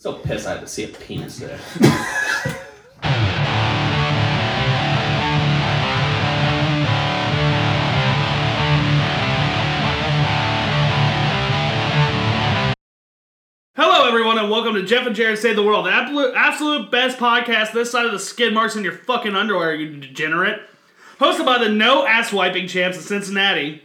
So 0.00 0.12
pissed 0.12 0.46
I 0.46 0.52
had 0.52 0.60
to 0.60 0.68
see 0.68 0.84
a 0.84 0.88
penis 0.88 1.40
there. 1.40 1.58
Hello, 13.74 14.06
everyone, 14.06 14.38
and 14.38 14.48
welcome 14.48 14.74
to 14.74 14.84
Jeff 14.84 15.04
and 15.04 15.16
Jared 15.16 15.36
Save 15.40 15.56
the 15.56 15.64
World, 15.64 15.86
the 15.86 15.90
absolute, 15.90 16.32
absolute 16.36 16.92
best 16.92 17.18
podcast 17.18 17.72
this 17.72 17.90
side 17.90 18.06
of 18.06 18.12
the 18.12 18.20
skid 18.20 18.54
marks 18.54 18.76
in 18.76 18.84
your 18.84 18.92
fucking 18.92 19.34
underwear, 19.34 19.74
you 19.74 19.96
degenerate. 19.96 20.60
Hosted 21.18 21.44
by 21.44 21.58
the 21.58 21.68
no 21.68 22.06
ass 22.06 22.32
wiping 22.32 22.68
champs 22.68 22.98
of 22.98 23.02
Cincinnati. 23.02 23.82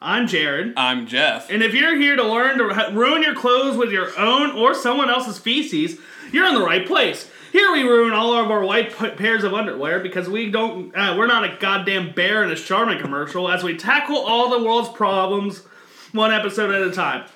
I'm 0.00 0.26
Jared. 0.26 0.74
I'm 0.76 1.06
Jeff. 1.06 1.50
And 1.50 1.62
if 1.62 1.72
you're 1.74 1.96
here 1.96 2.16
to 2.16 2.22
learn 2.22 2.58
to 2.58 2.90
ruin 2.92 3.22
your 3.22 3.34
clothes 3.34 3.76
with 3.76 3.90
your 3.90 4.16
own 4.18 4.50
or 4.56 4.74
someone 4.74 5.08
else's 5.08 5.38
feces, 5.38 5.98
you're 6.32 6.46
in 6.46 6.54
the 6.54 6.64
right 6.64 6.86
place. 6.86 7.30
Here 7.52 7.72
we 7.72 7.82
ruin 7.82 8.12
all 8.12 8.34
of 8.34 8.50
our 8.50 8.62
white 8.62 8.94
p- 8.96 9.10
pairs 9.10 9.42
of 9.42 9.54
underwear 9.54 10.00
because 10.00 10.28
we 10.28 10.50
don't. 10.50 10.94
Uh, 10.94 11.14
we're 11.16 11.26
not 11.26 11.44
a 11.44 11.56
goddamn 11.58 12.12
bear 12.12 12.44
in 12.44 12.50
a 12.50 12.56
Charmin 12.56 12.98
commercial. 12.98 13.50
As 13.50 13.62
we 13.62 13.76
tackle 13.76 14.18
all 14.18 14.50
the 14.50 14.62
world's 14.62 14.90
problems, 14.90 15.62
one 16.12 16.32
episode 16.32 16.74
at 16.74 16.82
a 16.82 16.90
time. 16.90 17.26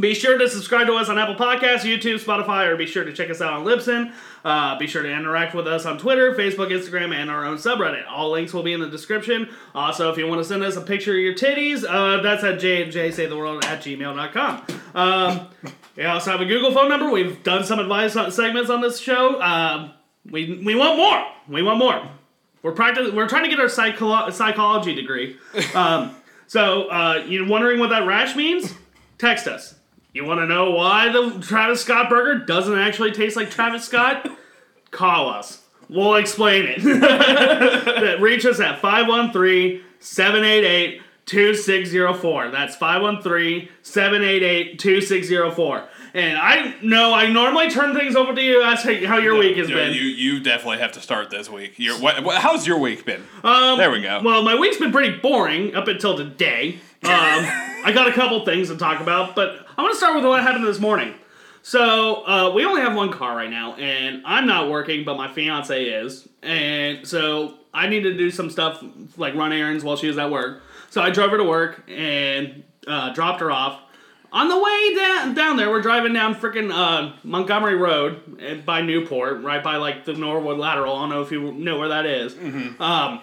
Be 0.00 0.14
sure 0.14 0.38
to 0.38 0.48
subscribe 0.48 0.86
to 0.86 0.94
us 0.94 1.08
on 1.08 1.18
Apple 1.18 1.34
Podcasts, 1.34 1.80
YouTube, 1.80 2.22
Spotify, 2.22 2.66
or 2.68 2.76
be 2.76 2.86
sure 2.86 3.04
to 3.04 3.12
check 3.12 3.30
us 3.30 3.40
out 3.40 3.52
on 3.52 3.64
Libsyn. 3.64 4.12
Uh, 4.44 4.78
be 4.78 4.86
sure 4.86 5.02
to 5.02 5.10
interact 5.10 5.54
with 5.54 5.66
us 5.66 5.86
on 5.86 5.98
Twitter, 5.98 6.34
Facebook, 6.34 6.68
Instagram, 6.70 7.14
and 7.14 7.30
our 7.30 7.44
own 7.44 7.56
subreddit. 7.56 8.04
All 8.08 8.30
links 8.30 8.52
will 8.52 8.62
be 8.62 8.72
in 8.72 8.80
the 8.80 8.88
description. 8.88 9.48
Also, 9.74 10.10
if 10.10 10.18
you 10.18 10.26
want 10.26 10.40
to 10.40 10.44
send 10.44 10.62
us 10.62 10.76
a 10.76 10.80
picture 10.80 11.12
of 11.12 11.18
your 11.18 11.34
titties, 11.34 11.84
uh, 11.88 12.22
that's 12.22 12.44
at 12.44 12.58
jjsavetheworld 12.60 13.64
at 13.64 13.82
gmail.com. 13.82 14.62
Um, 14.94 15.48
we 15.96 16.04
also 16.04 16.30
have 16.30 16.40
a 16.40 16.46
Google 16.46 16.72
phone 16.72 16.88
number. 16.88 17.10
We've 17.10 17.42
done 17.42 17.64
some 17.64 17.78
advice 17.78 18.14
on- 18.14 18.30
segments 18.30 18.70
on 18.70 18.80
this 18.80 19.00
show. 19.00 19.40
Um, 19.40 19.92
we, 20.30 20.62
we 20.64 20.74
want 20.74 20.96
more. 20.96 21.24
We 21.48 21.62
want 21.62 21.78
more. 21.78 22.08
We're 22.62 22.72
practicing. 22.72 23.14
We're 23.16 23.28
trying 23.28 23.44
to 23.44 23.48
get 23.50 23.58
our 23.58 23.66
psycholo- 23.66 24.32
psychology 24.32 24.94
degree. 24.94 25.36
Um, 25.74 26.14
so, 26.46 26.88
uh, 26.88 27.24
you're 27.26 27.46
wondering 27.48 27.78
what 27.80 27.90
that 27.90 28.06
rash 28.06 28.34
means? 28.36 28.74
Text 29.18 29.46
us. 29.46 29.74
You 30.18 30.24
want 30.24 30.40
to 30.40 30.46
know 30.46 30.72
why 30.72 31.12
the 31.12 31.38
Travis 31.40 31.82
Scott 31.82 32.10
burger 32.10 32.44
doesn't 32.44 32.76
actually 32.76 33.12
taste 33.12 33.36
like 33.36 33.52
Travis 33.52 33.84
Scott? 33.84 34.28
Call 34.90 35.28
us. 35.28 35.62
We'll 35.88 36.16
explain 36.16 36.64
it. 36.66 36.82
Reach 38.20 38.44
us 38.44 38.58
at 38.58 38.80
513 38.80 39.80
788 40.00 41.02
2604. 41.24 42.50
That's 42.50 42.74
513 42.74 43.68
788 43.82 44.78
2604. 44.80 45.88
And 46.14 46.36
I 46.36 46.74
know 46.82 47.14
I 47.14 47.28
normally 47.28 47.70
turn 47.70 47.94
things 47.94 48.16
over 48.16 48.34
to 48.34 48.42
you, 48.42 48.60
ask 48.62 48.84
how 48.84 49.06
how 49.06 49.18
your 49.18 49.38
week 49.38 49.56
has 49.56 49.70
Yeah, 49.70 49.76
been. 49.76 49.92
You 49.94 50.00
you 50.00 50.40
definitely 50.40 50.78
have 50.78 50.90
to 50.92 51.00
start 51.00 51.30
this 51.30 51.48
week. 51.48 51.74
Your 51.78 51.94
what, 52.00 52.24
what, 52.24 52.42
how's 52.42 52.66
your 52.66 52.78
week 52.80 53.04
been? 53.04 53.22
Um, 53.44 53.78
there 53.78 53.92
we 53.92 54.02
go. 54.02 54.20
Well, 54.24 54.42
my 54.42 54.56
week's 54.58 54.78
been 54.78 54.90
pretty 54.90 55.16
boring 55.18 55.76
up 55.76 55.86
until 55.86 56.16
today. 56.16 56.80
Um, 57.04 57.10
I 57.84 57.92
got 57.94 58.08
a 58.08 58.12
couple 58.12 58.44
things 58.44 58.68
to 58.68 58.76
talk 58.76 59.00
about, 59.00 59.34
but 59.34 59.66
I 59.76 59.82
want 59.82 59.92
to 59.92 59.98
start 59.98 60.16
with 60.16 60.24
what 60.24 60.42
happened 60.42 60.66
this 60.66 60.80
morning. 60.80 61.14
So 61.62 62.26
uh, 62.26 62.52
we 62.54 62.64
only 62.64 62.80
have 62.80 62.94
one 62.94 63.12
car 63.12 63.36
right 63.36 63.50
now, 63.50 63.74
and 63.74 64.22
I'm 64.24 64.46
not 64.46 64.70
working, 64.70 65.04
but 65.04 65.16
my 65.16 65.32
fiance 65.32 65.84
is, 65.84 66.28
and 66.42 67.06
so 67.06 67.54
I 67.74 67.88
need 67.88 68.02
to 68.02 68.16
do 68.16 68.30
some 68.30 68.50
stuff 68.50 68.82
like 69.16 69.34
run 69.34 69.52
errands 69.52 69.84
while 69.84 69.96
she 69.96 70.08
was 70.08 70.18
at 70.18 70.30
work. 70.30 70.62
So 70.90 71.02
I 71.02 71.10
drove 71.10 71.30
her 71.30 71.36
to 71.36 71.44
work 71.44 71.84
and 71.88 72.64
uh, 72.86 73.12
dropped 73.12 73.40
her 73.40 73.50
off. 73.50 73.80
On 74.32 74.48
the 74.48 74.58
way 74.58 74.94
down 74.94 75.34
down 75.34 75.56
there, 75.56 75.70
we're 75.70 75.80
driving 75.80 76.12
down 76.12 76.34
freaking 76.34 76.70
uh, 76.72 77.14
Montgomery 77.22 77.76
Road 77.76 78.38
eh, 78.40 78.54
by 78.56 78.82
Newport, 78.82 79.42
right 79.42 79.62
by 79.62 79.76
like 79.76 80.04
the 80.04 80.12
Norwood 80.12 80.58
Lateral. 80.58 80.94
I 80.96 81.00
don't 81.00 81.08
know 81.10 81.22
if 81.22 81.30
you 81.30 81.52
know 81.52 81.78
where 81.78 81.88
that 81.88 82.04
is. 82.06 82.34
Um, 82.80 83.20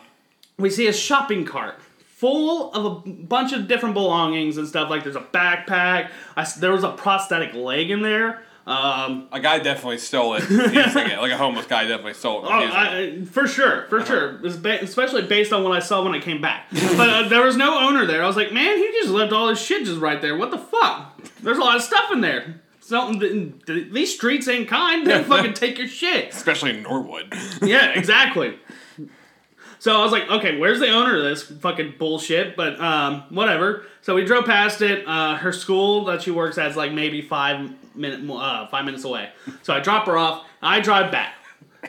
we 0.57 0.69
see 0.69 0.87
a 0.87 0.93
shopping 0.93 1.45
cart 1.45 1.79
full 2.25 2.71
of 2.73 2.85
a 2.85 3.09
bunch 3.09 3.53
of 3.53 3.67
different 3.67 3.93
belongings 3.93 4.57
and 4.57 4.67
stuff. 4.67 4.89
Like 4.89 5.03
there's 5.03 5.15
a 5.15 5.19
backpack. 5.21 6.09
I 6.35 6.47
there 6.59 6.71
was 6.71 6.83
a 6.83 6.91
prosthetic 6.91 7.53
leg 7.53 7.91
in 7.91 8.01
there. 8.01 8.41
Um, 8.65 9.27
a 9.31 9.39
guy 9.39 9.59
definitely 9.59 9.99
stole 9.99 10.33
it. 10.33 10.43
it. 10.49 10.95
Like 11.21 11.31
a 11.31 11.37
homeless 11.37 11.67
guy 11.67 11.83
definitely 11.83 12.15
stole 12.15 12.43
it. 12.43 12.47
oh. 12.47 12.51
I, 12.51 13.23
for 13.25 13.47
sure, 13.47 13.85
for 13.89 14.03
sure. 14.03 14.39
It's 14.43 14.55
ba- 14.55 14.81
especially 14.81 15.21
based 15.21 15.53
on 15.53 15.63
what 15.63 15.73
I 15.73 15.79
saw 15.79 16.03
when 16.03 16.15
I 16.15 16.19
came 16.19 16.41
back. 16.41 16.65
but 16.71 17.07
uh, 17.09 17.27
there 17.29 17.43
was 17.43 17.55
no 17.57 17.77
owner 17.87 18.07
there. 18.07 18.23
I 18.23 18.27
was 18.27 18.35
like, 18.35 18.51
man, 18.51 18.75
he 18.79 18.87
just 18.99 19.09
left 19.09 19.31
all 19.33 19.49
his 19.49 19.61
shit 19.61 19.85
just 19.85 19.99
right 20.01 20.19
there. 20.19 20.35
What 20.35 20.49
the 20.49 20.57
fuck? 20.57 21.21
There's 21.43 21.59
a 21.59 21.61
lot 21.61 21.75
of 21.75 21.83
stuff 21.83 22.09
in 22.11 22.21
there. 22.21 22.61
Something. 22.79 23.19
th- 23.19 23.65
th- 23.67 23.93
These 23.93 24.15
streets 24.15 24.47
ain't 24.47 24.67
kind. 24.67 25.05
They 25.05 25.21
fucking 25.33 25.53
take 25.53 25.77
your 25.77 25.87
shit. 25.87 26.33
Especially 26.33 26.71
in 26.71 26.81
Norwood. 26.81 27.31
yeah, 27.61 27.89
exactly. 27.89 28.57
So 29.79 29.95
I 29.95 30.03
was 30.03 30.11
like, 30.11 30.29
okay, 30.29 30.57
where's 30.57 30.79
the 30.79 30.89
owner 30.89 31.17
of 31.17 31.23
this 31.23 31.43
fucking 31.43 31.95
bullshit? 31.97 32.55
But 32.55 32.79
um, 32.79 33.23
whatever. 33.29 33.85
So 34.01 34.15
we 34.15 34.25
drove 34.25 34.45
past 34.45 34.81
it. 34.81 35.07
Uh, 35.07 35.35
her 35.35 35.51
school 35.51 36.05
that 36.05 36.21
she 36.21 36.31
works 36.31 36.57
at 36.57 36.71
is 36.71 36.77
like 36.77 36.91
maybe 36.91 37.21
five 37.21 37.71
minute 37.95 38.29
uh, 38.29 38.67
five 38.67 38.85
minutes 38.85 39.03
away. 39.03 39.29
So 39.63 39.73
I 39.73 39.79
drop 39.79 40.05
her 40.07 40.17
off. 40.17 40.45
I 40.61 40.79
drive 40.79 41.11
back, 41.11 41.35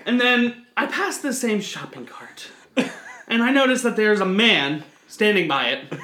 and 0.05 0.21
then 0.21 0.67
I 0.77 0.87
pass 0.87 1.19
the 1.19 1.33
same 1.33 1.61
shopping 1.61 2.07
cart, 2.07 2.49
and 3.29 3.43
I 3.43 3.51
notice 3.51 3.83
that 3.83 3.97
there's 3.97 4.21
a 4.21 4.27
man 4.27 4.85
standing 5.09 5.49
by 5.49 5.69
it, 5.71 6.01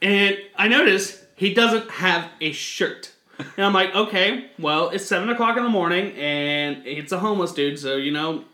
and 0.00 0.38
I 0.56 0.68
notice 0.68 1.24
he 1.34 1.52
doesn't 1.54 1.90
have 1.90 2.30
a 2.40 2.52
shirt. 2.52 3.12
And 3.38 3.64
I'm 3.66 3.72
like, 3.72 3.94
okay, 3.94 4.50
well, 4.58 4.90
it's 4.90 5.06
seven 5.06 5.28
o'clock 5.30 5.56
in 5.56 5.62
the 5.62 5.68
morning, 5.68 6.12
and 6.16 6.86
it's 6.86 7.12
a 7.12 7.18
homeless 7.18 7.52
dude, 7.52 7.78
so 7.78 7.96
you 7.96 8.12
know, 8.12 8.44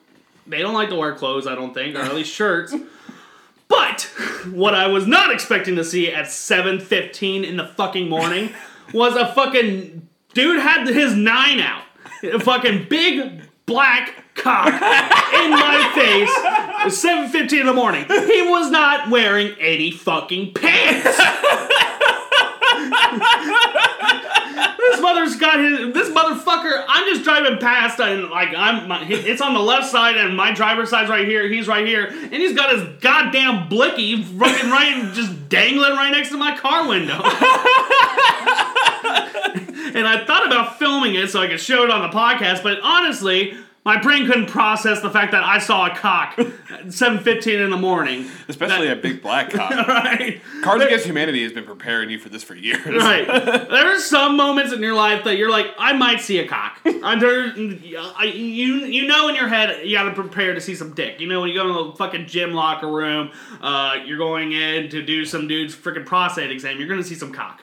they 0.46 0.58
don't 0.58 0.74
like 0.74 0.88
to 0.90 0.96
wear 0.96 1.14
clothes, 1.14 1.46
I 1.46 1.54
don't 1.54 1.74
think, 1.74 1.96
or 1.96 2.00
at 2.00 2.14
least 2.14 2.32
shirts. 2.34 2.74
But 3.68 4.02
what 4.50 4.74
I 4.74 4.86
was 4.88 5.06
not 5.06 5.32
expecting 5.32 5.76
to 5.76 5.84
see 5.84 6.12
at 6.12 6.26
7:15 6.26 7.44
in 7.44 7.56
the 7.56 7.66
fucking 7.66 8.08
morning 8.08 8.54
was 8.92 9.16
a 9.16 9.32
fucking 9.32 10.06
dude 10.34 10.60
had 10.60 10.86
his 10.86 11.14
nine 11.14 11.60
out. 11.60 11.82
A 12.22 12.38
fucking 12.38 12.86
big 12.88 13.42
black 13.66 14.34
cock 14.34 14.68
in 14.68 15.50
my 15.50 15.90
face. 15.94 16.30
It 16.86 17.32
7:15 17.32 17.60
in 17.60 17.66
the 17.66 17.72
morning. 17.72 18.04
He 18.04 18.42
was 18.42 18.70
not 18.70 19.10
wearing 19.10 19.54
any 19.58 19.90
fucking 19.90 20.54
pants. 20.54 21.18
This 25.14 25.36
mother's 25.36 25.36
got 25.36 25.58
his. 25.58 25.94
This 25.94 26.08
motherfucker. 26.10 26.84
I'm 26.88 27.12
just 27.12 27.24
driving 27.24 27.58
past 27.58 28.00
and 28.00 28.30
like 28.30 28.54
I'm. 28.56 28.88
My, 28.88 29.04
it's 29.08 29.40
on 29.40 29.54
the 29.54 29.60
left 29.60 29.90
side 29.90 30.16
and 30.16 30.36
my 30.36 30.52
driver's 30.52 30.90
side's 30.90 31.10
right 31.10 31.26
here. 31.26 31.48
He's 31.48 31.68
right 31.68 31.86
here 31.86 32.06
and 32.06 32.32
he's 32.34 32.54
got 32.54 32.70
his 32.70 32.82
goddamn 33.00 33.68
blicky 33.68 34.22
fucking 34.22 34.70
right, 34.70 35.10
just 35.14 35.48
dangling 35.48 35.92
right 35.92 36.10
next 36.10 36.30
to 36.30 36.36
my 36.36 36.56
car 36.56 36.88
window. 36.88 37.14
and 39.94 40.06
I 40.06 40.24
thought 40.26 40.46
about 40.46 40.78
filming 40.78 41.14
it 41.14 41.30
so 41.30 41.40
I 41.40 41.48
could 41.48 41.60
show 41.60 41.84
it 41.84 41.90
on 41.90 42.02
the 42.02 42.16
podcast, 42.16 42.62
but 42.62 42.80
honestly. 42.82 43.56
My 43.84 44.00
brain 44.00 44.26
couldn't 44.26 44.46
process 44.46 45.02
the 45.02 45.10
fact 45.10 45.32
that 45.32 45.44
I 45.44 45.58
saw 45.58 45.86
a 45.86 45.94
cock 45.94 46.38
at 46.38 46.86
7.15 46.86 47.64
in 47.64 47.70
the 47.70 47.76
morning. 47.76 48.26
Especially 48.48 48.88
a 48.88 48.96
big 48.96 49.20
black 49.20 49.50
cock. 49.50 49.72
Right? 49.94 50.40
Cards 50.62 50.82
Against 50.84 51.04
Humanity 51.04 51.42
has 51.42 51.52
been 51.52 51.64
preparing 51.64 52.08
you 52.08 52.18
for 52.18 52.28
this 52.30 52.42
for 52.42 52.54
years. 52.54 52.84
Right. 52.86 53.26
There 53.74 53.94
are 53.94 53.98
some 53.98 54.36
moments 54.36 54.72
in 54.72 54.80
your 54.80 54.94
life 54.94 55.24
that 55.24 55.36
you're 55.36 55.50
like, 55.50 55.66
I 55.78 55.92
might 55.92 56.20
see 56.20 56.38
a 56.38 56.48
cock. 56.48 56.78
Under, 57.02 57.52
I, 58.16 58.32
you, 58.34 58.86
you 58.86 59.06
know 59.06 59.28
in 59.28 59.34
your 59.34 59.48
head 59.48 59.86
you 59.86 59.96
gotta 59.96 60.12
prepare 60.12 60.54
to 60.54 60.60
see 60.60 60.74
some 60.74 60.94
dick. 60.94 61.20
You 61.20 61.26
know 61.26 61.40
when 61.40 61.50
you 61.50 61.56
go 61.56 61.66
to 61.66 61.90
the 61.90 61.96
fucking 61.96 62.26
gym 62.26 62.52
locker 62.52 62.88
room, 62.88 63.30
uh, 63.60 63.96
you're 64.04 64.18
going 64.18 64.52
in 64.52 64.88
to 64.90 65.02
do 65.02 65.24
some 65.24 65.48
dude's 65.48 65.74
freaking 65.74 66.06
prostate 66.06 66.50
exam. 66.50 66.78
You're 66.78 66.88
gonna 66.88 67.02
see 67.04 67.14
some 67.14 67.32
cock. 67.32 67.60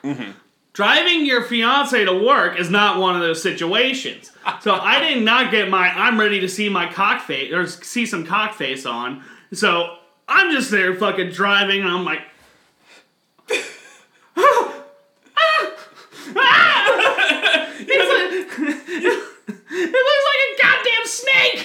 Driving 0.74 1.26
your 1.26 1.44
fiance 1.44 2.06
to 2.06 2.14
work 2.14 2.58
is 2.60 2.70
not 2.70 2.98
one 3.00 3.16
of 3.16 3.22
those 3.22 3.42
situations. 3.44 4.32
So 4.62 4.74
I 4.74 5.00
did 5.02 5.22
not 5.24 5.52
get 5.52 5.70
my 5.70 5.90
I'm 5.90 6.18
ready 6.20 6.40
to 6.40 6.48
see 6.50 6.70
my 6.70 6.92
cock 6.92 7.22
face 7.26 7.52
or 7.54 7.68
see 7.68 8.06
some 8.06 8.26
cock 8.26 8.54
face 8.54 8.86
on. 8.86 9.24
So 9.52 9.98
I'm 10.30 10.52
just 10.52 10.72
there 10.72 10.96
fucking 10.96 11.32
driving 11.32 11.82
and 11.82 11.90
I'm 11.90 12.06
like 12.06 12.22
It's 17.84 18.10
like- 18.10 18.60
it 19.72 19.92
looks 19.92 20.26
like 20.30 20.42
a 20.48 20.50
goddamn 20.62 21.06
snake! 21.06 21.62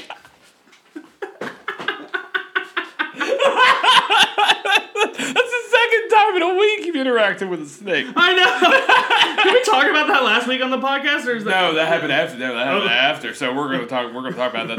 That's 5.16 5.52
the 5.52 5.62
second 5.70 6.04
time 6.16 6.36
in 6.36 6.42
a 6.42 6.54
week 6.54 6.86
you've 6.86 6.96
interacted 6.96 7.48
with 7.48 7.62
a 7.62 7.66
snake. 7.66 8.06
I 8.16 8.34
know. 8.34 9.42
Did 9.44 9.52
we 9.54 9.62
talk 9.64 9.84
about 9.86 10.06
that 10.08 10.22
last 10.24 10.46
week 10.48 10.62
on 10.62 10.70
the 10.70 10.78
podcast, 10.78 11.26
or 11.26 11.36
is 11.36 11.44
that 11.44 11.50
No, 11.50 11.74
that 11.74 11.88
happened 11.88 12.12
after. 12.12 12.38
No, 12.38 12.54
that 12.54 12.66
happened 12.66 12.84
Oh. 12.90 12.92
after. 12.92 13.34
So 13.34 13.54
we're 13.54 13.70
gonna 13.70 13.86
talk. 13.86 14.12
We're 14.12 14.22
gonna 14.22 14.34
talk 14.36 14.52
about 14.54 14.68
that 14.68 14.76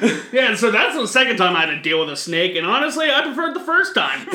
today. 0.00 0.20
Yeah, 0.32 0.54
so 0.54 0.70
that's 0.70 0.96
the 0.96 1.06
second 1.06 1.36
time 1.36 1.54
I 1.56 1.60
had 1.60 1.66
to 1.66 1.80
deal 1.82 2.00
with 2.00 2.10
a 2.10 2.16
snake, 2.16 2.56
and 2.56 2.66
honestly, 2.66 3.10
I 3.10 3.22
preferred 3.22 3.54
the 3.54 3.60
first 3.60 3.94
time. 3.94 4.26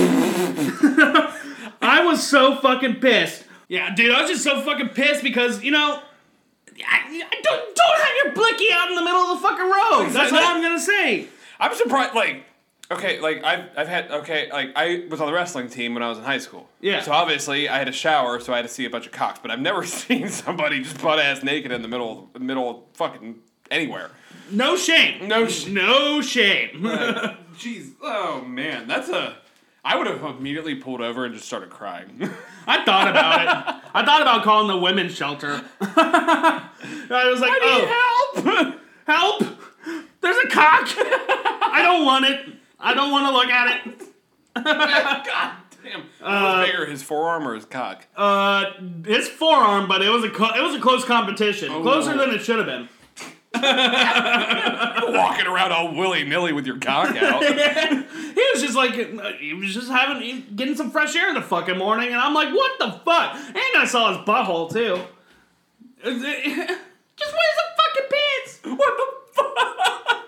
I 1.82 2.04
was 2.06 2.26
so 2.26 2.56
fucking 2.58 2.96
pissed. 2.96 3.44
Yeah, 3.68 3.94
dude, 3.96 4.14
I 4.14 4.22
was 4.22 4.30
just 4.32 4.44
so 4.44 4.62
fucking 4.62 4.90
pissed 4.90 5.24
because 5.24 5.64
you 5.64 5.72
know, 5.72 6.00
I, 6.88 7.24
I 7.32 7.42
don't 7.42 7.76
don't 7.76 8.00
have 8.00 8.12
your 8.24 8.34
blicky 8.34 8.68
out 8.72 8.90
in 8.90 8.96
the 8.96 9.02
middle 9.04 9.22
of 9.22 9.42
the 9.42 9.48
fucking 9.48 9.66
road. 9.66 10.10
That's 10.12 10.32
That- 10.32 10.44
all 10.44 10.56
I'm 10.56 10.62
gonna 10.62 10.80
say. 10.80 11.28
I'm 11.60 11.74
surprised. 11.76 12.14
Like, 12.16 12.45
okay, 12.92 13.20
like 13.20 13.44
I've 13.44 13.70
I've 13.78 13.88
had 13.88 14.12
okay, 14.12 14.52
like 14.52 14.72
I 14.76 15.06
was 15.10 15.20
on 15.22 15.28
the 15.28 15.34
wrestling 15.34 15.70
team 15.70 15.94
when 15.94 16.04
I 16.04 16.10
was 16.10 16.18
in 16.18 16.24
high 16.24 16.38
school. 16.38 16.70
Yeah. 16.82 17.02
So 17.02 17.12
obviously 17.12 17.70
I 17.70 17.78
had 17.78 17.88
a 17.88 17.94
shower, 17.94 18.40
so 18.40 18.54
I 18.54 18.58
had 18.58 18.64
to 18.64 18.70
see 18.70 18.86
a 18.86 18.90
bunch 18.90 19.06
of 19.06 19.12
cocks. 19.12 19.40
But 19.42 19.52
I've 19.52 19.60
never 19.60 19.86
seen 19.86 20.30
somebody 20.30 20.82
just 20.82 21.02
butt 21.02 21.20
ass 21.20 21.44
naked 21.44 21.72
in 21.72 21.82
the 21.82 21.88
middle, 21.88 22.30
of, 22.34 22.42
middle 22.42 22.70
of 22.70 22.78
fucking 22.94 23.36
anywhere. 23.72 24.12
No 24.52 24.76
shame. 24.78 25.28
No 25.28 25.48
sh- 25.48 25.68
No 25.68 26.22
shame. 26.22 26.82
Jeez. 27.58 27.94
Oh 28.02 28.42
man, 28.42 28.88
that's 28.88 29.10
a. 29.10 29.38
I 29.84 29.96
would 29.98 30.08
have 30.08 30.24
immediately 30.24 30.76
pulled 30.76 31.02
over 31.02 31.26
and 31.26 31.34
just 31.36 31.46
started 31.46 31.70
crying. 31.70 32.30
I 32.68 32.84
thought 32.84 33.08
about 33.08 33.42
it. 33.42 33.84
I 33.94 34.04
thought 34.04 34.22
about 34.24 34.44
calling 34.44 34.68
the 34.68 34.78
women's 34.78 35.16
shelter. 35.16 35.64
I 35.80 37.30
was 37.32 37.40
like, 37.40 37.52
I 37.52 38.34
oh, 38.36 38.42
help! 38.44 38.80
help! 39.06 39.60
There's 40.22 40.38
a 40.38 40.48
cock. 40.48 40.88
I 40.98 41.82
don't 41.84 42.04
want 42.04 42.26
it. 42.26 42.55
I 42.80 42.94
don't 42.94 43.12
want 43.12 43.28
to 43.28 43.34
look 43.34 43.50
at 43.50 43.78
it. 43.78 44.00
God 44.56 45.52
damn. 45.84 46.02
What 46.20 46.58
was 46.60 46.68
bigger, 46.68 46.86
his 46.86 47.04
forearm 47.04 47.48
or 47.48 47.56
his 47.56 47.66
cock? 47.66 48.08
Uh, 48.16 48.72
his 49.06 49.28
forearm, 49.28 49.88
but 49.88 50.02
it 50.02 50.10
was 50.10 50.24
a 50.24 50.30
clo- 50.30 50.54
it 50.56 50.62
was 50.62 50.76
a 50.76 50.80
close 50.80 51.04
competition, 51.06 51.70
closer 51.82 52.16
no. 52.16 52.26
than 52.26 52.36
it 52.36 52.42
should 52.42 52.58
have 52.58 52.66
been. 52.68 52.90
Walking 55.14 55.48
around 55.48 55.72
all 55.72 55.96
willy 55.96 56.24
nilly 56.26 56.52
with 56.52 56.66
your 56.66 56.78
cock 56.78 57.16
out. 57.22 57.42
he 57.42 57.54
was 58.54 58.62
just 58.62 58.76
like 58.76 58.94
he 59.40 59.54
was 59.54 59.74
just 59.74 59.90
having 59.90 60.46
getting 60.56 60.76
some 60.76 60.92
fresh 60.92 61.16
air 61.16 61.30
in 61.30 61.36
the 61.36 61.42
fucking 61.42 61.78
morning, 61.78 62.10
and 62.10 62.18
I'm 62.18 62.34
like, 62.34 62.54
what 62.54 62.78
the 62.80 62.92
fuck? 63.06 63.36
And 63.36 63.78
I 63.78 63.86
saw 63.86 64.10
his 64.10 64.18
butthole 64.26 64.70
too. 64.72 65.00
Just 66.04 66.22
wear 66.24 67.52
some 67.56 67.72
fucking 67.78 68.10
pants. 68.12 68.60
what 68.64 68.98
the 68.98 69.08
fuck? 69.34 70.25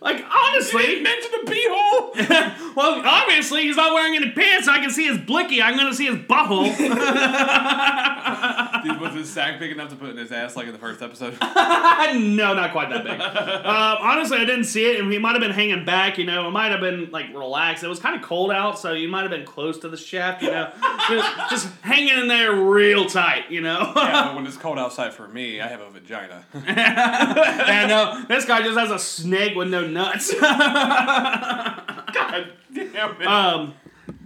Like 0.00 0.24
honestly, 0.24 1.00
Mention 1.00 1.30
a 1.34 1.50
pee 1.50 1.66
hole. 1.68 2.12
well, 2.76 3.02
obviously 3.04 3.62
he's 3.62 3.76
not 3.76 3.92
wearing 3.92 4.14
any 4.14 4.30
pants. 4.30 4.68
I 4.68 4.78
can 4.78 4.90
see 4.90 5.06
his 5.06 5.18
blicky. 5.18 5.60
I'm 5.60 5.76
gonna 5.76 5.94
see 5.94 6.06
his 6.06 6.16
butthole. 6.16 6.68
Dude, 8.84 9.00
was 9.00 9.14
his 9.14 9.28
sack 9.28 9.58
big 9.58 9.72
enough 9.72 9.90
to 9.90 9.96
put 9.96 10.10
in 10.10 10.16
his 10.16 10.30
ass 10.30 10.54
like 10.54 10.66
in 10.66 10.72
the 10.72 10.78
first 10.78 11.02
episode? 11.02 11.32
no, 11.40 12.54
not 12.54 12.70
quite 12.70 12.90
that 12.90 13.04
big. 13.04 13.20
Uh, 13.20 13.96
honestly, 14.00 14.38
I 14.38 14.44
didn't 14.44 14.64
see 14.64 14.84
it, 14.84 15.00
and 15.00 15.12
he 15.12 15.18
might 15.18 15.32
have 15.32 15.40
been 15.40 15.50
hanging 15.50 15.84
back. 15.84 16.18
You 16.18 16.26
know, 16.26 16.46
it 16.46 16.52
might 16.52 16.70
have 16.70 16.80
been 16.80 17.10
like 17.10 17.34
relaxed. 17.34 17.82
It 17.82 17.88
was 17.88 17.98
kind 17.98 18.14
of 18.14 18.22
cold 18.22 18.52
out, 18.52 18.78
so 18.78 18.92
you 18.92 19.08
might 19.08 19.22
have 19.22 19.30
been 19.30 19.46
close 19.46 19.78
to 19.78 19.88
the 19.88 19.96
shaft. 19.96 20.42
You 20.42 20.50
know, 20.50 20.70
just, 21.08 21.50
just 21.50 21.68
hanging 21.82 22.18
in 22.18 22.28
there 22.28 22.54
real 22.54 23.06
tight. 23.06 23.50
You 23.50 23.62
know. 23.62 23.92
yeah, 23.96 24.26
but 24.26 24.36
when 24.36 24.46
it's 24.46 24.56
cold 24.56 24.78
outside 24.78 25.12
for 25.12 25.26
me, 25.26 25.60
I 25.60 25.66
have 25.66 25.80
a 25.80 25.90
vagina. 25.90 26.44
and 26.54 27.90
uh, 27.90 28.24
this 28.28 28.44
guy 28.44 28.62
just 28.62 28.78
has 28.78 28.92
a 28.92 28.98
snake 28.98 29.56
with 29.56 29.68
no 29.68 29.87
nuts. 29.92 30.32
God 30.40 32.52
damn 32.72 33.20
it. 33.20 33.26
um, 33.26 33.74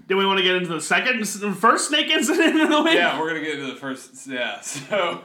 do 0.09 0.17
we 0.17 0.27
want 0.27 0.39
to 0.39 0.45
get 0.45 0.57
into 0.57 0.69
the 0.69 0.81
second, 0.81 1.27
first 1.27 1.89
snake 1.89 2.11
incident 2.11 2.61
in 2.61 2.71
the 2.71 2.83
week? 2.83 2.95
yeah, 2.95 3.19
we're 3.19 3.29
gonna 3.29 3.41
get 3.41 3.59
into 3.59 3.73
the 3.73 3.79
first. 3.79 4.27
Yeah, 4.27 4.61
so 4.61 5.23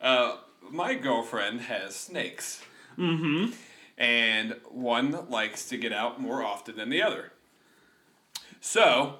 uh, 0.00 0.36
my 0.70 0.94
girlfriend 0.94 1.62
has 1.62 1.94
snakes. 1.94 2.62
Mm-hmm. 2.98 3.52
And 3.98 4.56
one 4.70 5.28
likes 5.28 5.68
to 5.68 5.76
get 5.76 5.92
out 5.92 6.20
more 6.20 6.42
often 6.42 6.76
than 6.76 6.88
the 6.88 7.02
other. 7.02 7.32
So 8.60 9.16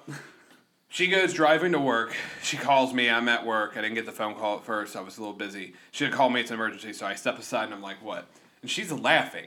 she 0.89 1.07
goes 1.07 1.33
driving 1.33 1.71
to 1.71 1.79
work. 1.79 2.15
She 2.41 2.57
calls 2.57 2.93
me. 2.93 3.09
I'm 3.09 3.29
at 3.29 3.45
work. 3.45 3.77
I 3.77 3.81
didn't 3.81 3.95
get 3.95 4.05
the 4.05 4.11
phone 4.11 4.35
call 4.35 4.57
at 4.57 4.65
first. 4.65 4.95
I 4.95 5.01
was 5.01 5.17
a 5.17 5.21
little 5.21 5.35
busy. 5.35 5.73
She 5.91 6.03
had 6.03 6.13
called 6.13 6.33
me. 6.33 6.41
It's 6.41 6.51
an 6.51 6.55
emergency. 6.55 6.93
So 6.93 7.05
I 7.05 7.15
step 7.15 7.37
aside 7.37 7.65
and 7.65 7.73
I'm 7.73 7.81
like, 7.81 8.03
"What?" 8.03 8.27
And 8.61 8.69
she's 8.69 8.91
laughing 8.91 9.45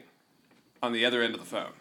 on 0.87 0.93
the 0.93 1.05
other 1.05 1.23
end 1.23 1.35
of 1.35 1.41
the 1.41 1.47
phone. 1.47 1.73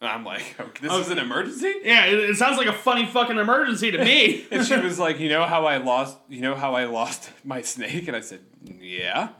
And 0.00 0.10
I'm 0.10 0.24
like, 0.24 0.54
okay, 0.60 0.82
"This 0.82 0.92
oh, 0.92 1.00
is 1.00 1.10
an 1.10 1.18
emergency." 1.18 1.74
Yeah, 1.82 2.06
it, 2.06 2.18
it 2.18 2.36
sounds 2.36 2.58
like 2.58 2.66
a 2.66 2.72
funny 2.72 3.06
fucking 3.06 3.38
emergency 3.38 3.90
to 3.90 3.98
me. 3.98 4.46
And 4.50 4.66
she 4.66 4.76
was 4.80 4.98
like, 4.98 5.18
"You 5.18 5.28
know 5.28 5.44
how 5.44 5.64
I 5.66 5.78
lost? 5.78 6.18
You 6.28 6.40
know 6.40 6.54
how 6.54 6.74
I 6.74 6.84
lost 6.84 7.30
my 7.44 7.62
snake?" 7.62 8.06
And 8.08 8.16
I 8.16 8.20
said, 8.20 8.40
"Yeah." 8.64 9.30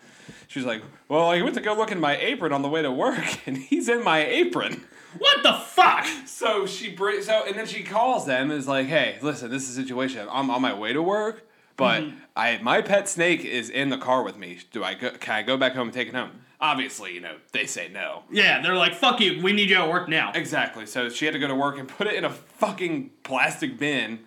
She 0.49 0.59
was 0.59 0.67
like, 0.67 0.82
"Well, 1.09 1.29
I 1.29 1.43
went 1.43 1.55
to 1.56 1.61
go 1.61 1.75
look 1.75 1.93
in 1.93 2.00
my 2.00 2.17
apron 2.17 2.53
on 2.53 2.62
the 2.62 2.69
way 2.69 2.82
to 2.82 2.91
work, 2.91 3.47
and 3.47 3.56
he's 3.56 3.88
in 3.88 4.03
my 4.03 4.25
apron." 4.25 4.85
what 5.17 5.43
the 5.43 5.53
fuck? 5.53 6.06
So 6.26 6.67
she 6.67 6.91
br- 6.91 7.21
so 7.23 7.44
and 7.47 7.56
then 7.56 7.67
she 7.67 7.82
calls 7.82 8.26
them 8.26 8.50
and 8.50 8.59
is 8.59 8.69
like, 8.69 8.87
"Hey, 8.87 9.19
listen, 9.23 9.50
this 9.50 9.69
is 9.69 9.76
a 9.76 9.82
situation. 9.82 10.26
I'm 10.31 10.50
on 10.50 10.61
my 10.61 10.75
way 10.75 10.93
to 10.93 11.03
work, 11.03 11.49
but 11.76 12.03
mm-hmm. 12.03 12.17
I 12.37 12.59
my 12.62 12.82
pet 12.82 13.09
snake 13.09 13.44
is 13.44 13.71
in 13.71 13.88
the 13.88 13.99
car 13.99 14.23
with 14.23 14.37
me. 14.37 14.59
Do 14.73 14.85
I 14.85 14.94
go? 14.94 15.11
Can 15.11 15.35
I 15.35 15.43
go 15.43 15.56
back 15.56 15.75
home 15.75 15.88
and 15.88 15.94
take 15.94 16.09
it 16.09 16.14
home?" 16.14 16.43
Obviously, 16.61 17.15
you 17.15 17.21
know 17.21 17.37
they 17.53 17.67
say 17.67 17.89
no. 17.89 18.25
Yeah, 18.31 18.61
they're 18.63 18.75
like, 18.75 18.95
fuck 18.95 19.21
you, 19.21 19.41
we 19.43 19.53
need 19.53 19.71
you 19.71 19.77
at 19.77 19.89
work 19.89 20.09
now. 20.09 20.33
Exactly. 20.35 20.87
So 20.87 21.09
she 21.09 21.25
had 21.25 21.33
to 21.35 21.39
go 21.39 21.47
to 21.47 21.55
work 21.55 21.79
and 21.79 21.87
put 21.89 22.07
it 22.09 22.15
in 22.15 22.25
a 22.25 22.31
fucking 22.31 23.11
plastic 23.23 23.79
bin. 23.79 24.21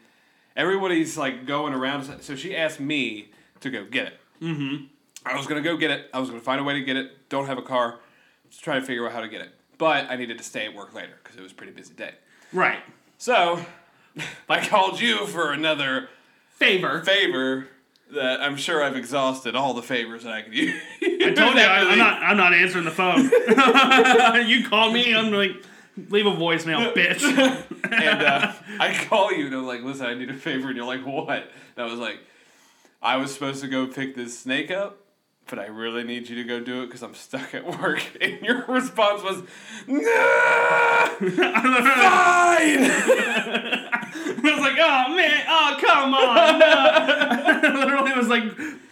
Everybody's 0.55 1.17
like 1.17 1.45
going 1.45 1.73
around. 1.73 2.21
So 2.21 2.35
she 2.35 2.55
asked 2.55 2.79
me 2.79 3.31
to 3.59 3.69
go 3.69 3.83
get 3.85 4.07
it. 4.07 4.19
Mm-hmm. 4.41 4.85
I 5.25 5.35
was 5.37 5.45
gonna 5.47 5.61
go 5.61 5.75
get 5.77 5.91
it. 5.91 6.09
I 6.13 6.19
was 6.19 6.29
gonna 6.29 6.41
find 6.41 6.59
a 6.61 6.63
way 6.63 6.73
to 6.75 6.81
get 6.81 6.95
it. 6.95 7.29
Don't 7.29 7.47
have 7.47 7.57
a 7.57 7.61
car. 7.61 7.99
Just 8.49 8.63
try 8.63 8.79
to 8.79 8.85
figure 8.85 9.05
out 9.05 9.11
how 9.13 9.21
to 9.21 9.27
get 9.29 9.41
it. 9.41 9.49
But 9.77 10.09
I 10.09 10.15
needed 10.15 10.37
to 10.37 10.43
stay 10.43 10.65
at 10.65 10.73
work 10.73 10.93
later 10.93 11.19
because 11.23 11.37
it 11.37 11.41
was 11.41 11.51
a 11.51 11.55
pretty 11.55 11.73
busy 11.73 11.93
day. 11.93 12.13
Right. 12.53 12.79
So 13.17 13.59
I 14.49 14.65
called 14.65 14.99
you 14.99 15.25
for 15.27 15.51
another 15.51 16.09
Favor. 16.49 17.01
favor 17.03 17.67
that 18.13 18.41
I'm 18.41 18.57
sure 18.57 18.83
I've 18.83 18.95
exhausted 18.95 19.55
all 19.55 19.73
the 19.73 19.81
favors 19.81 20.23
that 20.23 20.33
I 20.33 20.41
could 20.41 20.53
use. 20.53 20.81
I 21.01 21.07
told 21.35 21.55
you, 21.55 21.61
I, 21.61 21.91
I'm 21.91 21.97
not. 21.97 22.21
I'm 22.21 22.37
not 22.37 22.53
answering 22.53 22.85
the 22.85 22.91
phone. 22.91 23.23
you 24.47 24.67
call 24.67 24.91
me, 24.91 25.15
I'm 25.15 25.31
like, 25.31 25.63
leave 26.09 26.25
a 26.25 26.31
voicemail, 26.31 26.93
bitch. 26.95 27.23
and 27.91 28.21
uh, 28.23 28.53
I 28.79 28.93
call 29.05 29.31
you 29.31 29.47
and 29.47 29.55
I'm 29.55 29.65
like, 29.67 29.81
listen, 29.83 30.05
I 30.05 30.13
need 30.13 30.29
a 30.29 30.33
favor. 30.33 30.67
And 30.67 30.77
you're 30.77 30.85
like, 30.85 31.05
what? 31.05 31.49
And 31.75 31.85
I 31.85 31.85
was 31.85 31.99
like, 31.99 32.19
I 33.01 33.17
was 33.17 33.33
supposed 33.33 33.61
to 33.61 33.67
go 33.67 33.87
pick 33.87 34.15
this 34.15 34.37
snake 34.39 34.69
up, 34.71 34.99
but 35.47 35.57
I 35.59 35.65
really 35.67 36.03
need 36.03 36.29
you 36.29 36.35
to 36.35 36.43
go 36.43 36.59
do 36.59 36.83
it 36.83 36.87
because 36.87 37.01
I'm 37.01 37.15
stuck 37.15 37.53
at 37.55 37.65
work. 37.79 38.03
And 38.21 38.41
your 38.41 38.65
response 38.67 39.23
was, 39.23 39.41
nah, 39.87 40.03
fine. 41.17 41.31
I 44.33 44.39
was 44.43 44.59
like, 44.59 44.77
oh 44.79 45.15
man, 45.15 45.45
oh 45.47 45.77
come 45.79 46.13
on. 46.13 46.59
No. 46.59 47.40
Literally 47.63 48.11
was 48.13 48.27
like 48.27 48.43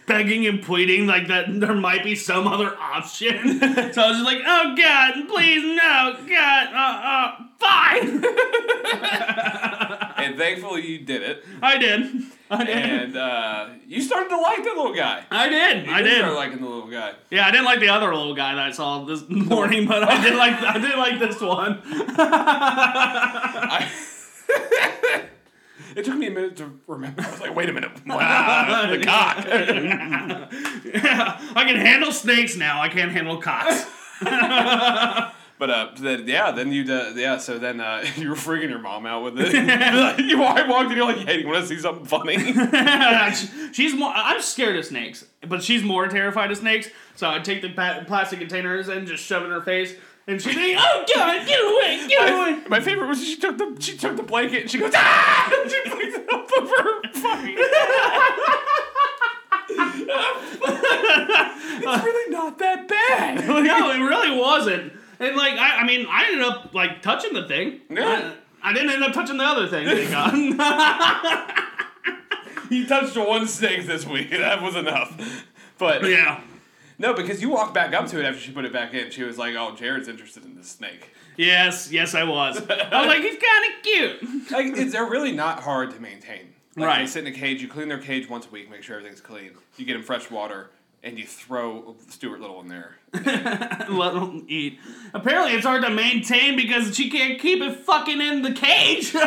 begging 0.07 0.48
and 0.48 0.63
pleading 0.63 1.06
like 1.06 1.27
that 1.27 1.45
there 1.60 1.75
might 1.75 2.04
be 2.04 2.16
some 2.16 2.48
other 2.48 2.75
option. 2.77 3.60
So 3.94 4.01
I 4.01 4.07
was 4.10 4.18
just 4.18 4.25
like, 4.25 4.39
oh 4.45 4.75
god, 4.75 5.27
please 5.27 5.64
no, 5.64 6.16
god, 6.28 6.68
uh, 6.73 7.02
uh, 7.06 7.35
fine. 7.59 8.23
and 10.26 10.38
thankfully 10.38 10.85
you 10.88 10.99
did 10.99 11.21
it. 11.23 11.44
I 11.61 11.78
did. 11.78 12.23
I 12.52 12.64
did. 12.64 12.78
And 12.78 13.16
uh, 13.18 13.69
you 13.85 14.02
started 14.02 14.30
to 14.30 14.38
like 14.38 14.64
the 14.64 14.69
little 14.69 14.94
guy. 14.95 15.23
I 15.30 15.49
did. 15.49 15.88
I 15.88 15.99
You 15.99 16.04
did. 16.04 16.18
started 16.18 16.35
liking 16.35 16.61
the 16.61 16.68
little 16.68 16.90
guy. 16.90 17.14
Yeah, 17.30 17.45
I 17.47 17.52
didn't 17.52 17.66
like 17.66 17.80
the 17.80 17.90
other 17.90 18.16
little 18.16 18.33
guy 18.35 18.56
that 18.56 18.66
I 18.66 18.71
saw 18.71 19.04
this 19.06 19.23
morning, 19.30 19.85
but 19.88 20.04
I 20.04 20.19
did 20.23 20.33
like 20.35 20.59
I 20.61 20.78
did 20.80 20.97
like 20.97 21.19
this 21.19 21.40
one. 21.42 21.80
I, 21.85 23.88
it 25.96 26.06
took 26.06 26.16
me 26.16 26.28
a 26.28 26.31
minute 26.31 26.58
to 26.58 26.80
remember. 26.88 27.22
I 27.28 27.31
was 27.31 27.40
like, 27.40 27.56
wait 27.56 27.69
a 27.69 27.74
minute. 27.74 27.92
Wow, 28.06 28.90
the 28.90 29.04
cock. 29.04 29.46
Yeah, 30.90 31.40
I 31.56 31.64
can 31.66 31.76
handle 31.76 32.12
snakes 32.12 32.56
now. 32.56 32.81
I 32.81 32.90
can't 32.90 33.12
handle 33.12 33.38
cocks. 33.38 33.86
But 35.60 35.69
uh, 35.69 35.90
then 36.00 36.26
yeah, 36.26 36.52
then 36.52 36.72
you 36.72 36.92
uh, 36.92 37.12
yeah, 37.16 37.38
so 37.38 37.60
then 37.60 37.81
uh, 37.81 38.06
you 38.16 38.30
were 38.30 38.36
freaking 38.36 38.69
your 38.69 38.80
mom 38.80 39.06
out 39.06 39.24
with 39.24 39.34
it. 39.38 39.54
you 39.54 40.42
I 40.42 40.66
walked 40.68 40.90
in, 40.90 40.98
you're 40.98 41.06
like, 41.06 41.28
hey, 41.28 41.42
you 41.42 41.48
want 41.48 41.62
to 41.62 41.68
see 41.68 41.78
something 41.78 42.06
funny? 42.06 42.38
she's 43.74 43.94
more. 43.94 44.12
I'm 44.16 44.42
scared 44.42 44.78
of 44.78 44.86
snakes, 44.86 45.26
but 45.46 45.62
she's 45.62 45.84
more 45.84 46.08
terrified 46.08 46.50
of 46.50 46.58
snakes. 46.58 46.88
So 47.16 47.30
I 47.30 47.40
take 47.40 47.62
the 47.62 47.69
plastic 47.69 48.40
containers 48.40 48.88
and 48.88 49.06
just 49.06 49.22
shove 49.22 49.44
it 49.44 49.48
in 49.48 49.52
her 49.52 49.62
face, 49.62 49.94
and 50.30 50.40
she's 50.40 50.56
like, 50.56 50.76
"Oh 50.78 51.06
God, 51.16 51.48
get 51.48 51.59
away, 51.59 52.07
get 52.07 52.31
away!" 52.31 52.62
my 52.69 52.80
favorite 52.80 53.07
was 53.07 53.24
she 53.24 53.36
took 53.36 53.57
the 53.57 53.76
she 53.80 53.98
took 53.98 54.16
the 54.16 54.21
blanket 54.21 54.62
and 54.62 54.71
she 54.71 54.78
goes 54.78 54.94
ah, 54.95 55.52
and 55.62 55.71
she 55.71 55.81
picks 55.83 56.18
it 56.18 56.31
up 56.31 56.48
over 56.56 56.83
her 56.83 57.02
fucking. 57.14 57.56
it's 61.81 62.04
really 62.04 62.31
not 62.31 62.59
that 62.59 62.88
bad. 62.88 63.48
no, 63.48 63.90
it 63.92 63.98
really 63.98 64.38
wasn't. 64.38 64.94
And 65.19 65.36
like, 65.36 65.54
I, 65.54 65.80
I 65.80 65.88
mean, 65.88 66.06
I 66.07 66.26
ended 66.28 66.45
up 66.45 66.76
like 66.76 67.02
touching 67.02 67.33
the 67.33 67.48
thing. 67.48 67.81
Yeah. 67.90 68.33
I, 68.62 68.69
I 68.69 68.74
didn't 68.74 68.92
end 68.92 69.04
up 69.04 69.14
touching 69.14 69.38
the 69.38 69.44
other 69.44 69.68
thing. 69.68 69.88
Thank 69.88 70.57
God. 70.57 71.64
He 72.69 72.86
touched 72.86 73.18
one 73.18 73.48
snake 73.48 73.88
this 73.88 74.06
week. 74.06 74.30
That 74.30 74.62
was 74.62 74.76
enough. 74.76 75.44
But 75.80 76.04
yeah. 76.07 76.42
No, 77.00 77.14
because 77.14 77.42
you 77.42 77.50
walked 77.50 77.74
back 77.74 77.94
up 77.94 78.08
to 78.08 78.20
it 78.20 78.26
after 78.26 78.40
she 78.40 78.52
put 78.52 78.66
it 78.66 78.74
back 78.74 78.94
in. 78.94 79.10
She 79.10 79.24
was 79.24 79.38
like, 79.38 79.56
"Oh, 79.56 79.74
Jared's 79.76 80.08
interested 80.08 80.46
in 80.46 80.56
this 80.56 80.70
snake." 80.70 81.10
Yes, 81.38 81.92
yes, 81.92 82.14
I 82.14 82.24
was. 82.26 82.58
I 82.70 83.00
was 83.00 83.08
like, 83.08 83.22
he's 83.22 83.38
kind 83.38 83.74
of 83.74 83.82
cute. 83.82 84.52
Like, 84.52 84.78
it's, 84.78 84.92
they're 84.92 85.06
really 85.10 85.32
not 85.32 85.62
hard 85.62 85.92
to 85.92 86.00
maintain. 86.02 86.54
Like, 86.76 86.88
Right. 86.88 87.00
They 87.00 87.08
sit 87.08 87.26
in 87.26 87.34
a 87.34 87.36
cage. 87.36 87.62
You 87.62 87.70
clean 87.70 87.88
their 87.88 87.98
cage 87.98 88.30
once 88.30 88.46
a 88.46 88.50
week. 88.50 88.70
Make 88.70 88.84
sure 88.84 88.98
everything's 88.98 89.22
clean. 89.22 89.52
You 89.78 89.86
get 89.86 89.94
them 89.94 90.04
fresh 90.04 90.30
water, 90.30 90.70
and 91.02 91.18
you 91.18 91.26
throw 91.26 91.96
Stuart 92.10 92.42
Little 92.42 92.60
in 92.60 92.68
there. 92.68 92.98
let 93.14 94.14
them 94.14 94.46
eat. 94.50 94.80
Apparently, 95.14 95.54
it's 95.54 95.66
hard 95.66 95.82
to 95.84 95.90
maintain 95.90 96.56
because 96.58 96.96
she 96.96 97.10
can't 97.10 97.40
keep 97.40 97.62
it 97.62 97.80
fucking 97.80 98.20
in 98.22 98.42
the 98.42 98.52
cage. 98.52 99.16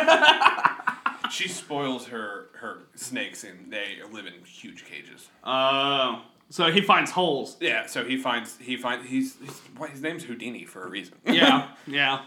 She 1.31 1.47
spoils 1.47 2.07
her 2.09 2.49
her 2.59 2.83
snakes, 2.95 3.43
and 3.43 3.71
they 3.71 3.95
live 4.11 4.27
in 4.27 4.33
huge 4.45 4.85
cages. 4.85 5.29
Oh, 5.43 6.21
so 6.53 6.71
he 6.71 6.81
finds 6.81 7.09
holes. 7.09 7.57
Yeah, 7.59 7.87
so 7.87 8.05
he 8.05 8.15
finds 8.15 8.57
he 8.57 8.77
finds 8.77 9.09
he's, 9.09 9.37
he's 9.41 9.59
what 9.75 9.89
his 9.89 10.03
name's 10.03 10.23
Houdini 10.23 10.65
for 10.65 10.83
a 10.83 10.87
reason. 10.87 11.15
Yeah, 11.25 11.69
yeah. 11.87 12.21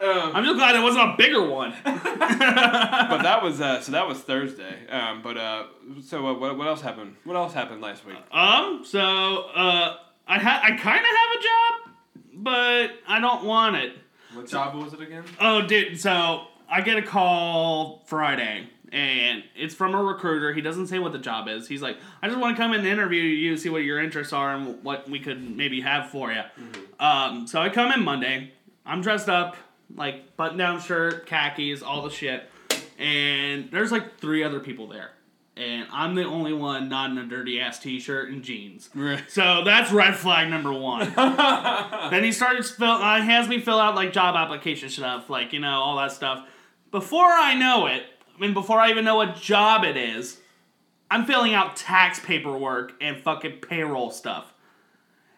Um, 0.00 0.32
I'm 0.34 0.44
just 0.44 0.56
glad 0.56 0.74
it 0.74 0.82
wasn't 0.82 1.14
a 1.14 1.16
bigger 1.16 1.48
one. 1.48 1.72
but 1.84 3.22
that 3.22 3.40
was 3.40 3.60
uh, 3.60 3.80
so 3.80 3.92
that 3.92 4.08
was 4.08 4.18
Thursday. 4.18 4.84
Um, 4.88 5.22
but 5.22 5.36
uh, 5.36 5.66
so 6.04 6.26
uh, 6.26 6.34
what, 6.34 6.58
what 6.58 6.66
else 6.66 6.80
happened? 6.80 7.14
What 7.22 7.36
else 7.36 7.52
happened 7.52 7.80
last 7.80 8.04
week? 8.04 8.16
Um, 8.32 8.82
so 8.84 8.98
uh, 9.00 9.98
I 10.26 10.38
ha- 10.40 10.60
I 10.64 10.72
kind 10.72 11.00
of 11.00 11.06
have 11.06 11.38
a 11.38 11.42
job, 11.42 11.94
but 12.34 12.90
I 13.06 13.20
don't 13.20 13.44
want 13.44 13.76
it. 13.76 13.92
What 14.34 14.48
job 14.48 14.74
was 14.74 14.92
it 14.92 15.00
again? 15.00 15.22
Oh, 15.40 15.62
dude. 15.62 16.00
So 16.00 16.48
I 16.68 16.80
get 16.80 16.96
a 16.96 17.02
call 17.02 18.02
Friday, 18.06 18.70
and 18.92 19.44
it's 19.54 19.74
from 19.74 19.94
a 19.94 20.02
recruiter. 20.02 20.52
He 20.52 20.60
doesn't 20.60 20.86
say 20.86 20.98
what 20.98 21.12
the 21.12 21.18
job 21.18 21.48
is. 21.48 21.68
He's 21.68 21.82
like, 21.82 21.98
I 22.22 22.28
just 22.28 22.38
want 22.38 22.56
to 22.56 22.62
come 22.62 22.72
in 22.72 22.80
and 22.80 22.88
interview 22.88 23.22
you, 23.22 23.56
see 23.56 23.68
what 23.68 23.82
your 23.82 24.00
interests 24.00 24.32
are, 24.32 24.54
and 24.54 24.82
what 24.82 25.08
we 25.08 25.20
could 25.20 25.56
maybe 25.56 25.80
have 25.80 26.10
for 26.10 26.32
you. 26.32 26.42
Um, 26.98 27.46
so 27.46 27.60
I 27.60 27.68
come 27.68 27.92
in 27.92 28.02
Monday. 28.02 28.52
I'm 28.86 29.02
dressed 29.02 29.28
up, 29.28 29.56
like 29.94 30.36
button 30.36 30.56
down 30.56 30.80
shirt, 30.80 31.26
khakis, 31.26 31.82
all 31.82 32.02
the 32.02 32.10
shit. 32.10 32.50
And 32.98 33.70
there's 33.70 33.92
like 33.92 34.18
three 34.18 34.42
other 34.42 34.60
people 34.60 34.88
there. 34.88 35.10
And 35.56 35.88
I'm 35.92 36.14
the 36.14 36.24
only 36.24 36.52
one 36.52 36.88
not 36.88 37.10
in 37.10 37.18
a 37.18 37.26
dirty 37.26 37.60
ass 37.60 37.80
t 37.80 37.98
shirt 37.98 38.30
and 38.30 38.44
jeans. 38.44 38.88
Right. 38.94 39.24
So 39.28 39.62
that's 39.64 39.90
red 39.90 40.14
flag 40.14 40.48
number 40.48 40.72
one. 40.72 41.12
then 42.10 42.22
he 42.22 42.30
starts 42.30 42.70
fill. 42.70 42.88
Uh, 42.88 43.20
has 43.20 43.48
me 43.48 43.60
fill 43.60 43.80
out 43.80 43.96
like 43.96 44.12
job 44.12 44.36
application 44.36 44.88
stuff, 44.88 45.28
like 45.28 45.52
you 45.52 45.58
know 45.58 45.80
all 45.80 45.96
that 45.96 46.12
stuff. 46.12 46.46
Before 46.92 47.26
I 47.26 47.54
know 47.54 47.86
it, 47.86 48.04
I 48.38 48.40
mean 48.40 48.54
before 48.54 48.78
I 48.78 48.90
even 48.90 49.04
know 49.04 49.16
what 49.16 49.36
job 49.36 49.84
it 49.84 49.96
is, 49.96 50.38
I'm 51.10 51.24
filling 51.24 51.54
out 51.54 51.76
tax 51.76 52.20
paperwork 52.20 52.92
and 53.00 53.20
fucking 53.20 53.58
payroll 53.58 54.10
stuff, 54.10 54.52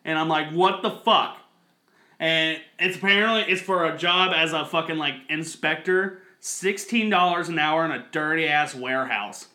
and 0.04 0.18
I'm 0.18 0.28
like, 0.28 0.50
what 0.52 0.82
the 0.82 0.90
fuck? 0.90 1.38
And 2.18 2.60
it's 2.78 2.96
apparently 2.98 3.50
it's 3.50 3.62
for 3.62 3.86
a 3.86 3.96
job 3.96 4.32
as 4.34 4.52
a 4.52 4.64
fucking 4.66 4.98
like 4.98 5.14
inspector, 5.30 6.20
sixteen 6.40 7.08
dollars 7.08 7.48
an 7.48 7.58
hour 7.58 7.84
in 7.84 7.90
a 7.90 8.04
dirty 8.12 8.46
ass 8.46 8.74
warehouse, 8.74 9.48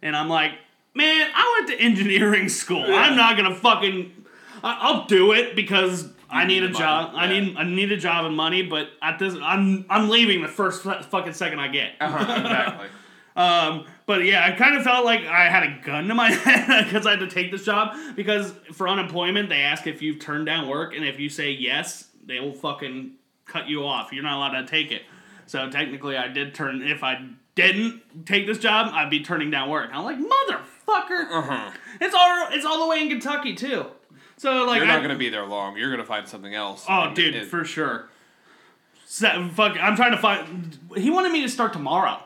and 0.00 0.16
I'm 0.16 0.28
like, 0.28 0.52
man, 0.94 1.30
I 1.34 1.56
went 1.58 1.68
to 1.78 1.84
engineering 1.84 2.48
school. 2.62 2.84
I'm 2.88 3.16
not 3.16 3.36
gonna 3.36 3.54
fucking. 3.54 4.24
I- 4.64 4.78
I'll 4.80 5.04
do 5.04 5.32
it 5.32 5.54
because 5.54 6.08
I 6.30 6.44
need 6.44 6.60
need 6.60 6.70
a 6.70 6.72
job. 6.72 7.12
money, 7.12 7.36
I 7.36 7.40
need 7.40 7.56
I 7.56 7.64
need 7.64 7.92
a 7.92 7.96
job 7.96 8.24
and 8.24 8.36
money. 8.36 8.62
But 8.62 8.88
at 9.02 9.18
this, 9.18 9.34
I'm 9.40 9.86
I'm 9.88 10.08
leaving 10.08 10.42
the 10.42 10.48
first 10.48 10.82
fucking 10.82 11.32
second 11.32 11.60
I 11.60 11.68
get. 11.68 11.94
exactly. 12.00 12.88
Um, 13.36 13.84
but 14.06 14.24
yeah, 14.24 14.46
I 14.46 14.52
kind 14.52 14.76
of 14.76 14.82
felt 14.82 15.04
like 15.04 15.26
I 15.26 15.50
had 15.50 15.62
a 15.62 15.78
gun 15.84 16.08
to 16.08 16.14
my 16.14 16.30
head 16.32 16.86
because 16.86 17.06
I 17.06 17.10
had 17.10 17.20
to 17.20 17.28
take 17.28 17.50
this 17.50 17.66
job 17.66 17.94
because 18.16 18.54
for 18.72 18.88
unemployment 18.88 19.50
they 19.50 19.60
ask 19.60 19.86
if 19.86 20.00
you've 20.00 20.20
turned 20.20 20.46
down 20.46 20.68
work 20.68 20.94
and 20.94 21.04
if 21.04 21.20
you 21.20 21.28
say 21.28 21.50
yes, 21.50 22.08
they 22.24 22.40
will 22.40 22.54
fucking 22.54 23.12
cut 23.44 23.68
you 23.68 23.84
off. 23.84 24.10
You're 24.10 24.24
not 24.24 24.36
allowed 24.38 24.60
to 24.62 24.66
take 24.66 24.90
it. 24.90 25.02
So 25.46 25.70
technically, 25.70 26.16
I 26.16 26.28
did 26.28 26.54
turn. 26.54 26.82
If 26.82 27.04
I 27.04 27.28
didn't 27.54 28.26
take 28.26 28.46
this 28.46 28.58
job, 28.58 28.90
I'd 28.92 29.10
be 29.10 29.20
turning 29.20 29.50
down 29.50 29.70
work. 29.70 29.90
I'm 29.92 30.04
like 30.04 30.18
motherfucker. 30.18 31.30
Uh-huh. 31.30 31.70
It's 32.00 32.14
all 32.14 32.46
it's 32.50 32.64
all 32.64 32.80
the 32.80 32.88
way 32.88 33.02
in 33.02 33.08
Kentucky 33.08 33.54
too. 33.54 33.86
So 34.38 34.64
like 34.64 34.80
You're 34.80 34.90
I, 34.90 34.94
not 34.96 35.02
gonna 35.02 35.16
be 35.16 35.28
there 35.30 35.46
long. 35.46 35.76
You're 35.76 35.90
gonna 35.90 36.04
find 36.04 36.26
something 36.28 36.54
else. 36.54 36.84
Oh, 36.88 37.04
And 37.04 37.16
dude, 37.16 37.34
it- 37.34 37.46
for 37.48 37.64
sure. 37.64 38.08
So, 39.08 39.48
fuck, 39.54 39.76
I'm 39.80 39.94
trying 39.96 40.10
to 40.12 40.18
find. 40.18 40.76
He 40.96 41.10
wanted 41.10 41.30
me 41.32 41.42
to 41.42 41.48
start 41.48 41.72
tomorrow. 41.72 42.18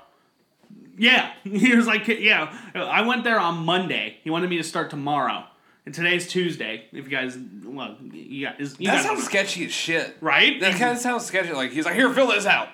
Yeah, 0.96 1.30
he 1.44 1.74
was 1.76 1.86
like, 1.86 2.08
yeah. 2.08 2.56
I 2.74 3.02
went 3.02 3.22
there 3.24 3.38
on 3.38 3.64
Monday. 3.64 4.16
He 4.24 4.30
wanted 4.30 4.48
me 4.50 4.56
to 4.56 4.64
start 4.64 4.88
tomorrow, 4.90 5.44
and 5.86 5.94
today's 5.94 6.26
Tuesday. 6.26 6.86
If 6.92 7.04
you 7.04 7.10
guys, 7.10 7.38
well, 7.64 7.96
you 8.12 8.46
guys, 8.46 8.76
you 8.78 8.86
that 8.88 8.96
guys 8.96 9.04
sounds 9.04 9.24
sketchy 9.24 9.66
as 9.66 9.72
shit. 9.72 10.16
right. 10.22 10.58
That 10.60 10.78
kind 10.78 10.92
of 10.92 10.98
sounds 10.98 11.26
sketchy. 11.26 11.52
Like 11.52 11.70
he's 11.70 11.84
like, 11.84 11.94
here, 11.94 12.12
fill 12.14 12.28
this 12.28 12.46
out. 12.46 12.68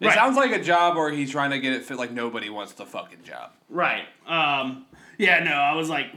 It 0.00 0.06
Right. 0.06 0.14
sounds 0.14 0.36
like 0.36 0.52
a 0.52 0.62
job 0.62 0.96
where 0.96 1.10
he's 1.10 1.30
trying 1.30 1.50
to 1.50 1.58
get 1.58 1.72
it 1.74 1.84
fit. 1.84 1.98
Like 1.98 2.12
nobody 2.12 2.48
wants 2.50 2.72
the 2.72 2.86
fucking 2.86 3.24
job. 3.24 3.50
Right. 3.68 4.04
Um. 4.26 4.86
Yeah. 5.18 5.42
No. 5.44 5.52
I 5.52 5.74
was 5.74 5.88
like, 5.90 6.16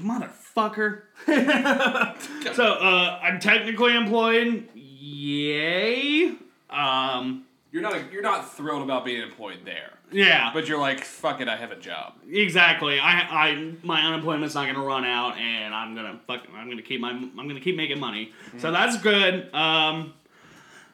motherfucker. 0.56 1.04
so, 2.56 2.64
uh, 2.74 3.20
I'm 3.22 3.40
technically 3.40 3.96
employed. 3.96 4.68
Yay. 4.76 6.34
Um. 6.70 7.46
You're 7.74 7.82
not 7.82 8.12
you're 8.12 8.22
not 8.22 8.54
thrilled 8.54 8.82
about 8.84 9.06
being 9.06 9.22
employed 9.22 9.60
there, 9.64 9.92
Yeah. 10.12 10.52
but 10.54 10.68
you're 10.68 10.78
like, 10.78 11.06
fuck 11.06 11.40
it, 11.40 11.48
I 11.48 11.56
have 11.56 11.72
a 11.72 11.78
job. 11.78 12.16
Exactly. 12.30 13.00
I, 13.00 13.22
I, 13.22 13.74
my 13.82 14.02
unemployment's 14.02 14.56
not 14.56 14.66
gonna 14.68 14.86
run 14.86 15.06
out, 15.06 15.38
and 15.38 15.74
I'm 15.74 15.96
gonna 15.96 16.20
fuck. 16.28 16.42
I'm 16.54 16.70
gonna 16.70 16.82
keep 16.82 17.00
my. 17.00 17.12
I'm 17.12 17.34
gonna 17.36 17.62
keep 17.62 17.78
making 17.78 17.98
money. 17.98 18.34
So 18.58 18.74
that's 18.74 18.98
good. 18.98 19.54
Um, 19.56 20.14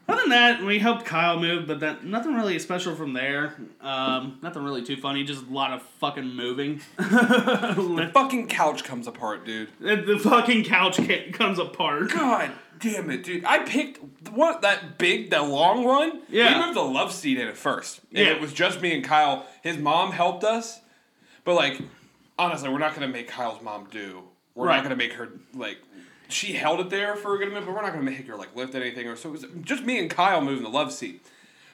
other 0.07 0.21
than 0.21 0.29
that, 0.29 0.63
we 0.63 0.79
helped 0.79 1.05
Kyle 1.05 1.39
move, 1.39 1.67
but 1.67 1.79
that 1.81 2.03
nothing 2.05 2.33
really 2.35 2.57
special 2.59 2.95
from 2.95 3.13
there. 3.13 3.55
Um, 3.81 4.39
nothing 4.41 4.63
really 4.63 4.83
too 4.83 4.97
funny. 4.97 5.23
Just 5.23 5.45
a 5.47 5.53
lot 5.53 5.71
of 5.73 5.81
fucking 5.99 6.27
moving. 6.35 6.81
The 6.97 8.09
fucking 8.13 8.47
couch 8.47 8.83
comes 8.83 9.07
apart, 9.07 9.45
dude. 9.45 9.69
the 9.79 9.95
the 9.97 10.19
fucking 10.19 10.63
couch 10.65 10.97
ca- 10.97 11.31
comes 11.31 11.59
apart. 11.59 12.11
God 12.11 12.51
damn 12.79 13.09
it, 13.09 13.23
dude! 13.23 13.43
I 13.45 13.59
picked 13.59 14.29
what 14.29 14.61
that 14.61 14.97
big, 14.97 15.29
that 15.31 15.45
long 15.47 15.83
one. 15.83 16.21
Yeah. 16.29 16.59
we 16.59 16.65
moved 16.65 16.77
the 16.77 16.81
love 16.81 17.11
seat 17.11 17.37
in 17.39 17.47
at 17.47 17.57
first, 17.57 17.99
and 18.13 18.25
Yeah. 18.25 18.33
it 18.33 18.41
was 18.41 18.53
just 18.53 18.81
me 18.81 18.93
and 18.93 19.03
Kyle. 19.03 19.45
His 19.63 19.77
mom 19.77 20.11
helped 20.11 20.43
us, 20.43 20.79
but 21.43 21.55
like, 21.55 21.79
honestly, 22.37 22.69
we're 22.69 22.77
not 22.79 22.93
gonna 22.93 23.07
make 23.07 23.27
Kyle's 23.27 23.61
mom 23.61 23.87
do. 23.91 24.23
We're 24.55 24.67
Right. 24.67 24.75
not 24.77 24.83
gonna 24.83 24.95
make 24.95 25.13
her 25.13 25.29
like. 25.53 25.77
She 26.29 26.53
held 26.53 26.79
it 26.79 26.89
there 26.89 27.15
for 27.15 27.35
a 27.35 27.37
good 27.37 27.49
minute, 27.49 27.65
but 27.65 27.73
we're 27.75 27.81
not 27.81 27.91
gonna 27.93 28.03
make 28.03 28.25
her 28.27 28.35
like 28.35 28.55
lift 28.55 28.75
anything 28.75 29.07
or 29.07 29.15
so. 29.15 29.29
It 29.29 29.31
was 29.33 29.45
just 29.61 29.83
me 29.83 29.97
and 29.99 30.09
Kyle 30.09 30.41
moving 30.41 30.63
the 30.63 30.69
love 30.69 30.91
seat. 30.91 31.25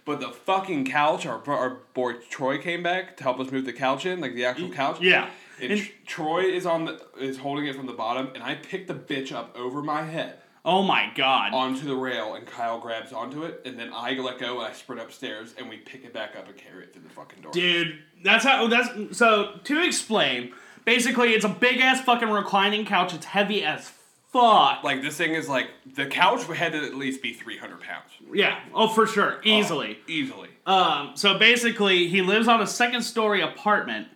But 0.05 0.19
the 0.19 0.29
fucking 0.29 0.85
couch, 0.85 1.25
our 1.25 1.41
our 1.49 1.77
boy 1.93 2.13
Troy 2.29 2.57
came 2.57 2.83
back 2.83 3.15
to 3.17 3.23
help 3.23 3.39
us 3.39 3.51
move 3.51 3.65
the 3.65 3.73
couch 3.73 4.05
in, 4.05 4.19
like 4.19 4.35
the 4.35 4.45
actual 4.45 4.69
couch. 4.69 4.99
Yeah. 5.01 5.29
And, 5.61 5.71
And- 5.71 5.89
Troy 6.05 6.41
is 6.41 6.65
on 6.65 6.85
the 6.85 7.01
is 7.19 7.37
holding 7.37 7.65
it 7.67 7.75
from 7.75 7.85
the 7.85 7.93
bottom, 7.93 8.29
and 8.35 8.43
I 8.43 8.55
picked 8.55 8.87
the 8.87 8.93
bitch 8.95 9.31
up 9.31 9.55
over 9.57 9.81
my 9.81 10.03
head 10.03 10.39
Oh 10.65 10.83
my 10.83 11.09
god. 11.15 11.53
onto 11.53 11.85
the 11.87 11.95
rail, 11.95 12.35
and 12.35 12.45
Kyle 12.45 12.79
grabs 12.79 13.13
onto 13.13 13.43
it, 13.43 13.61
and 13.65 13.79
then 13.79 13.91
I 13.93 14.13
let 14.15 14.39
go 14.39 14.59
and 14.59 14.67
I 14.67 14.73
sprint 14.73 15.01
upstairs, 15.01 15.53
and 15.57 15.69
we 15.69 15.77
pick 15.77 16.03
it 16.03 16.13
back 16.13 16.35
up 16.37 16.47
and 16.47 16.57
carry 16.57 16.83
it 16.83 16.93
through 16.93 17.03
the 17.03 17.09
fucking 17.09 17.41
door. 17.41 17.51
Dude, 17.53 17.99
that's 18.23 18.43
how. 18.43 18.67
That's 18.67 19.17
so. 19.17 19.59
To 19.63 19.83
explain, 19.83 20.51
basically, 20.85 21.29
it's 21.29 21.45
a 21.45 21.49
big 21.49 21.79
ass 21.79 22.01
fucking 22.01 22.29
reclining 22.29 22.85
couch. 22.85 23.13
It's 23.13 23.25
heavy 23.27 23.63
as 23.63 23.91
fuck. 24.33 24.83
Like 24.83 25.01
this 25.01 25.15
thing 25.15 25.31
is 25.33 25.47
like 25.47 25.67
the 25.95 26.05
couch 26.07 26.43
had 26.45 26.73
to 26.73 26.79
at 26.83 26.95
least 26.95 27.21
be 27.21 27.33
three 27.33 27.57
hundred 27.57 27.79
pounds 27.81 28.09
Yeah. 28.33 28.59
Oh, 28.73 28.87
for 28.89 29.07
sure. 29.07 29.39
Easily. 29.43 29.97
Oh, 30.01 30.11
easily. 30.11 30.49
Um, 30.65 31.11
so 31.15 31.37
basically, 31.37 32.07
he 32.07 32.21
lives 32.21 32.47
on 32.47 32.61
a 32.61 32.67
second 32.67 33.03
story 33.03 33.41
apartment, 33.41 34.07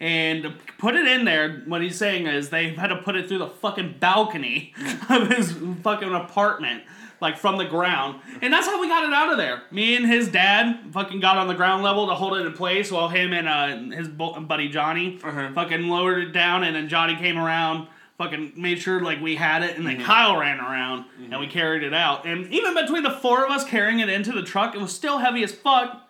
and 0.00 0.42
to 0.44 0.54
put 0.78 0.94
it 0.96 1.06
in 1.06 1.24
there, 1.24 1.62
what 1.66 1.82
he's 1.82 1.96
saying 1.98 2.26
is 2.26 2.50
they 2.50 2.70
had 2.70 2.88
to 2.88 2.96
put 2.96 3.16
it 3.16 3.28
through 3.28 3.38
the 3.38 3.48
fucking 3.48 3.96
balcony 4.00 4.72
of 5.10 5.28
his 5.28 5.54
fucking 5.82 6.14
apartment, 6.14 6.82
like 7.22 7.38
from 7.38 7.56
the 7.56 7.64
ground, 7.64 8.20
and 8.42 8.52
that's 8.52 8.66
how 8.66 8.78
we 8.80 8.86
got 8.88 9.02
it 9.04 9.12
out 9.14 9.30
of 9.32 9.38
there. 9.38 9.62
Me 9.70 9.96
and 9.96 10.04
his 10.06 10.28
dad 10.28 10.78
fucking 10.92 11.20
got 11.20 11.38
on 11.38 11.48
the 11.48 11.54
ground 11.54 11.82
level 11.82 12.06
to 12.08 12.14
hold 12.14 12.34
it 12.36 12.44
in 12.44 12.52
place, 12.52 12.92
while 12.92 13.08
him 13.08 13.32
and 13.32 13.48
uh, 13.48 13.96
his 13.96 14.08
buddy 14.08 14.68
Johnny 14.68 15.18
Uh-huh. 15.24 15.52
fucking 15.54 15.88
lowered 15.88 16.22
it 16.22 16.32
down, 16.32 16.64
and 16.64 16.76
then 16.76 16.88
Johnny 16.88 17.16
came 17.16 17.38
around. 17.38 17.88
Fucking 18.18 18.52
made 18.56 18.78
sure 18.78 19.00
like 19.00 19.20
we 19.20 19.34
had 19.34 19.64
it, 19.64 19.76
and 19.76 19.84
then 19.84 19.96
mm-hmm. 19.96 20.06
Kyle 20.06 20.36
ran 20.36 20.60
around 20.60 21.06
and 21.18 21.30
we 21.30 21.46
mm-hmm. 21.46 21.50
carried 21.50 21.82
it 21.82 21.92
out. 21.92 22.26
And 22.26 22.46
even 22.52 22.74
between 22.74 23.02
the 23.02 23.10
four 23.10 23.44
of 23.44 23.50
us 23.50 23.64
carrying 23.64 23.98
it 23.98 24.08
into 24.08 24.30
the 24.30 24.42
truck, 24.42 24.76
it 24.76 24.80
was 24.80 24.92
still 24.92 25.18
heavy 25.18 25.42
as 25.42 25.52
fuck. 25.52 26.08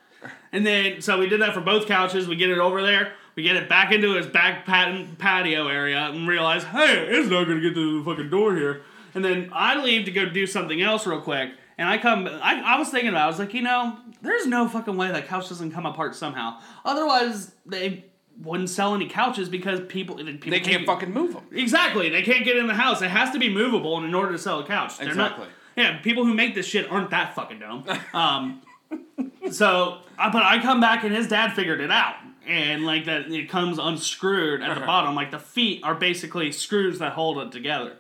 And 0.52 0.66
then, 0.66 1.00
so 1.00 1.18
we 1.18 1.28
did 1.28 1.40
that 1.40 1.54
for 1.54 1.61
both 1.61 1.87
couches. 1.87 2.28
We 2.28 2.37
get 2.37 2.50
it 2.50 2.58
over 2.58 2.82
there. 2.82 3.14
We 3.37 3.42
get 3.42 3.56
it 3.56 3.68
back 3.68 3.90
into 3.90 4.14
his 4.14 4.26
back 4.26 4.66
pat- 4.66 5.18
patio 5.18 5.68
area 5.68 5.99
and 5.99 6.28
realize, 6.28 6.62
hey, 6.62 7.06
it's 7.08 7.28
not 7.28 7.44
to 7.44 7.61
get 7.61 7.75
to 7.75 7.99
the 7.99 8.04
fucking 8.04 8.30
door 8.30 8.54
here. 8.54 8.82
And 9.14 9.25
then 9.25 9.50
I 9.52 9.82
leave 9.82 10.04
to 10.04 10.11
go 10.11 10.26
do 10.26 10.46
something 10.46 10.80
else 10.82 11.06
real 11.06 11.20
quick. 11.20 11.52
And 11.76 11.88
I 11.88 11.99
come, 11.99 12.28
I, 12.28 12.62
I 12.64 12.78
was 12.78 12.90
thinking 12.90 13.08
about 13.08 13.23
it. 13.23 13.25
I 13.25 13.26
was 13.28 13.38
like, 13.38 13.54
you 13.54 13.62
know, 13.62 13.99
there's 14.23 14.46
no 14.46 14.68
fucking 14.68 14.96
way 14.96 15.08
that 15.11 15.26
couch 15.26 15.49
doesn't 15.49 15.73
come 15.73 15.87
apart 15.87 16.14
somehow. 16.14 16.61
Otherwise, 16.84 17.52
they 17.66 18.04
wouldn't 18.42 18.70
sell 18.70 18.94
any 18.94 19.08
couches 19.08 19.48
because 19.48 19.80
people, 19.80 20.16
people 20.16 20.50
They 20.50 20.60
can't 20.60 20.84
fucking 20.86 21.12
move 21.12 21.34
them. 21.34 21.44
Exactly. 21.52 22.08
They 22.08 22.22
can't 22.22 22.44
get 22.44 22.56
in 22.56 22.66
the 22.66 22.74
house. 22.74 23.00
It 23.02 23.10
has 23.10 23.30
to 23.30 23.38
be 23.38 23.48
movable 23.48 23.96
and 23.96 24.06
in 24.06 24.14
order 24.14 24.32
to 24.32 24.38
sell 24.38 24.60
a 24.60 24.66
couch. 24.66 24.98
They're 24.98 25.08
Exactly. 25.08 25.46
not. 25.46 25.52
Yeah, 25.76 25.98
people 25.98 26.24
who 26.24 26.34
make 26.34 26.54
this 26.54 26.66
shit 26.66 26.90
aren't 26.90 27.10
that 27.10 27.34
fucking 27.34 27.58
dumb. 27.58 27.84
Um, 28.12 28.62
so, 29.50 29.98
uh, 30.18 30.30
but 30.30 30.42
I 30.42 30.60
come 30.60 30.80
back 30.80 31.04
and 31.04 31.14
his 31.14 31.26
dad 31.28 31.52
figured 31.54 31.80
it 31.80 31.90
out, 31.90 32.14
and 32.46 32.84
like 32.86 33.06
that, 33.06 33.30
it 33.30 33.48
comes 33.48 33.78
unscrewed 33.78 34.62
at 34.62 34.78
the 34.78 34.86
bottom. 34.86 35.14
Like 35.14 35.30
the 35.30 35.38
feet 35.38 35.82
are 35.82 35.94
basically 35.94 36.52
screws 36.52 36.98
that 37.00 37.12
hold 37.12 37.38
it 37.38 37.50
together. 37.52 37.96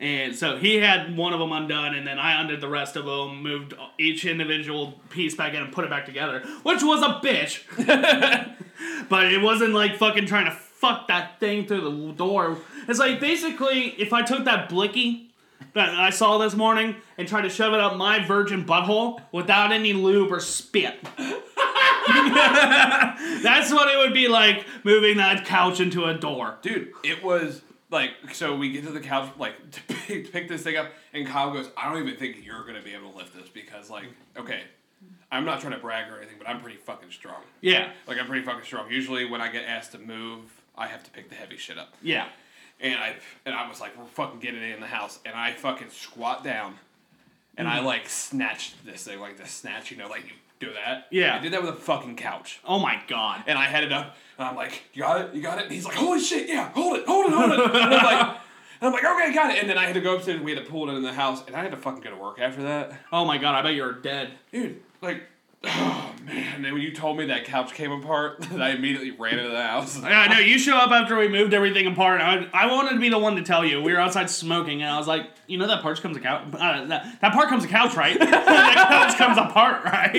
And 0.00 0.34
so 0.34 0.56
he 0.56 0.76
had 0.76 1.14
one 1.14 1.34
of 1.34 1.40
them 1.40 1.52
undone, 1.52 1.94
and 1.94 2.06
then 2.06 2.18
I 2.18 2.40
undid 2.40 2.62
the 2.62 2.68
rest 2.68 2.96
of 2.96 3.04
them, 3.04 3.42
moved 3.42 3.74
each 3.98 4.24
individual 4.24 4.98
piece 5.10 5.34
back 5.34 5.52
in 5.52 5.62
and 5.62 5.70
put 5.70 5.84
it 5.84 5.90
back 5.90 6.06
together, 6.06 6.40
which 6.62 6.82
was 6.82 7.02
a 7.02 7.20
bitch. 7.22 7.60
but 9.10 9.30
it 9.30 9.42
wasn't 9.42 9.74
like 9.74 9.96
fucking 9.96 10.24
trying 10.24 10.46
to 10.46 10.52
fuck 10.52 11.08
that 11.08 11.38
thing 11.38 11.66
through 11.66 11.82
the 11.82 12.12
door. 12.14 12.56
It's 12.88 12.98
like 12.98 13.20
basically 13.20 13.88
if 14.00 14.14
I 14.14 14.22
took 14.22 14.46
that 14.46 14.70
blicky 14.70 15.30
that 15.74 15.90
I 15.90 16.08
saw 16.08 16.38
this 16.38 16.54
morning 16.54 16.96
and 17.18 17.28
tried 17.28 17.42
to 17.42 17.50
shove 17.50 17.74
it 17.74 17.80
up 17.80 17.96
my 17.96 18.24
virgin 18.24 18.64
butthole 18.64 19.20
without 19.32 19.70
any 19.70 19.92
lube 19.92 20.32
or 20.32 20.40
spit. 20.40 20.98
That's 22.10 23.72
what 23.72 23.88
it 23.88 23.98
would 23.98 24.14
be 24.14 24.28
like 24.28 24.66
moving 24.82 25.18
that 25.18 25.44
couch 25.44 25.78
into 25.80 26.06
a 26.06 26.14
door. 26.14 26.56
Dude, 26.62 26.92
it 27.04 27.22
was 27.22 27.60
like 27.90 28.10
so 28.32 28.56
we 28.56 28.70
get 28.72 28.84
to 28.84 28.90
the 28.92 29.00
couch 29.00 29.30
like 29.38 29.54
to 29.72 29.82
pick, 29.82 30.26
to 30.26 30.30
pick 30.32 30.48
this 30.48 30.62
thing 30.62 30.76
up 30.76 30.90
and 31.12 31.26
Kyle 31.26 31.52
goes, 31.52 31.68
I 31.76 31.92
don't 31.92 32.02
even 32.06 32.18
think 32.18 32.44
you're 32.44 32.64
gonna 32.64 32.82
be 32.82 32.94
able 32.94 33.10
to 33.12 33.16
lift 33.18 33.34
this 33.34 33.48
because 33.48 33.90
like 33.90 34.06
okay, 34.36 34.62
I'm 35.32 35.44
not 35.44 35.60
trying 35.60 35.72
to 35.72 35.78
brag 35.78 36.10
or 36.12 36.18
anything, 36.18 36.36
but 36.38 36.48
I'm 36.48 36.60
pretty 36.60 36.78
fucking 36.78 37.10
strong. 37.10 37.42
Yeah, 37.60 37.90
Like 38.06 38.18
I'm 38.18 38.26
pretty 38.26 38.44
fucking 38.44 38.64
strong. 38.64 38.90
Usually 38.90 39.24
when 39.24 39.40
I 39.40 39.50
get 39.50 39.64
asked 39.64 39.92
to 39.92 39.98
move, 39.98 40.42
I 40.76 40.86
have 40.88 41.02
to 41.04 41.10
pick 41.10 41.28
the 41.28 41.34
heavy 41.36 41.56
shit 41.56 41.78
up. 41.78 41.94
yeah. 42.02 42.26
And 42.82 42.94
I 42.98 43.16
and 43.44 43.54
I 43.54 43.68
was 43.68 43.78
like, 43.80 43.98
we're 43.98 44.06
fucking 44.06 44.40
getting 44.40 44.62
it 44.62 44.74
in 44.74 44.80
the 44.80 44.86
house, 44.86 45.18
and 45.26 45.34
I 45.34 45.52
fucking 45.52 45.90
squat 45.90 46.42
down, 46.42 46.76
and 47.58 47.68
Mm-hmm. 47.68 47.76
I 47.76 47.80
like 47.82 48.08
snatched 48.08 48.86
this 48.86 49.04
thing 49.04 49.20
like 49.20 49.36
the 49.36 49.46
snatch, 49.46 49.90
you 49.90 49.98
know, 49.98 50.08
like 50.08 50.24
you 50.24 50.32
do 50.60 50.72
that. 50.72 51.06
Yeah. 51.10 51.36
I 51.36 51.38
did 51.40 51.52
that 51.52 51.62
with 51.62 51.70
a 51.70 51.76
fucking 51.76 52.16
couch. 52.16 52.60
Oh 52.64 52.78
my 52.78 53.00
god. 53.08 53.42
And 53.46 53.58
I 53.58 53.64
had 53.64 53.82
it 53.82 53.92
up, 53.92 54.14
and 54.38 54.46
I'm 54.46 54.54
like, 54.56 54.82
"You 54.92 55.02
got 55.02 55.20
it, 55.22 55.34
you 55.34 55.42
got 55.42 55.58
it." 55.58 55.64
And 55.64 55.72
he's 55.72 55.84
like, 55.86 55.94
"Holy 55.96 56.20
shit, 56.20 56.48
yeah, 56.48 56.70
hold 56.72 56.98
it, 56.98 57.06
hold 57.06 57.26
it, 57.26 57.32
hold 57.32 57.52
it." 57.52 57.58
and 57.60 57.76
I'm 57.76 57.90
like, 58.04 58.36
and 58.80 58.88
I'm 58.88 58.92
like, 58.92 59.04
"Okay, 59.04 59.32
got 59.34 59.50
it." 59.54 59.58
And 59.60 59.68
then 59.68 59.78
I 59.78 59.86
had 59.86 59.94
to 59.94 60.00
go 60.00 60.16
upstairs, 60.16 60.36
and 60.36 60.44
we 60.44 60.54
had 60.54 60.64
to 60.64 60.70
pull 60.70 60.88
it 60.88 60.94
in 60.94 61.02
the 61.02 61.12
house, 61.12 61.42
and 61.46 61.56
I 61.56 61.62
had 61.62 61.70
to 61.70 61.76
fucking 61.76 62.02
go 62.02 62.10
to 62.10 62.16
work 62.16 62.38
after 62.38 62.62
that, 62.64 62.92
Oh 63.10 63.24
my 63.24 63.38
god, 63.38 63.54
I 63.54 63.62
bet 63.62 63.74
you're 63.74 63.94
dead. 63.94 64.32
dude. 64.52 64.80
Like, 65.00 65.22
oh 65.64 66.14
man. 66.24 66.64
And 66.64 66.74
when 66.74 66.82
you 66.82 66.92
told 66.92 67.18
me 67.18 67.26
that 67.26 67.44
couch 67.44 67.74
came 67.74 67.92
apart, 67.92 68.46
I 68.52 68.70
immediately 68.70 69.10
ran 69.10 69.38
into 69.38 69.50
the 69.50 69.62
house. 69.62 70.00
I 70.02 70.28
know. 70.28 70.38
You 70.38 70.58
show 70.58 70.76
up 70.76 70.90
after 70.90 71.16
we 71.16 71.28
moved 71.28 71.54
everything 71.54 71.86
apart. 71.86 72.20
I, 72.20 72.48
I 72.52 72.66
wanted 72.66 72.94
to 72.94 73.00
be 73.00 73.08
the 73.08 73.18
one 73.18 73.36
to 73.36 73.42
tell 73.42 73.64
you. 73.64 73.82
We 73.82 73.92
were 73.92 74.00
outside 74.00 74.30
smoking, 74.30 74.82
and 74.82 74.90
I 74.90 74.98
was 74.98 75.06
like, 75.06 75.30
you 75.46 75.58
know 75.58 75.66
that 75.66 75.82
part 75.82 76.00
comes 76.00 76.16
a 76.16 76.20
couch. 76.20 76.46
Uh, 76.52 76.84
that, 76.86 77.20
that 77.20 77.32
part 77.32 77.48
comes 77.48 77.64
a 77.64 77.68
couch, 77.68 77.94
right? 77.94 78.18
that 78.18 78.74
couch 78.88 79.18
comes 79.18 79.38
apart, 79.38 79.84
right? 79.84 80.14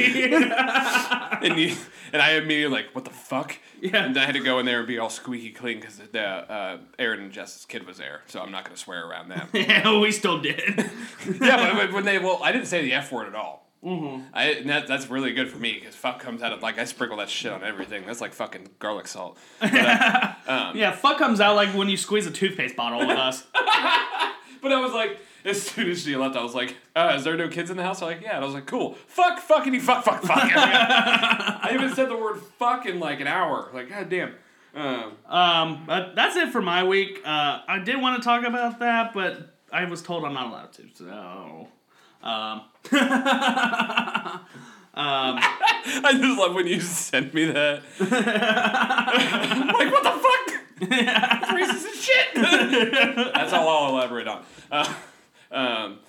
and 1.43 1.59
you 1.59 1.75
and 2.13 2.21
I 2.21 2.33
immediately 2.33 2.75
like, 2.75 2.93
what 2.93 3.05
the 3.05 3.11
fuck? 3.11 3.57
Yeah. 3.81 4.05
And 4.05 4.17
I 4.17 4.25
had 4.25 4.35
to 4.35 4.41
go 4.41 4.59
in 4.59 4.65
there 4.65 4.79
and 4.79 4.87
be 4.87 4.99
all 4.99 5.09
squeaky 5.09 5.51
clean 5.51 5.79
because 5.79 5.97
the 5.97 6.21
uh, 6.21 6.77
Aaron 6.99 7.21
and 7.21 7.31
Jess's 7.31 7.65
kid 7.65 7.87
was 7.87 7.97
there, 7.97 8.21
so 8.27 8.41
I'm 8.41 8.51
not 8.51 8.65
gonna 8.65 8.77
swear 8.77 9.07
around 9.07 9.29
them. 9.29 9.47
yeah, 9.53 9.97
we 9.99 10.11
still 10.11 10.39
did. 10.39 10.61
yeah, 11.39 11.73
but 11.73 11.93
when 11.93 12.05
they 12.05 12.19
well, 12.19 12.41
I 12.43 12.51
didn't 12.51 12.67
say 12.67 12.83
the 12.83 12.93
f 12.93 13.11
word 13.11 13.27
at 13.27 13.35
all. 13.35 13.70
Mm-hmm. 13.83 14.23
I 14.33 14.61
that, 14.67 14.87
that's 14.87 15.09
really 15.09 15.33
good 15.33 15.49
for 15.49 15.57
me 15.57 15.73
because 15.73 15.95
fuck 15.95 16.19
comes 16.19 16.43
out 16.43 16.53
of 16.53 16.61
like 16.61 16.77
I 16.77 16.85
sprinkle 16.85 17.17
that 17.17 17.29
shit 17.29 17.51
on 17.51 17.63
everything. 17.63 18.05
That's 18.05 18.21
like 18.21 18.33
fucking 18.33 18.69
garlic 18.77 19.07
salt. 19.07 19.37
But, 19.59 19.73
uh, 19.73 20.33
um, 20.47 20.77
yeah, 20.77 20.91
fuck 20.91 21.17
comes 21.17 21.41
out 21.41 21.55
like 21.55 21.69
when 21.69 21.89
you 21.89 21.97
squeeze 21.97 22.27
a 22.27 22.31
toothpaste 22.31 22.75
bottle 22.75 22.99
with 22.99 23.17
us. 23.17 23.43
but 23.53 24.71
I 24.71 24.79
was 24.79 24.93
like, 24.93 25.17
as 25.45 25.61
soon 25.63 25.89
as 25.89 26.03
she 26.03 26.15
left, 26.15 26.35
I 26.35 26.43
was 26.43 26.53
like, 26.53 26.75
uh, 26.95 27.13
"Is 27.17 27.23
there 27.23 27.35
no 27.35 27.47
kids 27.47 27.71
in 27.71 27.77
the 27.77 27.83
house?" 27.83 28.01
I'm 28.03 28.09
like, 28.09 28.21
"Yeah." 28.21 28.35
And 28.35 28.43
I 28.43 28.45
was 28.45 28.53
like, 28.53 28.67
"Cool." 28.67 28.93
Fuck, 29.07 29.39
fucking, 29.39 29.79
fuck, 29.79 30.03
fuck, 30.03 30.21
fuck. 30.21 30.37
I 30.55 31.71
even 31.73 31.93
said 31.95 32.09
the 32.09 32.17
word 32.17 32.39
fuck 32.59 32.85
in 32.85 32.99
like 32.99 33.19
an 33.19 33.27
hour. 33.27 33.69
Like, 33.73 33.89
god 33.89 34.09
damn. 34.09 34.35
Um, 34.75 35.13
Um, 35.27 35.83
but 35.87 36.15
that's 36.15 36.35
it 36.35 36.49
for 36.51 36.61
my 36.61 36.83
week. 36.83 37.19
Uh, 37.25 37.61
I 37.67 37.79
did 37.83 37.99
want 37.99 38.21
to 38.21 38.23
talk 38.23 38.43
about 38.45 38.77
that, 38.79 39.13
but 39.13 39.55
I 39.73 39.85
was 39.85 40.01
told 40.03 40.23
I'm 40.23 40.33
not 40.33 40.47
allowed 40.47 40.73
to. 40.73 40.83
So, 40.93 41.67
um, 42.23 42.61
I 44.93 46.11
just 46.13 46.37
love 46.39 46.53
when 46.53 46.67
you 46.67 46.79
send 46.81 47.33
me 47.33 47.45
that. 47.45 47.81
I'm 47.99 49.67
like, 49.67 49.91
what 49.91 50.03
the 50.03 50.11
fuck? 50.11 50.47
Racist 50.89 51.85
as 51.85 52.01
shit. 52.03 52.33
That's 53.33 53.53
all 53.53 53.67
I'll 53.69 53.89
elaborate 53.95 54.27
on. 54.27 54.43
Uh, 54.71 54.93
um, 55.51 55.99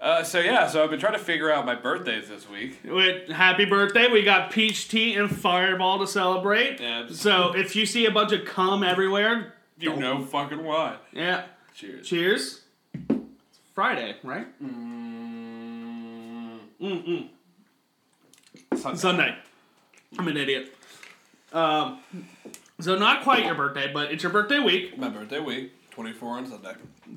uh, 0.00 0.22
so 0.22 0.38
yeah, 0.40 0.66
so 0.66 0.82
I've 0.82 0.90
been 0.90 1.00
trying 1.00 1.12
to 1.14 1.18
figure 1.18 1.50
out 1.52 1.66
my 1.66 1.74
birthdays 1.74 2.28
this 2.28 2.48
week. 2.48 2.78
with 2.84 3.28
happy 3.28 3.64
birthday, 3.66 4.08
we 4.10 4.22
got 4.22 4.50
peach 4.50 4.88
tea 4.88 5.14
and 5.16 5.30
fireball 5.34 5.98
to 5.98 6.06
celebrate. 6.06 6.80
Yeah, 6.80 7.08
So 7.10 7.54
if 7.56 7.74
you 7.76 7.84
see 7.86 8.06
a 8.06 8.10
bunch 8.10 8.32
of 8.32 8.44
cum 8.46 8.82
everywhere, 8.82 9.54
You 9.78 9.96
know 9.96 10.24
fucking 10.24 10.62
why. 10.64 10.96
yeah, 11.12 11.44
Cheers. 11.74 12.06
cheers. 12.06 12.60
It's 13.10 13.58
Friday, 13.74 14.16
right? 14.22 14.46
Mm, 14.62 15.09
Mm-mm. 16.80 17.28
Sunday. 18.76 18.98
Sunday. 18.98 19.36
I'm 20.18 20.28
an 20.28 20.36
idiot. 20.36 20.74
Um, 21.52 22.00
so 22.80 22.96
not 22.96 23.22
quite 23.22 23.44
your 23.44 23.54
birthday, 23.54 23.90
but 23.92 24.10
it's 24.12 24.22
your 24.22 24.32
birthday 24.32 24.58
week. 24.58 24.96
My 24.98 25.08
birthday 25.08 25.40
week, 25.40 25.72
24 25.90 26.28
on 26.38 26.46
Sunday. 26.46 26.74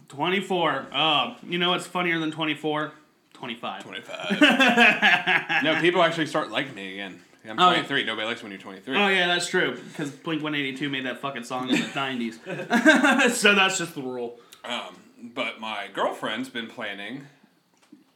24. 0.10 0.94
Um, 0.96 1.36
you 1.48 1.58
know 1.58 1.70
what's 1.72 1.88
funnier 1.88 2.20
than 2.20 2.32
24? 2.32 2.92
25. 3.34 3.84
25. 3.84 4.42
no, 5.64 5.80
people 5.82 6.02
actually 6.04 6.26
start 6.28 6.50
liking 6.52 6.76
me 6.76 6.94
again. 6.94 7.20
I'm 7.46 7.60
Oh, 7.60 7.70
yeah. 7.70 7.76
23. 7.78 8.06
Nobody 8.06 8.28
likes 8.28 8.42
when 8.42 8.52
you're 8.52 8.62
23. 8.62 8.96
Oh 8.98 9.08
yeah, 9.10 9.28
that's 9.28 9.48
true. 9.48 9.76
Because 9.90 10.12
Blink 10.12 10.42
182 10.42 10.90
made 10.90 11.06
that 11.06 11.20
fucking 11.20 11.44
song 11.44 11.70
in 11.70 11.76
the 11.76 11.82
90s. 11.88 13.32
so 13.32 13.54
that's 13.54 13.78
just 13.78 13.96
the 13.96 14.02
rule. 14.02 14.40
Um, 14.64 14.96
but 15.22 15.60
my 15.60 15.88
girlfriend's 15.94 16.48
been 16.50 16.68
planning 16.68 17.28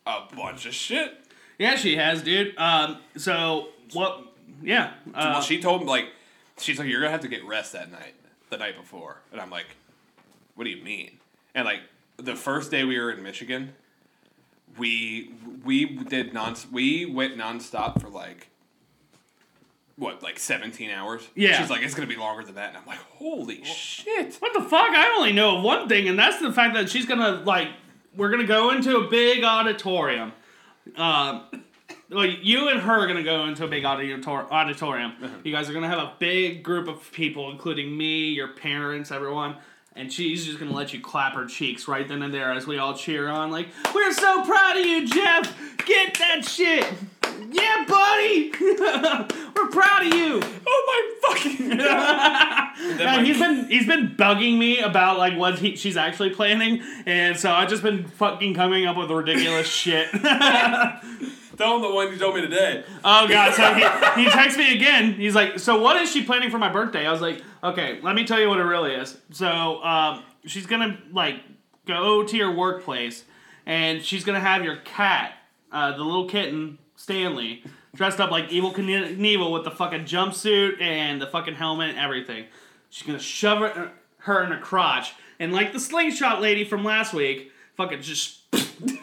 a 0.06 0.22
bunch 0.36 0.66
of 0.66 0.74
shit. 0.74 1.14
Yeah, 1.58 1.76
she 1.76 1.96
has, 1.96 2.22
dude. 2.22 2.58
Um, 2.58 2.98
so 3.16 3.70
what? 3.94 4.22
Yeah. 4.62 4.92
Uh, 5.14 5.32
well, 5.34 5.42
she 5.42 5.60
told 5.62 5.82
me 5.82 5.88
like, 5.88 6.06
she's 6.60 6.80
like, 6.80 6.88
you're 6.88 7.00
gonna 7.02 7.12
have 7.12 7.22
to 7.22 7.28
get 7.28 7.46
rest 7.46 7.74
that 7.74 7.92
night, 7.92 8.14
the 8.50 8.58
night 8.58 8.78
before, 8.78 9.18
and 9.32 9.42
I'm 9.42 9.50
like, 9.50 9.68
what 10.56 10.64
do 10.66 10.70
you 10.70 10.84
mean? 10.84 11.18
And 11.56 11.66
like 11.66 11.82
the 12.18 12.36
first 12.36 12.72
day 12.72 12.84
we 12.84 13.00
were 13.00 13.12
in 13.12 13.24
Michigan, 13.24 13.74
we 14.78 15.32
we 15.64 15.86
did 15.86 16.34
non 16.34 16.56
we 16.72 17.06
went 17.06 17.38
nonstop 17.38 18.02
for 18.02 18.10
like. 18.10 18.50
What, 20.00 20.22
like 20.22 20.38
17 20.38 20.92
hours? 20.92 21.28
Yeah. 21.34 21.60
She's 21.60 21.72
like, 21.72 21.82
it's 21.82 21.96
going 21.96 22.08
to 22.08 22.14
be 22.14 22.22
longer 22.22 22.44
than 22.44 22.54
that. 22.54 22.70
And 22.70 22.78
I'm 22.78 22.86
like, 22.86 23.00
holy 23.00 23.64
shit. 23.64 24.36
what 24.36 24.54
the 24.54 24.62
fuck? 24.62 24.92
I 24.92 25.16
only 25.18 25.34
know 25.34 25.58
of 25.58 25.64
one 25.64 25.90
thing, 25.90 26.08
and 26.08 26.20
that's 26.20 26.40
the 26.40 26.54
fact 26.54 26.76
that 26.76 26.88
she's 26.88 27.08
gonna 27.08 27.42
like. 27.46 27.70
We're 28.16 28.30
gonna 28.30 28.46
go 28.46 28.70
into 28.70 28.98
a 28.98 29.10
big 29.10 29.44
auditorium. 29.44 30.34
Um, 30.96 31.44
well, 32.10 32.26
you 32.26 32.70
and 32.70 32.80
her 32.80 33.04
are 33.04 33.08
gonna 33.08 33.24
go 33.24 33.46
into 33.46 33.66
a 33.66 33.68
big 33.68 33.84
auditor- 33.84 34.52
auditorium. 34.52 35.14
You 35.44 35.52
guys 35.52 35.70
are 35.70 35.74
gonna 35.74 35.90
have 35.90 36.00
a 36.00 36.14
big 36.20 36.64
group 36.64 36.88
of 36.88 37.12
people, 37.12 37.52
including 37.52 37.96
me, 37.98 38.30
your 38.30 38.50
parents, 38.50 39.12
everyone. 39.12 39.56
And 39.96 40.14
she's 40.14 40.46
just 40.46 40.60
gonna 40.60 40.74
let 40.74 40.94
you 40.94 41.02
clap 41.02 41.34
her 41.34 41.46
cheeks 41.46 41.88
right 41.88 42.08
then 42.08 42.22
and 42.22 42.34
there 42.34 42.52
as 42.52 42.68
we 42.68 42.78
all 42.78 42.94
cheer 42.96 43.28
on, 43.30 43.50
like, 43.52 43.70
"We're 43.94 44.14
so 44.14 44.44
proud 44.46 44.78
of 44.78 44.86
you, 44.86 45.08
Jeff! 45.08 45.78
Get 45.86 46.14
that 46.16 46.46
shit! 46.46 46.86
Yeah, 47.52 47.86
buddy! 47.88 48.52
We're 49.56 49.68
proud 49.70 50.08
of 50.08 50.14
you!" 50.14 50.42
Oh 50.68 50.84
my 50.88 51.34
fucking 51.34 51.70
Yeah, 53.00 53.24
he's 53.24 53.40
been 53.40 53.68
he's 53.70 53.88
been 53.88 54.16
bugging 54.16 54.58
me 54.58 54.80
about 54.80 55.18
like 55.18 55.38
what 55.38 55.60
he, 55.60 55.76
she's 55.76 55.98
actually 55.98 56.32
planning, 56.32 56.82
and 57.06 57.38
so 57.38 57.52
I've 57.52 57.70
just 57.70 57.84
been 57.84 58.08
fucking 58.08 58.54
coming 58.54 58.86
up 58.86 58.98
with 58.98 59.10
ridiculous 59.12 59.68
shit. 59.68 60.10
Tell 61.58 61.76
him 61.76 61.82
the 61.82 61.92
one 61.92 62.12
you 62.12 62.18
told 62.18 62.36
me 62.36 62.42
today. 62.42 62.84
oh 63.04 63.28
god! 63.28 63.54
So 63.54 63.74
he, 63.74 64.24
he 64.24 64.30
texts 64.30 64.60
me 64.60 64.76
again. 64.76 65.14
He's 65.14 65.34
like, 65.34 65.58
"So 65.60 65.82
what 65.82 66.00
is 66.02 66.12
she 66.12 66.24
planning 66.24 66.52
for 66.52 66.60
my 66.60 66.70
birthday?" 66.72 67.08
I 67.08 67.12
was 67.12 67.22
like, 67.22 67.42
"Okay, 67.64 68.00
let 68.04 68.16
me 68.16 68.26
tell 68.26 68.40
you 68.40 68.48
what 68.48 68.60
it 68.60 68.64
really 68.64 68.94
is." 68.94 69.18
So 69.32 69.84
um, 69.84 70.24
she's 70.46 70.68
gonna 70.68 71.00
like 71.12 71.42
go 71.88 72.24
to 72.24 72.38
your 72.38 72.54
workplace, 72.54 73.26
and 73.66 74.04
she's 74.04 74.24
gonna 74.24 74.40
have 74.40 74.64
your 74.64 74.78
cat, 74.78 75.34
uh, 75.72 75.98
the 75.98 76.04
little 76.04 76.30
kitten 76.30 76.78
Stanley, 77.08 77.64
dressed 77.96 78.20
up 78.20 78.32
like 78.32 78.50
Evel 78.50 78.76
Knievel 78.76 79.54
with 79.54 79.64
the 79.64 79.72
fucking 79.72 80.02
jumpsuit 80.02 80.82
and 80.82 81.22
the 81.22 81.28
fucking 81.28 81.56
helmet 81.56 81.92
and 81.92 81.98
everything. 81.98 82.44
She's 82.90 83.08
gonna 83.08 83.18
shove 83.18 83.64
it, 83.64 83.78
her 84.18 84.44
in 84.44 84.52
her 84.52 84.60
crotch, 84.60 85.14
and 85.40 85.54
like 85.54 85.72
the 85.72 85.80
slingshot 85.80 86.42
lady 86.42 86.66
from 86.66 86.84
last 86.84 87.14
week, 87.14 87.54
fucking 87.78 88.02
just 88.02 88.42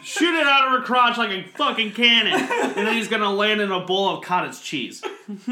shoot 0.03 0.35
it 0.35 0.45
out 0.45 0.67
of 0.67 0.73
her 0.73 0.81
crotch 0.85 1.17
like 1.17 1.31
a 1.31 1.47
fucking 1.57 1.93
cannon, 1.93 2.35
and 2.35 2.75
then 2.75 2.93
he's 2.93 3.07
gonna 3.07 3.33
land 3.33 3.59
in 3.59 3.71
a 3.71 3.79
bowl 3.79 4.15
of 4.15 4.23
cottage 4.23 4.61
cheese. 4.61 5.01
Gross. 5.01 5.45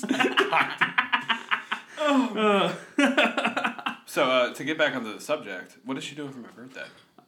so 4.04 4.30
uh, 4.30 4.52
to 4.52 4.62
get 4.62 4.76
back 4.76 4.94
onto 4.94 5.14
the 5.14 5.22
subject, 5.22 5.78
what 5.86 5.96
is 5.96 6.04
she 6.04 6.14
doing 6.14 6.32
for 6.32 6.40
my 6.40 6.50
birthday? 6.50 6.84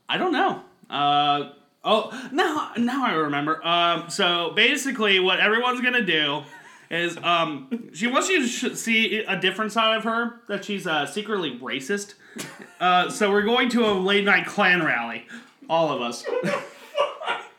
I 0.07 0.19
don't 0.19 0.33
know. 0.33 0.65
Uh, 0.91 1.53
oh, 1.89 2.29
now 2.33 2.71
now 2.77 3.05
I 3.07 3.15
remember. 3.15 3.61
Um, 3.67 4.09
so 4.11 4.53
basically, 4.55 5.19
what 5.19 5.41
everyone's 5.41 5.81
gonna 5.81 6.05
do 6.05 6.43
is 6.91 7.17
um 7.19 7.89
she 7.93 8.07
wants 8.07 8.29
you 8.29 8.43
to 8.43 8.47
sh- 8.47 8.75
see 8.77 9.25
a 9.25 9.37
different 9.41 9.73
side 9.73 9.97
of 9.97 10.05
her 10.05 10.41
that 10.49 10.65
she's 10.65 10.87
uh, 10.87 11.07
secretly 11.07 11.59
racist. 11.59 12.15
Uh, 12.81 13.11
so 13.11 13.29
we're 13.33 13.43
going 13.43 13.69
to 13.69 13.85
a 13.85 13.91
late 13.91 14.25
night 14.25 14.47
Klan 14.47 14.85
rally, 14.85 15.27
all 15.69 15.91
of 15.91 16.01
us. 16.01 16.25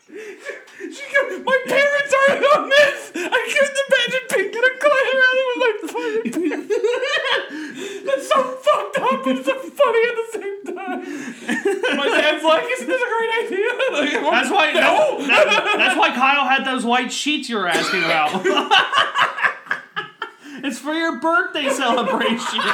Goes, 0.09 1.41
my 1.43 1.57
parents 1.67 2.13
aren't 2.29 2.45
on 2.55 2.69
this. 2.69 3.11
I 3.15 3.51
couldn't 3.51 3.79
imagine 3.85 4.23
being 4.31 4.53
in 4.55 4.63
a 4.63 4.73
Klan 4.79 5.07
rally 5.19 5.43
with 5.49 5.59
my 5.61 5.71
fucking. 5.91 6.41
That's 8.05 8.27
so 8.29 8.39
fucked 8.43 8.97
up 8.99 9.25
and 9.27 9.43
so 9.45 9.53
funny 9.59 10.07
at 10.07 10.15
the 10.15 10.27
same 10.31 10.41
time. 10.41 10.58
My 10.89 12.07
dad's 12.07 12.43
like, 12.43 12.63
"Isn't 12.71 12.87
this 12.87 13.01
a 13.01 13.09
great 13.17 13.45
idea?" 13.45 13.69
Like, 13.91 14.11
That's 14.31 14.49
why. 14.51 14.71
No. 14.73 15.17
that- 15.27 15.73
that's 15.77 15.97
why 15.97 16.11
Kyle 16.13 16.47
had 16.47 16.63
those 16.65 16.85
white 16.85 17.11
sheets 17.11 17.49
you 17.49 17.57
were 17.57 17.67
asking 17.67 18.03
about. 18.03 18.29
it's 20.63 20.79
for 20.79 20.93
your 20.93 21.19
birthday 21.19 21.69
celebration. 21.69 22.59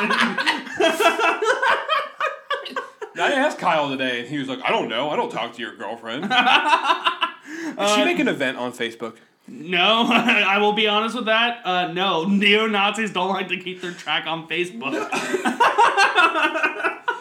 I 3.17 3.32
asked 3.32 3.60
Kyle 3.60 3.89
today, 3.89 4.19
and 4.21 4.28
he 4.28 4.38
was 4.38 4.47
like, 4.49 4.60
"I 4.63 4.69
don't 4.71 4.89
know. 4.89 5.10
I 5.10 5.15
don't 5.15 5.32
talk 5.32 5.54
to 5.56 5.62
your 5.62 5.73
girlfriend." 5.75 6.23
Did 6.30 7.89
she 7.95 8.04
make 8.04 8.19
an 8.19 8.28
event 8.28 8.58
on 8.58 8.73
Facebook? 8.73 9.15
No, 9.47 10.06
I 10.10 10.58
will 10.58 10.73
be 10.73 10.88
honest 10.88 11.15
with 11.15 11.25
that. 11.25 11.65
Uh, 11.65 11.91
no, 11.93 12.25
neo 12.25 12.67
Nazis 12.67 13.12
don't 13.12 13.30
like 13.30 13.47
to 13.49 13.58
keep 13.58 13.82
their 13.82 13.93
track 13.93 14.25
on 14.28 14.47
Facebook. 14.49 15.08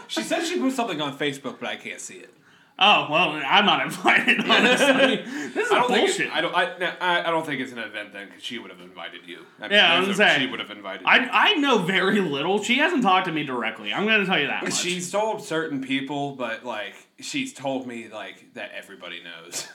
She 0.09 0.23
said 0.23 0.45
she 0.45 0.59
put 0.59 0.73
something 0.73 1.01
on 1.01 1.17
Facebook, 1.19 1.59
but 1.61 1.69
I 1.69 1.77
can't 1.77 2.01
see 2.01 2.15
it. 2.17 2.31
Oh 2.77 3.07
well, 3.09 3.31
I'm 3.47 3.65
not 3.67 3.83
invited. 3.87 4.41
Honestly, 4.51 5.23
this 5.55 5.67
is 5.67 5.71
I 5.73 5.77
don't 5.77 5.87
think 5.89 6.07
bullshit. 6.09 6.27
it, 6.27 6.33
I 6.35 6.41
don't. 6.41 6.55
I, 6.57 6.65
I, 7.01 7.29
I 7.29 7.31
don't 7.31 7.47
think 7.47 7.61
it's 7.61 7.71
an 7.71 7.79
event 7.79 8.13
then, 8.13 8.27
because 8.27 8.43
she 8.43 8.59
would 8.59 8.71
have 8.73 8.81
invited 8.81 9.21
you. 9.29 9.39
I 9.61 9.63
mean, 9.69 9.73
Yeah, 9.79 9.93
I 9.93 9.97
there's 9.97 10.09
was 10.09 10.19
a- 10.19 10.25
gonna 10.25 10.39
she 10.41 10.47
would 10.49 10.59
have 10.59 10.71
invited. 10.73 11.03
you. 11.03 11.07
I, 11.07 11.29
I 11.33 11.55
know 11.55 11.79
very 11.79 12.21
little. 12.21 12.61
She 12.65 12.79
hasn't 12.79 13.05
talked 13.05 13.27
to 13.27 13.33
me 13.33 13.45
directly. 13.45 13.93
I'm 13.95 14.07
going 14.07 14.19
to 14.21 14.27
tell 14.27 14.41
you 14.41 14.49
that 14.49 14.65
much. 14.65 14.75
She's 14.75 15.09
told 15.13 15.45
certain 15.45 15.83
people, 15.83 16.35
but 16.35 16.65
like 16.65 16.95
she's 17.21 17.53
told 17.53 17.87
me 17.87 18.09
like 18.13 18.55
that 18.55 18.73
everybody 18.75 19.23
knows 19.23 19.69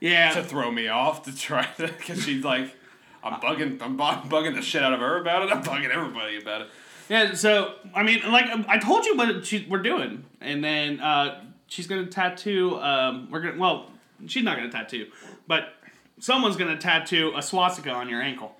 Yeah, 0.00 0.32
to 0.32 0.42
throw 0.42 0.68
me 0.72 0.88
off 0.88 1.22
to 1.26 1.36
try 1.36 1.64
to 1.76 1.86
because 1.86 2.24
she's 2.24 2.42
like 2.44 2.74
I'm 3.22 3.34
bugging 3.40 3.80
I'm 3.80 3.96
bugging 3.96 4.56
the 4.56 4.62
shit 4.62 4.82
out 4.82 4.92
of 4.92 4.98
her 4.98 5.20
about 5.20 5.44
it. 5.44 5.52
I'm 5.52 5.62
bugging 5.62 5.90
everybody 5.90 6.38
about 6.42 6.62
it. 6.62 6.70
Yeah. 7.12 7.34
So 7.34 7.74
I 7.94 8.02
mean, 8.02 8.22
like 8.32 8.46
I 8.68 8.78
told 8.78 9.04
you 9.04 9.16
what 9.16 9.44
she, 9.44 9.66
we're 9.68 9.82
doing, 9.82 10.24
and 10.40 10.64
then 10.64 10.98
uh, 11.00 11.42
she's 11.66 11.86
to 12.04 12.10
tattoo. 12.10 12.80
Um, 12.80 13.28
we're 13.30 13.40
gonna 13.40 13.58
well, 13.58 13.90
she's 14.26 14.42
not 14.42 14.56
to 14.70 14.76
tattoo, 14.76 15.06
but 15.46 15.74
someone's 16.18 16.56
to 16.74 16.80
tattoo 16.80 17.32
a 17.36 17.42
swastika 17.42 17.90
on 17.90 18.08
your 18.08 18.22
ankle. 18.22 18.56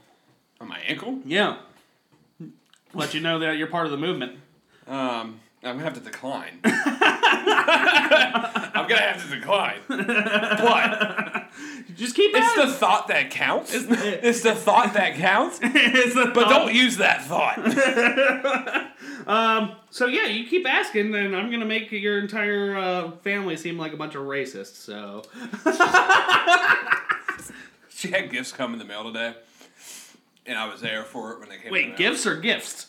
On 0.60 0.68
my 0.68 0.78
ankle, 0.86 1.18
Yeah, 1.24 1.56
let 2.94 3.14
you 3.14 3.20
know 3.20 3.38
that 3.40 3.56
you're 3.56 3.66
part 3.66 3.86
of 3.86 3.90
the 3.90 3.98
movement. 3.98 4.38
um, 4.86 5.40
I'm 5.64 5.74
gonna 5.76 5.84
have 5.84 5.94
to 5.94 6.00
decline. 6.00 6.58
I'm 6.64 6.80
gonna 8.88 9.00
have 9.00 9.28
to 9.28 9.36
decline. 9.36 9.80
What? 9.88 11.41
Just 11.96 12.14
keep 12.16 12.30
It's 12.34 12.54
the 12.54 12.66
thought 12.72 13.08
that 13.08 13.30
counts. 13.30 13.74
It's 13.74 14.42
the 14.42 14.54
thought 14.54 14.94
that 14.94 15.14
counts. 15.16 15.58
It's 15.62 16.14
the 16.14 16.30
But 16.34 16.44
thought. 16.44 16.50
don't 16.66 16.74
use 16.74 16.96
that 16.98 17.24
thought. 17.24 17.58
So 19.90 20.06
yeah, 20.06 20.26
you 20.26 20.46
keep 20.48 20.66
asking, 20.66 21.10
then 21.10 21.34
I'm 21.34 21.50
gonna 21.50 21.66
make 21.66 21.92
your 21.92 22.18
entire 22.18 22.74
uh, 22.76 23.10
family 23.22 23.56
seem 23.58 23.76
like 23.78 23.92
a 23.92 23.96
bunch 23.96 24.14
of 24.14 24.22
racists. 24.22 24.76
So 24.76 25.22
She 27.90 28.08
had 28.08 28.30
gifts 28.30 28.52
come 28.52 28.72
in 28.72 28.78
the 28.78 28.84
mail 28.84 29.04
today, 29.04 29.34
and 30.46 30.58
I 30.58 30.66
was 30.68 30.80
there 30.80 31.04
for 31.04 31.32
it 31.32 31.40
when 31.40 31.48
they 31.50 31.56
came. 31.56 31.66
in 31.66 31.68
the 31.68 31.72
wait, 31.72 31.88
mail. 31.90 31.98
gifts 31.98 32.26
or 32.26 32.36
gifts? 32.36 32.86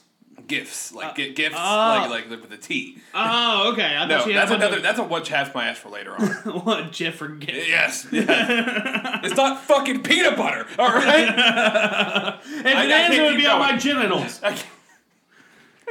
Gifts 0.47 0.91
like 0.93 1.15
gi- 1.15 1.33
gifts 1.33 1.55
oh. 1.57 2.07
like 2.09 2.29
like 2.29 2.41
with 2.41 2.49
the 2.49 2.57
T. 2.57 2.97
Oh, 3.13 3.71
okay. 3.73 3.95
I 3.95 4.05
No, 4.07 4.21
she 4.23 4.33
that's 4.33 4.51
another. 4.51 4.79
That's 4.79 4.99
a 4.99 5.03
one 5.03 5.23
chaps 5.23 5.53
my 5.53 5.67
ass 5.67 5.77
for 5.77 5.89
later 5.89 6.15
on. 6.15 6.27
what 6.65 6.91
Jif 6.91 7.21
or 7.21 7.29
gift. 7.29 7.67
yes, 7.67 8.07
yes. 8.11 8.27
it's 9.23 9.35
not 9.35 9.61
fucking 9.61 10.03
peanut 10.03 10.37
butter. 10.37 10.65
All 10.77 10.89
right. 10.89 11.29
If 12.45 12.65
I- 12.65 12.81
I 12.81 12.83
it 12.83 12.87
is, 12.87 12.91
can't 12.91 13.13
it 13.13 13.21
would 13.23 13.37
be 13.37 13.47
on 13.47 13.59
my 13.59 13.77
genitals. 13.77 14.41
I 14.43 14.49
can't- 14.49 14.65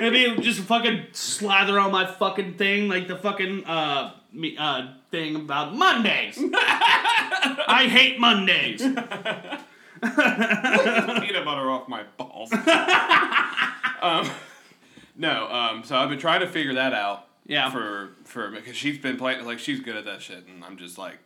It'd 0.01 0.13
be 0.13 0.43
just 0.43 0.61
fucking 0.61 1.07
slather 1.13 1.79
on 1.79 1.93
my 1.93 2.07
fucking 2.07 2.55
thing, 2.55 2.89
like 2.89 3.09
the 3.09 3.17
fucking 3.17 3.65
uh, 3.67 4.15
me, 4.33 4.57
uh 4.59 4.95
thing 5.11 5.37
about 5.37 5.75
Mondays. 5.77 6.39
I 6.43 7.87
hate 7.91 8.19
Mondays. 8.19 8.83
peanut 11.21 11.45
butter 11.45 11.71
off 11.71 11.89
my 11.89 12.03
balls. 12.17 12.53
um, 14.03 14.29
no. 15.17 15.49
Um. 15.49 15.85
So 15.85 15.97
I've 15.97 16.09
been 16.09 16.19
trying 16.19 16.41
to 16.41 16.49
figure 16.49 16.75
that 16.75 16.93
out. 16.93 17.27
Yeah. 17.47 17.71
For 17.71 18.11
for 18.25 18.51
because 18.51 18.77
she's 18.77 18.99
been 18.99 19.17
playing 19.17 19.45
like 19.45 19.59
she's 19.59 19.81
good 19.81 19.97
at 19.97 20.05
that 20.07 20.21
shit, 20.23 20.47
and 20.47 20.65
I'm 20.65 20.77
just 20.77 20.99
like. 20.99 21.19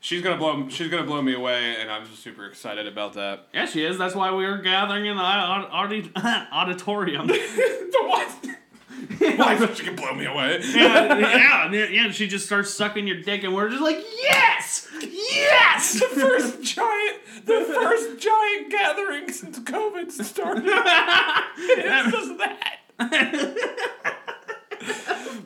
She's 0.00 0.20
gonna 0.20 0.36
blow. 0.36 0.68
She's 0.68 0.88
gonna 0.90 1.06
blow 1.06 1.22
me 1.22 1.32
away, 1.32 1.76
and 1.80 1.90
I'm 1.90 2.04
just 2.04 2.22
super 2.22 2.44
excited 2.44 2.86
about 2.86 3.14
that. 3.14 3.48
Yeah, 3.54 3.64
she 3.64 3.82
is. 3.86 3.96
That's 3.96 4.14
why 4.14 4.34
we 4.34 4.44
are 4.44 4.58
gathering 4.58 5.06
in 5.06 5.16
the 5.16 5.22
audi- 5.22 6.12
auditorium. 6.52 7.26
the 7.26 8.02
what? 8.06 8.46
Why 9.18 9.56
so 9.58 9.72
she 9.74 9.84
can 9.84 9.96
blow 9.96 10.14
me 10.14 10.26
away? 10.26 10.60
yeah, 10.62 11.18
yeah, 11.18 11.70
yeah, 11.70 11.86
yeah. 11.86 12.10
She 12.10 12.26
just 12.26 12.46
starts 12.46 12.72
sucking 12.72 13.06
your 13.06 13.20
dick, 13.20 13.44
and 13.44 13.54
we're 13.54 13.68
just 13.68 13.82
like, 13.82 14.04
yes, 14.22 14.88
yes. 15.00 15.94
the 15.94 16.06
first 16.06 16.62
giant, 16.62 17.18
the 17.44 17.64
first 17.74 18.18
giant 18.18 18.70
gathering 18.70 19.30
since 19.30 19.58
COVID 19.60 20.10
started. 20.12 20.64
it's 21.56 22.12
just 22.12 22.38
that. 22.38 22.80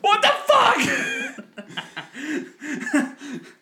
what 0.01 0.21
the 0.21 0.31
fuck? 0.47 0.77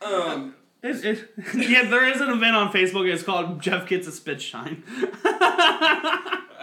um. 0.01 0.53
It, 0.83 1.03
it, 1.03 1.29
yeah, 1.55 1.89
there 1.89 2.07
is 2.07 2.21
an 2.21 2.29
event 2.29 2.55
on 2.55 2.71
Facebook. 2.71 3.11
It's 3.11 3.23
called 3.23 3.59
Jeff 3.61 3.87
Gets 3.87 4.07
a 4.07 4.11
Spit 4.11 4.39
Shine. 4.41 4.83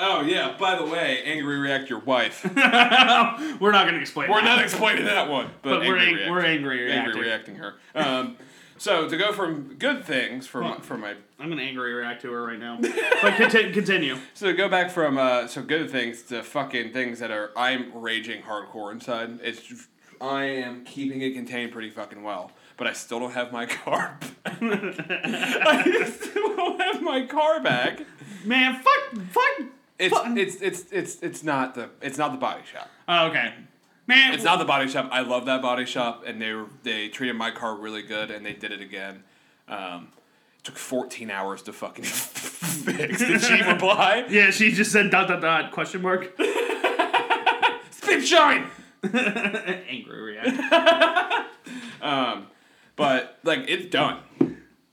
Oh 0.07 0.21
yeah. 0.23 0.57
By 0.59 0.77
the 0.77 0.85
way, 0.85 1.23
angry 1.25 1.59
react 1.59 1.89
your 1.91 2.01
wife. 2.01 2.45
we're 2.55 3.73
not 3.73 3.85
going 3.85 3.95
to 3.95 4.01
explain. 4.01 4.31
We're 4.31 4.41
that. 4.41 4.45
not 4.57 4.63
explaining 4.63 5.05
that 5.07 5.29
one, 5.31 5.47
but, 5.63 5.79
But 5.81 5.89
we're 5.89 5.97
angry 5.99 6.07
ang- 6.09 6.15
react- 6.15 6.31
we're 6.31 6.45
angry 6.45 6.81
reacting. 6.85 6.99
angry 7.07 7.21
reacting 7.23 7.55
her. 7.57 7.75
Um. 7.95 8.37
So 8.77 9.09
to 9.09 9.17
go 9.17 9.33
from 9.33 9.77
good 9.79 10.05
things 10.05 10.49
for 10.49 10.61
my, 10.61 10.79
for 10.79 10.99
my 10.99 11.15
I'm 11.39 11.47
going 11.47 11.59
to 11.59 11.65
angry 11.65 11.95
react 11.95 12.23
to 12.23 12.33
her 12.33 12.45
right 12.45 12.59
now. 12.59 12.79
But 12.81 13.37
conti- 13.37 13.73
continue. 13.73 14.17
So 14.35 14.47
to 14.47 14.53
go 14.53 14.69
back 14.69 14.91
from 14.91 15.17
uh, 15.17 15.47
so 15.47 15.63
good 15.63 15.91
things 15.91 16.23
to 16.25 16.43
fucking 16.43 16.93
things 16.93 17.21
that 17.21 17.31
are 17.31 17.53
I'm 17.57 17.93
raging 17.95 18.43
hardcore 18.43 18.91
inside. 18.93 19.39
It's 19.43 19.87
I 20.21 20.45
am 20.45 20.85
keeping 20.85 21.23
it 21.23 21.35
contained 21.35 21.71
pretty 21.73 21.91
fucking 21.91 22.23
well, 22.25 22.51
but 22.77 22.87
I 22.89 22.93
still 22.95 23.21
don't 23.21 23.33
have 23.33 23.53
my 23.53 23.65
car. 23.67 24.19
I 24.45 26.13
still 26.19 26.57
don't 26.57 26.81
have 26.81 27.01
my 27.03 27.27
car 27.27 27.61
back. 27.61 28.01
Man, 28.45 28.75
fuck, 28.75 29.23
fuck. 29.31 29.67
It's 29.99 30.13
fuck. 30.15 30.27
it's 30.37 30.57
it's 30.61 30.93
it's 30.93 31.23
it's 31.23 31.43
not 31.45 31.75
the 31.75 31.89
it's 32.03 32.19
not 32.19 32.33
the 32.33 32.39
body 32.39 32.63
shop. 32.71 32.89
Oh, 33.09 33.27
okay. 33.29 33.55
Man, 34.07 34.35
It's 34.35 34.45
not 34.45 34.59
the 34.59 34.65
body 34.67 34.89
shop. 34.91 35.09
I 35.11 35.21
love 35.23 35.47
that 35.47 35.63
body 35.63 35.87
shop, 35.87 36.25
and 36.27 36.41
they 36.43 36.53
were, 36.53 36.67
they 36.83 37.09
treated 37.09 37.37
my 37.37 37.51
car 37.51 37.75
really 37.75 38.03
good, 38.03 38.31
and 38.31 38.45
they 38.45 38.53
did 38.53 38.71
it 38.71 38.83
again. 38.83 39.23
Um, 39.67 40.09
it 40.59 40.65
took 40.65 40.77
14 40.77 41.31
hours 41.31 41.63
to 41.63 41.73
fucking 41.73 42.05
fix. 42.05 43.19
Did 43.19 43.41
she 43.41 43.63
reply? 43.63 44.27
Yeah, 44.29 44.51
she 44.51 44.73
just 44.73 44.93
said 44.93 45.11
dot 45.11 45.29
dot 45.29 45.41
dot 45.41 45.73
question 45.73 46.03
mark. 46.03 46.31
Spit 47.91 48.27
shine. 48.27 48.67
angry 49.05 50.21
reaction. 50.23 50.61
Um, 52.03 52.49
but 52.97 53.39
like 53.43 53.61
it's 53.69 53.87
done. 53.91 54.19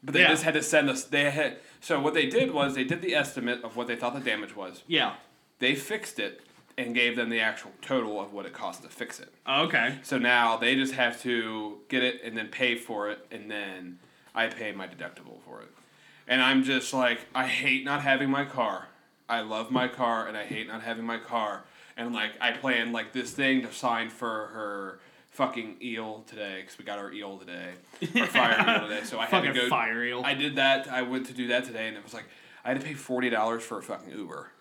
But 0.03 0.13
they 0.13 0.21
Yeah. 0.21 0.29
just 0.29 0.43
had 0.43 0.53
to 0.53 0.63
send 0.63 0.89
us. 0.89 1.03
They 1.03 1.29
had 1.29 1.57
so 1.81 1.99
what 1.99 2.13
they 2.13 2.27
did 2.27 2.53
was 2.53 2.75
they 2.75 2.83
did 2.83 3.01
the 3.01 3.15
estimate 3.15 3.63
of 3.63 3.75
what 3.75 3.87
they 3.87 3.95
thought 3.95 4.13
the 4.13 4.21
damage 4.21 4.55
was. 4.55 4.83
Yeah. 4.87 5.15
They 5.59 5.75
fixed 5.75 6.19
it 6.19 6.41
and 6.77 6.95
gave 6.95 7.15
them 7.15 7.29
the 7.29 7.39
actual 7.39 7.71
total 7.81 8.21
of 8.21 8.33
what 8.33 8.45
it 8.45 8.53
cost 8.53 8.83
to 8.83 8.89
fix 8.89 9.19
it. 9.19 9.33
Okay. 9.47 9.97
So 10.03 10.17
now 10.17 10.57
they 10.57 10.75
just 10.75 10.93
have 10.93 11.21
to 11.23 11.79
get 11.89 12.03
it 12.03 12.21
and 12.23 12.37
then 12.37 12.47
pay 12.47 12.75
for 12.75 13.09
it, 13.09 13.25
and 13.31 13.49
then 13.49 13.99
I 14.33 14.47
pay 14.47 14.71
my 14.71 14.87
deductible 14.87 15.41
for 15.45 15.61
it. 15.61 15.69
And 16.27 16.41
I'm 16.41 16.63
just 16.63 16.93
like, 16.93 17.25
I 17.35 17.47
hate 17.47 17.83
not 17.83 18.01
having 18.01 18.29
my 18.29 18.45
car. 18.45 18.87
I 19.27 19.41
love 19.41 19.71
my 19.71 19.87
car, 19.87 20.27
and 20.27 20.37
I 20.37 20.45
hate 20.45 20.67
not 20.67 20.83
having 20.83 21.05
my 21.05 21.17
car. 21.17 21.63
And 21.97 22.13
like, 22.13 22.31
I 22.39 22.51
planned 22.51 22.93
like 22.93 23.11
this 23.11 23.31
thing 23.31 23.63
to 23.63 23.73
sign 23.73 24.09
for 24.09 24.47
her 24.47 24.99
fucking 25.31 25.77
eel 25.81 26.23
today 26.27 26.61
because 26.61 26.77
we 26.77 26.85
got 26.85 26.99
our 26.99 27.11
eel 27.11 27.37
today, 27.37 27.71
our 28.19 28.27
fire 28.27 28.57
eel 28.81 28.87
today. 28.87 29.03
So 29.03 29.19
I 29.19 29.25
had 29.25 29.41
to 29.41 29.53
go. 29.53 29.67
fire 29.69 30.03
eel. 30.03 30.21
I 30.23 30.33
did 30.33 30.55
that. 30.57 30.87
I 30.87 31.01
went 31.01 31.25
to 31.27 31.33
do 31.33 31.47
that 31.47 31.65
today, 31.65 31.87
and 31.87 31.97
it 31.97 32.03
was 32.03 32.13
like 32.13 32.25
I 32.63 32.69
had 32.69 32.79
to 32.79 32.85
pay 32.85 32.93
forty 32.93 33.29
dollars 33.29 33.63
for 33.63 33.79
a 33.79 33.83
fucking 33.83 34.11
Uber 34.11 34.51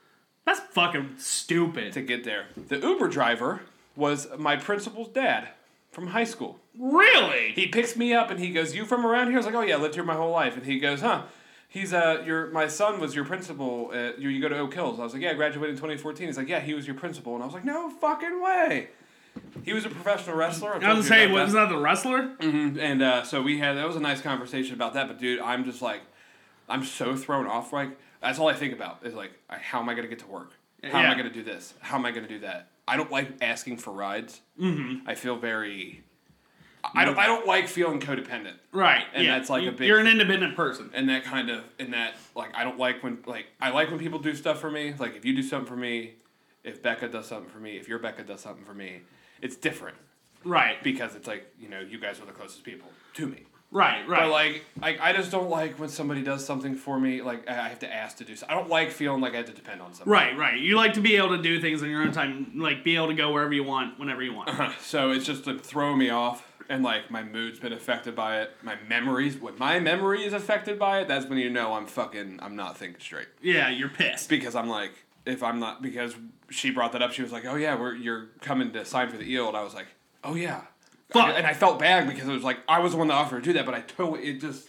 That's 0.45 0.61
fucking 0.61 1.17
stupid. 1.19 1.93
to 1.93 2.03
get 2.03 2.25
there. 2.25 2.47
The 2.69 2.79
Uber 2.79 3.09
driver 3.09 3.61
was 3.97 4.29
my 4.39 4.57
principal's 4.57 5.09
dad 5.09 5.49
from 5.91 6.09
high 6.09 6.25
school. 6.25 6.61
Really? 6.79 7.53
He 7.55 7.67
picks 7.67 7.97
me 7.97 8.15
up 8.15 8.31
and 8.31 8.39
he 8.41 8.51
goes, 8.51 8.75
"You 8.75 8.85
from 8.87 9.05
around 9.05 9.27
here?" 9.27 9.37
I 9.37 9.39
was 9.39 9.47
like, 9.47 9.55
"Oh 9.55 9.63
yeah, 9.63 9.77
I 9.77 9.79
lived 9.81 9.95
here 9.97 10.05
my 10.05 10.15
whole 10.15 10.31
life." 10.33 10.57
And 10.57 10.65
he 10.65 10.79
goes, 10.79 11.01
"Huh." 11.01 11.23
he's 11.71 11.93
uh 11.95 12.23
your 12.27 12.49
my 12.49 12.67
son 12.67 13.01
was 13.01 13.15
your 13.15 13.25
principal. 13.25 13.91
At, 13.95 14.19
you 14.19 14.29
you 14.29 14.43
go 14.43 14.49
to 14.49 14.59
Oak 14.59 14.75
Hills. 14.75 15.01
I 15.01 15.05
was 15.05 15.15
like, 15.15 15.23
yeah, 15.23 15.31
I 15.31 15.35
graduated 15.35 15.75
in 15.77 15.81
twenty 15.81 15.97
fourteen. 15.97 16.27
He's 16.27 16.37
like, 16.37 16.49
yeah, 16.49 16.61
he 16.61 16.75
was 16.75 16.87
your 16.87 16.97
principal, 16.97 17.35
and 17.35 17.43
I 17.43 17.47
was 17.47 17.55
like, 17.55 17.65
no 17.65 17.89
fucking 17.91 18.43
way. 18.43 18.89
He 19.62 19.73
was 19.73 19.85
a 19.85 19.90
professional 19.90 20.37
wrestler. 20.37 20.75
I've 20.75 20.83
I 20.83 20.93
was 20.95 21.07
saying, 21.07 21.33
wasn't 21.33 21.53
that 21.69 21.69
the 21.75 21.81
wrestler? 21.81 22.31
Mhm, 22.40 22.79
And 22.81 23.03
uh, 23.03 23.23
so 23.25 23.43
we 23.43 23.59
had 23.59 23.77
that 23.77 23.87
was 23.87 23.97
a 23.97 24.01
nice 24.01 24.21
conversation 24.23 24.75
about 24.75 24.95
that. 24.95 25.07
But 25.09 25.19
dude, 25.19 25.40
I'm 25.40 25.64
just 25.64 25.83
like, 25.83 26.01
I'm 26.69 26.85
so 26.85 27.14
thrown 27.16 27.47
off. 27.47 27.73
Like 27.73 27.90
that's 28.23 28.38
all 28.38 28.49
I 28.49 28.55
think 28.55 28.73
about 28.73 29.01
is 29.05 29.14
like, 29.14 29.33
how 29.49 29.81
am 29.81 29.88
I 29.88 29.95
gonna 29.95 30.09
get 30.09 30.21
to 30.21 30.27
work? 30.27 30.53
How 30.83 30.99
am 31.01 31.11
I 31.11 31.14
gonna 31.14 31.31
do 31.33 31.43
this? 31.43 31.75
How 31.81 31.97
am 31.99 32.07
I 32.07 32.11
gonna 32.11 32.29
do 32.29 32.38
that? 32.40 32.69
I 32.88 32.97
don't 32.97 33.11
like 33.12 33.29
asking 33.43 33.77
for 33.77 33.93
rides. 33.93 34.40
Mm-hmm. 34.59 35.09
I 35.09 35.14
feel 35.14 35.37
very. 35.37 36.03
I 36.95 37.05
don't. 37.05 37.19
I 37.19 37.27
don't 37.27 37.47
like 37.47 37.69
feeling 37.69 38.01
codependent, 38.01 38.55
Right. 38.73 39.05
And 39.12 39.27
yeah. 39.27 39.37
that's 39.37 39.51
like 39.51 39.61
a 39.62 39.66
You- 39.66 39.71
big 39.73 39.87
You're 39.87 40.01
an 40.01 40.07
independent 40.07 40.57
person. 40.57 40.90
and 40.95 41.09
that 41.11 41.25
kind 41.25 41.51
of, 41.51 41.62
and 41.79 41.93
that 41.93 42.14
like 42.35 42.55
I 42.55 42.64
don't 42.64 42.79
like 42.79 43.03
when 43.03 43.19
like 43.27 43.47
I 43.61 43.69
like 43.71 43.90
when 43.90 43.99
people 43.99 44.19
do 44.19 44.35
stuff 44.35 44.59
for 44.61 44.71
me. 44.71 44.95
Like 44.99 45.14
if 45.16 45.25
you 45.27 45.37
do 45.37 45.43
something 45.43 45.69
for 45.69 45.77
me, 45.77 46.14
if 46.64 46.83
Becca 46.83 47.09
does 47.09 47.27
something 47.27 47.51
for 47.51 47.59
me, 47.61 47.77
if 47.77 47.87
your 47.87 47.99
Becca 47.99 48.23
does 48.25 48.40
something 48.40 48.64
for 48.64 48.73
me, 48.75 49.03
it's 49.42 49.57
different 49.57 49.96
Right. 50.44 50.83
because 50.83 51.14
it's 51.14 51.26
like 51.26 51.46
you 51.59 51.68
know 51.68 51.81
you 51.81 51.98
guys 51.98 52.20
are 52.20 52.26
the 52.26 52.33
closest 52.33 52.64
people 52.64 52.88
to 53.14 53.26
me. 53.26 53.44
Right. 53.72 54.09
Right. 54.09 54.22
But 54.22 54.31
like, 54.31 54.64
like 54.83 55.00
I 55.00 55.12
just 55.12 55.31
don't 55.31 55.48
like 55.48 55.79
when 55.79 55.88
somebody 55.90 56.22
does 56.24 56.44
something 56.44 56.74
for 56.74 56.98
me. 56.98 57.22
Like 57.22 57.48
I 57.48 57.68
have 57.68 57.79
to 57.81 57.94
ask 57.94 58.16
to 58.16 58.24
do. 58.24 58.35
So 58.35 58.46
I 58.48 58.55
don't 58.55 58.68
like 58.68 58.90
feeling 58.90 59.20
like 59.20 59.35
I 59.35 59.37
have 59.38 59.46
to 59.46 59.53
depend 59.53 59.81
on 59.81 59.94
somebody. 59.94 60.11
Right, 60.11 60.37
right. 60.37 60.59
You 60.59 60.74
like 60.76 60.94
to 60.94 61.00
be 61.00 61.14
able 61.16 61.37
to 61.37 61.42
do 61.42 61.61
things 61.61 61.81
in 61.83 61.88
your 61.88 62.03
own 62.03 62.11
time, 62.11 62.50
like 62.57 62.83
be 62.83 62.96
able 62.96 63.07
to 63.09 63.14
go 63.14 63.33
wherever 63.33 63.53
you 63.55 63.62
want, 63.62 63.96
whenever 64.00 64.22
you 64.24 64.33
want. 64.35 64.48
Uh-huh. 64.48 64.72
So 64.83 65.12
it's 65.12 65.24
just 65.24 65.46
like 65.46 65.61
throw 65.61 65.94
me 65.94 66.11
off, 66.11 66.44
and 66.68 66.83
like 66.83 67.12
my 67.12 67.22
mood's 67.22 67.61
been 67.61 67.72
affected 67.72 68.16
by 68.16 68.40
it. 68.40 68.50
My 68.64 68.74
memories, 68.88 69.37
when 69.37 69.57
my 69.57 69.79
memory 69.79 70.24
is 70.24 70.33
affected 70.33 70.76
by 70.76 71.03
it, 71.03 71.07
that's 71.07 71.26
when 71.26 71.38
you 71.38 71.48
know 71.50 71.74
I'm 71.74 71.87
fucking. 71.87 72.40
I'm 72.42 72.57
not 72.57 72.76
thinking 72.76 72.98
straight 73.00 73.29
Yeah, 73.40 73.68
you're 73.70 73.88
pissed. 73.88 74.29
because 74.29 74.57
I'm 74.57 74.68
like, 74.68 74.94
if 75.27 75.43
I'm 75.43 75.59
not 75.61 75.83
because 75.83 76.15
she 76.51 76.71
brought 76.71 76.93
that 76.93 77.03
up. 77.03 77.13
She 77.13 77.23
was 77.23 77.33
like, 77.33 77.45
"Oh 77.47 77.57
yeah, 77.57 77.79
we're 77.79 77.95
you're 77.95 78.27
coming 78.41 78.73
to 78.73 78.85
sign 78.85 79.09
for 79.11 79.17
the 79.17 79.25
eel," 79.31 79.49
and 79.49 79.57
I 79.57 79.63
was 79.63 79.75
like, 79.75 79.87
"Oh 80.25 80.35
yeah." 80.35 80.63
Fuck. 81.11 81.35
And 81.37 81.45
I 81.47 81.55
felt 81.55 81.79
bad 81.81 82.07
because 82.09 82.29
it 82.29 82.33
was 82.33 82.45
like 82.45 82.59
I 82.69 82.79
was 82.79 82.93
the 82.93 82.99
one 82.99 83.09
that 83.09 83.15
offered 83.15 83.43
to 83.43 83.49
do 83.51 83.53
that, 83.55 83.67
but 83.67 83.75
I 83.75 83.81
totally 83.81 84.29
it 84.29 84.41
just 84.41 84.69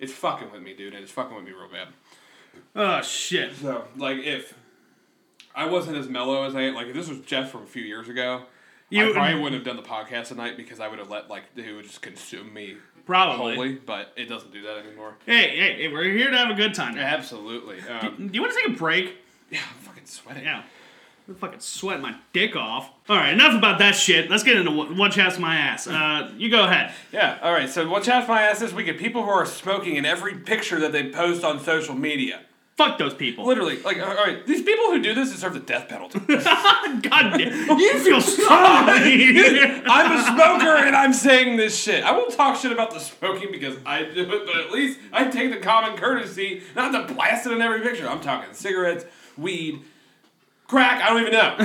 it's 0.00 0.12
fucking 0.12 0.50
with 0.50 0.62
me, 0.62 0.74
dude, 0.74 0.92
and 0.94 1.02
it's 1.02 1.12
fucking 1.12 1.34
with 1.36 1.44
me 1.44 1.52
real 1.52 1.68
bad. 1.70 1.88
Oh 2.74 3.00
shit. 3.02 3.54
So, 3.56 3.84
like, 3.96 4.18
if 4.18 4.54
I 5.54 5.66
wasn't 5.66 5.96
as 5.96 6.08
mellow 6.08 6.44
as 6.44 6.54
I 6.54 6.62
am, 6.62 6.74
like, 6.74 6.88
if 6.88 6.94
this 6.94 7.08
was 7.08 7.20
Jeff 7.20 7.50
from 7.50 7.62
a 7.62 7.66
few 7.66 7.82
years 7.82 8.08
ago, 8.08 8.42
You- 8.90 9.10
I 9.10 9.12
probably 9.12 9.34
wouldn't 9.40 9.54
have 9.54 9.64
done 9.64 9.76
the 9.76 9.88
podcast 9.88 10.28
tonight 10.28 10.56
because 10.56 10.78
I 10.80 10.88
would 10.88 10.98
have 10.98 11.10
let, 11.10 11.28
like, 11.28 11.44
it 11.56 11.72
would 11.72 11.84
just 11.86 12.02
consume 12.02 12.52
me 12.54 12.76
Probably. 13.06 13.54
wholly, 13.54 13.74
but 13.74 14.12
it 14.16 14.26
doesn't 14.28 14.52
do 14.52 14.62
that 14.62 14.78
anymore. 14.78 15.14
Hey, 15.26 15.56
hey, 15.56 15.74
hey, 15.82 15.88
we're 15.88 16.04
here 16.04 16.30
to 16.30 16.36
have 16.36 16.50
a 16.50 16.54
good 16.54 16.74
time. 16.74 16.96
Absolutely. 16.98 17.80
Um, 17.88 18.28
Do 18.28 18.34
you 18.34 18.40
want 18.40 18.52
to 18.54 18.58
take 18.60 18.68
a 18.68 18.78
break? 18.78 19.16
Yeah, 19.50 19.60
I'm 19.70 19.80
fucking 19.80 20.06
sweating. 20.06 20.44
Yeah. 20.44 20.62
I'm 21.28 21.34
fucking 21.34 21.60
sweating 21.60 22.02
my 22.02 22.16
dick 22.32 22.56
off. 22.56 22.90
All 23.06 23.16
right, 23.16 23.34
enough 23.34 23.54
about 23.54 23.78
that 23.80 23.94
shit. 23.94 24.30
Let's 24.30 24.42
get 24.42 24.56
into 24.56 24.70
what, 24.70 24.96
what 24.96 25.12
chaps 25.12 25.38
my 25.38 25.56
ass. 25.56 25.86
Uh, 25.86 26.32
you 26.38 26.50
go 26.50 26.64
ahead. 26.64 26.94
Yeah, 27.12 27.38
all 27.42 27.52
right, 27.52 27.68
so 27.68 27.86
what 27.86 28.02
Chat 28.04 28.26
My 28.26 28.42
Ass 28.42 28.60
this 28.60 28.72
week 28.72 28.86
get 28.86 28.98
people 28.98 29.22
who 29.22 29.28
are 29.28 29.44
smoking 29.44 29.96
in 29.96 30.06
every 30.06 30.36
picture 30.36 30.80
that 30.80 30.92
they 30.92 31.10
post 31.10 31.44
on 31.44 31.60
social 31.60 31.94
media. 31.94 32.40
Fuck 32.78 32.96
those 32.96 33.12
people. 33.12 33.44
Literally, 33.44 33.82
like, 33.82 33.98
all 34.00 34.14
right, 34.14 34.46
these 34.46 34.62
people 34.62 34.86
who 34.86 35.02
do 35.02 35.12
this 35.12 35.32
deserve 35.32 35.52
the 35.52 35.58
death 35.58 35.88
penalty. 35.88 36.20
God 36.28 37.02
damn. 37.36 37.76
You 37.76 37.98
feel 38.04 38.20
sorry. 38.20 39.82
I'm 39.84 40.16
a 40.16 40.22
smoker 40.22 40.76
and 40.86 40.94
I'm 40.94 41.12
saying 41.12 41.56
this 41.56 41.76
shit. 41.76 42.04
I 42.04 42.12
won't 42.12 42.32
talk 42.32 42.56
shit 42.56 42.70
about 42.70 42.92
the 42.92 43.00
smoking 43.00 43.50
because 43.50 43.76
I 43.84 44.04
do 44.04 44.20
it, 44.20 44.46
but 44.46 44.56
at 44.56 44.70
least 44.70 45.00
I 45.12 45.24
take 45.24 45.50
the 45.50 45.58
common 45.58 45.98
courtesy 45.98 46.62
not 46.76 46.92
to 46.92 47.12
blast 47.12 47.46
it 47.46 47.52
in 47.52 47.60
every 47.60 47.80
picture. 47.80 48.08
I'm 48.08 48.20
talking 48.20 48.54
cigarettes, 48.54 49.04
weed, 49.38 49.82
crack. 50.66 51.02
I 51.02 51.08
don't 51.10 51.20
even 51.20 51.32
know. 51.32 51.56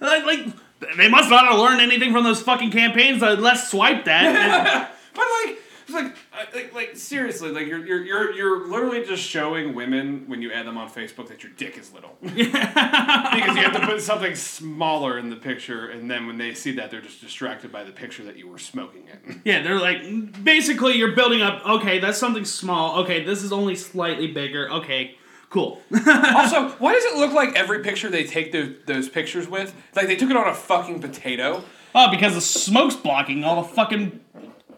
like, 0.06 0.24
like, 0.24 0.96
they 0.96 1.08
must 1.08 1.30
not 1.30 1.46
have 1.46 1.58
learned 1.58 1.80
anything 1.80 2.12
from 2.12 2.24
those 2.24 2.42
fucking 2.42 2.70
campaigns. 2.70 3.22
Uh, 3.22 3.36
let's 3.38 3.70
swipe 3.70 4.04
that. 4.04 4.92
but 5.14 5.26
like, 5.44 5.58
it's 5.88 5.94
like, 5.94 6.16
like, 6.54 6.74
like 6.74 6.96
seriously, 6.96 7.50
like 7.50 7.66
you're, 7.66 7.84
you're, 7.86 8.04
you're, 8.04 8.32
you're 8.32 8.68
literally 8.68 9.04
just 9.04 9.22
showing 9.22 9.74
women 9.74 10.24
when 10.26 10.42
you 10.42 10.50
add 10.50 10.66
them 10.66 10.76
on 10.76 10.90
Facebook 10.90 11.28
that 11.28 11.44
your 11.44 11.52
dick 11.52 11.78
is 11.78 11.92
little 11.92 12.16
because 12.22 12.36
you 12.36 13.62
have 13.62 13.72
to 13.72 13.86
put 13.86 14.02
something 14.02 14.34
smaller 14.34 15.16
in 15.18 15.30
the 15.30 15.36
picture, 15.36 15.88
and 15.88 16.10
then 16.10 16.26
when 16.26 16.38
they 16.38 16.54
see 16.54 16.72
that, 16.72 16.90
they're 16.90 17.00
just 17.00 17.20
distracted 17.20 17.70
by 17.70 17.84
the 17.84 17.92
picture 17.92 18.24
that 18.24 18.36
you 18.36 18.48
were 18.48 18.58
smoking 18.58 19.04
in. 19.06 19.42
yeah, 19.44 19.62
they're 19.62 19.78
like, 19.78 20.42
basically, 20.42 20.94
you're 20.94 21.14
building 21.14 21.40
up. 21.40 21.64
Okay, 21.64 22.00
that's 22.00 22.18
something 22.18 22.44
small. 22.44 23.02
Okay, 23.02 23.24
this 23.24 23.42
is 23.42 23.52
only 23.52 23.76
slightly 23.76 24.26
bigger. 24.26 24.68
Okay, 24.70 25.16
cool. 25.56 25.80
also, 26.06 26.68
why 26.78 26.92
does 26.92 27.04
it 27.04 27.16
look 27.16 27.32
like 27.32 27.54
every 27.56 27.80
picture 27.82 28.08
they 28.10 28.24
take 28.24 28.52
those, 28.52 28.74
those 28.86 29.08
pictures 29.08 29.48
with, 29.48 29.74
like 29.94 30.06
they 30.06 30.16
took 30.16 30.30
it 30.30 30.36
on 30.36 30.48
a 30.48 30.54
fucking 30.54 31.00
potato? 31.00 31.64
oh, 31.94 32.10
because 32.10 32.34
the 32.34 32.40
smoke's 32.42 32.94
blocking 32.94 33.42
all 33.42 33.62
the 33.62 33.68
fucking 33.68 34.20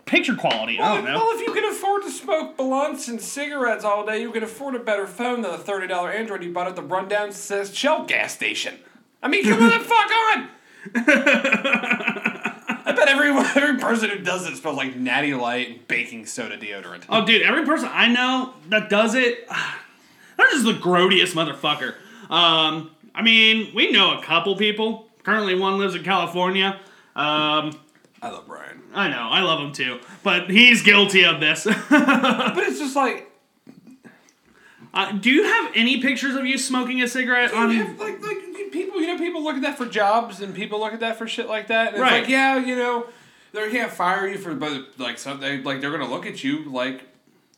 picture 0.04 0.36
quality. 0.36 0.78
I 0.78 0.94
don't 0.94 1.04
know. 1.04 1.16
Well, 1.18 1.36
if 1.38 1.40
you 1.46 1.52
can 1.52 1.64
afford 1.64 2.02
to 2.04 2.10
smoke 2.10 2.56
blunts 2.56 3.08
and 3.08 3.20
cigarettes 3.20 3.84
all 3.84 4.06
day, 4.06 4.20
you 4.22 4.30
can 4.30 4.44
afford 4.44 4.76
a 4.76 4.78
better 4.78 5.06
phone 5.06 5.42
than 5.42 5.50
the 5.50 5.58
thirty 5.58 5.88
dollar 5.88 6.12
Android 6.12 6.44
you 6.44 6.52
bought 6.52 6.68
at 6.68 6.76
the 6.76 6.82
rundown 6.82 7.28
s- 7.30 7.74
Shell 7.74 8.04
gas 8.04 8.32
station. 8.34 8.76
I 9.20 9.26
mean, 9.28 9.42
come 9.44 9.60
on, 9.62 9.70
the 9.70 9.84
fuck 9.84 10.10
on. 10.36 10.48
I 12.86 12.92
bet 12.94 13.08
every 13.08 13.30
every 13.62 13.78
person 13.78 14.10
who 14.10 14.18
does 14.18 14.46
it 14.46 14.56
smells 14.56 14.76
like 14.76 14.96
Natty 14.96 15.34
Light 15.34 15.68
and 15.70 15.88
baking 15.88 16.26
soda 16.26 16.56
deodorant. 16.56 17.02
Oh, 17.08 17.24
dude, 17.26 17.42
every 17.42 17.64
person 17.66 17.88
I 17.92 18.06
know 18.08 18.54
that 18.68 18.88
does 18.88 19.14
it, 19.14 19.48
they're 20.38 20.50
just 20.50 20.64
the 20.64 20.72
grodiest 20.72 21.34
motherfucker. 21.34 21.94
Um, 22.32 22.90
I 23.14 23.20
mean, 23.20 23.74
we 23.74 23.92
know 23.92 24.18
a 24.18 24.22
couple 24.22 24.56
people. 24.56 25.08
Currently, 25.24 25.54
one 25.56 25.76
lives 25.76 25.94
in 25.94 26.02
California. 26.02 26.80
Um, 27.14 27.78
I 28.22 28.30
love 28.30 28.46
Brian, 28.46 28.82
I 28.94 29.08
know, 29.08 29.28
I 29.30 29.42
love 29.42 29.60
him 29.60 29.72
too, 29.72 30.00
but 30.22 30.50
he's 30.50 30.82
guilty 30.82 31.24
of 31.24 31.40
this. 31.40 31.64
but 31.90 32.58
it's 32.58 32.78
just 32.78 32.96
like 32.96 33.28
uh, 34.94 35.12
do 35.12 35.30
you 35.30 35.44
have 35.44 35.72
any 35.74 36.00
pictures 36.00 36.34
of 36.34 36.46
you 36.46 36.58
smoking 36.58 37.02
a 37.02 37.08
cigarette 37.08 37.52
on? 37.52 37.70
have, 37.70 37.98
like 38.00 38.20
like 38.22 38.38
people, 38.72 39.00
you 39.00 39.06
know, 39.06 39.18
people 39.18 39.42
look 39.42 39.56
at 39.56 39.62
that 39.62 39.76
for 39.76 39.86
jobs 39.86 40.40
and 40.40 40.54
people 40.54 40.80
look 40.80 40.92
at 40.92 41.00
that 41.00 41.16
for 41.16 41.28
shit 41.28 41.48
like 41.48 41.68
that. 41.68 41.92
And 41.92 42.02
Right. 42.02 42.14
It's 42.14 42.22
like, 42.22 42.30
yeah, 42.30 42.58
you 42.58 42.74
know, 42.74 43.06
they 43.52 43.70
can't 43.70 43.92
fire 43.92 44.26
you 44.26 44.38
for, 44.38 44.54
but 44.54 44.98
like 44.98 45.18
some, 45.18 45.40
they 45.40 45.62
like 45.62 45.80
they're 45.80 45.90
gonna 45.90 46.08
look 46.08 46.26
at 46.26 46.42
you 46.42 46.70
like, 46.70 47.02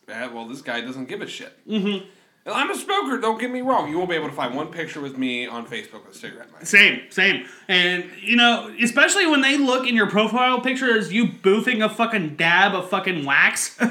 eh, 0.07 0.27
well, 0.27 0.47
this 0.47 0.61
guy 0.61 0.81
doesn't 0.81 1.05
give 1.05 1.21
a 1.21 1.27
shit. 1.27 1.57
Mm-hmm. 1.67 2.05
And 2.45 2.55
I'm 2.55 2.71
a 2.71 2.75
smoker. 2.75 3.19
Don't 3.19 3.39
get 3.39 3.51
me 3.51 3.61
wrong. 3.61 3.89
You 3.89 3.97
won't 3.99 4.09
be 4.09 4.15
able 4.15 4.29
to 4.29 4.33
find 4.33 4.55
one 4.55 4.69
picture 4.69 4.99
with 4.99 5.15
me 5.17 5.45
on 5.45 5.67
Facebook 5.67 6.05
with 6.07 6.15
a 6.15 6.17
cigarette 6.17 6.47
in. 6.59 6.65
Same, 6.65 7.01
same. 7.11 7.45
And, 7.67 8.09
you 8.19 8.35
know, 8.35 8.73
especially 8.81 9.27
when 9.27 9.41
they 9.41 9.57
look 9.57 9.87
in 9.87 9.95
your 9.95 10.07
profile 10.07 10.59
picture 10.59 10.97
as 10.97 11.13
you 11.13 11.27
boofing 11.27 11.85
a 11.85 11.89
fucking 11.89 12.35
dab 12.37 12.73
of 12.73 12.89
fucking 12.89 13.25
wax. 13.25 13.77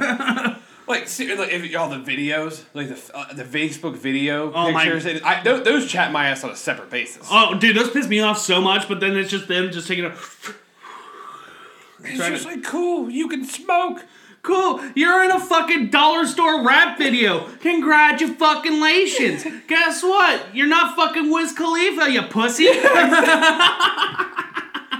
Like, 0.88 1.06
see, 1.06 1.32
like 1.36 1.52
if 1.52 1.76
all 1.76 1.88
the 1.88 1.98
videos, 1.98 2.64
like 2.74 2.88
the 2.88 3.00
uh, 3.16 3.32
the 3.34 3.44
Facebook 3.44 3.96
video 3.96 4.52
Oh, 4.52 4.72
my- 4.72 4.82
pictures, 4.82 5.06
it, 5.06 5.24
I, 5.24 5.40
those, 5.40 5.64
those 5.64 5.86
chat 5.86 6.10
my 6.10 6.26
ass 6.26 6.42
on 6.42 6.50
a 6.50 6.56
separate 6.56 6.90
basis. 6.90 7.28
oh, 7.30 7.56
dude, 7.56 7.76
those 7.76 7.90
piss 7.90 8.08
me 8.08 8.18
off 8.18 8.38
so 8.38 8.60
much, 8.60 8.88
but 8.88 8.98
then 8.98 9.16
it's 9.16 9.30
just 9.30 9.46
them 9.46 9.70
just 9.70 9.86
taking 9.86 10.04
a. 10.06 10.08
it's 10.08 12.18
just 12.18 12.42
to- 12.42 12.48
like 12.48 12.64
cool. 12.64 13.08
You 13.08 13.28
can 13.28 13.44
smoke. 13.44 14.04
Cool, 14.42 14.80
you're 14.94 15.22
in 15.24 15.30
a 15.30 15.38
fucking 15.38 15.90
dollar 15.90 16.24
store 16.26 16.64
rap 16.66 16.96
video. 16.96 17.46
Congratulations. 17.60 19.44
Guess 19.68 20.02
what? 20.02 20.54
You're 20.54 20.66
not 20.66 20.96
fucking 20.96 21.30
Wiz 21.30 21.52
Khalifa, 21.52 22.10
you 22.10 22.22
pussy. 22.22 22.64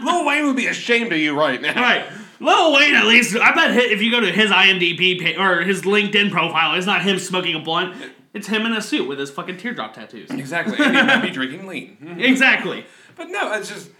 Lil 0.02 0.24
Wayne 0.26 0.46
would 0.46 0.56
be 0.56 0.66
ashamed 0.66 1.12
of 1.12 1.18
you 1.18 1.38
right 1.38 1.60
now. 1.60 1.80
Right. 1.80 2.04
Lil 2.40 2.72
Wayne, 2.74 2.94
at 2.94 3.06
least, 3.06 3.36
I 3.36 3.54
bet 3.54 3.76
if 3.76 4.00
you 4.02 4.10
go 4.10 4.20
to 4.20 4.30
his 4.30 4.50
IMDb 4.50 5.20
pa- 5.36 5.42
or 5.42 5.60
his 5.62 5.82
LinkedIn 5.82 6.30
profile, 6.30 6.74
it's 6.76 6.86
not 6.86 7.02
him 7.02 7.18
smoking 7.18 7.54
a 7.54 7.60
blunt. 7.60 7.94
It's 8.32 8.46
him 8.46 8.64
in 8.64 8.72
a 8.72 8.80
suit 8.80 9.08
with 9.08 9.18
his 9.18 9.30
fucking 9.30 9.56
teardrop 9.58 9.92
tattoos. 9.94 10.30
Exactly. 10.30 10.76
And 10.78 10.96
he 10.96 11.02
might 11.02 11.20
be 11.22 11.30
drinking 11.32 11.66
lean. 11.66 12.16
exactly. 12.18 12.86
But 13.16 13.28
no, 13.30 13.52
it's 13.52 13.68
just 13.68 13.90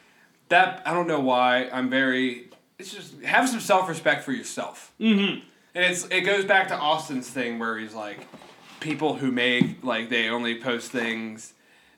that 0.49 0.83
I 0.87 0.93
don't 0.95 1.07
know 1.07 1.21
why 1.21 1.69
I'm 1.73 1.91
very. 1.91 2.50
It's 2.81 2.93
just 2.93 3.21
have 3.23 3.49
some 3.49 3.61
self 3.61 3.89
respect 3.89 4.25
for 4.25 4.33
yourself. 4.33 4.93
Mm-hmm. 4.99 5.41
And 5.75 5.85
it's 5.85 6.07
it 6.07 6.23
goes 6.23 6.45
back 6.45 6.69
to 6.69 6.77
Austin's 6.77 7.29
thing 7.29 7.59
where 7.59 7.79
he's 7.79 7.95
like, 7.95 8.27
people 8.81 9.15
who 9.15 9.31
make 9.31 9.85
like 9.85 10.09
they 10.09 10.29
only 10.29 10.61
post 10.61 10.91
things 10.91 11.53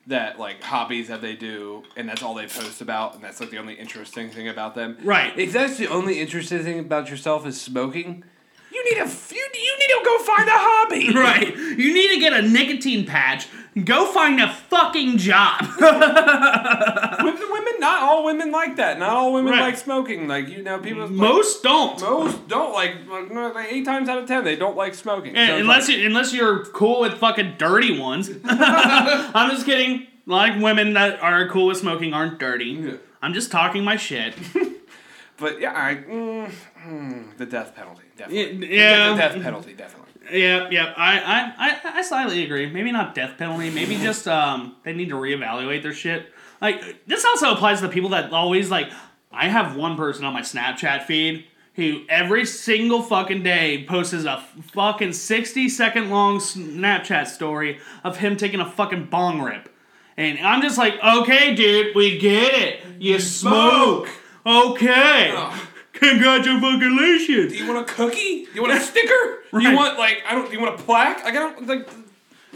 that 0.08 0.38
like 0.38 0.62
hobbies 0.62 1.08
that 1.08 1.22
they 1.22 1.36
do, 1.36 1.84
and 1.96 2.08
that's 2.08 2.22
all 2.22 2.34
they 2.34 2.46
post 2.46 2.80
about, 2.80 3.14
and 3.14 3.22
that's 3.22 3.40
like 3.40 3.50
the 3.50 3.58
only 3.58 3.74
interesting 3.74 4.28
thing 4.30 4.48
about 4.48 4.74
them. 4.74 4.98
Right. 5.02 5.36
If 5.38 5.52
that's 5.52 5.78
the 5.78 5.86
only 5.86 6.20
interesting 6.20 6.62
thing 6.64 6.80
about 6.80 7.08
yourself 7.08 7.46
is 7.46 7.60
smoking, 7.60 8.24
you 8.72 8.84
need 8.84 9.00
a 9.00 9.06
you, 9.06 9.48
you 9.54 9.78
need 9.78 9.88
to 9.88 10.00
go 10.04 10.18
find 10.18 10.48
a 10.48 10.52
hobby. 10.52 11.12
Right. 11.14 11.56
You 11.56 11.94
need 11.94 12.14
to 12.14 12.20
get 12.20 12.32
a 12.32 12.42
nicotine 12.42 13.06
patch. 13.06 13.46
Go 13.84 14.12
find 14.12 14.38
a 14.40 14.52
fucking 14.52 15.16
job. 15.16 15.60
Women, 15.80 17.38
women 17.50 17.74
not 17.80 18.02
all 18.02 18.24
women 18.24 18.50
like 18.52 18.76
that. 18.76 18.98
Not 18.98 19.10
all 19.10 19.32
women 19.32 19.52
Right. 19.52 19.60
like 19.60 19.76
smoking. 19.78 20.28
Like 20.28 20.48
you 20.48 20.62
know, 20.62 20.78
people. 20.78 21.02
like, 21.02 21.10
Most 21.10 21.62
don't. 21.62 21.98
most 22.00 22.48
don't 22.48 22.72
like, 22.72 22.96
like, 23.08 23.72
eight 23.72 23.84
times 23.86 24.08
out 24.08 24.18
of 24.18 24.26
ten 24.28 24.44
they 24.44 24.56
don't 24.56 24.76
like 24.76 24.94
smoking. 24.94 25.36
And 25.36 25.48
So 25.48 25.56
unless 25.58 25.88
like- 25.88 25.98
you, 25.98 26.06
unless 26.06 26.32
you're 26.34 26.64
cool 26.66 27.00
with 27.00 27.14
fucking 27.14 27.54
dirty 27.58 27.98
ones. 27.98 28.30
I'm 28.44 29.50
just 29.50 29.64
kidding. 29.64 30.06
Like 30.26 30.60
women 30.62 30.92
that 30.94 31.20
are 31.22 31.48
cool 31.48 31.66
with 31.68 31.78
smoking 31.78 32.12
aren't 32.12 32.38
dirty. 32.38 32.66
Yeah. 32.66 32.92
I'm 33.22 33.32
just 33.32 33.50
talking 33.50 33.84
my 33.84 33.96
shit. 33.96 34.34
but 35.38 35.60
yeah, 35.60 35.72
I, 35.74 35.94
mm, 35.94 36.52
mm, 36.86 37.36
the 37.38 37.46
death 37.46 37.74
penalty 37.74 38.02
definitely. 38.16 38.76
Yeah. 38.76 39.10
the 39.10 39.16
death 39.16 39.42
penalty 39.42 39.72
definitely. 39.74 40.01
Yeah, 40.30 40.68
yeah. 40.70 40.92
I, 40.96 41.18
I, 41.20 41.54
I, 41.58 41.98
I 41.98 42.02
slightly 42.02 42.44
agree. 42.44 42.70
Maybe 42.70 42.92
not 42.92 43.14
death 43.14 43.38
penalty. 43.38 43.70
Maybe 43.70 43.96
just 43.96 44.28
um, 44.28 44.76
they 44.84 44.92
need 44.92 45.08
to 45.08 45.16
reevaluate 45.16 45.82
their 45.82 45.92
shit. 45.92 46.26
Like 46.60 47.06
this 47.06 47.24
also 47.24 47.52
applies 47.52 47.80
to 47.80 47.86
the 47.86 47.92
people 47.92 48.10
that 48.10 48.32
always 48.32 48.70
like. 48.70 48.90
I 49.34 49.48
have 49.48 49.76
one 49.76 49.96
person 49.96 50.26
on 50.26 50.34
my 50.34 50.42
Snapchat 50.42 51.04
feed 51.04 51.46
who 51.74 52.02
every 52.10 52.44
single 52.44 53.02
fucking 53.02 53.42
day 53.42 53.86
posts 53.88 54.12
a 54.12 54.44
fucking 54.74 55.14
sixty 55.14 55.68
second 55.70 56.10
long 56.10 56.38
Snapchat 56.38 57.26
story 57.26 57.80
of 58.04 58.18
him 58.18 58.36
taking 58.36 58.60
a 58.60 58.70
fucking 58.70 59.06
bong 59.06 59.40
rip, 59.40 59.70
and 60.16 60.38
I'm 60.40 60.60
just 60.60 60.76
like, 60.76 61.02
okay, 61.02 61.54
dude, 61.54 61.96
we 61.96 62.18
get 62.18 62.54
it. 62.54 62.80
You 63.00 63.18
smoke. 63.18 64.10
Okay. 64.44 65.32
Ugh. 65.34 65.60
Congratulations. 65.92 67.52
Do 67.52 67.58
you 67.58 67.72
want 67.72 67.88
a 67.88 67.92
cookie? 67.92 68.44
Do 68.44 68.50
you 68.54 68.62
want 68.62 68.74
a 68.74 68.80
sticker? 68.80 69.38
Do 69.52 69.60
you 69.60 69.76
want 69.76 69.98
like 69.98 70.22
I 70.26 70.34
don't? 70.34 70.46
Do 70.46 70.52
you 70.56 70.60
want 70.60 70.80
a 70.80 70.82
plaque? 70.82 71.24
Like 71.24 71.34
I 71.34 71.38
don't 71.38 71.66
like. 71.66 71.88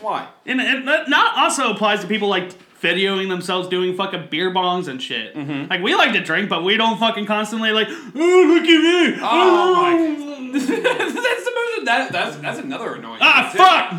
Why? 0.01 0.29
And, 0.45 0.61
and 0.61 0.87
that 0.89 1.09
not 1.09 1.37
also 1.37 1.71
applies 1.71 2.01
to 2.01 2.07
people 2.07 2.29
like 2.29 2.53
videoing 2.81 3.29
themselves 3.29 3.69
doing 3.69 3.95
fucking 3.97 4.29
beer 4.31 4.51
bongs 4.53 4.89
and 4.89 5.03
shit. 5.03 5.35
Mm-hmm. 5.35 5.71
Like 5.71 5.83
we 5.83 5.95
like 5.95 6.13
to 6.13 6.23
drink, 6.23 6.49
but 6.49 6.65
we 6.65 6.77
don't 6.77 6.99
fucking 6.99 7.27
constantly 7.27 7.73
like, 7.73 7.89
oh 7.89 8.45
look 8.49 8.65
at 8.65 9.15
me. 9.15 9.19
Oh, 9.23 9.75
my. 9.75 10.51
that's 10.53 10.67
the 10.67 11.53
most. 11.55 11.85
That, 11.85 12.13
that's 12.13 12.37
that's 12.37 12.59
another 12.59 12.95
annoying. 12.95 13.21
ah 13.23 13.53
fuck. 13.55 13.93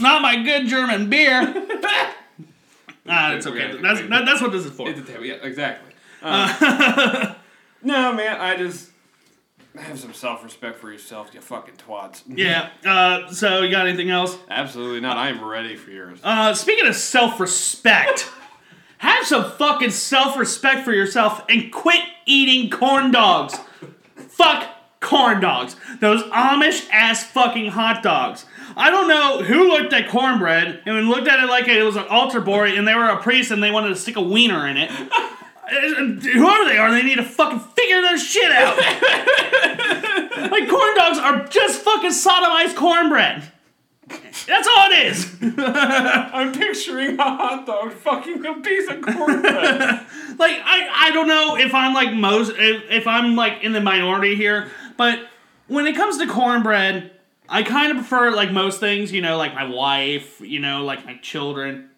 Not 0.00 0.22
my 0.22 0.42
good 0.42 0.66
German 0.66 1.10
beer. 1.10 1.42
ah, 3.06 3.34
it's 3.34 3.46
okay. 3.46 3.76
That's 3.80 4.00
that, 4.00 4.24
that's 4.24 4.40
what 4.40 4.52
this 4.52 4.64
is 4.64 4.72
for. 4.72 4.88
It's 4.88 5.00
a 5.00 5.02
table. 5.02 5.24
Yeah, 5.24 5.34
exactly. 5.42 5.89
Uh, 6.22 7.34
no, 7.82 8.12
man. 8.12 8.40
I 8.40 8.56
just 8.56 8.90
have 9.76 9.98
some 9.98 10.12
self 10.12 10.42
respect 10.42 10.78
for 10.78 10.90
yourself, 10.90 11.30
you 11.32 11.40
fucking 11.40 11.74
twats. 11.76 12.22
yeah. 12.26 12.70
Uh, 12.84 13.30
so 13.32 13.62
you 13.62 13.70
got 13.70 13.86
anything 13.86 14.10
else? 14.10 14.36
Absolutely 14.48 15.00
not. 15.00 15.16
I 15.16 15.28
am 15.28 15.44
ready 15.44 15.76
for 15.76 15.90
yours. 15.90 16.18
Uh, 16.22 16.54
speaking 16.54 16.86
of 16.86 16.94
self-respect, 16.96 18.30
have 18.98 19.26
some 19.26 19.50
fucking 19.52 19.90
self-respect 19.90 20.84
for 20.84 20.92
yourself 20.92 21.44
and 21.48 21.72
quit 21.72 22.02
eating 22.26 22.70
corn 22.70 23.10
dogs. 23.10 23.58
Fuck 24.16 24.68
corn 25.00 25.40
dogs. 25.40 25.76
Those 26.00 26.22
Amish 26.24 26.88
ass 26.90 27.24
fucking 27.24 27.70
hot 27.70 28.02
dogs. 28.02 28.44
I 28.76 28.90
don't 28.90 29.08
know 29.08 29.42
who 29.42 29.68
looked 29.68 29.92
at 29.92 30.08
cornbread 30.08 30.82
and 30.86 31.08
looked 31.08 31.26
at 31.28 31.40
it 31.40 31.48
like 31.48 31.66
it 31.66 31.82
was 31.82 31.96
an 31.96 32.06
altar 32.08 32.40
boy 32.40 32.68
and 32.76 32.86
they 32.86 32.94
were 32.94 33.08
a 33.08 33.20
priest 33.20 33.50
and 33.50 33.62
they 33.62 33.70
wanted 33.70 33.88
to 33.88 33.96
stick 33.96 34.16
a 34.16 34.20
wiener 34.20 34.66
in 34.68 34.76
it. 34.76 34.90
Uh, 35.70 36.04
whoever 36.04 36.64
they 36.64 36.78
are, 36.78 36.90
they 36.90 37.02
need 37.02 37.16
to 37.16 37.24
fucking 37.24 37.60
figure 37.60 38.00
their 38.02 38.18
shit 38.18 38.50
out. 38.50 38.76
like 40.50 40.68
corn 40.68 40.96
dogs 40.96 41.18
are 41.18 41.46
just 41.48 41.82
fucking 41.82 42.10
sodomized 42.10 42.74
cornbread. 42.76 43.44
That's 44.46 44.66
all 44.66 44.90
it 44.90 45.06
is. 45.06 45.36
I'm 45.58 46.52
picturing 46.52 47.18
a 47.18 47.22
hot 47.22 47.66
dog 47.66 47.92
fucking 47.92 48.44
a 48.44 48.54
piece 48.60 48.88
of 48.88 49.02
cornbread. 49.02 50.00
like 50.38 50.58
I, 50.64 50.88
I 50.92 51.10
don't 51.12 51.28
know 51.28 51.56
if 51.56 51.74
I'm 51.74 51.94
like 51.94 52.12
most 52.12 52.52
if, 52.56 52.90
if 52.90 53.06
I'm 53.06 53.36
like 53.36 53.62
in 53.62 53.72
the 53.72 53.80
minority 53.80 54.34
here, 54.34 54.70
but 54.96 55.20
when 55.68 55.86
it 55.86 55.94
comes 55.94 56.18
to 56.18 56.26
cornbread, 56.26 57.12
I 57.48 57.62
kind 57.62 57.92
of 57.92 57.98
prefer 57.98 58.30
like 58.32 58.50
most 58.50 58.80
things, 58.80 59.12
you 59.12 59.22
know, 59.22 59.36
like 59.36 59.54
my 59.54 59.64
wife, 59.64 60.40
you 60.40 60.60
know, 60.60 60.84
like 60.84 61.04
my 61.04 61.16
children. 61.18 61.90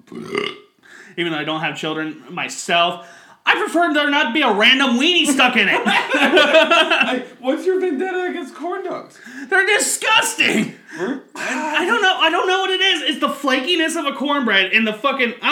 Even 1.16 1.32
though 1.32 1.38
I 1.38 1.44
don't 1.44 1.60
have 1.60 1.76
children 1.76 2.22
myself, 2.30 3.06
I 3.44 3.56
prefer 3.58 3.92
there 3.92 4.08
not 4.08 4.32
be 4.32 4.42
a 4.42 4.52
random 4.52 4.98
weenie 4.98 5.26
stuck 5.26 5.56
in 5.56 5.68
it. 5.68 5.80
I- 5.84 7.24
what's 7.40 7.66
your 7.66 7.80
vendetta 7.80 8.28
against 8.30 8.54
corn 8.54 8.84
dogs? 8.84 9.20
They're 9.48 9.66
disgusting. 9.66 10.74
I, 10.94 11.20
I 11.36 11.84
don't 11.84 12.02
know. 12.02 12.16
I 12.18 12.30
don't 12.30 12.46
know 12.46 12.60
what 12.60 12.70
it 12.70 12.80
is. 12.80 13.02
It's 13.02 13.20
the 13.20 13.28
flakiness 13.28 13.98
of 13.98 14.06
a 14.06 14.16
cornbread 14.16 14.72
and 14.72 14.86
the 14.86 14.92
fucking 14.92 15.34
I 15.42 15.50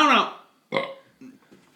don't 0.70 0.80
know. 0.82 0.86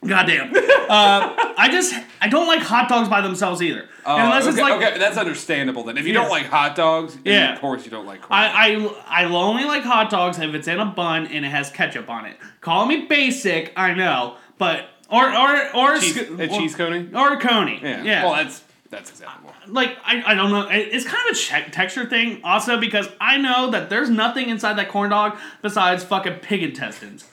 Goddamn. 0.07 0.53
Uh, 0.85 1.35
I 1.57 1.71
just 1.73 1.95
I 2.21 2.29
don't 2.29 2.47
like 2.47 2.61
hot 2.61 2.91
dogs 2.91 3.09
by 3.09 3.23
themselves 3.23 3.63
either. 3.63 3.89
Unless 4.05 4.43
okay, 4.43 4.51
it's 4.51 4.59
like 4.61 4.75
okay, 4.75 4.99
that's 4.99 5.17
understandable 5.17 5.83
then. 5.83 5.97
If 5.97 6.07
you 6.07 6.13
Yeah. 6.13 6.21
don't 6.21 6.29
like 6.29 6.45
hot 6.45 6.77
dogs, 6.77 7.17
Yeah. 7.25 7.55
of 7.55 7.61
course 7.63 7.87
you 7.87 7.91
don't 7.91 8.05
like 8.05 8.21
corn. 8.21 8.39
I, 8.39 8.93
I 9.09 9.23
I 9.23 9.25
only 9.25 9.65
like 9.65 9.83
hot 9.83 10.11
dogs 10.11 10.39
if 10.39 10.55
it's 10.55 10.69
in 10.69 10.79
a 10.79 10.85
bun 10.85 11.27
and 11.29 11.47
it 11.47 11.49
has 11.49 11.71
ketchup 11.71 12.11
on 12.11 12.27
it. 12.27 12.37
Call 12.61 12.85
me 12.85 13.07
basic, 13.07 13.73
I 13.79 13.95
know, 13.95 14.37
but 14.59 14.91
or 15.15 15.29
or 15.37 15.77
or 15.77 15.99
cheese, 15.99 16.15
sc- 16.15 16.39
a 16.39 16.49
cheese 16.49 16.75
coney. 16.75 17.09
or 17.15 17.35
a 17.35 17.41
coney. 17.41 17.81
Yeah. 17.83 18.03
yeah. 18.03 18.25
Well, 18.25 18.35
that's 18.35 18.63
that's 18.91 19.11
acceptable. 19.11 19.53
like 19.67 19.97
I, 20.05 20.23
I 20.25 20.35
don't 20.35 20.51
know 20.53 20.69
it's 20.71 21.05
kind 21.05 21.29
of 21.29 21.37
a 21.37 21.39
che- 21.39 21.71
texture 21.73 22.07
thing 22.09 22.41
also 22.45 22.79
because 22.79 23.09
i 23.21 23.37
know 23.39 23.71
that 23.73 23.91
there's 23.91 24.09
nothing 24.09 24.49
inside 24.51 24.75
that 24.75 24.89
corn 24.89 25.11
dog 25.11 25.37
besides 25.63 26.05
fucking 26.05 26.35
pig 26.35 26.63
intestines 26.63 27.25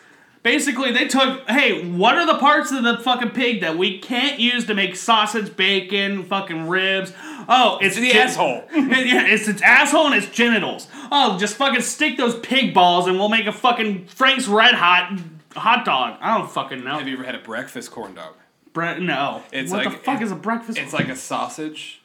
basically 0.42 0.92
they 0.92 1.08
took 1.08 1.48
hey 1.48 1.86
what 1.92 2.18
are 2.18 2.26
the 2.26 2.40
parts 2.40 2.72
of 2.72 2.82
the 2.84 2.98
fucking 2.98 3.30
pig 3.30 3.62
that 3.62 3.78
we 3.78 4.00
can't 4.00 4.40
use 4.40 4.66
to 4.66 4.74
make 4.74 4.96
sausage 4.96 5.56
bacon 5.56 6.24
fucking 6.24 6.68
ribs 6.68 7.14
oh 7.48 7.78
it's, 7.80 7.96
the 7.96 8.10
gen- 8.12 8.28
asshole. 8.28 8.64
yeah 8.74 9.28
it's 9.28 9.48
its 9.48 9.62
asshole 9.62 10.08
and 10.08 10.16
its 10.16 10.30
genitals 10.32 10.88
oh 11.12 11.38
just 11.38 11.56
fucking 11.58 11.82
stick 11.82 12.18
those 12.18 12.40
pig 12.40 12.74
balls 12.74 13.06
and 13.06 13.20
we'll 13.20 13.30
make 13.30 13.46
a 13.46 13.52
fucking 13.54 14.04
frank's 14.08 14.48
red 14.48 14.74
hot 14.74 15.20
hot 15.56 15.86
dog 15.86 16.18
i 16.22 16.38
don't 16.38 16.50
fucking 16.50 16.84
know 16.84 16.98
Have 16.98 17.08
you 17.08 17.16
ever 17.16 17.24
had 17.24 17.36
a 17.36 17.40
breakfast 17.40 17.92
corn 17.92 18.14
dog? 18.16 18.36
Bre- 18.74 19.00
no 19.00 19.44
It's 19.52 19.72
what 19.72 19.84
the 19.84 19.90
like- 19.90 20.04
fuck 20.04 20.22
it- 20.22 20.24
is 20.26 20.32
a 20.32 20.36
breakfast 20.36 20.78
It's 20.78 20.94
like 20.94 21.10
a 21.10 21.16
sausage. 21.16 22.02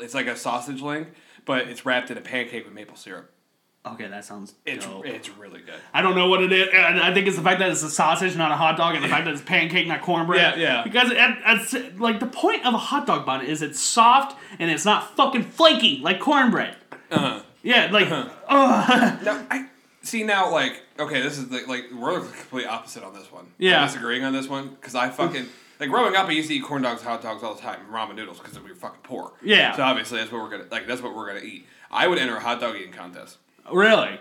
It's 0.00 0.14
like 0.14 0.26
a 0.26 0.36
sausage 0.36 0.80
link, 0.82 1.08
but 1.44 1.68
it's 1.68 1.84
wrapped 1.86 2.10
in 2.10 2.18
a 2.18 2.20
pancake 2.22 2.64
with 2.64 2.74
maple 2.74 2.96
syrup. 2.96 3.30
okay 3.86 4.08
that 4.08 4.24
sounds 4.24 4.54
It's 4.64 4.84
dope. 4.86 5.06
it's 5.06 5.28
really 5.30 5.60
good. 5.60 5.74
I 5.94 6.02
don't 6.02 6.14
know 6.16 6.28
what 6.28 6.42
it 6.42 6.52
is. 6.52 6.68
I 6.74 7.12
think 7.14 7.26
it's 7.26 7.36
the 7.36 7.42
fact 7.42 7.60
that 7.60 7.70
it's 7.70 7.82
a 7.82 7.90
sausage, 7.90 8.34
not 8.36 8.50
a 8.50 8.56
hot 8.56 8.76
dog, 8.76 8.94
and 8.94 9.04
the 9.04 9.08
fact 9.08 9.24
that 9.26 9.32
it's 9.34 9.42
pancake, 9.42 9.86
not 9.86 10.02
cornbread. 10.02 10.58
Yeah, 10.58 10.62
yeah. 10.62 10.82
Because 10.84 11.10
it, 11.10 11.18
it's, 11.18 11.98
like 11.98 12.18
the 12.20 12.26
point 12.26 12.64
of 12.66 12.74
a 12.74 12.78
hot 12.78 13.06
dog 13.06 13.24
bun 13.26 13.44
is 13.44 13.62
it's 13.62 13.78
soft 13.80 14.36
and 14.58 14.70
it's 14.70 14.84
not 14.84 15.14
fucking 15.16 15.44
flaky 15.44 15.98
like 16.02 16.18
cornbread. 16.20 16.76
Uh-huh. 17.10 17.40
Yeah, 17.62 17.88
like 17.92 18.10
uh. 18.10 18.24
Now 18.48 19.46
I 19.50 19.66
see 20.06 20.22
now 20.22 20.50
like 20.50 20.82
okay, 20.98 21.20
this 21.20 21.38
is 21.38 21.48
the, 21.48 21.62
like 21.66 21.86
we're 21.92 22.20
completely 22.20 22.66
opposite 22.66 23.02
on 23.02 23.12
this 23.14 23.30
one. 23.30 23.46
Yeah. 23.58 23.80
We're 23.82 23.86
disagreeing 23.88 24.24
on 24.24 24.32
this 24.32 24.48
one 24.48 24.68
because 24.70 24.94
I 24.94 25.10
fucking 25.10 25.46
like 25.80 25.90
growing 25.90 26.16
up 26.16 26.26
I 26.26 26.32
used 26.32 26.48
to 26.48 26.54
eat 26.54 26.62
corn 26.64 26.82
dogs, 26.82 27.02
hot 27.02 27.22
dogs 27.22 27.42
all 27.42 27.54
the 27.54 27.60
time, 27.60 27.80
ramen 27.90 28.16
noodles 28.16 28.38
because 28.38 28.58
we 28.58 28.70
were 28.70 28.76
fucking 28.76 29.00
poor. 29.02 29.32
Yeah. 29.42 29.76
So 29.76 29.82
obviously 29.82 30.18
that's 30.18 30.32
what 30.32 30.42
we're 30.42 30.50
gonna 30.50 30.66
like. 30.70 30.86
That's 30.86 31.02
what 31.02 31.14
we're 31.14 31.26
gonna 31.26 31.40
eat. 31.40 31.66
I 31.90 32.06
would 32.06 32.18
enter 32.18 32.36
a 32.36 32.40
hot 32.40 32.60
dog 32.60 32.76
eating 32.76 32.92
contest. 32.92 33.38
really, 33.72 34.18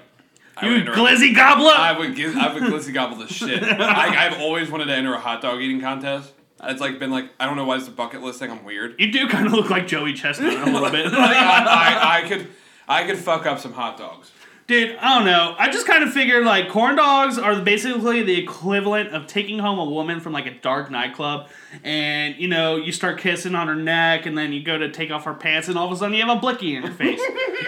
I 0.57 0.65
you 0.65 0.71
would 0.71 0.79
enter 0.81 0.93
a- 0.93 0.95
glizzy 0.95 1.35
gobbler. 1.35 1.71
I 1.75 1.97
would 1.97 2.15
give, 2.15 2.35
I 2.37 2.53
would 2.53 2.63
glizzy 2.63 2.93
gobble 2.93 3.17
the 3.17 3.27
shit. 3.27 3.63
I, 3.63 4.27
I've 4.27 4.39
always 4.39 4.69
wanted 4.69 4.85
to 4.85 4.93
enter 4.93 5.13
a 5.13 5.19
hot 5.19 5.41
dog 5.41 5.61
eating 5.61 5.81
contest. 5.81 6.31
It's 6.63 6.79
like 6.81 6.99
been 6.99 7.11
like 7.11 7.29
I 7.39 7.45
don't 7.45 7.57
know 7.57 7.65
why 7.65 7.77
it's 7.77 7.87
a 7.87 7.91
bucket 7.91 8.21
list 8.21 8.39
thing. 8.39 8.51
I'm 8.51 8.63
weird. 8.63 8.95
you 8.99 9.11
do 9.11 9.27
kind 9.27 9.45
of 9.47 9.53
look 9.53 9.69
like 9.69 9.87
Joey 9.87 10.13
Chestnut 10.13 10.53
a 10.67 10.71
little 10.71 10.89
bit. 10.89 11.05
Like, 11.11 11.37
I, 11.37 11.65
I, 11.65 12.19
I 12.23 12.27
could 12.27 12.47
I 12.87 13.03
could 13.05 13.17
fuck 13.17 13.45
up 13.45 13.59
some 13.59 13.73
hot 13.73 13.97
dogs. 13.97 14.31
Dude, 14.67 14.95
I 14.99 15.13
don't 15.15 15.25
know. 15.25 15.55
I 15.59 15.71
just 15.71 15.85
kind 15.85 16.03
of 16.03 16.11
figured 16.11 16.43
like 16.43 16.69
corn 16.69 16.95
dogs 16.95 17.37
are 17.37 17.61
basically 17.61 18.23
the 18.23 18.35
equivalent 18.41 19.13
of 19.13 19.27
taking 19.27 19.59
home 19.59 19.77
a 19.77 19.85
woman 19.85 20.19
from 20.19 20.33
like 20.33 20.47
a 20.47 20.55
dark 20.55 20.89
nightclub, 20.89 21.49
and 21.83 22.35
you 22.37 22.47
know 22.47 22.75
you 22.75 22.91
start 22.91 23.19
kissing 23.19 23.53
on 23.53 23.67
her 23.67 23.75
neck, 23.75 24.25
and 24.25 24.35
then 24.35 24.51
you 24.53 24.63
go 24.63 24.75
to 24.75 24.89
take 24.89 25.11
off 25.11 25.25
her 25.25 25.35
pants, 25.35 25.67
and 25.67 25.77
all 25.77 25.85
of 25.85 25.91
a 25.91 25.95
sudden 25.95 26.15
you 26.15 26.25
have 26.25 26.35
a 26.35 26.39
blicky 26.39 26.75
in 26.75 26.81
your 26.81 26.93
face. 26.93 27.21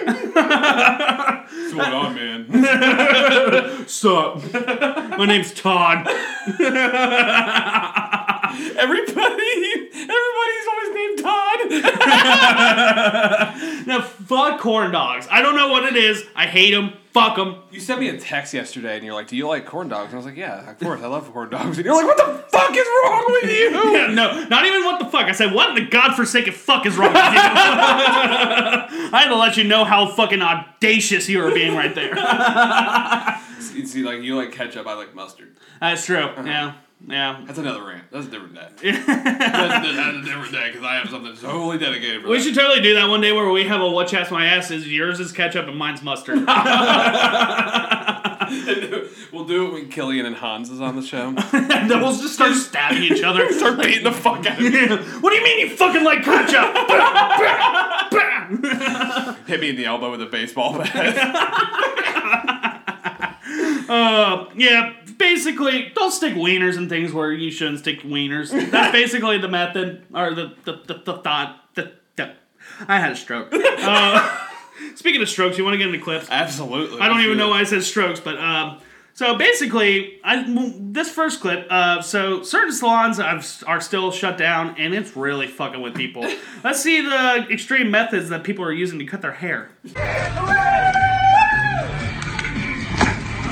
What's 0.08 1.74
going 1.74 1.94
on, 1.94 2.16
man? 2.16 3.88
Sup? 3.88 4.42
My 5.20 5.26
name's 5.28 5.54
Todd. 5.54 6.08
Everybody, 8.76 9.54
everybody's 9.94 10.68
always 10.72 10.92
named 10.96 11.20
Todd. 11.20 11.60
Now 13.92 14.02
fuck 14.02 14.60
corn 14.60 14.92
dogs. 14.92 15.28
I 15.32 15.42
don't 15.42 15.56
know 15.56 15.70
what 15.70 15.84
it 15.86 15.96
is. 15.96 16.24
I 16.36 16.46
hate 16.46 16.72
them. 16.72 16.92
Fuck 17.14 17.38
them. 17.38 17.56
You 17.72 17.80
sent 17.80 18.00
me 18.02 18.10
a 18.10 18.20
text 18.20 18.54
yesterday, 18.54 18.96
and 18.98 19.06
you're 19.06 19.14
like, 19.16 19.28
"Do 19.28 19.36
you 19.38 19.48
like 19.48 19.66
corn 19.66 19.88
dogs?" 19.88 20.08
And 20.08 20.16
I 20.16 20.18
was 20.18 20.26
like, 20.26 20.36
"Yeah, 20.36 20.70
of 20.70 20.78
course, 20.78 21.02
I 21.02 21.08
love 21.08 21.32
corn 21.32 21.50
dogs." 21.50 21.78
And 21.78 21.86
you're 21.86 21.96
like, 21.96 22.06
"What 22.06 22.18
the 22.18 22.44
fuck 22.50 22.72
is 22.76 22.86
wrong 22.86 23.26
with 23.30 23.50
you?" 23.58 23.72
no, 24.14 24.44
not 24.50 24.66
even 24.66 24.84
what 24.84 25.00
the 25.00 25.06
fuck. 25.06 25.26
I 25.26 25.32
said, 25.32 25.54
what 25.54 25.70
in 25.70 25.76
the 25.76 25.90
godforsaken 25.90 26.54
fuck 26.54 26.86
is 26.86 26.96
wrong 26.98 27.14
with 27.14 27.16
you? 27.16 27.22
I 27.40 29.10
had 29.24 29.30
to 29.30 29.36
let 29.36 29.58
you 29.58 29.64
know 29.64 29.84
how 29.86 30.08
fucking 30.12 30.42
audacious 30.42 31.28
you 31.30 31.40
were 31.40 31.52
being 31.52 31.74
right 31.76 31.96
there. 31.96 32.14
You 33.74 33.86
see, 33.88 34.04
like 34.04 34.22
you 34.22 34.36
like 34.36 34.52
ketchup, 34.52 34.86
I 34.86 34.94
like 34.94 35.16
mustard. 35.16 35.56
That's 35.80 36.06
true. 36.06 36.18
Uh-huh. 36.18 36.44
Yeah. 36.46 36.74
Yeah. 37.06 37.42
That's 37.46 37.60
another 37.60 37.84
rant. 37.84 38.04
That's 38.12 38.28
a 38.28 38.30
different 38.30 38.56
day. 38.56 38.68
that's, 38.92 39.06
that's 39.08 40.18
a 40.18 40.22
different 40.24 40.52
day 40.52 40.70
because 40.72 40.86
I 40.86 40.96
have 40.96 41.10
something 41.10 41.36
totally 41.36 41.78
dedicated 41.78 42.24
for 42.24 42.30
We 42.30 42.38
that. 42.38 42.44
should 42.44 42.56
totally 42.56 42.82
do 42.82 42.96
that 42.96 43.10
one 43.10 43.22
day 43.22 43.32
where 43.32 43.50
we 43.50 43.66
have 43.66 43.82
a 43.82 43.90
what 43.90 44.08
chaps 44.08 44.32
my 44.32 44.46
ass 44.48 44.72
is 44.72 44.88
yours 44.88 45.20
is 45.20 45.32
ketchup 45.32 45.68
and 45.68 45.78
mine's 45.78 46.02
mustard. 46.02 46.38
we'll 49.32 49.46
do 49.46 49.68
it 49.68 49.74
when 49.74 49.90
Killian 49.90 50.26
and 50.26 50.36
Hans 50.36 50.70
is 50.70 50.82
on 50.82 50.96
the 50.96 51.02
show. 51.02 51.28
and 51.54 51.90
then 51.90 52.02
we'll 52.02 52.16
just 52.18 52.34
start 52.34 52.54
stabbing 52.56 53.04
each 53.04 53.24
other. 53.24 53.52
Start 53.52 53.80
beating 53.82 54.04
the 54.04 54.12
fuck 54.12 54.46
out 54.46 54.60
of 54.60 54.74
me. 54.74 54.88
what 55.20 55.30
do 55.32 55.36
you 55.36 55.44
mean 55.44 55.60
you 55.60 55.70
fucking 55.76 56.04
like 56.04 56.24
ketchup? 56.24 56.76
Hit 59.48 59.60
me 59.60 59.70
in 59.70 59.76
the 59.76 59.86
elbow 59.86 60.12
with 60.12 60.22
a 60.22 60.26
baseball 60.26 60.78
bat. 60.78 61.18
uh, 63.90 64.46
yeah, 64.56 64.94
basically, 65.18 65.92
don't 65.96 66.12
stick 66.12 66.34
wieners 66.34 66.78
in 66.78 66.90
things 66.90 67.14
where 67.14 67.32
you 67.32 67.52
shouldn't 67.52 67.80
stick 67.80 68.02
wieners. 68.02 68.52
That's 68.72 68.92
basically 68.92 69.38
the 69.38 69.48
method, 69.48 70.04
or 70.14 70.34
the, 70.34 70.54
the, 70.66 70.82
the, 70.86 71.02
the 71.06 71.18
thought. 71.18 71.64
The, 71.76 71.94
the, 72.16 72.34
I 72.88 73.00
had 73.00 73.12
a 73.12 73.16
stroke. 73.16 73.54
Uh, 73.80 74.38
speaking 74.96 75.22
of 75.22 75.30
strokes, 75.30 75.58
you 75.58 75.64
want 75.64 75.74
to 75.74 75.78
get 75.78 75.88
into 75.88 76.04
clips? 76.04 76.28
Absolutely. 76.30 77.00
I 77.00 77.08
don't 77.08 77.22
even 77.22 77.38
know 77.38 77.50
why 77.50 77.62
I 77.62 77.64
said 77.64 77.84
strokes, 77.84 78.20
but 78.20 78.38
um, 78.38 78.82
so 79.18 79.36
basically, 79.36 80.20
I 80.24 80.46
this 80.80 81.10
first 81.10 81.42
clip. 81.42 81.66
Uh, 81.72 82.04
so 82.04 82.44
certain 82.44 82.72
salons 82.72 83.18
have, 83.18 83.64
are 83.66 83.82
still 83.82 84.12
shut 84.12 84.38
down, 84.38 84.76
and 84.78 84.94
it's 84.94 85.16
really 85.16 85.48
fucking 85.48 85.82
with 85.82 85.96
people. 85.96 86.22
Let's 86.64 86.82
see 86.82 87.02
the 87.02 87.48
extreme 87.50 87.90
methods 87.90 88.30
that 88.30 88.44
people 88.44 88.64
are 88.64 88.72
using 88.72 89.00
to 89.00 89.06
cut 89.06 89.24
their 89.24 89.32
hair. 89.32 89.72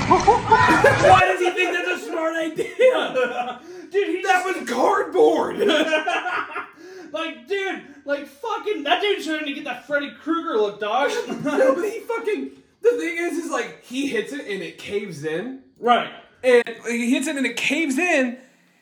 Why 0.06 1.22
does 1.26 1.40
he 1.40 1.50
think 1.50 1.72
that's 1.72 2.02
a 2.02 2.06
smart 2.06 2.36
idea? 2.36 3.60
Dude, 3.90 4.08
he 4.08 4.22
That 4.22 4.44
was 4.44 4.68
cardboard. 4.68 5.58
like, 7.12 7.48
dude, 7.48 7.82
like 8.04 8.26
fucking 8.26 8.84
that 8.84 9.00
dude's 9.00 9.26
trying 9.26 9.46
to 9.46 9.52
get 9.52 9.64
that 9.64 9.86
Freddy 9.86 10.12
Krueger 10.12 10.58
look, 10.58 10.80
dog. 10.80 11.10
no, 11.44 11.74
but 11.74 11.84
he 11.84 12.00
fucking. 12.00 12.50
The 12.82 12.90
thing 12.90 13.16
is, 13.16 13.38
is 13.38 13.50
like 13.50 13.84
he 13.84 14.06
hits 14.06 14.32
it 14.32 14.46
and 14.46 14.62
it 14.62 14.78
caves 14.78 15.24
in, 15.24 15.62
right. 15.80 16.12
and 16.44 16.62
he 16.86 17.10
hits 17.10 17.26
it 17.26 17.34
and 17.34 17.44
it 17.44 17.56
caves 17.56 17.98
in, 17.98 18.38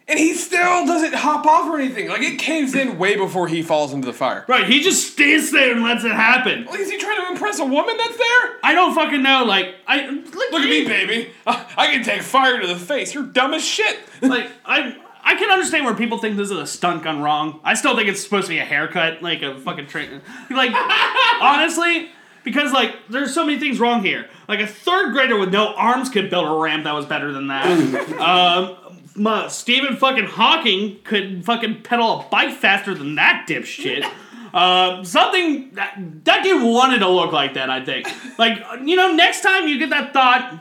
and 0.07 0.19
he 0.19 0.35
still 0.35 0.87
doesn't 0.87 1.15
hop 1.15 1.47
off 1.47 1.69
or 1.71 1.79
anything. 1.79 2.09
Like 2.09 2.23
it 2.23 2.39
caves 2.39 2.75
in 2.75 2.99
way 2.99 3.17
before 3.17 3.49
he 3.49 3.63
falls 3.63 3.93
into 3.93 4.07
the 4.07 4.13
fire. 4.13 4.45
Right, 4.47 4.67
he 4.67 4.83
just 4.83 5.13
stands 5.13 5.51
there 5.51 5.73
and 5.73 5.83
lets 5.83 6.05
it 6.05 6.13
happen. 6.13 6.67
Like, 6.67 6.81
is 6.81 6.91
he 6.91 6.99
trying 6.99 7.21
to 7.25 7.33
impress 7.33 7.59
a 7.59 7.65
woman 7.65 7.97
that's 7.97 8.17
there? 8.17 8.57
I 8.63 8.73
don't 8.75 8.95
fucking 8.95 9.23
know. 9.23 9.45
Like, 9.45 9.75
I 9.87 10.07
look, 10.07 10.35
Look 10.53 10.63
at 10.63 10.69
me, 10.69 10.87
baby. 10.87 11.31
I 11.47 11.67
I 11.77 11.87
can 11.89 12.03
take 12.05 12.23
fire 12.23 12.61
to 12.61 12.67
the 12.67 12.77
face. 12.77 13.15
You're 13.15 13.25
dumb 13.25 13.55
as 13.55 13.65
shit. 13.65 13.99
like 14.23 14.51
I 14.65 14.97
I 15.23 15.37
can 15.37 15.51
understand 15.51 15.87
where 15.87 15.95
people 15.95 16.19
think 16.19 16.37
this 16.37 16.51
is 16.51 16.59
a 16.59 16.67
stunt 16.67 17.03
gone 17.03 17.23
wrong. 17.23 17.61
I 17.65 17.75
still 17.75 17.97
think 17.97 18.09
it's 18.09 18.23
supposed 18.23 18.47
to 18.47 18.53
be 18.53 18.59
a 18.59 18.65
haircut, 18.65 19.23
like 19.23 19.43
a 19.43 19.59
fucking 19.59 19.87
train. 19.87 20.21
Like 20.51 20.71
honestly, 21.41 22.11
because 22.45 22.73
like 22.73 22.95
there's 23.09 23.33
so 23.35 23.45
many 23.47 23.59
things 23.59 23.81
wrong 23.81 24.03
here. 24.03 24.29
Like 24.49 24.61
a 24.61 24.67
third 24.67 25.13
grader 25.13 25.39
with 25.39 25.51
no 25.51 25.75
arms 25.75 26.11
could 26.11 26.29
build 26.29 26.47
a 26.47 26.61
ramp 26.61 26.85
that 26.85 26.95
was 26.95 27.07
better 27.07 27.33
than 27.33 27.47
that. 27.49 27.67
um, 28.21 28.77
my, 29.17 29.49
Stephen 29.49 29.97
fucking 29.97 30.27
Hawking 30.27 30.99
could 31.05 31.45
fucking 31.45 31.83
pedal 31.83 32.21
a 32.21 32.29
bike 32.31 32.55
faster 32.57 32.95
than 32.95 33.15
that 33.17 33.47
dipshit. 33.49 34.05
Um, 34.53 35.05
something 35.05 35.71
that 35.75 35.97
that 36.25 36.43
dude 36.43 36.63
wanted 36.63 36.99
to 37.01 37.09
look 37.09 37.33
like 37.33 37.55
that. 37.55 37.71
I 37.71 37.85
think. 37.85 38.09
Like 38.39 38.59
you 38.85 38.97
know, 38.97 39.15
next 39.15 39.43
time 39.43 39.69
you 39.69 39.79
get 39.79 39.91
that 39.91 40.13
thought, 40.13 40.59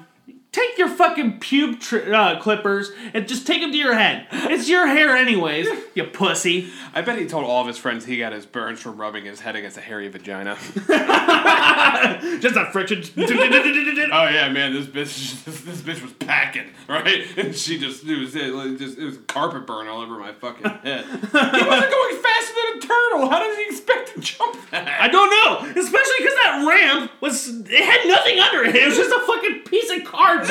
take 0.53 0.77
your 0.77 0.87
fucking 0.87 1.39
pube 1.39 1.81
tri- 1.81 2.11
uh, 2.11 2.39
clippers 2.39 2.91
and 3.13 3.27
just 3.27 3.45
take 3.45 3.61
them 3.61 3.71
to 3.71 3.77
your 3.77 3.95
head. 3.95 4.27
It's 4.31 4.69
your 4.69 4.87
hair 4.87 5.17
anyways, 5.17 5.67
you 5.95 6.05
pussy. 6.05 6.69
I 6.93 7.01
bet 7.01 7.17
he 7.17 7.25
told 7.25 7.43
all 7.43 7.61
of 7.61 7.67
his 7.67 7.77
friends 7.77 8.05
he 8.05 8.17
got 8.19 8.31
his 8.31 8.45
burns 8.45 8.79
from 8.79 8.97
rubbing 8.97 9.25
his 9.25 9.41
head 9.41 9.55
against 9.55 9.77
a 9.77 9.81
hairy 9.81 10.07
vagina. 10.07 10.57
Just 12.39 12.55
a 12.55 12.69
friction. 12.71 13.03
oh 13.17 14.29
yeah, 14.29 14.49
man, 14.49 14.73
this 14.73 14.85
bitch, 14.85 15.43
this, 15.43 15.61
this 15.61 15.81
bitch 15.81 16.01
was 16.01 16.13
packing, 16.13 16.69
right? 16.87 17.25
And 17.35 17.55
she 17.55 17.79
just 17.79 18.03
it 18.05 18.19
was 18.19 18.35
it, 18.35 18.53
like, 18.53 18.77
just 18.77 18.97
it 18.97 19.05
was 19.05 19.17
carpet 19.27 19.65
burn 19.65 19.87
all 19.87 20.01
over 20.01 20.19
my 20.19 20.33
fucking 20.33 20.69
head. 20.69 21.03
he 21.05 21.17
wasn't 21.17 21.31
going 21.33 22.21
faster 22.21 22.53
than 22.53 22.77
a 22.77 22.81
turtle. 22.81 23.29
How 23.29 23.39
does 23.39 23.57
he 23.57 23.65
expect 23.65 24.13
to 24.13 24.21
jump 24.21 24.69
that? 24.69 25.01
I 25.01 25.07
don't 25.07 25.29
know, 25.29 25.81
especially 25.81 26.15
because 26.19 26.35
that 26.35 26.65
ramp 26.67 27.11
was 27.21 27.47
it 27.47 27.83
had 27.83 28.07
nothing 28.07 28.39
under 28.39 28.63
it. 28.63 28.75
It 28.75 28.85
was 28.85 28.97
just 28.97 29.11
a 29.11 29.19
fucking 29.25 29.61
piece 29.65 29.89
of 29.89 30.03
cardboard. 30.05 30.42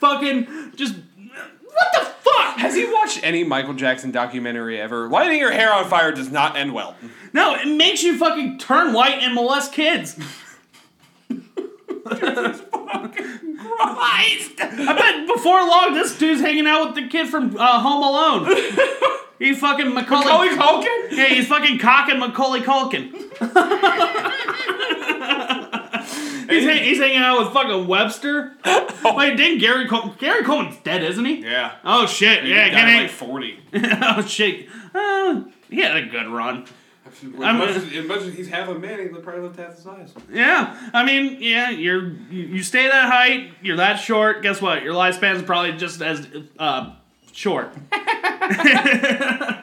Fucking 0.00 0.72
just 0.76 0.94
what 0.94 1.88
the 1.92 2.00
fuck? 2.22 2.56
Has 2.58 2.74
he 2.74 2.90
watched 2.90 3.20
any 3.22 3.44
Michael 3.44 3.74
Jackson 3.74 4.10
documentary 4.10 4.80
ever? 4.80 5.08
Lighting 5.08 5.38
your 5.38 5.52
hair 5.52 5.72
on 5.72 5.88
fire 5.88 6.12
does 6.12 6.30
not 6.30 6.56
end 6.56 6.72
well. 6.72 6.96
No, 7.32 7.54
it 7.54 7.68
makes 7.68 8.02
you 8.02 8.16
fucking 8.18 8.58
turn 8.58 8.92
white 8.92 9.22
and 9.22 9.34
molest 9.34 9.72
kids. 9.72 10.18
Christ! 13.68 14.52
I 14.60 14.94
bet 14.96 15.26
before 15.26 15.58
long 15.60 15.94
this 15.94 16.16
dude's 16.18 16.40
hanging 16.40 16.66
out 16.66 16.86
with 16.86 16.94
the 16.94 17.08
kid 17.08 17.28
from 17.28 17.56
uh, 17.58 17.80
Home 17.80 18.02
Alone. 18.02 18.46
He 19.38 19.54
fucking 19.54 19.92
Macaulay. 19.92 20.24
Macaulay 20.24 20.48
Culkin? 20.48 21.10
Yeah, 21.10 21.26
he's 21.26 21.46
fucking 21.46 21.78
cocking 21.78 22.18
Macaulay 22.18 22.60
Culkin. 22.60 23.12
he's, 26.54 26.64
ha- 26.64 26.82
he's 26.84 26.98
hanging 26.98 27.18
out 27.18 27.38
with 27.44 27.52
fucking 27.52 27.86
Webster. 27.86 28.52
oh. 28.64 29.14
Wait, 29.16 29.36
didn't 29.36 29.58
Gary 29.58 29.86
Col- 29.88 30.14
Gary 30.18 30.42
Coleman's 30.44 30.76
dead, 30.78 31.02
isn't 31.02 31.24
he? 31.24 31.42
Yeah. 31.42 31.72
Oh 31.84 32.06
shit! 32.06 32.44
He 32.44 32.50
Yeah, 32.50 32.64
died 32.64 32.70
can 32.72 32.78
at 32.80 32.88
hang- 32.88 33.02
like 33.02 33.10
forty. 33.10 33.58
oh 33.74 34.22
shit! 34.22 34.68
Uh, 34.94 35.42
he 35.70 35.80
had 35.80 35.96
a 35.96 36.06
good 36.06 36.28
run. 36.28 36.64
As 37.06 37.24
I'm- 37.40 37.58
much, 37.58 37.70
as, 37.70 37.92
as 37.92 38.06
much 38.06 38.20
as 38.22 38.34
he's 38.34 38.48
half 38.48 38.68
a 38.68 38.74
man, 38.74 38.98
he 39.00 39.06
probably 39.08 39.42
lived 39.42 39.58
half 39.58 39.76
the 39.76 39.80
size. 39.82 40.12
Yeah, 40.30 40.76
I 40.92 41.04
mean, 41.04 41.38
yeah, 41.40 41.70
you're 41.70 42.08
you, 42.30 42.42
you 42.42 42.62
stay 42.62 42.88
that 42.88 43.10
height, 43.10 43.50
you're 43.62 43.76
that 43.76 43.96
short. 43.96 44.42
Guess 44.42 44.60
what? 44.60 44.82
Your 44.82 44.92
lifespan's 44.94 45.42
probably 45.42 45.72
just 45.72 46.02
as 46.02 46.26
uh, 46.58 46.94
short. 47.32 47.72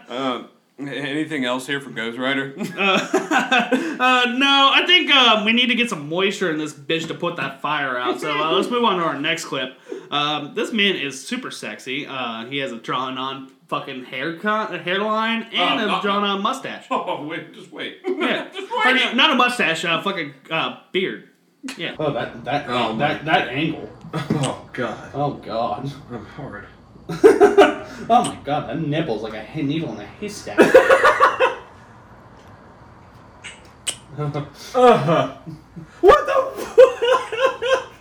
Um, 0.10 0.48
anything 0.90 1.46
else 1.46 1.68
here 1.68 1.80
for 1.82 1.90
Ghost 1.90 2.18
Rider? 2.18 2.54
Uh, 4.04 4.26
no, 4.38 4.72
I 4.74 4.84
think 4.86 5.10
um, 5.12 5.46
we 5.46 5.54
need 5.54 5.68
to 5.68 5.76
get 5.76 5.90
some 5.90 6.10
moisture 6.10 6.50
in 6.52 6.58
this 6.58 6.74
bitch 6.74 7.08
to 7.08 7.14
put 7.14 7.38
that 7.38 7.62
fire 7.62 7.98
out. 7.98 8.20
So 8.20 8.32
uh, 8.32 8.52
let's 8.52 8.70
move 8.70 8.84
on 8.84 8.98
to 9.00 9.06
our 9.06 9.18
next 9.20 9.46
clip. 9.46 9.78
Um, 10.12 10.54
this 10.56 10.74
man 10.74 10.96
is 10.96 11.26
super 11.26 11.52
sexy. 11.52 12.06
Uh, 12.08 12.46
he 12.46 12.58
has 12.58 12.72
a 12.72 12.78
drawn 12.80 13.18
on 13.18 13.50
fucking 13.68 14.06
haircut, 14.06 14.74
a 14.74 14.80
hairline, 14.80 15.44
and 15.54 15.80
Oh, 15.80 15.88
a 15.88 15.92
uh, 15.94 16.02
drawn 16.02 16.24
on 16.24 16.42
mustache. 16.42 16.86
oh 16.92 17.26
wait, 17.26 17.54
just 17.54 17.72
wait. 17.72 18.00
Yeah, 18.06 18.50
just 18.54 18.72
Or, 18.72 18.80
wait. 18.86 19.16
not 19.16 19.30
a 19.32 19.36
mustache, 19.36 19.86
uh, 19.86 20.02
fucking 20.02 20.34
uh, 20.52 20.80
beard. 20.92 21.30
Yeah. 21.78 21.96
Oh, 21.98 22.12
that 22.12 22.44
that 22.44 22.66
Oh, 22.68 22.98
that 22.98 23.24
that 23.26 23.48
angle. 23.50 23.90
Oh 24.14 24.70
god, 24.74 25.12
Oh 25.14 25.34
god. 25.36 25.92
I'm 26.12 26.26
hard. 26.26 26.66
Oh 28.10 28.24
my 28.26 28.38
god, 28.44 28.68
that 28.70 28.80
nipple's 28.82 29.22
like 29.24 29.34
a 29.34 29.62
needle 29.64 29.94
in 29.94 30.02
a 30.02 30.06
haystack. 30.06 30.60
Uh-huh. 34.16 35.38
What 36.02 36.26
the 36.28 36.34
fuck? 36.62 37.94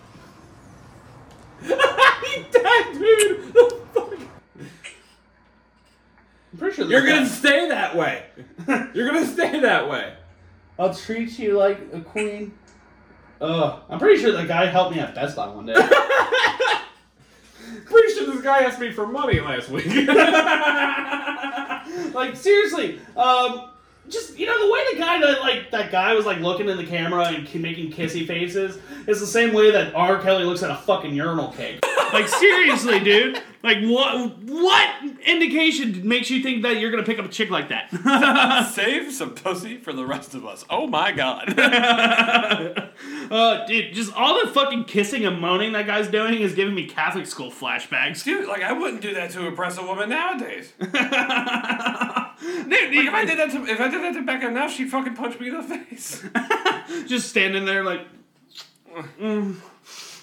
he 2.25 2.43
died, 2.51 2.93
dude. 2.93 3.55
The 3.55 3.81
fuck? 3.95 4.13
I'm 6.53 6.59
pretty 6.59 6.77
sure 6.77 6.87
You're 6.91 7.07
gonna 7.07 7.21
guy- 7.23 7.27
stay 7.29 7.69
that 7.69 7.97
way. 7.97 8.25
You're 8.95 9.07
gonna 9.11 9.27
stay 9.27 9.61
that 9.61 9.89
way. 9.89 10.13
I'll 10.79 10.95
treat 10.95 11.39
you 11.39 11.57
like 11.59 11.79
a 11.95 12.01
queen. 12.01 12.53
Ugh. 13.41 13.81
I'm 13.89 13.99
pretty 13.99 14.21
sure 14.21 14.33
the 14.33 14.45
guy 14.45 14.67
helped 14.67 14.95
me 14.95 15.01
at 15.01 15.15
Best 15.15 15.35
Buy 15.37 15.47
one 15.49 15.65
day. 15.67 15.75
Pretty 17.85 18.15
sure 18.15 18.27
this 18.27 18.43
guy 18.43 18.61
asked 18.61 18.81
me 18.81 18.91
for 18.93 19.07
money 19.07 19.41
last 19.41 19.69
week. 19.69 19.87
like 22.15 22.37
seriously, 22.37 23.01
um, 23.17 23.71
just 24.09 24.39
you 24.39 24.47
know 24.47 24.67
the 24.67 24.73
way 24.73 24.81
the 24.93 24.99
guy 24.99 25.21
that 25.21 25.41
like 25.41 25.71
that 25.71 25.91
guy 25.91 26.15
was 26.15 26.27
like 26.27 26.39
looking 26.41 26.69
in 26.69 26.77
the 26.77 26.87
camera 26.87 27.27
and 27.29 27.47
ki- 27.47 27.59
making 27.59 27.93
kissy 27.93 28.27
faces 28.27 28.79
is 29.07 29.21
the 29.21 29.27
same 29.27 29.53
way 29.53 29.71
that 29.71 29.95
R. 29.95 30.21
Kelly 30.21 30.45
looks 30.45 30.63
at 30.63 30.71
a 30.71 30.77
fucking 30.77 31.15
urinal 31.15 31.53
cake. 31.53 31.85
like 32.13 32.29
seriously, 32.29 33.01
dude. 33.01 33.43
Like 33.63 33.79
what? 33.85 34.39
What 34.43 34.91
indication 35.25 36.07
makes 36.07 36.31
you 36.31 36.43
think 36.43 36.65
that 36.65 36.79
you're 36.79 36.91
gonna 36.91 37.05
pick 37.05 37.21
up 37.21 37.27
a 37.27 37.29
chick 37.29 37.49
like 37.51 37.69
that? 37.69 37.91
Save 38.75 39.13
some 39.13 39.35
pussy 39.35 39.77
for 39.79 39.93
the 39.93 40.05
rest 40.05 40.35
of 40.35 40.45
us. 40.45 40.65
Oh 40.69 40.89
my 40.89 41.13
god. 41.13 41.57
uh, 43.31 43.65
dude, 43.67 43.95
just 43.95 44.13
all 44.15 44.45
the 44.45 44.51
fucking 44.51 44.85
kissing 44.85 45.25
and 45.25 45.41
moaning 45.41 45.73
that 45.73 45.87
guy's 45.87 46.09
doing 46.09 46.41
is 46.41 46.55
giving 46.55 46.75
me 46.75 46.87
Catholic 46.89 47.27
school 47.27 47.53
flashbacks. 47.53 48.25
Dude, 48.25 48.49
like 48.49 48.63
I 48.63 48.73
wouldn't 48.73 49.01
do 49.01 49.15
that 49.15 49.31
to 49.33 49.47
impress 49.47 49.79
a 49.79 49.87
woman 49.87 50.09
nowadays. 50.09 50.73
Dude, 50.81 50.91
Like 50.91 51.05
if 53.07 53.15
I 53.15 53.25
did 53.25 53.39
that 53.39 53.51
to 53.53 53.65
if 53.65 53.81
I 53.81 53.89
did 53.89 54.03
that 54.03 54.15
to 54.15 54.23
Becca 54.23 54.51
now, 54.51 54.67
she'd 54.67 54.91
fucking 54.91 55.15
punch 55.15 55.39
me 55.39 55.49
in 55.49 55.55
the 55.55 55.63
face. 55.63 56.25
just 57.07 57.29
standing 57.29 57.65
there 57.65 57.85
like. 57.85 58.01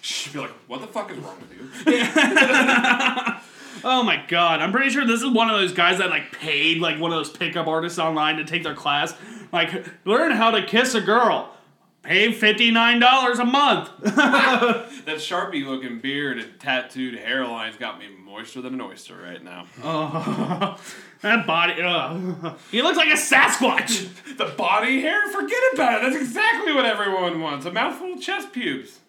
She'd 0.10 0.34
be 0.34 0.40
like, 0.40 0.52
"What 0.68 0.82
the 0.82 0.88
fuck 0.88 1.12
is 1.12 1.18
wrong 1.20 1.38
with 1.40 1.54
you?" 1.56 1.70
Oh 3.82 4.04
my 4.04 4.22
god, 4.28 4.60
I'm 4.60 4.74
pretty 4.74 4.90
sure 4.90 5.06
this 5.06 5.22
is 5.22 5.30
one 5.30 5.50
of 5.50 5.58
those 5.58 5.72
guys 5.72 6.00
that 6.00 6.10
like 6.10 6.34
paid 6.38 6.80
like 6.80 7.00
one 7.00 7.14
of 7.14 7.18
those 7.18 7.30
pickup 7.30 7.66
artists 7.68 7.98
online 7.98 8.36
to 8.38 8.44
take 8.44 8.64
their 8.64 8.74
class. 8.76 9.14
Like, 9.54 9.86
learn 10.06 10.32
how 10.32 10.52
to 10.52 10.66
kiss 10.66 10.96
a 10.96 11.02
girl. 11.02 11.56
Pay 12.04 12.34
fifty 12.34 12.72
nine 12.72 13.00
dollars 13.00 13.40
a 13.40 13.46
month. 13.46 13.90
That 15.06 15.18
sharpie 15.18 15.66
looking 15.66 16.00
beard 16.02 16.40
and 16.40 16.60
tattooed 16.60 17.16
hairline's 17.16 17.78
got 17.78 17.98
me 18.00 18.08
moister 18.10 18.62
than 18.62 18.74
an 18.76 18.82
oyster 18.82 19.16
right 19.16 19.44
now. 19.44 19.66
Oh, 19.84 20.78
that 21.22 21.48
body. 21.48 21.82
Ugh. 21.82 22.58
He 22.72 22.82
looks 22.82 22.98
like 22.98 23.10
a 23.10 23.14
Sasquatch. 23.14 24.38
The 24.38 24.46
body 24.58 25.02
hair? 25.02 25.28
Forget 25.32 25.60
about 25.74 26.04
it. 26.04 26.12
That's 26.12 26.22
exactly 26.22 26.74
what 26.74 26.86
everyone 26.86 27.40
wants. 27.42 27.66
A 27.66 27.72
mouthful 27.72 28.14
of 28.14 28.22
chest 28.22 28.52
pubes. 28.52 29.00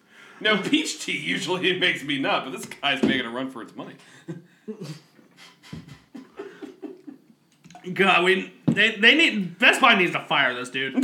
No, 0.41 0.57
peach 0.57 1.03
tea 1.05 1.17
usually 1.17 1.69
it 1.69 1.79
makes 1.85 2.03
me 2.03 2.19
nut, 2.19 2.43
but 2.45 2.51
this 2.51 2.65
guy's 2.65 3.01
making 3.03 3.25
a 3.25 3.29
run 3.29 3.49
for 3.49 3.61
its 3.61 3.75
money. 3.75 3.93
God, 7.93 8.23
we 8.23 8.53
they, 8.67 8.95
they 8.95 9.15
need 9.15 9.57
Best 9.57 9.81
Buy 9.81 9.95
needs 9.95 10.11
to 10.11 10.19
fire 10.19 10.53
this 10.53 10.69
dude. 10.69 10.93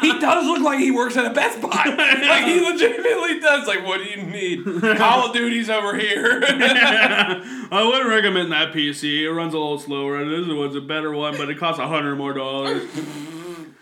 He 0.00 0.18
does 0.20 0.46
look 0.46 0.62
like 0.62 0.78
he 0.78 0.90
works 0.90 1.16
at 1.16 1.26
a 1.26 1.30
Best 1.30 1.60
Buy. 1.60 1.68
like 1.68 2.44
he 2.44 2.60
legitimately 2.60 3.40
does. 3.40 3.66
Like, 3.66 3.84
what 3.84 3.98
do 3.98 4.04
you 4.04 4.22
need? 4.22 4.64
Call 4.96 5.26
of 5.26 5.32
Duty's 5.32 5.68
over 5.68 5.96
here. 5.96 6.40
I 6.42 7.82
wouldn't 7.84 8.08
recommend 8.08 8.52
that 8.52 8.72
PC. 8.72 9.22
It 9.22 9.32
runs 9.32 9.54
a 9.54 9.58
little 9.58 9.78
slower. 9.78 10.20
And 10.20 10.30
this 10.30 10.54
one's 10.54 10.76
a 10.76 10.80
better 10.80 11.12
one, 11.12 11.36
but 11.36 11.50
it 11.50 11.58
costs 11.58 11.80
a 11.80 11.88
hundred 11.88 12.16
more 12.16 12.32
dollars. 12.32 12.82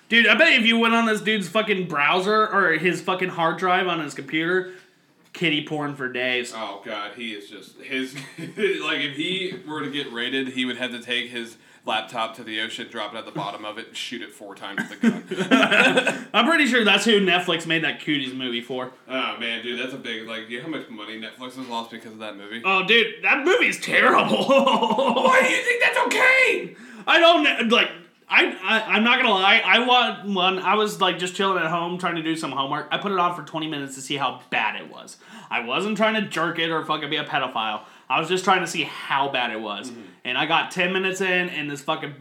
Dude, 0.09 0.27
I 0.29 0.35
bet 0.37 0.53
if 0.53 0.65
you 0.65 0.79
went 0.79 0.95
on 0.95 1.07
this 1.07 1.21
dude's 1.21 1.49
fucking 1.49 1.89
browser 1.89 2.47
or 2.49 2.73
his 2.75 3.01
fucking 3.01 3.31
hard 3.31 3.59
drive 3.59 3.89
on 3.89 4.01
his 4.01 4.15
computer, 4.15 4.73
kitty 5.33 5.67
porn 5.67 5.97
for 5.97 6.09
days. 6.11 6.53
oh 6.55 6.81
god, 6.85 7.13
he 7.17 7.33
is 7.33 7.51
just 7.51 7.77
his. 7.81 8.15
like, 8.39 9.01
if 9.01 9.17
he 9.17 9.59
were 9.67 9.83
to 9.83 9.91
get 9.91 10.13
raided, 10.13 10.49
he 10.49 10.65
would 10.65 10.77
have 10.77 10.93
to 10.93 11.01
take 11.03 11.31
his 11.31 11.57
laptop 11.85 12.35
to 12.37 12.43
the 12.43 12.61
ocean, 12.61 12.89
drop 12.91 13.15
it 13.15 13.19
at 13.19 13.25
the 13.25 13.31
bottom 13.33 13.65
of 13.65 13.79
it, 13.79 13.89
and 13.89 13.97
shoot 13.97 14.21
it 14.23 14.33
four 14.33 14.55
times 14.57 14.81
with 14.89 15.05
a 15.05 15.11
gun. 15.11 16.29
I'm 16.35 16.47
pretty 16.47 16.67
sure 16.67 16.85
that's 16.85 17.05
who 17.05 17.21
Netflix 17.21 17.65
made 17.67 17.85
that 17.85 18.01
Cuties 18.01 18.35
movie 18.35 18.61
for. 18.61 18.93
oh 19.09 19.37
man, 19.39 19.63
dude, 19.65 19.79
that's 19.81 19.93
a 19.93 19.99
big 19.99 20.27
like. 20.27 20.49
You 20.49 20.59
know 20.59 20.65
how 20.65 20.71
much 20.71 20.89
money 20.89 21.21
Netflix 21.21 21.57
has 21.57 21.67
lost 21.69 21.91
because 21.91 22.13
of 22.13 22.19
that 22.19 22.37
movie? 22.37 22.63
Oh, 22.65 22.85
dude, 22.87 23.23
that 23.23 23.45
movie's 23.45 23.81
terrible. 23.81 24.45
Why 24.47 25.41
do 25.43 25.49
you 25.49 25.63
think 25.63 25.83
that's 25.83 25.99
okay? 26.07 26.77
I 27.09 27.19
don't 27.19 27.69
like. 27.71 27.91
I, 28.29 28.47
I 28.63 28.95
I'm 28.95 29.05
not 29.05 29.19
gonna 29.19 29.31
lie. 29.31 29.63
I 29.65 29.87
want 29.87 30.29
one. 30.29 30.59
I 30.59 30.75
was 30.75 31.01
like 31.01 31.19
just 31.19 31.37
chilling 31.37 31.63
at 31.63 31.71
home 31.71 31.99
trying 31.99 32.17
to 32.17 32.23
do 32.23 32.37
some 32.37 32.51
homework. 32.51 32.89
I 32.91 32.99
put 32.99 33.13
it 33.13 33.19
on 33.19 33.37
for 33.37 33.43
20 33.43 33.69
minutes 33.69 33.95
to 33.95 34.01
see 34.01 34.17
how 34.17 34.41
bad 34.51 34.81
it 34.81 34.91
was. 34.91 35.17
I 35.49 35.61
wasn't 35.61 35.97
trying 35.97 36.15
to 36.15 36.23
jerk 36.23 36.59
it 36.59 36.71
or 36.71 36.85
fucking 36.85 37.09
be 37.09 37.17
a 37.17 37.25
pedophile. 37.25 37.83
I 38.09 38.19
was 38.19 38.29
just 38.29 38.45
trying 38.45 38.61
to 38.61 38.67
see 38.67 38.83
how 38.83 39.29
bad 39.29 39.53
it 39.53 39.61
was. 39.61 39.91
Mm-hmm. 39.91 40.03
And 40.25 40.39
I 40.39 40.47
got 40.47 40.71
10 40.73 40.93
minutes 40.93 41.21
in, 41.21 41.49
and 41.51 41.71
this 41.71 41.83
fucking 41.83 42.15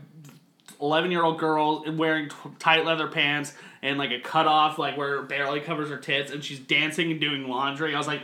11 0.79 1.11
year 1.11 1.23
old 1.23 1.39
girl 1.39 1.83
wearing 1.91 2.29
t- 2.29 2.35
tight 2.59 2.85
leather 2.85 3.07
pants 3.07 3.53
and 3.81 3.97
like 3.97 4.11
a 4.11 4.19
cutoff, 4.19 4.77
like 4.77 4.97
where 4.97 5.17
it 5.21 5.29
barely 5.29 5.59
covers 5.59 5.89
her 5.89 5.97
tits, 5.97 6.31
and 6.31 6.43
she's 6.43 6.59
dancing 6.59 7.11
and 7.11 7.19
doing 7.19 7.47
laundry. 7.47 7.95
I 7.95 7.97
was 7.97 8.07
like, 8.07 8.21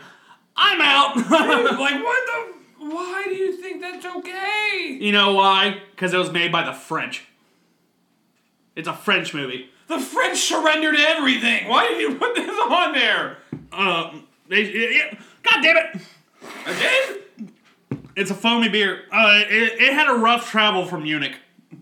I'm 0.55 0.81
out. 0.81 1.15
like 1.79 2.03
what 2.03 2.25
the? 2.27 2.53
Why 2.81 3.25
do 3.25 3.35
you 3.35 3.55
think 3.57 3.79
that's 3.79 4.05
okay? 4.05 4.97
you 4.99 5.11
know 5.11 5.33
why? 5.35 5.81
Because 5.91 6.15
it 6.15 6.17
was 6.17 6.31
made 6.31 6.51
by 6.51 6.63
the 6.63 6.73
French. 6.73 7.27
It's 8.81 8.87
a 8.87 8.93
French 8.93 9.35
movie. 9.35 9.69
The 9.89 9.99
French 9.99 10.39
surrendered 10.39 10.95
everything. 10.95 11.67
Why 11.67 11.87
did 11.87 12.01
you 12.01 12.15
put 12.15 12.33
this 12.33 12.49
on 12.49 12.93
there? 12.93 13.37
Um, 13.71 14.27
they, 14.47 14.63
it, 14.63 15.19
God 15.43 15.61
damn 15.61 15.77
it! 15.77 16.01
Again? 16.65 17.51
It's 18.15 18.31
a 18.31 18.33
foamy 18.33 18.69
beer. 18.69 19.03
Uh, 19.11 19.43
it, 19.47 19.79
it 19.79 19.93
had 19.93 20.09
a 20.09 20.15
rough 20.15 20.49
travel 20.49 20.87
from 20.87 21.03
Munich. 21.03 21.35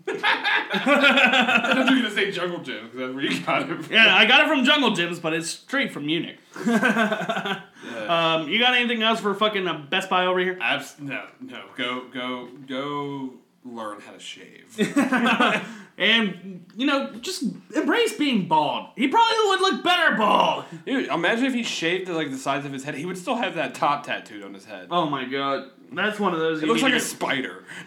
I 0.08 1.72
thought 1.72 1.88
you 1.88 1.96
were 1.96 2.02
gonna 2.02 2.10
say 2.10 2.30
Jungle 2.30 2.58
Jim 2.58 2.84
because 2.84 2.98
that's 2.98 3.14
where 3.14 3.24
you 3.24 3.40
got 3.46 3.62
it. 3.62 3.82
From. 3.82 3.94
Yeah, 3.94 4.14
I 4.14 4.26
got 4.26 4.42
it 4.42 4.48
from 4.48 4.62
Jungle 4.62 4.90
Jim's, 4.90 5.18
but 5.18 5.32
it's 5.32 5.48
straight 5.48 5.90
from 5.90 6.04
Munich. 6.04 6.36
um, 6.66 8.46
you 8.46 8.58
got 8.58 8.74
anything 8.74 9.02
else 9.02 9.20
for 9.20 9.32
fucking 9.32 9.66
uh, 9.66 9.86
Best 9.88 10.10
Buy 10.10 10.26
over 10.26 10.38
here? 10.38 10.58
Abs- 10.60 11.00
no, 11.00 11.28
no. 11.40 11.62
Go, 11.78 12.08
go, 12.12 12.48
go. 12.68 13.30
Learn 13.64 14.00
how 14.00 14.12
to 14.12 14.18
shave. 14.18 14.74
And 16.00 16.64
you 16.76 16.86
know, 16.86 17.12
just 17.20 17.44
embrace 17.76 18.14
being 18.14 18.48
bald. 18.48 18.88
He 18.96 19.06
probably 19.06 19.36
would 19.48 19.60
look 19.60 19.84
better 19.84 20.16
bald. 20.16 20.64
Dude, 20.86 21.08
imagine 21.08 21.44
if 21.44 21.52
he 21.52 21.62
shaved 21.62 22.08
like 22.08 22.30
the 22.30 22.38
size 22.38 22.64
of 22.64 22.72
his 22.72 22.84
head. 22.84 22.94
He 22.94 23.04
would 23.04 23.18
still 23.18 23.36
have 23.36 23.54
that 23.56 23.74
top 23.74 24.06
tattooed 24.06 24.42
on 24.42 24.54
his 24.54 24.64
head. 24.64 24.88
Oh 24.90 25.04
my 25.10 25.26
god, 25.26 25.68
that's 25.92 26.18
one 26.18 26.32
of 26.32 26.38
those. 26.40 26.62
it 26.62 26.66
looks 26.66 26.80
like 26.82 26.94
a 26.94 27.00
spider. 27.00 27.64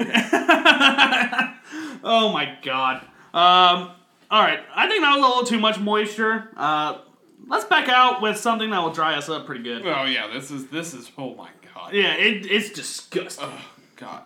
oh 2.03 2.31
my 2.31 2.55
god. 2.63 3.01
Um, 3.33 3.91
all 4.29 4.41
right, 4.43 4.59
I 4.75 4.87
think 4.87 5.01
that 5.01 5.15
was 5.15 5.25
a 5.25 5.27
little 5.27 5.43
too 5.43 5.59
much 5.59 5.79
moisture. 5.79 6.49
Uh, 6.55 6.99
let's 7.47 7.65
back 7.65 7.89
out 7.89 8.21
with 8.21 8.37
something 8.37 8.69
that 8.69 8.79
will 8.79 8.93
dry 8.93 9.15
us 9.15 9.27
up 9.27 9.47
pretty 9.47 9.63
good. 9.63 9.85
oh 9.87 10.05
yeah, 10.05 10.27
this 10.31 10.51
is 10.51 10.67
this 10.67 10.93
is. 10.93 11.09
Oh 11.17 11.33
my 11.33 11.49
god. 11.73 11.93
Yeah, 11.93 12.13
it, 12.13 12.45
it's 12.45 12.69
disgusting. 12.69 13.45
Oh 13.47 13.61
god. 13.95 14.21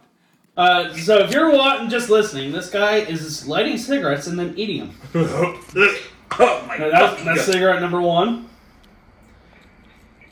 Uh, 0.58 0.91
so 0.95 1.20
if 1.20 1.32
you're 1.32 1.51
watching, 1.53 1.88
just 1.88 2.10
listening, 2.10 2.51
this 2.51 2.70
guy 2.72 2.95
is 2.97 3.47
lighting 3.47 3.78
cigarettes 3.78 4.26
and 4.26 4.39
then 4.39 4.58
eating 4.58 4.80
them. 4.80 4.95
oh 6.39 6.66
my 6.68 6.78
That's, 6.80 7.24
that's 7.24 7.43
cigarette 7.45 7.80
number 7.80 8.01
one. 8.01 8.49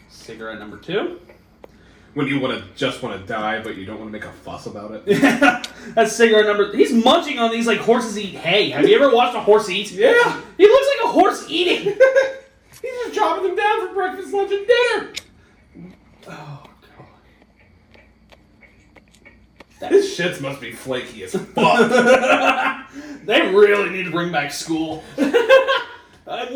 Cigarette 0.10 0.58
number 0.58 0.78
two. 0.78 1.20
When 2.16 2.28
you 2.28 2.40
want 2.40 2.58
to 2.58 2.66
just 2.76 3.04
want 3.04 3.22
to 3.22 3.28
die, 3.28 3.62
but 3.62 3.76
you 3.76 3.86
don't 3.86 4.00
want 4.00 4.08
to 4.08 4.12
make 4.12 4.26
a 4.26 4.32
fuss 4.32 4.66
about 4.66 5.04
it. 5.06 5.06
That's 5.96 6.16
cigarette 6.16 6.46
number. 6.46 6.74
He's 6.74 6.94
munching 6.94 7.40
on 7.40 7.52
these 7.52 7.68
like 7.68 7.80
horses 7.80 8.18
eat 8.18 8.36
hay. 8.36 8.70
Have 8.70 8.88
you 8.88 8.96
ever 8.96 9.14
watched 9.14 9.36
a 9.36 9.42
horse 9.42 9.70
eat? 9.70 9.92
Yeah. 9.92 10.42
He 10.58 10.66
looks 10.66 10.88
like 10.98 11.10
a 11.10 11.12
horse 11.12 11.46
eating. 11.50 11.84
He's 12.82 12.92
just 13.04 13.14
chopping 13.14 13.48
them 13.48 13.58
down 13.58 13.88
for 13.88 13.94
breakfast, 13.94 14.34
lunch, 14.34 14.52
and 14.54 14.66
dinner. 14.66 15.14
oh 16.30 16.66
god. 19.90 19.92
His 19.92 20.18
shits 20.18 20.42
must 20.42 20.60
be 20.62 20.72
flaky 20.72 21.24
as 21.24 21.34
fuck. 21.36 22.82
They 23.26 23.42
really 23.54 23.90
need 23.90 24.04
to 24.04 24.12
bring 24.12 24.32
back 24.32 24.52
school. 24.52 25.04
Uh, 26.28 26.48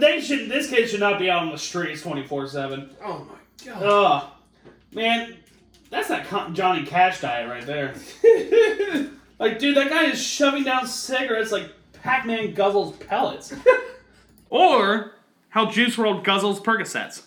they 0.00 0.20
should. 0.20 0.48
This 0.48 0.70
kid 0.70 0.88
should 0.88 1.00
not 1.00 1.18
be 1.18 1.28
out 1.28 1.42
on 1.42 1.50
the 1.50 1.58
streets 1.58 2.00
twenty 2.00 2.24
four 2.24 2.46
seven. 2.46 2.90
oh 3.04 3.26
my 3.28 3.66
god. 3.72 3.82
Ugh, 3.82 4.24
man, 4.92 5.36
that's 5.90 6.06
that 6.06 6.28
Con- 6.28 6.54
Johnny 6.54 6.86
Cash 6.86 7.20
diet 7.22 7.48
right 7.48 7.66
there. 7.66 7.94
Like, 9.40 9.58
dude, 9.58 9.76
that 9.76 9.90
guy 9.90 10.04
is 10.04 10.22
shoving 10.22 10.62
down 10.62 10.86
cigarettes 10.86 11.50
like 11.52 11.68
Pac-Man 12.02 12.54
guzzles 12.54 12.98
pellets. 13.06 13.52
or 14.48 15.12
how 15.50 15.70
Juice 15.70 15.96
WRLD 15.96 16.24
guzzles 16.24 16.62
Percocets. 16.62 17.22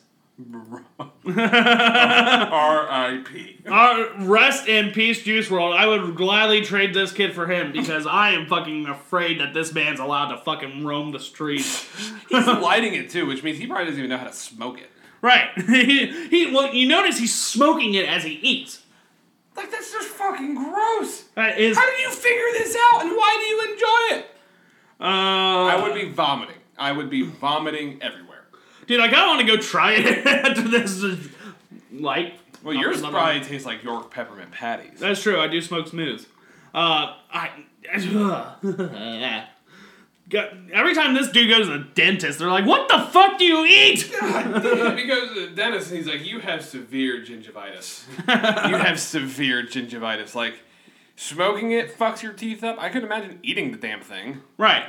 R.I.P. 2.52 3.56
Uh, 3.70 4.06
rest 4.22 4.68
in 4.68 4.92
peace, 4.92 5.22
Juice 5.22 5.48
WRLD. 5.48 5.78
I 5.78 5.86
would 5.86 6.16
gladly 6.16 6.62
trade 6.62 6.92
this 6.92 7.12
kid 7.12 7.36
for 7.36 7.46
him 7.46 7.72
because 7.72 8.08
I 8.08 8.32
am 8.32 8.48
fucking 8.48 8.88
afraid 8.88 9.40
that 9.42 9.54
this 9.54 9.72
man's 9.74 10.00
allowed 10.00 10.30
to 10.30 10.38
fucking 10.38 10.84
roam 10.84 11.12
the 11.12 11.20
streets. 11.20 11.88
He's 12.30 12.48
lighting 12.48 12.96
it 12.96 13.12
too, 13.12 13.28
which 13.28 13.44
means 13.44 13.60
he 13.60 13.68
probably 13.68 13.86
doesn't 13.86 14.00
even 14.00 14.10
know 14.10 14.18
how 14.18 14.26
to 14.26 14.34
smoke 14.34 14.80
it. 14.80 14.90
Right. 15.22 15.50
he, 15.68 16.30
he 16.30 16.52
well, 16.52 16.74
you 16.74 16.88
notice 16.88 17.20
he's 17.20 17.36
smoking 17.36 17.94
it 17.94 18.08
as 18.08 18.24
he 18.24 18.40
eats. 18.42 18.82
Like 19.56 19.70
that's 19.70 19.92
just 19.92 20.08
fucking 20.08 20.56
gross. 20.56 21.24
That 21.36 21.60
is. 21.60 21.78
How 21.78 21.86
do 21.86 22.02
you 22.02 22.10
figure 22.10 22.46
this 22.54 22.76
out, 22.94 23.02
and 23.02 23.12
why 23.12 23.38
do 23.38 23.46
you 23.46 23.62
enjoy 23.74 24.18
it? 24.18 24.32
Uh, 25.02 25.66
I 25.66 25.82
would 25.84 25.94
be 25.94 26.10
vomiting. 26.10 26.56
I 26.78 26.94
would 26.94 27.10
be 27.10 27.24
vomiting 27.24 28.02
everywhere. 28.02 28.29
Dude, 28.90 29.00
I 29.00 29.08
kind 29.08 29.22
of 29.22 29.28
want 29.28 29.42
to 29.42 29.46
go 29.48 29.56
try 29.62 29.94
it 29.94 30.26
after 30.28 30.64
this. 30.64 31.02
Like, 31.94 32.34
Well, 32.64 32.74
yours 32.74 33.02
probably 33.02 33.42
tastes 33.42 33.66
like 33.66 33.84
York 33.84 34.10
peppermint 34.12 34.52
patties. 34.52 35.00
That's 35.00 35.22
true. 35.22 35.40
I 35.40 35.48
do 35.48 35.62
smoke 35.62 35.88
smooth. 35.88 36.26
Uh, 36.74 37.14
I. 37.32 37.52
Got- 40.30 40.54
Every 40.72 40.94
time 40.94 41.14
this 41.16 41.30
dude 41.30 41.50
goes 41.50 41.66
to 41.68 41.78
the 41.80 41.88
dentist, 41.96 42.38
they're 42.40 42.50
like, 42.50 42.66
"What 42.66 42.88
the 42.88 43.00
fuck 43.00 43.40
do 43.40 43.46
you 43.46 43.66
eat?" 43.66 44.02
he 44.04 44.10
goes 45.08 45.34
to 45.34 45.48
the 45.48 45.52
dentist 45.56 45.90
and 45.90 45.98
he's 45.98 46.08
like, 46.08 46.24
"You 46.26 46.40
have 46.40 46.64
severe 46.64 47.22
gingivitis. 47.24 48.06
you 48.70 48.76
have 48.78 49.00
severe 49.00 49.64
gingivitis. 49.64 50.36
Like 50.36 50.60
smoking 51.16 51.72
it 51.72 51.98
fucks 51.98 52.22
your 52.22 52.34
teeth 52.34 52.64
up. 52.64 52.78
I 52.80 52.90
could 52.90 53.04
imagine 53.04 53.40
eating 53.42 53.72
the 53.72 53.78
damn 53.78 54.02
thing. 54.02 54.42
Right. 54.58 54.84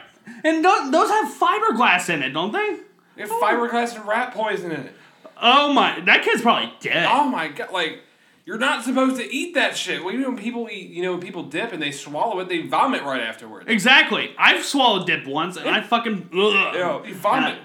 And 0.45 0.63
tho- 0.63 0.91
those 0.91 1.09
have 1.09 1.33
fiberglass 1.35 2.11
in 2.13 2.23
it, 2.23 2.31
don't 2.31 2.53
they? 2.53 2.77
You 3.21 3.27
have 3.29 3.41
fiberglass 3.43 3.95
and 3.97 4.09
rat 4.09 4.33
poison 4.33 4.73
in 4.73 4.81
it. 4.81 4.95
Oh 5.43 5.73
my, 5.75 6.01
that 6.01 6.23
kid's 6.23 6.41
probably 6.41 6.73
dead. 6.81 7.07
Oh 7.11 7.29
my 7.29 7.49
god! 7.49 7.71
Like 7.71 8.01
you're 8.47 8.59
not 8.59 8.83
supposed 8.83 9.17
to 9.17 9.35
eat 9.35 9.55
that 9.55 9.77
shit. 9.77 10.03
Well, 10.03 10.15
you 10.15 10.21
know 10.21 10.29
when 10.31 10.39
people 10.39 10.69
eat, 10.71 10.89
you 10.91 11.03
know 11.03 11.13
when 11.13 11.21
people 11.21 11.43
dip 11.43 11.73
and 11.73 11.83
they 11.83 11.93
swallow 11.93 12.41
it, 12.41 12.49
they 12.49 12.63
vomit 12.67 13.03
right 13.03 13.21
afterwards. 13.21 13.67
Exactly. 13.69 14.35
I've 14.39 14.65
swallowed 14.65 15.07
dip 15.07 15.27
once, 15.27 15.59
and 15.59 15.69
I 15.69 15.83
fucking. 15.83 16.31
Ugh. 16.33 16.75
Yo, 16.75 17.05
you 17.07 17.15
vomit. 17.15 17.59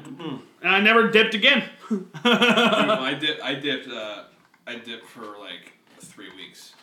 And 0.62 0.76
I 0.76 0.82
never 0.82 1.10
dipped 1.10 1.36
again. 1.36 1.64
I 2.26 3.18
dip. 3.18 3.40
I 3.42 3.56
dipped. 3.56 3.88
Uh, 3.88 4.24
I 4.68 4.76
dipped 4.76 5.06
for 5.06 5.38
like 5.40 5.72
three 6.00 6.36
weeks. 6.36 6.74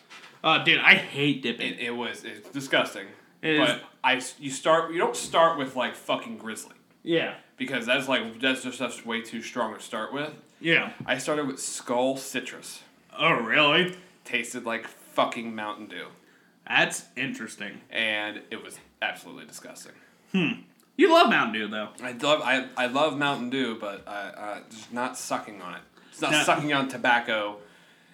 Uh, 0.43 0.63
dude, 0.63 0.79
I 0.79 0.95
hate 0.95 1.43
dipping. 1.43 1.73
It, 1.73 1.79
it 1.79 1.91
was 1.91 2.23
it's 2.23 2.49
disgusting. 2.49 3.05
It 3.43 3.55
is- 3.55 3.67
but 3.67 3.83
I 4.03 4.19
you 4.39 4.49
start 4.49 4.91
you 4.91 4.97
don't 4.97 5.15
start 5.15 5.59
with 5.59 5.75
like 5.75 5.95
fucking 5.95 6.37
grizzly 6.37 6.73
yeah. 7.03 7.35
Because 7.65 7.85
that's 7.85 8.07
like 8.07 8.39
that's 8.41 8.63
just 8.63 8.79
that's 8.79 9.05
way 9.05 9.21
too 9.21 9.41
strong 9.41 9.73
to 9.73 9.79
start 9.81 10.13
with. 10.13 10.33
Yeah. 10.59 10.91
I 11.05 11.17
started 11.17 11.47
with 11.47 11.59
Skoal 11.59 12.17
Citrus. 12.17 12.81
Oh, 13.17 13.33
really? 13.33 13.95
Tasted 14.25 14.65
like 14.65 14.87
fucking 14.87 15.53
Mountain 15.55 15.87
Dew, 15.87 16.07
That's 16.67 17.03
interesting. 17.15 17.81
and 17.91 18.41
it 18.51 18.63
was 18.63 18.77
absolutely 19.01 19.45
disgusting. 19.45 19.91
You 20.33 21.11
love 21.13 21.29
Mountain 21.29 21.53
Dew, 21.53 21.67
though. 21.67 21.89
I 22.01 22.11
love 22.13 22.41
I, 22.43 22.67
I 22.77 22.87
love 22.87 23.17
Mountain 23.17 23.49
Dew, 23.49 23.77
but 23.79 24.07
I 24.07 24.11
uh, 24.29 24.59
just 24.69 24.91
not 24.93 25.17
sucking 25.17 25.61
on 25.61 25.75
it. 25.75 25.81
It's 26.11 26.21
not 26.21 26.31
No. 26.31 26.43
sucking 26.43 26.73
on 26.73 26.87
tobacco, 26.89 27.57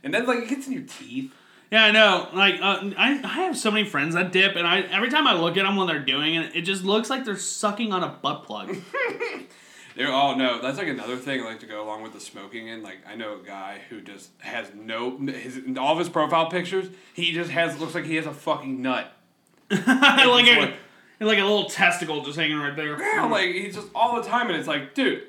and 0.03 0.13
then 0.13 0.25
like 0.25 0.39
it 0.39 0.49
gets 0.49 0.67
in 0.67 0.73
your 0.73 0.83
teeth. 0.83 1.33
Yeah, 1.71 1.83
I 1.85 1.91
know. 1.91 2.27
Like, 2.33 2.55
uh, 2.61 2.91
I, 2.97 3.19
I 3.23 3.27
have 3.45 3.55
so 3.57 3.69
many 3.69 3.87
friends 3.87 4.15
that 4.15 4.31
dip, 4.31 4.55
and 4.55 4.65
I 4.65 4.81
every 4.81 5.09
time 5.09 5.27
I 5.27 5.33
look 5.33 5.55
at 5.57 5.63
them 5.63 5.75
when 5.75 5.85
they're 5.87 5.99
doing 6.03 6.35
it, 6.35 6.55
it 6.55 6.61
just 6.61 6.83
looks 6.83 7.09
like 7.09 7.25
they're 7.25 7.37
sucking 7.37 7.93
on 7.93 8.03
a 8.03 8.09
butt 8.09 8.43
plug. 8.43 8.75
They're, 9.95 10.11
all 10.13 10.37
no, 10.37 10.61
that's 10.61 10.77
like 10.77 10.87
another 10.87 11.17
thing 11.17 11.41
I 11.41 11.45
like 11.45 11.59
to 11.59 11.65
go 11.65 11.83
along 11.83 12.03
with 12.03 12.13
the 12.13 12.21
smoking. 12.21 12.69
And 12.69 12.83
like 12.83 12.99
I 13.05 13.15
know 13.15 13.37
a 13.41 13.45
guy 13.45 13.81
who 13.89 13.99
just 13.99 14.29
has 14.39 14.71
no 14.73 15.17
his 15.17 15.59
all 15.77 15.91
of 15.91 15.99
his 15.99 16.07
profile 16.07 16.49
pictures. 16.49 16.87
He 17.13 17.33
just 17.33 17.51
has 17.51 17.77
looks 17.81 17.95
like 17.95 18.05
he 18.05 18.15
has 18.15 18.25
a 18.25 18.31
fucking 18.31 18.81
nut. 18.81 19.11
like 19.69 19.79
It's 19.81 19.87
a, 19.87 20.59
like- 20.61 20.73
like 21.21 21.37
a 21.39 21.43
little 21.43 21.65
testicle 21.69 22.23
just 22.23 22.39
hanging 22.39 22.57
right 22.59 22.77
there. 22.77 22.97
Yeah, 22.97 23.25
like 23.25 23.49
he's 23.49 23.75
just 23.75 23.89
all 23.93 24.15
the 24.21 24.25
time, 24.25 24.47
and 24.47 24.55
it's 24.55 24.69
like, 24.69 24.93
dude, 24.95 25.23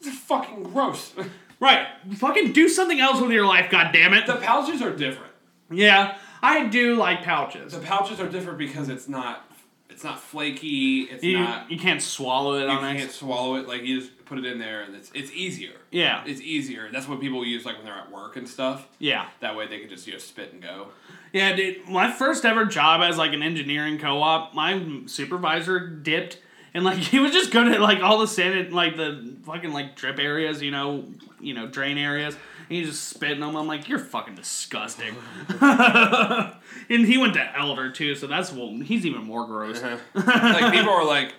it's 0.00 0.16
fucking 0.20 0.62
gross. 0.62 1.12
Right. 1.58 1.86
Fucking 2.16 2.52
do 2.52 2.70
something 2.70 3.00
else 3.00 3.20
with 3.20 3.32
your 3.32 3.44
life, 3.44 3.70
God 3.70 3.90
damn 3.92 4.14
it. 4.14 4.26
the 4.26 4.36
pouches 4.36 4.80
are 4.80 4.96
different. 4.96 5.29
Yeah, 5.70 6.16
I 6.42 6.66
do 6.66 6.96
like 6.96 7.22
pouches. 7.22 7.72
The 7.72 7.80
pouches 7.80 8.20
are 8.20 8.28
different 8.28 8.58
because 8.58 8.88
it's 8.88 9.08
not 9.08 9.46
it's 9.88 10.04
not 10.04 10.20
flaky. 10.20 11.02
It's 11.02 11.22
You, 11.22 11.40
not 11.40 11.70
you 11.70 11.78
can't 11.78 12.00
swallow 12.02 12.54
it 12.54 12.62
you 12.62 12.68
on 12.70 12.80
can't 12.96 13.10
it. 13.10 13.12
swallow 13.12 13.56
it. 13.56 13.68
Like 13.68 13.82
you 13.82 14.00
just 14.00 14.24
put 14.24 14.38
it 14.38 14.44
in 14.46 14.58
there, 14.58 14.82
and 14.82 14.94
it's 14.94 15.10
it's 15.14 15.30
easier. 15.32 15.72
Yeah. 15.90 16.22
It's 16.26 16.40
easier. 16.40 16.88
That's 16.92 17.06
what 17.08 17.20
people 17.20 17.44
use 17.44 17.64
like 17.64 17.76
when 17.76 17.84
they're 17.84 17.94
at 17.94 18.10
work 18.10 18.36
and 18.36 18.48
stuff. 18.48 18.88
Yeah. 18.98 19.26
That 19.40 19.56
way 19.56 19.66
they 19.66 19.78
can 19.80 19.88
just 19.88 20.06
you 20.06 20.14
know 20.14 20.18
spit 20.18 20.52
and 20.52 20.62
go. 20.62 20.88
Yeah, 21.32 21.54
dude. 21.54 21.88
My 21.88 22.10
first 22.10 22.44
ever 22.44 22.64
job 22.64 23.00
as 23.02 23.16
like 23.18 23.32
an 23.32 23.42
engineering 23.42 23.98
co-op, 23.98 24.54
my 24.54 25.02
supervisor 25.06 25.86
dipped, 25.86 26.38
and 26.74 26.84
like 26.84 26.98
he 27.12 27.18
was 27.18 27.32
just 27.32 27.50
good 27.52 27.68
at 27.68 27.80
like 27.80 28.00
all 28.02 28.18
the 28.18 28.26
sanit, 28.26 28.72
like 28.72 28.96
the 28.96 29.36
fucking 29.44 29.72
like 29.72 29.96
drip 29.96 30.18
areas, 30.18 30.62
you 30.62 30.70
know, 30.70 31.04
you 31.40 31.54
know, 31.54 31.66
drain 31.66 31.98
areas. 31.98 32.36
And 32.70 32.78
he's 32.78 32.86
just 32.90 33.08
spitting 33.08 33.40
them. 33.40 33.56
I'm 33.56 33.66
like, 33.66 33.88
you're 33.88 33.98
fucking 33.98 34.36
disgusting. 34.36 35.16
and 35.60 36.54
he 36.88 37.18
went 37.18 37.34
to 37.34 37.58
Elder 37.58 37.90
too, 37.90 38.14
so 38.14 38.28
that's 38.28 38.52
well, 38.52 38.78
he's 38.78 39.04
even 39.04 39.24
more 39.24 39.44
gross. 39.44 39.82
like 40.14 40.72
people 40.72 40.90
are 40.90 41.04
like, 41.04 41.34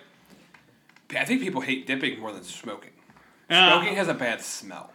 I 1.16 1.24
think 1.24 1.40
people 1.40 1.62
hate 1.62 1.86
dipping 1.86 2.20
more 2.20 2.32
than 2.32 2.44
smoking. 2.44 2.90
Uh, 3.48 3.70
Smoking 3.80 3.96
has 3.96 4.08
a 4.08 4.14
bad 4.14 4.42
smell. 4.42 4.92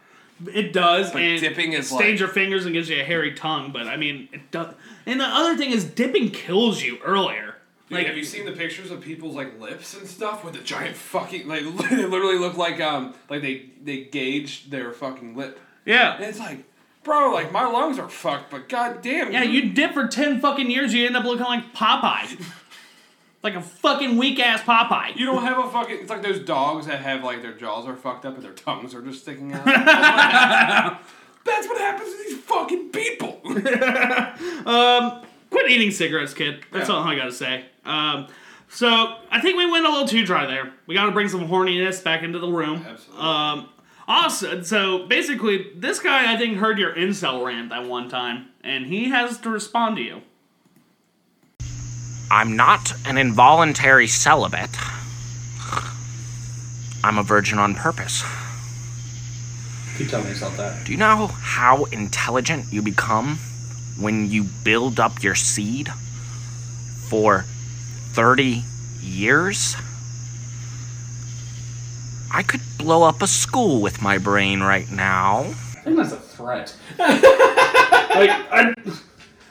It 0.54 0.72
does, 0.72 1.10
But 1.10 1.22
and 1.22 1.40
dipping 1.40 1.72
it 1.72 1.80
is 1.80 1.86
stains 1.88 2.02
like- 2.02 2.18
your 2.20 2.28
fingers 2.28 2.64
and 2.66 2.72
gives 2.72 2.88
you 2.88 3.00
a 3.00 3.04
hairy 3.04 3.34
tongue. 3.34 3.72
But 3.72 3.88
I 3.88 3.96
mean, 3.96 4.28
it 4.32 4.52
does. 4.52 4.72
And 5.06 5.18
the 5.18 5.24
other 5.24 5.56
thing 5.56 5.70
is, 5.72 5.84
dipping 5.84 6.30
kills 6.30 6.82
you 6.84 6.98
earlier. 7.04 7.56
Like, 7.90 8.06
have 8.06 8.16
you 8.16 8.24
seen 8.24 8.44
the 8.44 8.52
pictures 8.52 8.90
of 8.92 9.00
people's 9.00 9.34
like 9.34 9.58
lips 9.58 9.96
and 9.96 10.06
stuff 10.06 10.44
with 10.44 10.54
the 10.54 10.60
giant 10.60 10.94
fucking 10.94 11.48
like 11.48 11.62
they 11.90 12.04
literally 12.04 12.38
look 12.38 12.56
like 12.56 12.80
um 12.80 13.14
like 13.30 13.40
they 13.42 13.70
they 13.82 14.04
gauge 14.04 14.68
their 14.70 14.92
fucking 14.92 15.34
lip 15.34 15.58
and 15.88 16.20
Yeah, 16.22 16.28
it's 16.28 16.38
like 16.38 16.64
bro 17.04 17.32
like 17.32 17.50
my 17.52 17.64
lungs 17.66 17.98
are 17.98 18.08
fucked 18.08 18.50
but 18.50 18.68
god 18.68 19.00
damn 19.02 19.32
yeah. 19.32 19.42
You 19.42 19.70
dip 19.70 19.92
for 19.94 20.06
ten 20.08 20.40
fucking 20.40 20.70
years, 20.70 20.92
you 20.94 21.06
end 21.06 21.16
up 21.16 21.24
looking 21.24 21.44
like 21.46 21.72
Popeye, 21.74 22.40
like 23.42 23.54
a 23.54 23.62
fucking 23.62 24.16
weak 24.18 24.38
ass 24.40 24.60
Popeye. 24.62 25.16
you 25.16 25.24
don't 25.26 25.42
have 25.42 25.58
a 25.58 25.70
fucking 25.70 25.98
it's 26.00 26.10
like 26.10 26.22
those 26.22 26.40
dogs 26.40 26.86
that 26.86 27.00
have 27.00 27.24
like 27.24 27.42
their 27.42 27.54
jaws 27.54 27.86
are 27.86 27.96
fucked 27.96 28.26
up 28.26 28.34
and 28.34 28.42
their 28.44 28.52
tongues 28.52 28.94
are 28.94 29.02
just 29.02 29.22
sticking 29.22 29.52
out. 29.54 29.64
That's 29.64 29.76
what 29.76 29.88
happens, 29.88 31.06
That's 31.44 31.68
what 31.68 31.78
happens 31.78 32.10
to 32.12 32.18
these 32.24 32.38
fucking 32.40 32.90
people. 32.90 33.40
um, 34.66 35.22
Quit 35.50 35.70
eating 35.70 35.90
cigarettes, 35.90 36.34
kid. 36.34 36.60
That's 36.72 36.88
Yeah. 36.90 36.94
all 36.96 37.04
I 37.04 37.14
gotta 37.16 37.32
say. 37.32 37.64
Um, 37.86 38.26
so 38.68 39.16
I 39.30 39.40
think 39.40 39.56
we 39.56 39.70
went 39.70 39.86
a 39.86 39.88
little 39.88 40.06
too 40.06 40.26
dry 40.26 40.44
there. 40.44 40.74
We 40.86 40.94
got 40.94 41.06
to 41.06 41.12
bring 41.12 41.28
some 41.30 41.48
horniness 41.48 42.04
back 42.04 42.22
into 42.22 42.38
the 42.38 42.48
room. 42.48 42.84
Absolutely. 42.86 43.24
Um, 43.26 43.68
also, 44.08 44.62
so 44.62 45.06
basically, 45.06 45.70
this 45.76 46.00
guy 46.00 46.32
I 46.32 46.36
think 46.36 46.56
heard 46.58 46.78
your 46.78 46.94
incel 46.94 47.44
rant 47.44 47.68
that 47.68 47.86
one 47.86 48.08
time, 48.08 48.48
and 48.64 48.86
he 48.86 49.10
has 49.10 49.38
to 49.40 49.50
respond 49.50 49.96
to 49.96 50.02
you. 50.02 50.22
I'm 52.30 52.56
not 52.56 52.92
an 53.06 53.18
involuntary 53.18 54.06
celibate. 54.06 54.76
I'm 57.04 57.18
a 57.18 57.22
virgin 57.22 57.58
on 57.58 57.74
purpose. 57.74 58.24
Keep 59.98 60.08
telling 60.08 60.28
yourself 60.28 60.56
that. 60.56 60.86
Do 60.86 60.92
you 60.92 60.98
know 60.98 61.26
how 61.26 61.84
intelligent 61.84 62.72
you 62.72 62.82
become 62.82 63.38
when 63.98 64.30
you 64.30 64.44
build 64.44 64.98
up 65.00 65.22
your 65.22 65.34
seed 65.34 65.88
for 67.08 67.44
30 68.12 68.62
years? 69.02 69.76
I 72.32 72.42
could 72.42 72.60
blow 72.78 73.02
up 73.02 73.22
a 73.22 73.26
school 73.26 73.80
with 73.80 74.02
my 74.02 74.18
brain 74.18 74.60
right 74.60 74.90
now. 74.90 75.40
I 75.40 75.80
think 75.82 75.96
that's 75.96 76.12
a 76.12 76.16
threat. 76.16 76.76
like 76.98 78.30
I, 78.30 78.74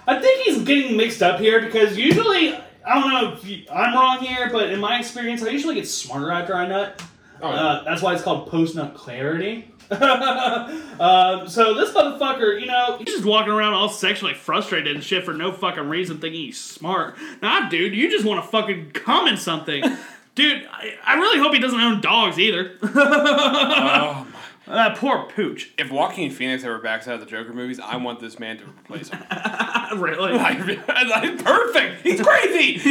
I 0.07 0.19
think 0.19 0.45
he's 0.45 0.63
getting 0.63 0.95
mixed 0.97 1.21
up 1.23 1.39
here 1.39 1.61
because 1.61 1.97
usually 1.97 2.53
I 2.55 3.01
don't 3.01 3.09
know 3.11 3.33
if 3.33 3.45
you, 3.45 3.63
I'm 3.71 3.93
wrong 3.93 4.19
here, 4.19 4.49
but 4.51 4.69
in 4.71 4.79
my 4.79 4.99
experience, 4.99 5.43
I 5.43 5.49
usually 5.49 5.75
get 5.75 5.87
smarter 5.87 6.31
after 6.31 6.55
I 6.55 6.67
nut. 6.67 7.01
Oh, 7.41 7.49
Uh, 7.49 7.83
that's 7.83 8.01
why 8.01 8.13
it's 8.13 8.23
called 8.23 8.49
post 8.49 8.75
nut 8.75 8.93
clarity. 8.95 9.71
um, 9.91 11.47
so 11.47 11.73
this 11.73 11.91
motherfucker, 11.91 12.59
you 12.59 12.67
know, 12.67 12.97
he's 12.97 13.07
just 13.07 13.25
walking 13.25 13.53
around 13.53 13.73
all 13.73 13.87
sexually 13.89 14.33
frustrated 14.33 14.93
and 14.93 15.03
shit 15.03 15.23
for 15.23 15.33
no 15.33 15.51
fucking 15.51 15.87
reason, 15.87 16.19
thinking 16.19 16.41
he's 16.41 16.59
smart. 16.59 17.15
Nah, 17.41 17.69
dude, 17.69 17.95
you 17.95 18.09
just 18.09 18.25
want 18.25 18.43
to 18.43 18.49
fucking 18.49 18.91
comment 18.91 19.39
something. 19.39 19.83
Dude, 20.37 20.69
I, 20.71 20.93
I 21.03 21.15
really 21.15 21.39
hope 21.39 21.51
he 21.51 21.59
doesn't 21.59 21.79
own 21.81 21.99
dogs 21.99 22.37
either. 22.37 22.73
oh 22.83 24.27
my. 24.67 24.75
that 24.75 24.95
poor 24.95 25.23
pooch. 25.23 25.71
If 25.79 25.89
Joaquin 25.89 26.29
Phoenix 26.29 26.63
ever 26.63 26.77
backs 26.77 27.07
out 27.07 27.15
of 27.15 27.21
the 27.21 27.25
Joker 27.25 27.53
movies, 27.53 27.79
I 27.79 27.97
want 27.97 28.19
this 28.19 28.37
man 28.37 28.59
to 28.59 28.65
replace 28.65 29.09
him. 29.09 29.19
really? 29.99 30.33
like, 30.37 30.59
like, 30.59 31.43
perfect. 31.43 32.03
He's 32.03 32.21
crazy. 32.21 32.87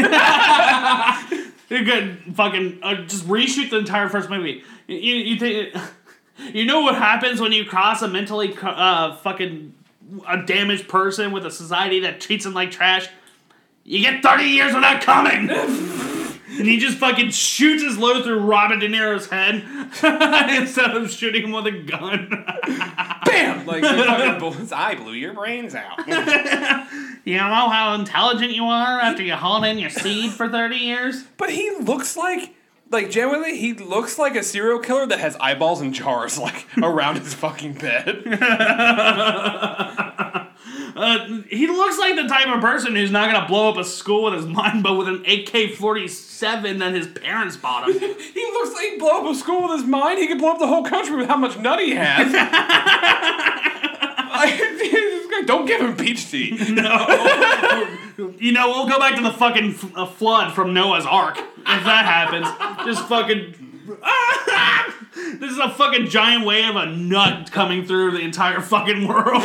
You're 1.68 1.84
good. 1.84 2.34
Fucking 2.34 2.80
uh, 2.82 2.96
just 3.02 3.28
reshoot 3.28 3.70
the 3.70 3.78
entire 3.78 4.08
first 4.08 4.28
movie. 4.28 4.64
You, 4.88 4.96
you, 4.96 5.38
think 5.38 5.72
you 6.52 6.64
know 6.64 6.80
what 6.80 6.96
happens 6.96 7.40
when 7.40 7.52
you 7.52 7.64
cross 7.64 8.02
a 8.02 8.08
mentally 8.08 8.58
uh 8.60 9.14
fucking 9.18 9.72
a 10.26 10.42
damaged 10.42 10.88
person 10.88 11.30
with 11.30 11.46
a 11.46 11.52
society 11.52 12.00
that 12.00 12.20
treats 12.20 12.42
them 12.42 12.54
like 12.54 12.72
trash? 12.72 13.08
You 13.84 14.00
get 14.00 14.20
thirty 14.20 14.46
years 14.46 14.74
without 14.74 15.00
coming. 15.00 16.14
And 16.58 16.66
he 16.66 16.78
just 16.78 16.98
fucking 16.98 17.30
shoots 17.30 17.82
his 17.82 17.98
load 17.98 18.24
through 18.24 18.40
Robert 18.40 18.78
De 18.78 18.88
Niro's 18.88 19.26
head 19.28 19.64
instead 20.60 20.96
of 20.96 21.10
shooting 21.10 21.44
him 21.44 21.52
with 21.52 21.66
a 21.66 21.72
gun. 21.72 22.28
Bam! 23.24 23.66
Like 23.66 23.82
the 23.82 24.04
fucking 24.04 24.38
bullets. 24.38 24.72
I 24.72 24.94
blew 24.94 25.12
your 25.12 25.32
brains 25.34 25.74
out. 25.74 25.98
you 27.24 27.36
know 27.36 27.68
how 27.68 27.94
intelligent 27.94 28.52
you 28.52 28.64
are 28.64 29.00
after 29.00 29.22
you 29.22 29.34
hauled 29.34 29.64
in 29.64 29.78
your 29.78 29.90
seed 29.90 30.32
for 30.32 30.48
thirty 30.48 30.76
years? 30.76 31.24
but 31.36 31.50
he 31.50 31.70
looks 31.80 32.16
like. 32.16 32.54
Like 32.88 33.10
genuinely, 33.10 33.58
he 33.58 33.72
looks 33.72 34.16
like 34.16 34.36
a 34.36 34.44
serial 34.44 34.78
killer 34.78 35.06
that 35.06 35.18
has 35.18 35.36
eyeballs 35.40 35.80
in 35.80 35.92
jars, 35.92 36.38
like 36.38 36.66
around 36.80 37.18
his 37.18 37.34
fucking 37.34 37.72
bed. 37.72 38.22
Uh, 40.96 41.42
he 41.48 41.66
looks 41.66 41.98
like 41.98 42.16
the 42.16 42.26
type 42.26 42.48
of 42.48 42.60
person 42.60 42.96
who's 42.96 43.10
not 43.10 43.30
gonna 43.30 43.46
blow 43.46 43.68
up 43.68 43.76
a 43.76 43.84
school 43.84 44.24
with 44.24 44.34
his 44.34 44.46
mind, 44.46 44.82
but 44.82 44.94
with 44.94 45.08
an 45.08 45.24
AK 45.26 45.74
forty 45.74 46.08
seven 46.08 46.78
that 46.78 46.94
his 46.94 47.06
parents 47.06 47.56
bought 47.56 47.88
him. 47.88 47.96
He 48.36 48.44
looks 48.52 48.74
like 48.74 48.92
he 48.92 48.98
blow 48.98 49.20
up 49.20 49.30
a 49.30 49.34
school 49.34 49.62
with 49.68 49.80
his 49.80 49.86
mind. 49.88 50.18
He 50.18 50.26
could 50.26 50.38
blow 50.38 50.52
up 50.52 50.58
the 50.58 50.66
whole 50.66 50.84
country 50.84 51.16
with 51.16 51.28
how 51.28 51.36
much 51.36 51.58
nut 51.58 51.78
he 51.80 51.94
has. 51.94 52.32
Don't 55.46 55.66
give 55.66 55.80
him 55.80 55.96
peach 55.96 56.30
tea. 56.30 56.56
you 56.56 58.52
know, 58.52 58.68
we'll 58.68 58.88
go 58.88 58.98
back 58.98 59.14
to 59.16 59.22
the 59.22 59.30
fucking 59.32 59.70
f- 59.70 59.96
uh, 59.96 60.06
flood 60.06 60.54
from 60.54 60.74
Noah's 60.74 61.06
Ark 61.06 61.38
if 61.38 61.64
that 61.64 62.04
happens. 62.04 62.46
Just 62.86 63.06
fucking. 63.08 63.75
this 65.38 65.50
is 65.52 65.58
a 65.58 65.70
fucking 65.70 66.06
giant 66.08 66.44
wave 66.44 66.70
of 66.70 66.76
a 66.76 66.86
nut 66.86 67.50
coming 67.52 67.84
through 67.86 68.12
the 68.12 68.20
entire 68.20 68.60
fucking 68.60 69.06
world. 69.06 69.34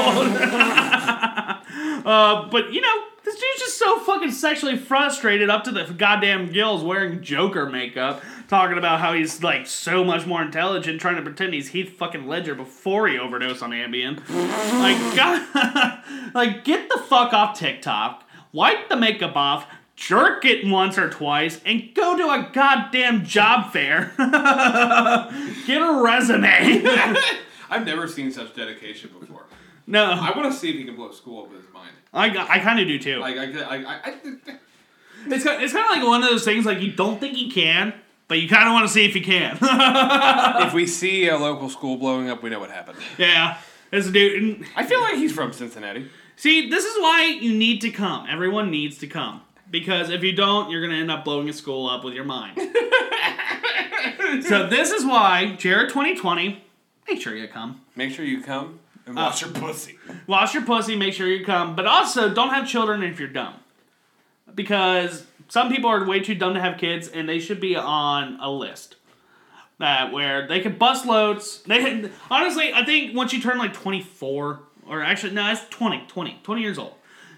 uh, 2.06 2.48
but 2.50 2.74
you 2.74 2.82
know, 2.82 3.04
This 3.24 3.36
dude's 3.36 3.60
just 3.60 3.78
so 3.78 4.00
fucking 4.00 4.32
sexually 4.32 4.78
frustrated 4.78 5.50
up 5.50 5.64
to 5.66 5.72
the 5.72 5.84
goddamn 5.86 6.52
gills 6.52 6.84
wearing 6.84 7.22
Joker 7.22 7.68
makeup, 7.70 8.24
talking 8.48 8.78
about 8.80 9.00
how 9.00 9.14
he's 9.14 9.44
like 9.44 9.68
so 9.68 10.04
much 10.04 10.26
more 10.26 10.42
intelligent, 10.42 11.00
trying 11.00 11.18
to 11.18 11.22
pretend 11.22 11.54
he's 11.54 11.70
Heath 11.70 11.92
fucking 11.98 12.28
Ledger 12.28 12.56
before 12.56 13.08
he 13.08 13.20
overdosed 13.20 13.62
on 13.62 13.70
Ambien. 13.72 14.18
like, 14.80 15.16
God, 15.16 16.00
like, 16.34 16.64
get 16.64 16.90
the 16.90 16.98
fuck 16.98 17.32
off 17.34 17.58
TikTok, 17.58 18.24
wipe 18.52 18.90
the 18.90 18.96
makeup 18.98 19.36
off, 19.36 19.68
jerk 19.96 20.46
it 20.46 20.66
once 20.68 20.98
or 20.98 21.10
twice, 21.10 21.60
and 21.66 21.94
go 21.94 22.18
to 22.18 22.24
a 22.30 22.50
goddamn 22.54 23.26
job 23.26 23.72
fair. 23.72 24.14
get 24.18 25.82
a 25.82 26.02
resume. 26.04 26.84
I've 27.70 27.86
never 27.86 28.08
seen 28.08 28.32
such 28.32 28.54
dedication 28.56 29.10
before. 29.20 29.46
no, 29.88 30.04
I 30.06 30.36
want 30.38 30.52
to 30.52 30.58
see 30.58 30.70
if 30.70 30.76
he 30.76 30.84
can 30.84 30.96
blow 30.96 31.12
school 31.12 31.44
up 31.44 31.52
with 31.52 31.64
his 31.64 31.74
mind. 31.74 31.92
I, 32.14 32.28
I 32.56 32.60
kind 32.60 32.80
of 32.80 32.88
do 32.88 33.00
too. 33.00 33.20
Like 33.20 33.38
I, 33.38 33.44
I, 33.62 33.76
I, 33.78 33.96
I 34.06 34.16
It's 35.28 35.44
kind, 35.44 35.62
it's 35.62 35.72
kind 35.72 35.86
of 35.86 35.92
like 35.98 36.04
one 36.08 36.24
of 36.24 36.30
those 36.30 36.44
things 36.44 36.66
like 36.66 36.80
you 36.82 36.92
don't 36.94 37.20
think 37.20 37.38
he 37.38 37.52
can, 37.52 37.94
but 38.28 38.40
you 38.42 38.50
kind 38.50 38.68
of 38.68 38.74
want 38.74 38.88
to 38.88 38.92
see 38.94 39.06
if 39.06 39.14
he 39.14 39.22
can. 39.22 39.58
if 39.62 40.74
we 40.74 40.88
see 40.88 41.28
a 41.30 41.38
local 41.38 41.70
school 41.70 41.98
blowing 41.98 42.28
up, 42.30 42.42
we 42.42 42.50
know 42.50 42.60
what 42.60 42.72
happened. 42.72 42.98
yeah, 43.20 43.60
this 43.92 44.08
dude. 44.10 44.42
and- 44.42 44.66
I 44.76 44.84
feel 44.84 45.00
like 45.00 45.16
he's 45.16 45.32
from 45.32 45.54
Cincinnati. 45.54 46.10
See, 46.38 46.70
this 46.72 46.86
is 46.86 47.00
why 47.00 47.38
you 47.40 47.54
need 47.54 47.82
to 47.82 47.92
come. 47.92 48.26
Everyone 48.28 48.72
needs 48.72 48.98
to 48.98 49.08
come 49.08 49.42
because 49.72 50.10
if 50.10 50.22
you 50.24 50.34
don't, 50.34 50.70
you're 50.70 50.82
gonna 50.82 51.00
end 51.00 51.10
up 51.10 51.24
blowing 51.26 51.50
a 51.50 51.54
school 51.54 51.90
up 51.90 52.04
with 52.04 52.14
your 52.14 52.26
mind. 52.26 52.58
so 54.44 54.68
this 54.68 54.92
is 54.92 55.06
why 55.06 55.56
Jared 55.58 55.90
2020. 55.90 56.64
Make 57.08 57.22
sure 57.22 57.36
you 57.36 57.48
come. 57.48 57.82
Make 57.96 58.12
sure 58.14 58.24
you 58.24 58.42
come 58.42 58.80
and 59.06 59.18
uh, 59.18 59.22
wash 59.24 59.42
your 59.42 59.52
pussy. 59.52 59.98
Wash 60.28 60.54
your 60.54 60.64
pussy. 60.64 60.96
Make 60.96 61.14
sure 61.14 61.28
you 61.28 61.44
come. 61.46 61.76
But 61.76 61.86
also, 61.88 62.34
don't 62.34 62.50
have 62.50 62.68
children 62.68 63.02
if 63.04 63.20
you're 63.20 63.28
dumb, 63.30 63.56
because 64.54 65.26
some 65.48 65.70
people 65.70 65.90
are 65.90 66.06
way 66.06 66.20
too 66.20 66.36
dumb 66.36 66.54
to 66.54 66.62
have 66.62 66.78
kids, 66.78 67.08
and 67.08 67.28
they 67.28 67.40
should 67.40 67.60
be 67.60 67.76
on 67.76 68.38
a 68.40 68.50
list. 68.52 68.96
that 69.80 70.12
where 70.14 70.48
they 70.48 70.60
can 70.60 70.78
bust 70.78 71.06
loads. 71.06 71.64
They 71.64 71.82
had, 71.82 72.12
honestly, 72.30 72.72
I 72.74 72.86
think 72.86 73.16
once 73.16 73.34
you 73.34 73.42
turn 73.42 73.58
like 73.58 73.74
24, 73.74 74.60
or 74.88 75.02
actually 75.02 75.34
no, 75.34 75.52
it's 75.52 75.68
20, 75.70 76.06
20, 76.08 76.40
20 76.44 76.62
years 76.62 76.78
old, 76.78 76.94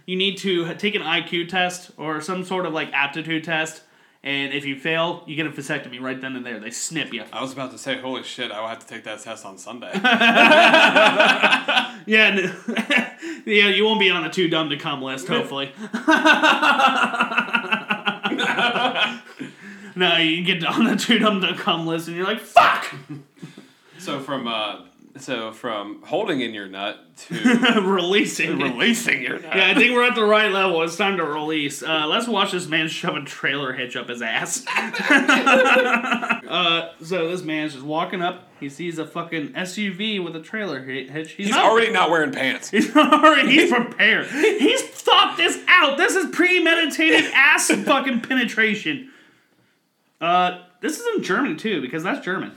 you 0.06 0.16
need 0.16 0.38
to 0.40 0.74
take 0.76 0.96
an 0.96 1.02
IQ 1.02 1.50
test 1.50 1.92
or 1.98 2.22
some 2.22 2.44
sort 2.44 2.66
of 2.66 2.74
like 2.74 2.92
aptitude 2.94 3.44
test. 3.44 3.82
And 4.26 4.54
if 4.54 4.64
you 4.64 4.80
fail, 4.80 5.22
you 5.28 5.36
get 5.36 5.48
a 5.48 5.50
vasectomy 5.50 6.00
right 6.00 6.20
then 6.20 6.38
and 6.38 6.46
there. 6.46 6.58
They 6.58 6.72
snip 6.72 7.12
you. 7.14 7.26
I 7.34 7.42
was 7.42 7.52
about 7.52 7.72
to 7.72 7.78
say, 7.78 7.98
holy 7.98 8.24
shit, 8.24 8.54
I 8.54 8.62
will 8.62 8.70
have 8.70 8.80
to 8.80 8.88
take 8.88 9.04
that 9.04 9.20
test 9.20 9.46
on 9.46 9.58
Sunday. 9.58 9.92
Yeah, 12.06 12.26
n- 12.28 12.54
yeah, 13.46 13.70
you 13.70 13.86
won't 13.86 14.00
be 14.00 14.10
on 14.10 14.24
the 14.24 14.30
too 14.30 14.50
dumb 14.50 14.70
to 14.72 14.78
come 14.78 15.02
list. 15.02 15.28
Hopefully. 15.28 15.72
no, 19.96 20.18
you 20.18 20.44
get 20.44 20.66
on 20.66 20.86
the 20.86 20.96
too 20.98 21.20
dumb 21.20 21.42
to 21.42 21.56
come 21.56 21.86
list, 21.88 22.08
and 22.08 22.18
you're 22.18 22.26
like, 22.26 22.40
"Fuck!" 22.42 22.94
so 24.00 24.20
from 24.20 24.48
uh, 24.48 24.82
so 25.18 25.52
from 25.52 26.02
holding 26.04 26.42
in 26.42 26.54
your 26.54 26.68
nut 26.68 26.98
to 27.18 27.36
Releasing. 27.86 28.58
releasing 28.60 29.22
your 29.22 29.40
nut. 29.40 29.56
Yeah, 29.56 29.70
I 29.70 29.74
think 29.76 29.94
we're 29.94 30.08
at 30.08 30.16
the 30.16 30.24
right 30.24 30.52
level. 30.52 30.82
It's 30.82 30.98
time 30.98 31.18
to 31.18 31.24
release. 31.24 31.84
Uh, 31.84 32.08
let's 32.08 32.28
watch 32.28 32.52
this 32.52 32.68
man 32.68 32.88
shove 32.88 33.16
a 33.16 33.22
trailer 33.24 33.74
hitch 33.74 33.96
up 33.96 34.10
his 34.10 34.22
ass. 34.24 34.66
uh, 35.48 36.40
so 37.04 37.30
this 37.30 37.44
man's 37.44 37.74
just 37.74 37.86
walking 37.86 38.22
up. 38.22 38.48
He 38.60 38.70
sees 38.70 38.98
a 38.98 39.06
fucking 39.06 39.50
SUV 39.54 40.24
with 40.24 40.36
a 40.36 40.40
trailer 40.42 40.82
hitch. 40.84 41.32
He's, 41.34 41.48
He's 41.48 41.56
not- 41.56 41.66
already 41.66 41.92
not 41.92 42.10
wearing 42.10 42.32
pants. 42.32 42.70
He's 42.70 42.90
already 42.96 43.52
he's 43.52 43.72
prepared. 43.72 44.28
He's 44.28 44.82
thought 44.82 45.38
this 45.38 45.60
out. 45.68 45.98
This 45.98 46.16
is 46.16 46.34
premeditated 46.36 47.32
ass 47.34 47.70
fucking 47.70 48.22
penetration. 48.22 49.12
Uh, 50.22 50.62
this 50.82 51.00
is 51.00 51.06
in 51.16 51.24
German 51.24 51.58
too 51.58 51.82
because 51.82 52.04
that's 52.04 52.24
German. 52.26 52.54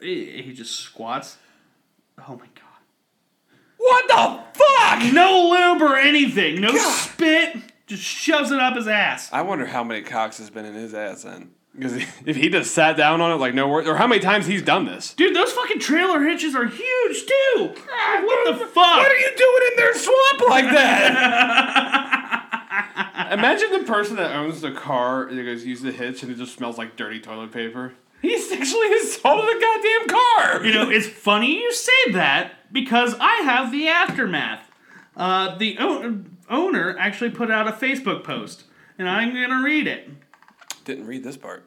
He 0.00 0.42
he 0.42 0.52
just 0.52 0.78
squats. 0.78 1.38
Oh 2.18 2.32
my 2.32 2.46
god. 2.54 2.62
What 3.78 4.08
the 4.08 4.40
fuck? 4.58 5.12
No 5.12 5.50
lube 5.50 5.82
or 5.82 5.96
anything. 5.96 6.60
No 6.60 6.76
spit. 6.76 7.56
Just 7.86 8.02
shoves 8.02 8.50
it 8.50 8.58
up 8.58 8.74
his 8.74 8.88
ass. 8.88 9.32
I 9.32 9.42
wonder 9.42 9.66
how 9.66 9.84
many 9.84 10.02
cocks 10.02 10.38
has 10.38 10.50
been 10.50 10.64
in 10.64 10.74
his 10.74 10.92
ass 10.92 11.22
then. 11.22 11.50
Because 11.74 11.94
if 12.26 12.36
he 12.36 12.48
just 12.48 12.72
sat 12.74 12.96
down 12.96 13.20
on 13.20 13.30
it 13.32 13.36
like 13.36 13.54
no 13.54 13.68
word, 13.68 13.86
or 13.86 13.96
how 13.96 14.06
many 14.06 14.20
times 14.20 14.46
he's 14.46 14.62
done 14.62 14.86
this. 14.86 15.14
Dude, 15.14 15.36
those 15.36 15.52
fucking 15.52 15.78
trailer 15.78 16.22
hitches 16.22 16.54
are 16.54 16.66
huge 16.66 17.26
too. 17.26 17.74
Ah, 17.90 18.22
what 18.24 18.46
the 18.46 18.66
fuck? 18.66 18.74
What 18.76 19.12
are 19.12 19.18
you 19.18 19.30
doing 19.36 19.62
in 19.70 19.76
their 19.76 19.94
swamp 19.94 20.40
like 20.48 20.64
that? 20.72 22.32
Imagine 23.32 23.72
the 23.72 23.84
person 23.84 24.16
that 24.16 24.34
owns 24.34 24.60
the 24.60 24.72
car 24.72 25.28
that 25.30 25.42
goes 25.42 25.64
use 25.64 25.82
the 25.82 25.92
hitch 25.92 26.22
and 26.22 26.32
it 26.32 26.36
just 26.38 26.56
smells 26.56 26.78
like 26.78 26.96
dirty 26.96 27.20
toilet 27.20 27.52
paper. 27.52 27.92
He 28.26 28.38
sexually 28.40 28.92
assaulted 28.94 29.56
a 29.56 29.60
goddamn 29.60 30.08
car. 30.08 30.64
You 30.66 30.72
know, 30.74 30.90
it's 30.90 31.06
funny 31.06 31.60
you 31.60 31.72
say 31.72 32.10
that 32.12 32.72
because 32.72 33.14
I 33.20 33.36
have 33.44 33.70
the 33.70 33.86
aftermath. 33.86 34.68
Uh, 35.16 35.56
the 35.56 35.76
o- 35.78 36.24
owner 36.50 36.96
actually 36.98 37.30
put 37.30 37.50
out 37.52 37.68
a 37.68 37.72
Facebook 37.72 38.24
post, 38.24 38.64
and 38.98 39.08
I'm 39.08 39.32
gonna 39.32 39.62
read 39.62 39.86
it. 39.86 40.08
Didn't 40.84 41.06
read 41.06 41.22
this 41.22 41.36
part. 41.36 41.66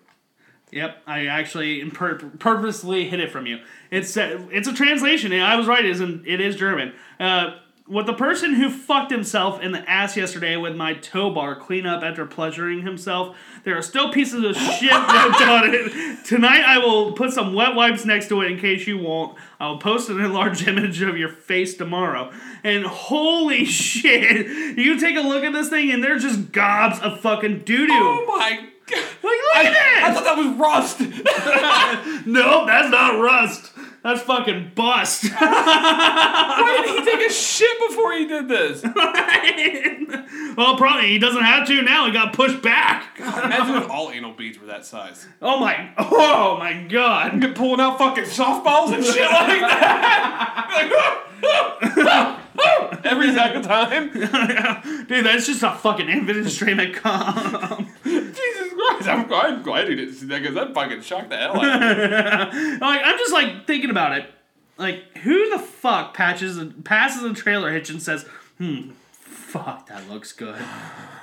Yep, 0.71 1.01
I 1.07 1.27
actually 1.27 1.83
pur- 1.91 2.15
purposely 2.39 3.07
hid 3.07 3.19
it 3.21 3.31
from 3.31 3.45
you. 3.47 3.59
It's 3.89 4.15
uh, 4.17 4.45
it's 4.51 4.67
a 4.67 4.73
translation. 4.73 5.31
I 5.33 5.55
was 5.55 5.65
right. 5.65 5.83
It 5.85 5.91
is 5.91 6.01
in, 6.01 6.23
it 6.27 6.41
is 6.41 6.57
German. 6.57 6.93
Uh, 7.21 7.55
with 7.89 8.05
the 8.05 8.13
person 8.13 8.53
who 8.53 8.69
fucked 8.69 9.09
himself 9.09 9.59
in 9.61 9.71
the 9.71 9.89
ass 9.89 10.15
yesterday 10.15 10.55
with 10.55 10.75
my 10.75 10.93
tow 10.93 11.31
bar 11.31 11.55
clean 11.55 11.87
up 11.87 12.03
after 12.03 12.23
pleasuring 12.25 12.83
himself, 12.83 13.35
there 13.63 13.75
are 13.75 13.81
still 13.81 14.13
pieces 14.13 14.43
of 14.43 14.55
shit 14.55 14.91
left 14.91 15.41
on 15.41 15.73
it. 15.73 16.23
Tonight 16.23 16.63
I 16.65 16.77
will 16.77 17.13
put 17.13 17.33
some 17.33 17.53
wet 17.55 17.73
wipes 17.73 18.05
next 18.05 18.29
to 18.29 18.41
it 18.41 18.51
in 18.51 18.59
case 18.59 18.85
you 18.85 18.99
won't. 18.99 19.35
I 19.59 19.69
will 19.69 19.79
post 19.79 20.09
an 20.09 20.19
enlarged 20.19 20.67
image 20.67 21.01
of 21.01 21.17
your 21.17 21.29
face 21.29 21.75
tomorrow. 21.75 22.31
And 22.63 22.85
holy 22.85 23.65
shit, 23.65 24.77
you 24.77 24.99
take 24.99 25.17
a 25.17 25.21
look 25.21 25.43
at 25.43 25.51
this 25.51 25.69
thing 25.69 25.91
and 25.91 26.03
there's 26.03 26.21
just 26.21 26.51
gobs 26.51 26.99
of 26.99 27.19
fucking 27.21 27.59
doo 27.59 27.87
doo. 27.87 27.93
Oh 27.93 28.25
my 28.27 28.51
god! 28.85 28.99
Like, 28.99 29.23
look 29.23 29.65
at 29.65 29.73
that! 29.73 30.03
I 30.03 30.13
thought 30.13 30.23
that 30.23 30.37
was 30.37 30.57
rust. 30.57 32.25
Nope, 32.27 32.67
that's 32.67 32.89
not 32.89 33.19
rust. 33.19 33.71
That's 34.03 34.21
fucking 34.21 34.71
bust. 34.75 35.25
Why 35.39 36.83
did 36.85 37.05
he 37.05 37.11
take 37.11 37.29
a 37.29 37.33
shit 37.33 37.89
before 37.89 38.13
he 38.13 38.27
did 38.27 38.47
this? 38.47 38.81
well, 40.57 40.77
probably 40.77 41.09
he 41.09 41.19
doesn't 41.19 41.43
have 41.43 41.67
to 41.67 41.81
now. 41.81 42.05
He 42.05 42.13
got 42.13 42.33
pushed 42.33 42.61
back. 42.61 43.19
Imagine 43.19 43.75
if 43.75 43.89
all 43.89 44.09
anal 44.11 44.33
beads 44.33 44.57
were 44.57 44.67
that 44.67 44.85
size. 44.85 45.27
Oh 45.41 45.59
my! 45.59 45.91
Oh 45.97 46.57
my 46.57 46.83
God! 46.83 47.41
Get 47.41 47.55
pulling 47.55 47.81
out 47.81 47.97
fucking 47.97 48.23
softballs 48.25 48.93
and 48.93 49.03
shit 49.03 49.29
like 49.29 49.61
that. 49.61 50.69
Like, 50.71 52.39
Every 53.03 53.33
second 53.33 53.63
time. 53.63 54.11
Dude, 55.07 55.25
that's 55.25 55.45
just 55.45 55.63
a 55.63 55.71
fucking 55.71 56.09
infinite 56.09 56.49
stream 56.49 56.79
of 56.79 56.93
cum. 56.93 57.87
Jesus 58.03 58.73
Christ! 58.73 59.07
I'm, 59.07 59.31
I'm 59.33 59.61
glad 59.61 59.89
he 59.89 59.95
didn't 59.95 60.15
see 60.15 60.25
that 60.27 60.41
because 60.41 60.55
that 60.55 60.73
fucking 60.73 61.01
shocked 61.01 61.29
the 61.29 61.37
hell 61.37 61.59
out 61.61 61.81
of 61.81 62.53
me. 62.53 62.77
like 62.77 63.01
I'm 63.03 63.17
just 63.17 63.33
like 63.33 63.65
thinking 63.67 63.89
about 63.89 64.17
it. 64.17 64.29
Like 64.77 65.17
who 65.17 65.49
the 65.49 65.59
fuck 65.59 66.13
patches 66.13 66.57
and 66.57 66.83
passes 66.85 67.23
a 67.23 67.33
trailer 67.33 67.71
hitch 67.71 67.89
and 67.89 68.01
says, 68.01 68.23
"Hmm, 68.57 68.91
fuck, 69.11 69.87
that 69.87 70.09
looks 70.09 70.31
good. 70.31 70.61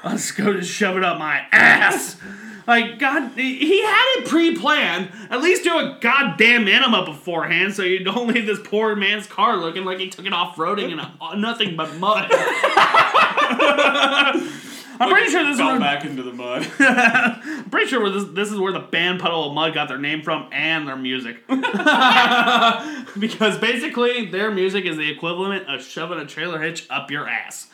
Let's 0.05 0.31
go 0.31 0.55
just 0.55 0.71
shove 0.71 0.97
it 0.97 1.05
up 1.05 1.19
my 1.19 1.47
ass." 1.53 2.17
Like 2.67 2.99
God, 2.99 3.33
he 3.37 3.83
had 3.83 4.19
it 4.19 4.29
pre-planned. 4.29 5.11
At 5.31 5.41
least 5.41 5.65
do 5.65 5.79
a 5.79 5.99
goddamn 6.01 6.67
enema 6.67 7.05
beforehand, 7.05 7.75
so 7.75 7.83
you 7.83 8.03
don't 8.03 8.27
leave 8.35 8.47
this 8.47 8.61
poor 8.63 8.97
man's 8.97 9.27
car 9.27 9.57
looking 9.57 9.85
like 9.85 9.99
he 9.99 10.11
took 10.11 10.27
it 10.27 10.33
off 10.33 10.57
roading 10.57 10.91
in 10.91 10.99
a, 10.99 11.37
nothing 11.37 11.77
but 11.77 11.95
mud. 11.97 12.31
I'm 14.99 15.11
pretty 15.11 15.31
sure 15.31 15.45
this 15.45 15.55
is 15.55 15.59
Fell 15.59 15.73
where, 15.73 15.81
back 15.81 16.05
into 16.05 16.23
the 16.23 16.33
mud. 16.33 16.67
I'm 16.79 17.65
pretty 17.71 17.87
sure 17.89 18.09
this, 18.11 18.25
this 18.33 18.51
is 18.53 18.59
where 18.59 18.73
the 18.73 18.81
band 18.81 19.21
Puddle 19.21 19.49
of 19.49 19.55
Mudd 19.55 19.75
got 19.75 19.89
their 19.89 19.99
name 19.99 20.23
from 20.23 20.49
and 20.53 20.89
their 20.89 20.97
music. 20.97 21.37
because 23.19 23.59
basically, 23.59 24.27
their 24.27 24.51
music 24.51 24.85
is 24.85 24.97
the 24.97 25.11
equivalent 25.11 25.69
of 25.69 25.83
shoving 25.83 26.19
a 26.19 26.27
trailer 26.27 26.61
hitch 26.61 26.87
up 26.91 27.11
your 27.11 27.29
ass. 27.29 27.69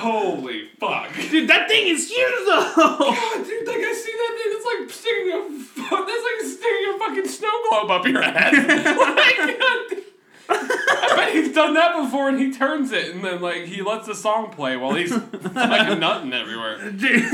Holy 0.00 0.68
fuck! 0.80 1.14
Dude, 1.30 1.48
that 1.48 1.68
thing 1.68 1.88
is 1.88 2.08
huge 2.08 2.46
though! 2.46 2.72
God, 2.76 3.44
dude, 3.44 3.66
like 3.66 3.76
I 3.76 3.92
see 3.92 4.12
that 4.12 4.32
thing. 4.36 4.52
It's 4.56 4.66
like 4.66 4.90
sticking 4.90 5.32
a. 5.32 5.66
That's 6.06 6.24
like 6.24 6.40
sticking 6.50 6.94
a 6.94 6.98
fucking 6.98 7.28
snow 7.28 7.52
globe 7.68 7.90
up 7.90 8.06
your 8.06 8.22
ass. 8.22 8.52
like, 8.52 9.58
God, 9.58 10.05
I 10.48 11.12
bet 11.16 11.32
he's 11.32 11.54
done 11.54 11.74
that 11.74 12.02
before, 12.02 12.28
and 12.28 12.38
he 12.38 12.52
turns 12.52 12.92
it, 12.92 13.14
and 13.14 13.24
then 13.24 13.40
like 13.40 13.64
he 13.64 13.82
lets 13.82 14.06
the 14.06 14.14
song 14.14 14.50
play 14.50 14.76
while 14.76 14.94
he's 14.94 15.12
fucking 15.16 15.98
nutting 15.98 16.32
everywhere. 16.32 16.90
Dude, 16.90 17.24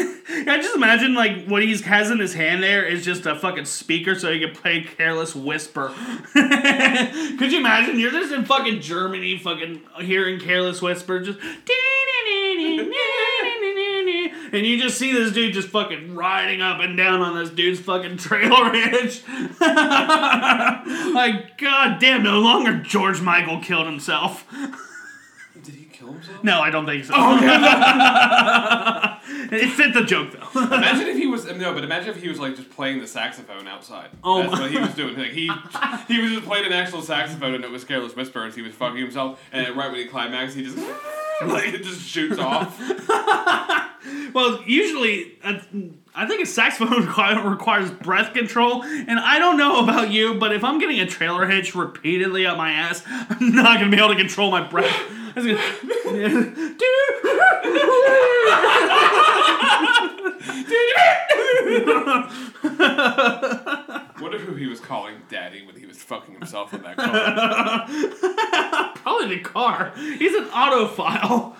I 0.48 0.56
just 0.56 0.74
imagine 0.74 1.14
like 1.14 1.46
what 1.46 1.62
he 1.62 1.76
has 1.78 2.10
in 2.10 2.18
his 2.18 2.34
hand 2.34 2.62
there 2.62 2.84
is 2.84 3.04
just 3.04 3.26
a 3.26 3.34
fucking 3.34 3.64
speaker 3.66 4.14
so 4.14 4.32
he 4.32 4.40
can 4.40 4.54
play 4.54 4.82
Careless 4.82 5.34
Whisper. 5.34 5.88
Could 6.32 7.52
you 7.52 7.58
imagine? 7.58 7.98
You're 7.98 8.10
just 8.12 8.32
in 8.32 8.44
fucking 8.44 8.80
Germany, 8.80 9.38
fucking 9.38 9.82
hearing 10.00 10.40
Careless 10.40 10.80
Whisper, 10.80 11.20
just. 11.20 11.38
And 14.52 14.66
you 14.66 14.78
just 14.78 14.98
see 14.98 15.12
this 15.12 15.32
dude 15.32 15.54
just 15.54 15.68
fucking 15.68 16.14
riding 16.14 16.60
up 16.60 16.80
and 16.80 16.94
down 16.96 17.22
on 17.22 17.34
this 17.38 17.48
dude's 17.48 17.80
fucking 17.80 18.18
trailer 18.18 18.70
hitch. 18.74 19.22
like, 19.60 21.56
god 21.56 21.98
damn, 21.98 22.22
no 22.22 22.38
longer 22.40 22.74
George 22.78 23.22
Michael 23.22 23.60
killed 23.60 23.86
himself. 23.86 24.46
Did 25.62 25.74
he 25.74 25.84
kill 25.86 26.12
himself? 26.12 26.44
No, 26.44 26.60
I 26.60 26.68
don't 26.70 26.84
think 26.84 27.04
so. 27.06 27.14
Oh, 27.16 27.38
it 29.24 29.68
fit 29.70 29.94
the 29.94 30.02
joke 30.04 30.32
though. 30.32 30.60
Imagine 30.60 31.08
if 31.08 31.16
he 31.16 31.26
was 31.26 31.46
no, 31.46 31.72
but 31.72 31.84
imagine 31.84 32.10
if 32.10 32.20
he 32.22 32.28
was 32.28 32.38
like 32.38 32.56
just 32.56 32.70
playing 32.70 33.00
the 33.00 33.06
saxophone 33.06 33.66
outside. 33.68 34.10
Oh. 34.22 34.42
that's 34.42 34.60
what 34.60 34.70
he 34.70 34.78
was 34.78 34.94
doing. 34.94 35.16
Like 35.16 35.30
he 35.30 35.50
he 36.08 36.20
was 36.20 36.32
just 36.32 36.44
playing 36.44 36.66
an 36.66 36.72
actual 36.72 37.00
saxophone, 37.00 37.54
and 37.54 37.64
it 37.64 37.70
was 37.70 37.84
Careless 37.84 38.14
Whisper, 38.16 38.44
as 38.44 38.54
he 38.54 38.62
was 38.62 38.74
fucking 38.74 38.98
himself. 38.98 39.40
And 39.52 39.74
right 39.76 39.90
when 39.90 40.00
he 40.00 40.06
climaxed, 40.06 40.56
he 40.56 40.64
just 40.64 40.76
like 41.46 41.74
it 41.74 41.82
just 41.82 42.02
shoots 42.02 42.38
off. 42.38 42.80
Well, 44.34 44.62
usually, 44.66 45.38
uh, 45.44 45.60
I 46.14 46.26
think 46.26 46.42
a 46.42 46.46
saxophone 46.46 47.06
requires 47.50 47.90
breath 47.90 48.34
control, 48.34 48.82
and 48.82 49.18
I 49.20 49.38
don't 49.38 49.56
know 49.56 49.82
about 49.84 50.10
you, 50.10 50.34
but 50.34 50.52
if 50.52 50.64
I'm 50.64 50.78
getting 50.78 51.00
a 51.00 51.06
trailer 51.06 51.46
hitch 51.46 51.74
repeatedly 51.74 52.46
up 52.46 52.56
my 52.56 52.72
ass, 52.72 53.02
I'm 53.06 53.54
not 53.54 53.78
gonna 53.78 53.90
be 53.90 53.98
able 53.98 54.08
to 54.08 54.16
control 54.16 54.50
my 54.50 54.66
breath. 54.66 54.92
I 55.34 55.40
was 60.10 60.21
Wonder 64.20 64.38
who 64.38 64.54
he 64.54 64.66
was 64.66 64.80
calling 64.80 65.16
daddy 65.28 65.64
when 65.64 65.76
he 65.76 65.86
was 65.86 66.02
fucking 66.02 66.34
himself 66.34 66.74
in 66.74 66.82
that 66.82 66.96
car. 66.96 67.86
Probably 68.96 69.36
the 69.36 69.42
car. 69.42 69.92
He's 69.96 70.34
an 70.34 70.46
autophile. 70.46 71.54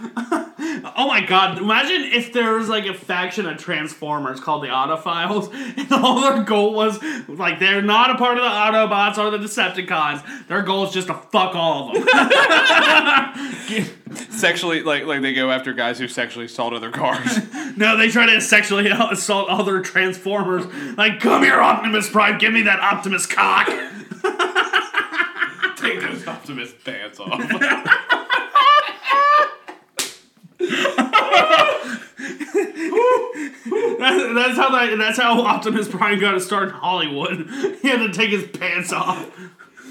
oh 0.96 1.06
my 1.06 1.24
god! 1.26 1.58
Imagine 1.58 2.12
if 2.12 2.32
there 2.32 2.54
was 2.54 2.68
like 2.68 2.86
a 2.86 2.94
faction 2.94 3.46
of 3.46 3.58
Transformers 3.58 4.40
called 4.40 4.62
the 4.64 4.68
Autophiles, 4.68 5.52
and 5.76 5.92
all 5.92 6.20
their 6.20 6.42
goal 6.42 6.74
was 6.74 7.02
like 7.28 7.58
they're 7.58 7.82
not 7.82 8.10
a 8.10 8.16
part 8.16 8.36
of 8.38 8.42
the 8.42 8.48
Autobots 8.48 9.18
or 9.18 9.30
the 9.30 9.38
Decepticons. 9.38 10.46
Their 10.48 10.62
goal 10.62 10.86
is 10.86 10.92
just 10.92 11.08
to 11.08 11.14
fuck 11.14 11.54
all 11.54 11.96
of 11.96 12.04
them. 12.04 13.88
sexually, 14.30 14.82
like 14.82 15.04
like 15.04 15.22
they 15.22 15.34
go 15.34 15.50
after 15.50 15.72
guys 15.72 15.98
who 15.98 16.08
sexually 16.08 16.46
assault 16.46 16.72
other 16.72 16.90
cars. 16.90 17.38
no, 17.76 17.96
they 17.96 18.10
try 18.10 18.26
to 18.26 18.40
sexually 18.40 18.88
assault 18.88 19.48
other 19.48 19.80
Transformers. 19.80 20.66
Like, 20.96 21.20
come 21.20 21.42
here, 21.42 21.60
Optimus 21.60 22.10
Prime, 22.10 22.38
give 22.38 22.52
me 22.52 22.62
that 22.62 22.80
Optimus 22.80 23.26
cock. 23.26 23.66
Take 25.76 26.00
those 26.00 26.26
Optimus 26.26 26.72
pants 26.84 27.20
off. 27.20 27.38
That- 27.38 28.08
that's 34.34 34.56
how 34.56 34.70
that, 34.70 34.94
that's 34.98 35.18
how 35.18 35.40
Optimus 35.42 35.88
Prime 35.88 36.18
got 36.18 36.32
to 36.32 36.40
start 36.40 36.64
in 36.68 36.70
Hollywood. 36.70 37.48
He 37.82 37.88
had 37.88 37.98
to 37.98 38.12
take 38.12 38.30
his 38.30 38.44
pants 38.56 38.92
off. 38.92 39.28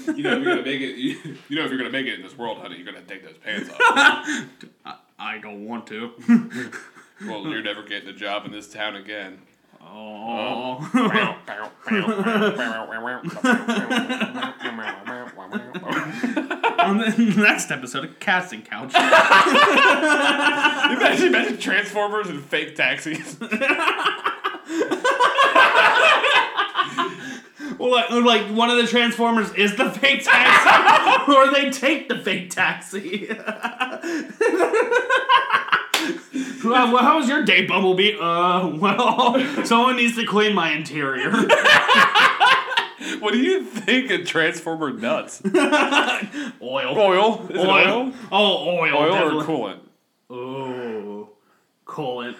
You 0.06 0.22
know 0.22 0.32
if 0.36 0.42
you're 0.42 0.56
gonna 0.56 0.62
make 0.62 0.80
it. 0.80 0.96
You, 0.96 1.36
you 1.48 1.56
know 1.56 1.64
if 1.64 1.70
you're 1.70 1.78
gonna 1.78 1.90
make 1.90 2.06
it 2.06 2.14
in 2.14 2.22
this 2.22 2.36
world, 2.36 2.58
honey, 2.58 2.76
you're 2.76 2.84
gonna 2.84 3.02
take 3.02 3.24
those 3.24 3.38
pants 3.38 3.70
off. 3.70 4.26
I 5.18 5.38
don't 5.38 5.66
want 5.66 5.86
to. 5.88 6.12
well, 7.26 7.46
you're 7.46 7.62
never 7.62 7.82
getting 7.82 8.08
a 8.08 8.12
job 8.12 8.44
in 8.44 8.52
this 8.52 8.72
town 8.72 8.96
again. 8.96 9.42
Oh. 9.80 10.78
On 16.78 16.98
the 16.98 17.34
next 17.36 17.70
episode 17.70 18.04
of 18.04 18.18
Casting 18.18 18.62
Couch. 18.62 18.94
imagine, 20.92 21.28
imagine 21.28 21.58
Transformers 21.58 22.28
and 22.28 22.44
fake 22.44 22.74
taxis. 22.76 23.36
Well, 27.78 27.90
like, 27.90 28.10
like 28.10 28.42
one 28.54 28.70
of 28.70 28.76
the 28.76 28.86
Transformers 28.86 29.52
is 29.54 29.76
the 29.76 29.90
fake 29.90 30.24
taxi, 30.24 31.32
or 31.34 31.50
they 31.50 31.70
take 31.70 32.08
the 32.08 32.18
fake 32.18 32.50
taxi. 32.50 33.28
well, 36.64 36.96
how 36.98 37.18
was 37.18 37.28
your 37.28 37.44
day, 37.44 37.64
Bumblebee? 37.66 38.16
Uh, 38.18 38.68
well, 38.76 39.38
someone 39.64 39.96
needs 39.96 40.16
to 40.16 40.24
clean 40.26 40.54
my 40.54 40.72
interior. 40.72 41.30
what 43.20 43.32
do 43.32 43.38
you 43.38 43.64
think 43.64 44.10
of 44.10 44.26
Transformer 44.26 44.92
nuts? 44.92 45.42
Oil. 45.44 46.98
Oil? 46.98 47.46
Is 47.50 47.60
it 47.60 47.66
Oil. 47.66 48.12
Oh, 48.30 48.68
oil. 48.68 48.96
Oil 48.96 49.12
definitely. 49.12 49.40
or 49.40 49.46
coolant? 49.46 49.80
Oh, 50.30 51.30
coolant. 51.86 52.38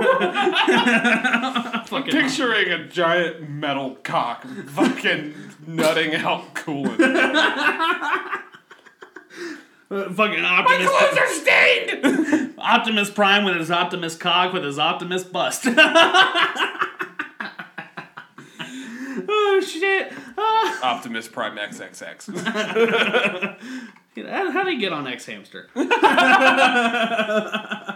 God 0.00 0.66
damn 0.66 1.80
it! 1.80 1.88
Fucking 1.88 2.12
Picturing 2.12 2.68
a 2.68 2.86
giant 2.88 3.48
metal 3.48 3.96
cock 4.02 4.44
fucking 4.68 5.34
nutting 5.66 6.14
out 6.14 6.54
coolant. 6.54 6.98
Uh, 9.90 10.12
fucking 10.12 10.44
Optimus. 10.44 10.86
My 10.86 10.98
clothes 10.98 11.16
are 11.16 11.28
stained! 11.28 12.52
Optimus 12.58 13.08
Prime 13.08 13.44
with 13.44 13.56
his 13.56 13.70
Optimus 13.70 14.16
cock 14.16 14.52
with 14.52 14.62
his 14.62 14.78
Optimus 14.78 15.24
bust. 15.24 15.64
oh 15.66 15.72
shit! 19.66 20.12
Ah. 20.36 20.94
Optimus 20.94 21.26
Prime 21.28 21.56
XXX. 21.56 23.56
How, 24.26 24.64
do 24.64 24.72
you 24.72 24.80
get 24.80 24.92
on 24.92 25.04
xHamster? 25.04 25.66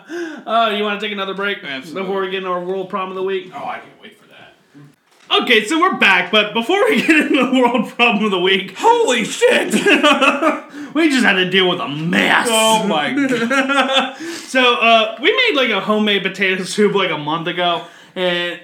Oh, 0.44 0.70
you 0.70 0.82
want 0.82 1.00
to 1.00 1.06
take 1.06 1.12
another 1.12 1.34
break 1.34 1.62
Absolutely. 1.62 2.02
before 2.02 2.20
we 2.20 2.30
get 2.30 2.38
into 2.38 2.50
our 2.50 2.62
world 2.62 2.90
problem 2.90 3.10
of 3.10 3.16
the 3.16 3.22
week? 3.22 3.50
Oh, 3.54 3.64
I 3.64 3.78
can't 3.78 4.00
wait 4.02 4.18
for 4.18 4.26
that. 4.28 5.42
Okay, 5.42 5.64
so 5.64 5.80
we're 5.80 5.96
back, 5.96 6.30
but 6.30 6.52
before 6.52 6.84
we 6.84 6.96
get 7.06 7.10
into 7.10 7.46
the 7.46 7.52
world 7.58 7.88
problem 7.90 8.24
of 8.24 8.30
the 8.30 8.40
week, 8.40 8.74
Holy 8.76 9.24
shit! 9.24 9.72
we 10.94 11.08
just 11.08 11.24
had 11.24 11.34
to 11.34 11.48
deal 11.48 11.68
with 11.68 11.80
a 11.80 11.88
mess. 11.88 12.48
Oh 12.50 12.86
my 12.86 13.12
god. 13.14 14.16
So 14.18 14.74
uh, 14.74 15.16
we 15.22 15.34
made 15.34 15.54
like 15.56 15.70
a 15.70 15.80
homemade 15.80 16.22
potato 16.22 16.64
soup 16.64 16.94
like 16.94 17.10
a 17.10 17.18
month 17.18 17.46
ago, 17.48 17.86
and 18.14 18.60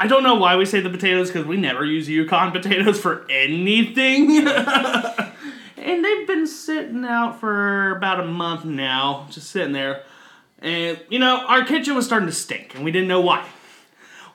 I 0.00 0.06
don't 0.06 0.22
know 0.22 0.36
why 0.36 0.56
we 0.56 0.64
say 0.64 0.80
the 0.80 0.90
potatoes 0.90 1.28
because 1.28 1.46
we 1.46 1.56
never 1.58 1.84
use 1.84 2.08
Yukon 2.08 2.52
potatoes 2.52 2.98
for 3.00 3.26
anything. 3.30 4.46
And 5.86 6.04
they've 6.04 6.26
been 6.26 6.46
sitting 6.46 7.04
out 7.04 7.40
for 7.40 7.96
about 7.96 8.20
a 8.20 8.26
month 8.26 8.64
now, 8.64 9.26
just 9.30 9.50
sitting 9.50 9.72
there. 9.72 10.02
And 10.58 11.00
you 11.08 11.18
know, 11.18 11.44
our 11.46 11.64
kitchen 11.64 11.94
was 11.94 12.04
starting 12.04 12.28
to 12.28 12.34
stink, 12.34 12.74
and 12.74 12.84
we 12.84 12.90
didn't 12.90 13.08
know 13.08 13.20
why. 13.20 13.46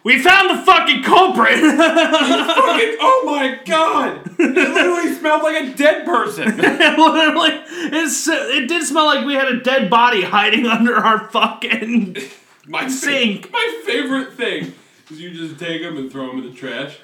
We 0.04 0.20
found 0.20 0.58
the 0.58 0.64
fucking 0.64 1.04
culprit. 1.04 1.60
Fucking, 1.60 2.97
oh 3.02 3.24
my 3.26 3.60
god! 3.66 4.26
It 4.39 4.56
literally 4.56 5.14
smelled 5.14 5.43
like 5.43 5.64
a 5.64 5.76
dead 5.76 6.06
person. 6.06 6.58
Literally, 6.58 7.62
it 7.68 8.68
did 8.68 8.84
smell 8.84 9.06
like 9.06 9.26
we 9.28 9.36
had 9.36 9.47
a 9.47 9.60
dead 9.60 9.91
body 9.91 10.24
hiding 10.24 10.66
under 10.66 10.95
our 10.95 11.30
fucking 11.30 12.18
My 12.68 12.88
sink. 12.88 13.52
My 13.52 13.82
favorite 13.86 14.34
thing 14.34 14.74
is 15.12 15.22
you 15.22 15.32
just 15.32 15.60
take 15.60 15.84
them 15.84 15.97
and 15.97 16.12
throw 16.12 16.28
them 16.28 16.39
in 16.39 16.49
the 16.49 16.56
trash. 16.56 16.97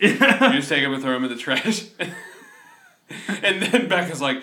you 0.00 0.16
just 0.18 0.68
take 0.68 0.82
them 0.82 0.92
and 0.92 1.02
throw 1.02 1.12
them 1.12 1.24
in 1.24 1.30
the 1.30 1.36
trash. 1.36 1.84
And 3.42 3.62
then 3.62 3.88
Becca's 3.88 4.20
like, 4.20 4.42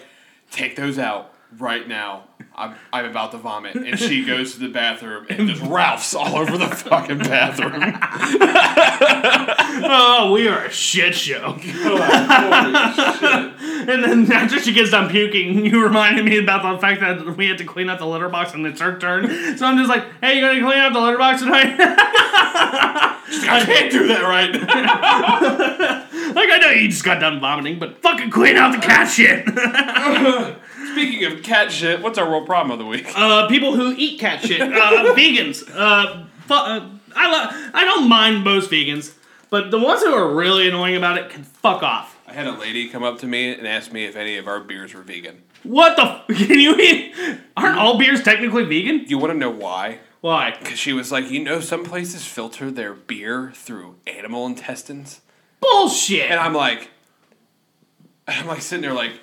take 0.51 0.76
those 0.76 0.97
out 0.99 1.34
right 1.58 1.88
now. 1.88 2.26
I'm, 2.55 2.76
I'm 2.91 3.05
about 3.05 3.32
to 3.32 3.38
vomit. 3.38 3.76
And 3.76 3.97
she 3.99 4.26
goes 4.26 4.53
to 4.53 4.60
the 4.60 4.70
bathroom 4.70 5.28
and 5.30 5.47
just 5.47 5.62
Ralph's 5.62 6.16
all 6.16 6.36
over 6.36 6.58
the 6.58 6.68
fucking 6.68 7.20
bathroom. 7.20 7.97
Oh, 9.89 10.32
we 10.34 10.47
are 10.47 10.66
a 10.66 10.72
shit 10.72 11.14
show. 11.14 11.51
Holy 11.51 11.62
shit. 11.62 11.76
And 13.89 14.03
then 14.03 14.32
after 14.32 14.60
she 14.60 14.74
gets 14.74 14.89
done 14.89 15.08
puking, 15.10 15.66
you 15.66 15.84
reminded 15.84 16.26
me 16.26 16.39
about 16.39 16.64
the 16.64 16.80
fact 16.82 16.99
that 17.01 17.38
we 17.38 17.47
had 17.47 17.60
to 17.60 17.64
clean 17.64 17.88
out 17.89 17.99
the 17.99 18.08
litter 18.08 18.28
box 18.28 18.53
and 18.53 18.66
it's 18.66 18.82
her 18.82 18.97
turn. 18.97 19.58
So 19.58 19.66
I'm 19.66 19.78
just 19.78 19.89
like, 19.89 20.03
hey, 20.20 20.36
you 20.36 20.41
gonna 20.41 20.60
clean 20.60 20.80
out 20.80 20.93
the 20.93 20.99
litter 20.99 21.20
box 21.20 21.41
tonight? 21.41 21.76
I 21.80 23.64
can't 23.66 23.91
do 23.91 24.08
that 24.08 24.24
right 24.24 24.51
like, 26.38 26.51
I 26.51 26.60
know 26.60 26.70
you 26.70 26.89
just 26.89 27.03
got 27.03 27.20
done 27.20 27.39
vomiting, 27.39 27.80
but 27.80 27.99
fucking 28.01 28.30
clean 28.30 28.58
out 28.58 28.74
the 28.74 28.80
cat 28.80 29.10
shit. 29.10 29.45
Speaking 30.91 31.25
of 31.32 31.43
cat 31.43 31.71
shit, 31.71 32.01
what's 32.01 32.17
our 32.17 32.30
world 32.30 32.45
problem 32.45 32.71
of 32.71 32.80
the 32.80 32.86
week? 32.86 33.07
uh, 33.15 33.47
people 33.47 33.75
who 33.75 33.93
eat 33.97 34.19
cat 34.19 34.41
shit. 34.41 34.61
Uh, 34.61 34.67
vegans. 35.15 35.63
Uh, 35.73 36.25
fu- 36.45 36.53
uh, 36.53 36.88
I, 37.15 37.32
lo- 37.32 37.69
I 37.73 37.84
don't 37.86 38.07
mind 38.07 38.43
most 38.43 38.69
vegans. 38.69 39.13
But 39.49 39.71
the 39.71 39.80
ones 39.80 40.01
who 40.03 40.13
are 40.13 40.36
really 40.36 40.67
annoying 40.67 40.95
about 40.97 41.17
it 41.17 41.30
can 41.30 41.43
fuck 41.43 41.82
off. 41.82 42.17
I 42.28 42.34
had 42.34 42.47
a 42.47 42.51
lady 42.51 42.89
come 42.89 43.03
up 43.03 43.19
to 43.19 43.25
me 43.28 43.53
and 43.53 43.65
ask 43.65 43.91
me 43.93 44.05
if 44.05 44.15
any 44.17 44.38
of 44.38 44.47
our 44.47 44.59
beers 44.59 44.93
were 44.93 45.01
vegan. 45.03 45.41
What 45.63 45.95
the? 45.95 46.03
F- 46.03 46.28
can 46.47 46.59
you 46.59 46.75
eat? 46.75 47.15
Aren't 47.55 47.78
all 47.78 47.97
beers 47.97 48.21
technically 48.21 48.65
vegan? 48.65 49.05
You 49.07 49.17
want 49.17 49.32
to 49.34 49.38
know 49.39 49.49
why? 49.49 49.99
Why? 50.21 50.55
Because 50.59 50.78
she 50.78 50.93
was 50.93 51.11
like, 51.11 51.30
you 51.32 51.43
know, 51.43 51.59
some 51.59 51.84
places 51.86 52.25
filter 52.25 52.69
their 52.69 52.93
beer 52.93 53.51
through 53.55 53.95
animal 54.05 54.45
intestines. 54.45 55.21
Bullshit. 55.61 56.30
And 56.30 56.39
I'm 56.39 56.53
like, 56.53 56.89
I'm 58.28 58.47
like 58.47 58.61
sitting 58.61 58.82
there 58.82 58.93
like, 58.93 59.13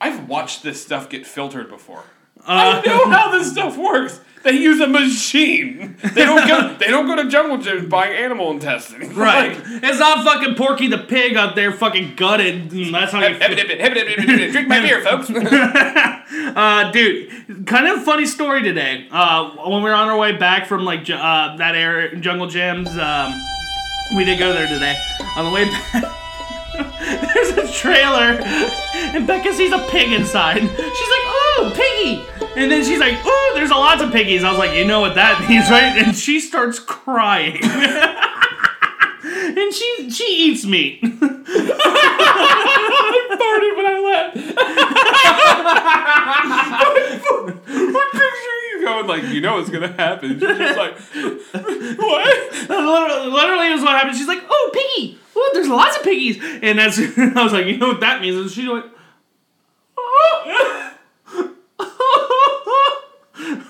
I've 0.00 0.28
watched 0.28 0.62
this 0.62 0.82
stuff 0.82 1.08
get 1.08 1.26
filtered 1.26 1.68
before. 1.68 2.04
Uh, 2.40 2.80
I 2.82 2.86
know 2.86 3.10
how 3.10 3.30
this 3.30 3.50
stuff 3.52 3.76
works. 3.76 4.18
They 4.42 4.52
use 4.52 4.80
a 4.80 4.86
machine. 4.86 5.98
They 6.14 6.24
don't 6.24 6.48
go. 6.48 6.74
they 6.80 6.86
don't 6.86 7.06
go 7.06 7.14
to 7.22 7.28
Jungle 7.28 7.58
Jim's 7.58 7.86
buying 7.90 8.16
animal 8.16 8.50
intestines. 8.50 9.12
right. 9.14 9.54
Like, 9.58 9.82
it's 9.82 9.98
not 9.98 10.24
fucking 10.24 10.54
Porky 10.54 10.88
the 10.88 10.96
pig 10.96 11.36
out 11.36 11.54
there 11.54 11.70
fucking 11.72 12.14
gutted. 12.16 12.70
Mm, 12.70 12.92
That's 12.92 13.12
how 13.12 13.18
you. 13.20 13.34
"Heb- 13.34 13.42
heb- 13.42 13.58
heb- 13.58 13.68
heb- 13.68 13.96
heb- 13.96 14.08
heb- 14.18 14.28
heb- 14.28 14.52
Drink 14.52 14.68
my 14.68 14.80
beer, 14.86 15.02
folks. 15.02 15.28
Uh, 15.30 16.90
dude, 16.92 17.66
kind 17.66 17.86
of 17.88 18.02
funny 18.02 18.24
story 18.24 18.62
today. 18.62 19.06
Uh, 19.10 19.50
when 19.68 19.82
we 19.82 19.90
were 19.90 19.94
on 19.94 20.08
our 20.08 20.16
way 20.18 20.32
back 20.36 20.66
from 20.66 20.86
like 20.86 21.00
uh, 21.10 21.56
that 21.56 21.74
area, 21.74 22.16
Jungle 22.16 22.46
Jim's, 22.46 22.88
um, 22.96 23.34
we 24.16 24.24
did 24.24 24.38
go 24.38 24.54
there 24.54 24.66
today. 24.66 24.96
On 25.36 25.44
the 25.44 25.50
way 25.50 25.66
back, 25.66 26.04
there's 27.34 27.50
a 27.56 27.72
trailer, 27.72 28.38
and 29.14 29.26
Becca 29.26 29.52
sees 29.54 29.72
a 29.72 29.78
pig 29.90 30.12
inside. 30.12 30.60
She's 30.60 30.68
like, 30.68 31.26
"Oh, 31.26 31.72
piggy!" 31.74 32.24
And 32.60 32.70
then 32.70 32.84
she's 32.84 32.98
like, 33.00 33.14
"Oh, 33.24 33.52
there's 33.54 33.70
a 33.70 33.74
lots 33.74 34.02
of 34.02 34.12
piggies." 34.12 34.44
I 34.44 34.50
was 34.50 34.58
like, 34.58 34.74
"You 34.76 34.84
know 34.84 35.00
what 35.00 35.14
that 35.16 35.40
means, 35.48 35.70
right?" 35.70 35.96
And 35.98 36.14
she 36.16 36.40
starts 36.40 36.78
crying. 36.78 37.60
And 39.22 39.72
she 39.74 40.10
she 40.10 40.24
eats 40.24 40.64
meat. 40.64 41.00
I 41.02 41.06
farted 43.36 43.76
when 43.76 43.86
I 43.86 43.98
left. 43.98 44.36
I 47.66 48.08
picture 48.12 48.58
you 48.70 48.84
going 48.84 49.06
like, 49.06 49.24
you 49.24 49.40
know 49.40 49.56
what's 49.56 49.70
gonna 49.70 49.92
happen. 49.92 50.38
She's 50.38 50.48
just 50.48 50.78
like, 50.78 50.96
what? 51.98 52.68
literally, 52.68 53.30
literally 53.30 53.66
is 53.68 53.82
what 53.82 53.96
happened. 53.96 54.16
She's 54.16 54.28
like, 54.28 54.42
"Oh, 54.48 54.70
piggy! 54.72 55.18
Oh, 55.42 55.50
there's 55.54 55.68
lots 55.68 55.96
of 55.96 56.02
piggies." 56.02 56.38
And 56.62 56.78
that's 56.78 56.98
I 57.18 57.42
was 57.42 57.52
like, 57.52 57.66
"You 57.66 57.78
know 57.78 57.88
what 57.88 58.00
that 58.00 58.20
means?" 58.20 58.36
And 58.36 58.50
she 58.50 58.68
went. 58.68 58.86
Oh. 59.96 60.76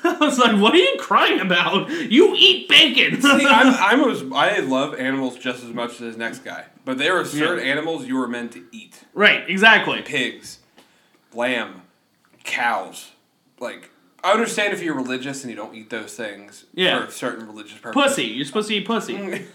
I 0.02 0.16
was 0.20 0.38
like, 0.38 0.60
"What 0.60 0.74
are 0.74 0.78
you 0.78 0.96
crying 0.98 1.40
about? 1.40 1.88
You 1.90 2.34
eat 2.36 2.68
bacon." 2.68 3.20
See, 3.22 3.28
I'm, 3.46 3.74
I'm 4.04 4.32
I 4.34 4.58
love 4.58 4.94
animals 4.98 5.36
just 5.38 5.62
as 5.64 5.70
much 5.72 5.92
as 5.92 5.98
this 6.00 6.16
next 6.16 6.40
guy, 6.40 6.64
but 6.84 6.98
there 6.98 7.18
are 7.18 7.24
certain 7.24 7.64
Yeah. 7.64 7.72
animals 7.72 8.06
you 8.06 8.16
were 8.16 8.28
meant 8.28 8.52
to 8.52 8.64
eat: 8.72 9.00
right, 9.14 9.48
exactly. 9.48 10.02
pigs, 10.02 10.58
lamb, 11.32 11.82
cows. 12.44 13.10
Like, 13.60 13.90
I 14.24 14.32
understand 14.32 14.72
if 14.72 14.82
you're 14.82 14.94
religious 14.96 15.42
and 15.44 15.50
you 15.50 15.56
don't 15.56 15.74
eat 15.74 15.90
those 15.90 16.14
things 16.16 16.64
Yeah. 16.74 17.04
for 17.06 17.12
certain 17.12 17.46
religious 17.46 17.78
purposes. 17.78 18.08
Pussy. 18.10 18.24
You're 18.24 18.46
supposed 18.46 18.68
to 18.68 18.74
eat 18.74 18.86
pussy. 18.86 19.46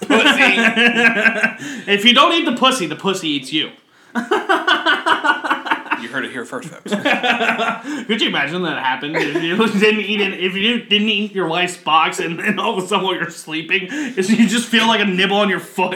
Pussy. 0.00 1.86
If 1.90 2.04
you 2.04 2.14
don't 2.14 2.32
eat 2.34 2.44
the 2.44 2.56
pussy, 2.56 2.86
the 2.86 2.96
pussy 2.96 3.28
eats 3.28 3.52
you. 3.52 3.70
you 4.14 6.08
heard 6.08 6.24
it 6.24 6.30
here 6.32 6.44
first, 6.44 6.68
folks. 6.68 6.92
Could 8.06 8.20
you 8.20 8.28
imagine 8.28 8.62
that 8.62 8.78
happened? 8.82 9.16
If 9.16 9.42
you 9.42 9.56
didn't 9.80 10.00
eat 10.00 10.20
it, 10.20 10.40
if 10.40 10.54
you 10.54 10.82
didn't 10.84 11.08
eat 11.08 11.32
your 11.32 11.48
wife's 11.48 11.76
box, 11.76 12.18
and 12.20 12.38
then 12.38 12.58
all 12.58 12.76
of 12.78 12.84
a 12.84 12.86
sudden 12.86 13.04
while 13.04 13.14
you're 13.14 13.30
sleeping, 13.30 13.84
is 13.90 14.30
you 14.30 14.48
just 14.48 14.68
feel 14.68 14.86
like 14.86 15.00
a 15.00 15.04
nibble 15.04 15.36
on 15.36 15.48
your 15.48 15.60
foot. 15.60 15.94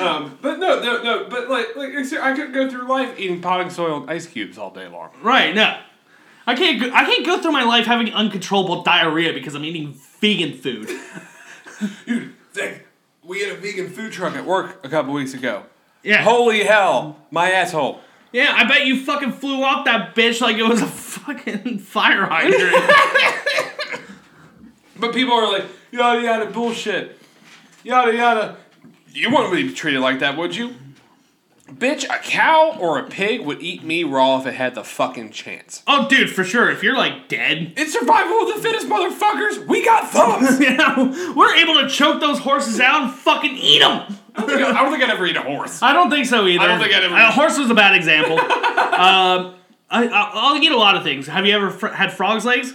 um, 0.00 0.38
but 0.42 0.58
no, 0.58 0.80
no, 0.80 1.02
no. 1.02 1.26
But 1.28 1.48
like, 1.48 1.76
like 1.76 1.94
I 2.20 2.34
could 2.34 2.52
go 2.52 2.68
through 2.70 2.86
life 2.88 3.18
eating 3.18 3.40
potting 3.40 3.70
soil 3.70 4.02
and 4.02 4.10
ice 4.10 4.26
cubes 4.26 4.58
all 4.58 4.70
day 4.70 4.88
long. 4.88 5.10
right? 5.22 5.54
No, 5.54 5.78
I 6.46 6.54
can't. 6.54 6.80
Go, 6.80 6.90
I 6.92 7.04
can't 7.04 7.24
go 7.26 7.40
through 7.40 7.52
my 7.52 7.64
life 7.64 7.86
having 7.86 8.12
uncontrollable 8.12 8.82
diarrhea 8.82 9.32
because 9.32 9.54
I'm 9.54 9.64
eating 9.64 9.94
vegan 10.20 10.56
food. 10.58 10.88
Dude, 12.06 12.34
we 13.22 13.40
had 13.40 13.52
a 13.52 13.60
vegan 13.60 13.88
food 13.90 14.12
truck 14.12 14.34
at 14.34 14.44
work 14.44 14.84
a 14.84 14.88
couple 14.88 15.12
weeks 15.12 15.34
ago. 15.34 15.64
Yeah. 16.02 16.22
Holy 16.22 16.64
hell, 16.64 17.18
my 17.30 17.50
asshole. 17.50 18.00
Yeah, 18.32 18.52
I 18.54 18.64
bet 18.64 18.86
you 18.86 19.02
fucking 19.02 19.32
flew 19.32 19.62
off 19.62 19.84
that 19.86 20.14
bitch 20.14 20.40
like 20.40 20.56
it 20.56 20.62
was 20.62 20.82
a 20.82 20.86
fucking 20.86 21.78
fire 21.80 22.26
hydrant. 22.26 22.74
But 25.00 25.14
people 25.14 25.34
are 25.34 25.52
like, 25.52 25.64
yada 25.92 26.20
yada 26.20 26.50
bullshit. 26.50 27.18
Yada 27.84 28.12
yada. 28.12 28.56
You 29.12 29.30
wouldn't 29.30 29.52
be 29.52 29.72
treated 29.72 30.00
like 30.00 30.18
that, 30.18 30.36
would 30.36 30.56
you? 30.56 30.74
Bitch, 31.68 32.04
a 32.04 32.18
cow 32.22 32.76
or 32.80 32.98
a 32.98 33.04
pig 33.04 33.42
would 33.42 33.60
eat 33.62 33.82
me 33.84 34.02
raw 34.02 34.40
if 34.40 34.46
it 34.46 34.54
had 34.54 34.74
the 34.74 34.82
fucking 34.82 35.30
chance. 35.30 35.82
oh, 35.86 36.08
dude, 36.08 36.30
for 36.30 36.42
sure. 36.44 36.70
If 36.70 36.82
you're 36.82 36.96
like 36.96 37.28
dead, 37.28 37.74
It's 37.76 37.92
survival 37.92 38.48
of 38.48 38.56
the 38.56 38.62
fittest, 38.62 38.88
motherfuckers. 38.88 39.66
We 39.66 39.84
got 39.84 40.10
thumbs. 40.10 40.58
you 40.60 40.74
know, 40.76 41.34
we're 41.36 41.54
able 41.56 41.74
to 41.80 41.88
choke 41.88 42.20
those 42.20 42.38
horses 42.38 42.80
out 42.80 43.02
and 43.02 43.12
fucking 43.12 43.56
eat 43.56 43.80
them. 43.80 44.16
I 44.34 44.40
don't 44.40 44.48
think 44.48 44.60
I- 44.62 44.70
I 44.70 44.82
don't 44.82 44.90
think 44.92 45.04
I'd 45.04 45.10
ever 45.10 45.26
eat 45.26 45.36
a 45.36 45.42
horse. 45.42 45.82
I 45.82 45.92
don't 45.92 46.10
think 46.10 46.26
so 46.26 46.46
either. 46.46 46.64
I 46.64 46.66
don't 46.68 46.80
think 46.80 46.94
I'd 46.94 47.04
ever- 47.04 47.14
A 47.14 47.30
horse 47.30 47.58
was 47.58 47.70
a 47.70 47.74
bad 47.74 47.94
example. 47.94 48.38
um, 48.40 49.54
I, 49.90 50.06
I, 50.08 50.30
I'll 50.34 50.56
eat 50.62 50.72
a 50.72 50.76
lot 50.76 50.96
of 50.96 51.02
things. 51.02 51.26
Have 51.28 51.46
you 51.46 51.54
ever 51.54 51.70
fr- 51.70 51.88
had 51.88 52.12
frog's 52.12 52.44
legs? 52.44 52.74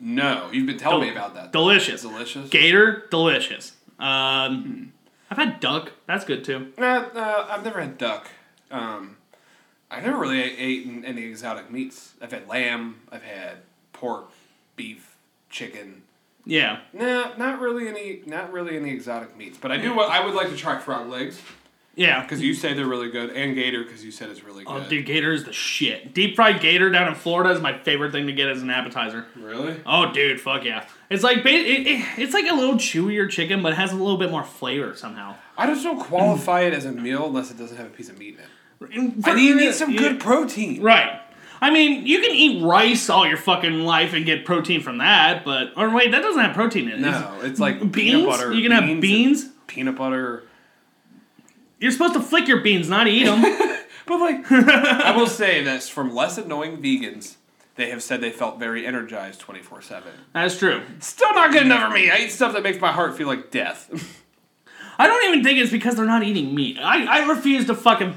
No, 0.00 0.48
you've 0.52 0.66
been 0.66 0.78
telling 0.78 1.02
me 1.02 1.10
about 1.10 1.34
that. 1.34 1.52
Delicious. 1.52 2.02
Delicious. 2.02 2.48
Gator, 2.50 3.04
delicious. 3.10 3.72
Um, 3.98 4.92
I've 5.30 5.38
had 5.38 5.60
duck. 5.60 5.92
That's 6.06 6.24
good 6.24 6.44
too. 6.44 6.72
Uh, 6.78 6.82
uh, 6.82 7.46
I've 7.50 7.64
never 7.64 7.80
had 7.80 7.98
duck. 7.98 8.28
Um, 8.70 9.16
I 9.90 10.00
never 10.00 10.18
really 10.18 10.40
ate 10.40 10.86
any 11.04 11.24
exotic 11.24 11.70
meats. 11.70 12.14
I've 12.20 12.32
had 12.32 12.48
lamb. 12.48 13.00
I've 13.10 13.22
had 13.22 13.58
pork, 13.92 14.30
beef, 14.76 15.16
chicken. 15.50 16.02
Yeah. 16.44 16.80
Nah, 16.92 17.36
not 17.36 17.60
really 17.60 17.88
any. 17.88 18.22
Not 18.24 18.52
really 18.52 18.76
any 18.76 18.90
exotic 18.90 19.36
meats. 19.36 19.58
But 19.60 19.70
I 19.70 19.76
do. 19.76 19.98
I 20.00 20.24
would 20.24 20.34
like 20.34 20.48
to 20.48 20.56
try 20.56 20.78
frog 20.78 21.08
legs 21.08 21.40
Yeah. 21.98 22.22
because 22.22 22.40
you 22.40 22.54
say 22.54 22.74
they're 22.74 22.86
really 22.86 23.10
good, 23.10 23.30
and 23.30 23.54
gator 23.54 23.82
because 23.82 24.04
you 24.04 24.10
said 24.10 24.30
it's 24.30 24.44
really 24.44 24.64
oh, 24.66 24.74
good. 24.74 24.86
Oh, 24.86 24.88
dude, 24.88 25.06
gator 25.06 25.32
is 25.32 25.44
the 25.44 25.52
shit. 25.52 26.14
Deep 26.14 26.36
fried 26.36 26.60
gator 26.60 26.90
down 26.90 27.08
in 27.08 27.14
Florida 27.14 27.50
is 27.50 27.60
my 27.60 27.76
favorite 27.78 28.12
thing 28.12 28.26
to 28.26 28.32
get 28.32 28.48
as 28.48 28.62
an 28.62 28.70
appetizer. 28.70 29.26
Really? 29.36 29.80
Oh, 29.84 30.12
dude, 30.12 30.40
fuck 30.40 30.64
yeah! 30.64 30.86
It's 31.10 31.22
like 31.22 31.38
it, 31.38 31.46
it, 31.46 32.04
it's 32.18 32.34
like 32.34 32.46
a 32.48 32.54
little 32.54 32.76
chewier 32.76 33.28
chicken, 33.28 33.62
but 33.62 33.72
it 33.72 33.76
has 33.76 33.92
a 33.92 33.96
little 33.96 34.18
bit 34.18 34.30
more 34.30 34.44
flavor 34.44 34.94
somehow. 34.94 35.34
I 35.56 35.66
just 35.66 35.82
don't 35.82 36.00
qualify 36.00 36.62
it 36.62 36.74
as 36.74 36.84
a 36.84 36.92
meal 36.92 37.26
unless 37.26 37.50
it 37.50 37.58
doesn't 37.58 37.76
have 37.76 37.86
a 37.86 37.90
piece 37.90 38.08
of 38.08 38.18
meat 38.18 38.34
in 38.34 38.40
it. 38.40 38.48
For- 39.22 39.30
I 39.30 39.34
need, 39.34 39.56
need 39.56 39.74
some 39.74 39.90
yeah. 39.90 39.98
good 39.98 40.20
protein. 40.20 40.82
Right. 40.82 41.20
I 41.60 41.70
mean, 41.70 42.06
you 42.06 42.20
can 42.20 42.30
eat 42.30 42.62
rice 42.62 43.10
all 43.10 43.26
your 43.26 43.36
fucking 43.36 43.80
life 43.80 44.12
and 44.12 44.24
get 44.24 44.44
protein 44.44 44.80
from 44.80 44.98
that, 44.98 45.44
but 45.44 45.72
or 45.76 45.90
wait, 45.90 46.12
that 46.12 46.22
doesn't 46.22 46.40
have 46.40 46.54
protein 46.54 46.88
in 46.88 46.98
it. 46.98 47.00
No, 47.00 47.40
it's 47.42 47.58
like 47.58 47.80
Beans? 47.80 47.94
peanut 47.94 48.26
butter. 48.28 48.52
You 48.52 48.62
can 48.62 48.70
have 48.72 49.00
beans? 49.00 49.48
peanut 49.66 49.96
butter. 49.96 50.44
You're 51.78 51.92
supposed 51.92 52.14
to 52.14 52.20
flick 52.20 52.48
your 52.48 52.60
beans, 52.60 52.88
not 52.88 53.06
eat 53.06 53.24
them. 53.24 53.44
But 54.08 54.20
like, 54.20 54.50
I 54.50 55.14
will 55.14 55.26
say 55.26 55.62
this 55.62 55.88
from 55.88 56.14
less 56.14 56.38
annoying 56.38 56.78
vegans, 56.78 57.36
they 57.74 57.90
have 57.90 58.02
said 58.02 58.22
they 58.22 58.30
felt 58.30 58.58
very 58.58 58.86
energized 58.86 59.38
twenty 59.38 59.60
four 59.60 59.82
seven. 59.82 60.12
That's 60.32 60.58
true. 60.58 60.82
Still 61.00 61.34
not 61.34 61.52
good 61.52 61.62
enough 61.62 61.88
for 61.88 61.94
me. 61.94 62.10
I 62.10 62.16
eat 62.16 62.30
stuff 62.30 62.54
that 62.54 62.62
makes 62.62 62.80
my 62.80 62.90
heart 62.90 63.16
feel 63.16 63.26
like 63.26 63.50
death. 63.50 63.90
I 64.98 65.06
don't 65.06 65.24
even 65.28 65.44
think 65.44 65.58
it's 65.58 65.70
because 65.70 65.94
they're 65.96 66.06
not 66.06 66.24
eating 66.24 66.54
meat. 66.54 66.78
I, 66.80 67.20
I 67.20 67.28
refuse 67.28 67.66
to 67.66 67.74
fucking 67.74 68.16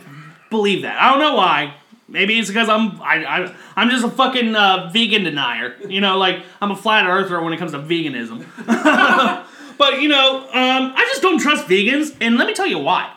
believe 0.49 0.81
that. 0.81 0.99
I 0.99 1.11
don't 1.11 1.19
know 1.19 1.35
why. 1.35 1.75
Maybe 2.07 2.39
it's 2.39 2.47
because 2.47 2.69
I'm 2.69 2.99
I, 3.01 3.25
I 3.25 3.55
I'm 3.75 3.89
just 3.89 4.05
a 4.05 4.09
fucking 4.09 4.55
uh, 4.55 4.89
vegan 4.93 5.25
denier. 5.25 5.75
You 5.87 5.99
know, 5.99 6.17
like 6.17 6.41
I'm 6.61 6.71
a 6.71 6.75
flat 6.75 7.05
earther 7.05 7.41
when 7.41 7.51
it 7.51 7.57
comes 7.57 7.73
to 7.73 7.79
veganism. 7.79 8.45
but 9.77 10.01
you 10.01 10.07
know, 10.07 10.39
um, 10.39 10.93
I 10.95 11.05
just 11.09 11.21
don't 11.21 11.39
trust 11.39 11.67
vegans, 11.67 12.15
and 12.21 12.37
let 12.37 12.47
me 12.47 12.53
tell 12.53 12.67
you 12.67 12.79
why. 12.79 13.11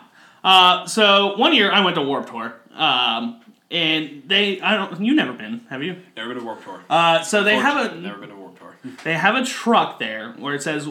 Uh, 0.45 0.87
so 0.87 1.37
one 1.39 1.55
year 1.55 1.73
I 1.73 1.83
went 1.83 1.97
to 1.97 2.03
Warped 2.03 2.29
Tour, 2.29 2.55
um, 2.75 3.41
and 3.71 4.23
they 4.27 4.61
I 4.61 4.77
don't 4.77 5.01
you 5.01 5.15
never 5.15 5.33
been 5.33 5.61
have 5.71 5.83
you? 5.83 5.97
Never 6.17 6.35
been 6.35 6.39
to 6.41 6.45
Warped 6.45 6.65
Tour. 6.65 6.85
Uh, 6.91 7.23
so 7.23 7.43
they 7.43 7.57
have 7.57 7.93
a 7.93 7.99
Never 7.99 8.19
been 8.19 8.29
to 8.29 8.37
Warped 8.37 8.59
Tour. 8.59 8.77
they 9.05 9.15
have 9.15 9.35
a 9.35 9.45
truck 9.45 9.99
there 9.99 10.33
where 10.33 10.55
it 10.55 10.63
says 10.63 10.87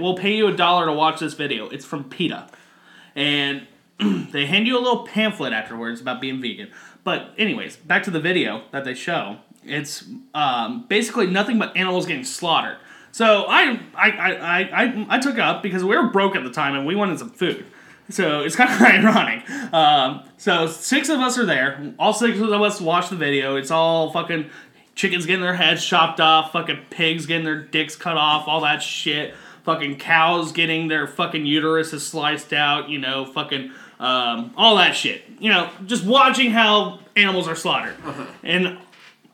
we'll 0.00 0.16
pay 0.16 0.36
you 0.36 0.48
a 0.48 0.56
dollar 0.56 0.86
to 0.86 0.92
watch 0.92 1.20
this 1.20 1.34
video. 1.34 1.68
It's 1.68 1.84
from 1.84 2.04
PETA, 2.04 2.48
and 3.14 3.68
they 4.32 4.46
hand 4.46 4.66
you 4.66 4.76
a 4.76 4.80
little 4.80 5.06
pamphlet 5.06 5.52
afterwards 5.52 6.00
about 6.00 6.20
being 6.20 6.42
vegan. 6.42 6.72
But 7.04 7.32
anyways, 7.38 7.76
back 7.76 8.02
to 8.02 8.10
the 8.10 8.20
video 8.20 8.64
that 8.72 8.84
they 8.84 8.94
show. 8.94 9.36
It's 9.64 10.04
um, 10.34 10.84
basically 10.88 11.28
nothing 11.28 11.60
but 11.60 11.76
animals 11.76 12.06
getting 12.06 12.24
slaughtered. 12.24 12.78
So 13.12 13.44
I 13.48 13.80
I, 13.94 14.10
I, 14.10 14.32
I, 14.32 14.84
I 14.84 15.06
I 15.10 15.18
took 15.20 15.38
up 15.38 15.62
because 15.62 15.84
we 15.84 15.96
were 15.96 16.08
broke 16.08 16.34
at 16.34 16.42
the 16.42 16.50
time 16.50 16.74
and 16.74 16.84
we 16.84 16.96
wanted 16.96 17.20
some 17.20 17.30
food. 17.30 17.66
So 18.08 18.40
it's 18.40 18.56
kind 18.56 18.70
of 18.72 18.80
ironic. 18.86 19.48
Um, 19.72 20.28
so 20.36 20.66
six 20.66 21.08
of 21.08 21.18
us 21.20 21.38
are 21.38 21.46
there. 21.46 21.94
All 21.98 22.12
six 22.12 22.38
of 22.38 22.50
us 22.50 22.80
watch 22.80 23.08
the 23.08 23.16
video. 23.16 23.56
It's 23.56 23.70
all 23.70 24.10
fucking 24.12 24.50
chickens 24.94 25.26
getting 25.26 25.42
their 25.42 25.54
heads 25.54 25.84
chopped 25.84 26.20
off, 26.20 26.52
fucking 26.52 26.86
pigs 26.90 27.26
getting 27.26 27.44
their 27.44 27.60
dicks 27.62 27.96
cut 27.96 28.16
off, 28.16 28.48
all 28.48 28.60
that 28.62 28.82
shit. 28.82 29.34
fucking 29.64 29.98
cows 29.98 30.52
getting 30.52 30.86
their 30.88 31.06
fucking 31.08 31.44
uteruses 31.44 32.00
sliced 32.00 32.52
out, 32.52 32.88
you 32.88 32.98
know, 32.98 33.26
fucking 33.26 33.72
um, 33.98 34.52
all 34.56 34.76
that 34.76 34.94
shit. 34.94 35.24
You 35.40 35.50
know, 35.50 35.70
just 35.86 36.04
watching 36.04 36.50
how 36.52 37.00
animals 37.16 37.48
are 37.48 37.56
slaughtered. 37.56 37.96
And 38.44 38.78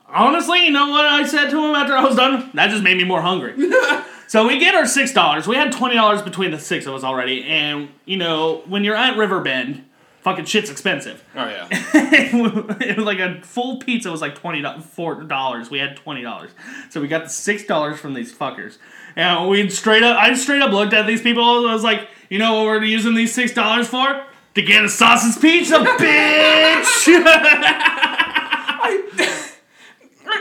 honestly, 0.07 0.65
you 0.65 0.71
know 0.71 0.89
what 0.89 1.05
I 1.05 1.25
said 1.25 1.49
to 1.51 1.57
him 1.63 1.75
after 1.75 1.95
I 1.95 2.03
was 2.03 2.15
done? 2.15 2.49
That 2.55 2.69
just 2.71 2.83
made 2.83 2.97
me 2.97 3.03
more 3.03 3.21
hungry. 3.21 3.53
so 4.27 4.47
we 4.47 4.59
get 4.59 4.75
our 4.75 4.85
six 4.85 5.13
dollars. 5.13 5.47
We 5.47 5.55
had 5.55 5.71
twenty 5.71 5.95
dollars 5.95 6.21
between 6.21 6.51
the 6.51 6.59
six 6.59 6.85
of 6.85 6.93
us 6.93 7.03
already, 7.03 7.43
and 7.43 7.89
you 8.05 8.17
know, 8.17 8.63
when 8.67 8.83
you're 8.83 8.95
at 8.95 9.17
Riverbend, 9.17 9.85
fucking 10.21 10.45
shit's 10.45 10.69
expensive. 10.69 11.23
Oh 11.35 11.45
yeah. 11.45 11.67
it 11.71 12.97
was 12.97 13.05
like 13.05 13.19
a 13.19 13.41
full 13.41 13.77
pizza 13.77 14.09
was 14.09 14.21
like 14.21 14.35
twenty 14.35 14.63
four 14.81 15.21
dollars. 15.23 15.69
We 15.69 15.79
had 15.79 15.97
twenty 15.97 16.21
dollars, 16.21 16.51
so 16.89 17.01
we 17.01 17.07
got 17.07 17.23
the 17.23 17.29
six 17.29 17.65
dollars 17.65 17.99
from 17.99 18.13
these 18.13 18.33
fuckers. 18.33 18.77
And 19.15 19.49
we 19.49 19.69
straight 19.69 20.01
up, 20.03 20.17
I 20.17 20.33
straight 20.33 20.61
up 20.61 20.71
looked 20.71 20.93
at 20.93 21.05
these 21.05 21.21
people. 21.21 21.59
and 21.59 21.69
I 21.69 21.73
was 21.73 21.83
like, 21.83 22.07
you 22.29 22.39
know 22.39 22.55
what 22.55 22.65
we're 22.65 22.83
using 22.83 23.13
these 23.13 23.33
six 23.33 23.53
dollars 23.53 23.87
for? 23.87 24.25
To 24.55 24.61
get 24.61 24.85
a 24.85 24.89
sausage 24.89 25.41
pizza, 25.41 25.79
bitch. 25.79 27.07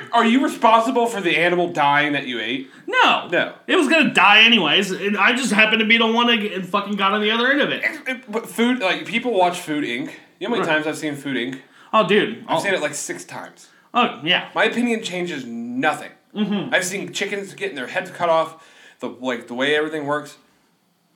Are 0.13 0.25
you 0.25 0.43
responsible 0.45 1.07
for 1.07 1.21
the 1.21 1.37
animal 1.37 1.69
dying 1.73 2.13
that 2.13 2.27
you 2.27 2.41
ate? 2.41 2.71
no, 2.87 3.29
No. 3.31 3.55
it 3.67 3.77
was 3.77 3.89
gonna 3.89 4.13
die 4.13 4.43
anyways. 4.43 4.91
And 4.91 5.17
I 5.17 5.33
just 5.35 5.53
happened 5.53 5.81
to 5.81 5.87
be 5.87 5.99
the 5.99 6.07
one 6.07 6.27
that 6.27 6.67
fucking 6.67 6.97
got 6.97 7.13
on 7.13 7.21
the 7.21 7.31
other 7.31 7.51
end 7.51 7.61
of 7.61 7.71
it. 7.71 7.83
It- 8.07 8.31
but 8.31 8.49
food, 8.49 8.81
like 8.81 9.07
people 9.07 9.33
watch 9.33 9.59
Food 9.61 9.85
Inc. 9.85 10.11
You 10.39 10.49
know 10.49 10.55
how 10.57 10.61
many 10.63 10.67
times 10.67 10.87
I've 10.87 10.99
seen 10.99 11.15
Food 11.17 11.37
Inc. 11.37 11.61
Oh, 11.93 12.07
dude. 12.07 12.45
I've 12.49 12.59
Oh, 12.59 12.63
seen 12.63 12.75
it 12.75 12.81
like 12.81 12.95
six 12.95 13.25
times. 13.25 13.69
oh 13.95 14.21
yeah. 14.25 14.49
My 14.55 14.65
opinion 14.65 15.03
changes 15.03 15.45
nothing. 15.47 16.11
Mm-hmm. 16.35 16.75
I've 16.75 16.85
seen 16.85 17.13
chickens 17.13 17.55
getting 17.55 17.77
their 17.77 17.87
heads 17.89 18.11
cut 18.11 18.29
off. 18.29 18.67
The 19.01 19.09
like 19.09 19.47
the 19.49 19.55
way 19.55 19.75
everything 19.77 20.07
works. 20.07 20.37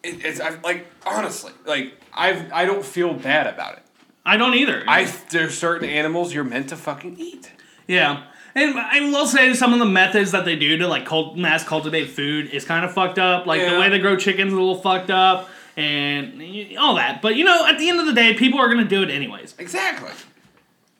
It, 0.03 0.25
it's 0.25 0.41
I've, 0.41 0.63
like 0.63 0.87
honestly, 1.07 1.53
like 1.65 1.95
I've 2.13 2.53
I 2.53 2.65
don't 2.67 2.85
feel 2.85 3.15
bad 3.15 3.47
about 3.47 3.79
it. 3.79 3.83
I 4.25 4.37
don't 4.37 4.55
either. 4.55 4.85
I 4.89 5.05
there's 5.31 5.57
certain 5.57 5.89
animals 5.89 6.35
you're 6.35 6.45
meant 6.45 6.69
to 6.71 6.77
fucking 6.77 7.17
eat. 7.19 7.53
Yeah. 7.87 8.25
And 8.57 8.79
I 8.79 9.01
will 9.01 9.27
say 9.27 9.53
some 9.53 9.75
of 9.75 9.79
the 9.79 9.85
methods 9.85 10.33
that 10.33 10.47
they 10.47 10.57
do 10.57 10.79
to 10.79 10.89
like 10.89 11.05
cult- 11.05 11.37
mass 11.37 11.63
cultivate 11.63 12.07
food 12.07 12.49
is 12.51 12.65
kind 12.65 12.87
of 12.87 12.93
fucked 12.93 13.19
up. 13.19 13.45
Like 13.47 13.61
the 13.61 13.79
way 13.79 13.91
they 13.91 13.99
grow 13.99 14.17
chickens 14.17 14.49
is 14.49 14.55
a 14.55 14.57
little 14.57 14.81
fucked 14.81 15.11
up 15.11 15.51
and 15.77 16.43
all 16.79 16.95
that. 16.97 17.21
But 17.21 17.37
you 17.37 17.45
know, 17.45 17.67
at 17.67 17.79
the 17.79 17.91
end 17.91 18.01
of 18.01 18.07
the 18.07 18.15
day, 18.15 18.33
people 18.33 18.59
are 18.59 18.67
going 18.73 18.83
to 18.83 18.89
do 18.89 19.03
it 19.03 19.11
anyways. 19.11 19.55
Exactly. 19.59 20.11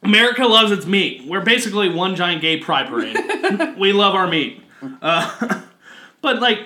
America 0.03 0.45
loves 0.45 0.71
its 0.71 0.85
meat. 0.85 1.27
We're 1.27 1.41
basically 1.41 1.89
one 1.89 2.15
giant 2.15 2.43
gay 2.43 2.59
pride 2.59 2.89
parade. 2.89 3.17
we 3.79 3.95
love 3.95 4.15
our 4.15 4.29
meat. 4.29 4.63
Uh, 5.01 5.63
but 6.21 6.41
like, 6.41 6.59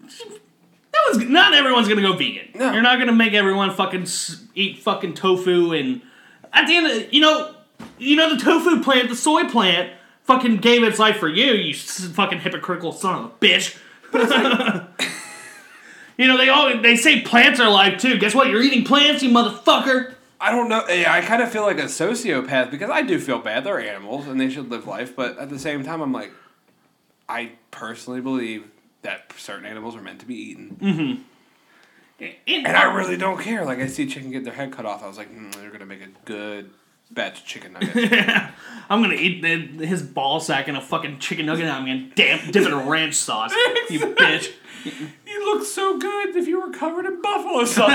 that 0.00 1.02
was 1.08 1.18
not 1.18 1.54
everyone's 1.54 1.88
gonna 1.88 2.02
go 2.02 2.14
vegan. 2.14 2.48
No. 2.54 2.72
You're 2.72 2.82
not 2.82 3.00
gonna 3.00 3.12
make 3.12 3.34
everyone 3.34 3.74
fucking 3.74 4.06
eat 4.54 4.78
fucking 4.78 5.14
tofu 5.14 5.72
and 5.72 6.02
at 6.52 6.66
the 6.66 6.76
end, 6.76 6.86
of, 6.86 7.12
you 7.12 7.20
know, 7.20 7.54
you 7.98 8.16
know 8.16 8.34
the 8.34 8.42
tofu 8.42 8.82
plant, 8.82 9.08
the 9.08 9.16
soy 9.16 9.44
plant, 9.44 9.92
fucking 10.26 10.58
gave 10.58 10.82
its 10.82 10.98
life 10.98 11.16
for 11.16 11.28
you. 11.28 11.52
You 11.52 11.74
fucking 11.74 12.40
hypocritical 12.40 12.92
son 12.92 13.24
of 13.24 13.24
a 13.24 13.34
bitch. 13.34 13.78
you 16.16 16.26
know 16.26 16.36
they 16.36 16.48
all 16.48 16.80
they 16.80 16.96
say 16.96 17.20
plants 17.20 17.60
are 17.60 17.66
alive 17.66 17.98
too. 17.98 18.18
Guess 18.18 18.34
what? 18.34 18.48
You're 18.48 18.62
eating 18.62 18.84
plants, 18.84 19.22
you 19.22 19.30
motherfucker. 19.30 20.14
I 20.38 20.52
don't 20.52 20.68
know. 20.68 20.86
Yeah, 20.88 21.12
I 21.12 21.22
kind 21.22 21.42
of 21.42 21.50
feel 21.50 21.62
like 21.62 21.78
a 21.78 21.84
sociopath 21.84 22.70
because 22.70 22.90
I 22.90 23.02
do 23.02 23.18
feel 23.18 23.38
bad. 23.38 23.64
They're 23.64 23.80
animals 23.80 24.26
and 24.26 24.38
they 24.38 24.50
should 24.50 24.70
live 24.70 24.86
life, 24.86 25.16
but 25.16 25.38
at 25.38 25.48
the 25.48 25.58
same 25.58 25.82
time, 25.82 26.02
I'm 26.02 26.12
like, 26.12 26.30
I 27.28 27.52
personally 27.70 28.20
believe 28.20 28.64
that 29.02 29.32
certain 29.38 29.64
animals 29.64 29.96
are 29.96 30.02
meant 30.02 30.20
to 30.20 30.26
be 30.26 30.34
eaten, 30.34 31.24
And, 32.18 32.34
and 32.48 32.76
I 32.76 32.94
really 32.94 33.16
don't 33.16 33.40
care. 33.40 33.64
Like 33.64 33.78
I 33.78 33.86
see 33.86 34.06
chicken 34.06 34.30
get 34.30 34.44
their 34.44 34.52
head 34.52 34.72
cut 34.72 34.84
off, 34.84 35.02
I 35.02 35.06
was 35.06 35.16
like, 35.16 35.34
mm, 35.34 35.54
they're 35.54 35.70
gonna 35.70 35.86
make 35.86 36.02
a 36.02 36.08
good 36.24 36.70
batch 37.10 37.40
of 37.40 37.46
chicken 37.46 37.72
nuggets. 37.74 38.52
I'm 38.88 39.02
gonna 39.02 39.14
eat 39.14 39.42
the, 39.42 39.86
his 39.86 40.02
ball 40.02 40.40
sack 40.40 40.68
in 40.68 40.76
a 40.76 40.80
fucking 40.80 41.18
chicken 41.18 41.46
nugget 41.46 41.64
and 41.64 41.72
I'm 41.72 41.86
gonna 41.86 42.10
damp, 42.14 42.52
dip 42.52 42.66
it 42.66 42.72
in 42.72 42.88
ranch 42.88 43.14
sauce. 43.14 43.52
You 43.90 44.00
bitch. 44.00 44.52
you 45.26 45.54
look 45.54 45.64
so 45.64 45.98
good 45.98 46.36
if 46.36 46.46
you 46.48 46.60
were 46.60 46.72
covered 46.72 47.06
in 47.06 47.22
buffalo 47.22 47.64
sauce. 47.64 47.92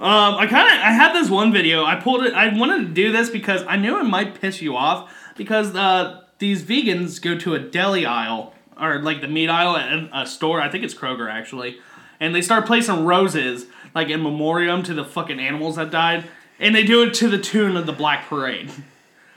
Um, 0.00 0.34
I 0.34 0.46
kind 0.46 0.68
of 0.68 0.74
I 0.82 0.90
had 0.90 1.14
this 1.14 1.30
one 1.30 1.52
video. 1.52 1.84
I 1.84 1.94
pulled 1.94 2.24
it. 2.24 2.34
I 2.34 2.54
wanted 2.56 2.88
to 2.88 2.92
do 2.92 3.12
this 3.12 3.30
because 3.30 3.62
I 3.66 3.76
knew 3.76 3.98
it 3.98 4.04
might 4.04 4.38
piss 4.40 4.60
you 4.60 4.76
off 4.76 5.10
because 5.36 5.74
uh, 5.74 6.22
these 6.38 6.62
vegans 6.62 7.22
go 7.22 7.38
to 7.38 7.54
a 7.54 7.58
deli 7.58 8.04
aisle 8.04 8.52
or 8.78 9.00
like 9.00 9.20
the 9.20 9.28
meat 9.28 9.48
aisle 9.48 9.76
at 9.76 10.10
a 10.12 10.26
store. 10.26 10.60
I 10.60 10.68
think 10.68 10.84
it's 10.84 10.94
Kroger 10.94 11.30
actually, 11.30 11.78
and 12.20 12.34
they 12.34 12.42
start 12.42 12.66
placing 12.66 13.04
roses 13.06 13.66
like 13.94 14.08
in 14.08 14.22
memoriam 14.22 14.82
to 14.82 14.94
the 14.94 15.04
fucking 15.04 15.38
animals 15.38 15.76
that 15.76 15.90
died, 15.90 16.24
and 16.58 16.74
they 16.74 16.82
do 16.84 17.02
it 17.02 17.14
to 17.14 17.28
the 17.28 17.38
tune 17.38 17.76
of 17.76 17.86
the 17.86 17.92
Black 17.92 18.26
Parade. 18.28 18.70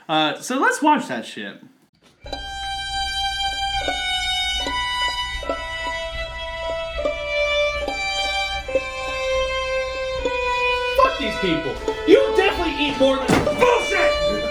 Uh, 0.08 0.40
so 0.40 0.58
let's 0.58 0.82
watch 0.82 1.06
that 1.08 1.24
shit. 1.24 1.60
Fuck 10.96 11.18
these 11.18 11.38
people. 11.38 11.76
You 12.06 12.34
definitely 12.36 12.84
eat 12.84 12.98
more 12.98 13.16
than 13.16 13.44
bullshit. 13.44 14.12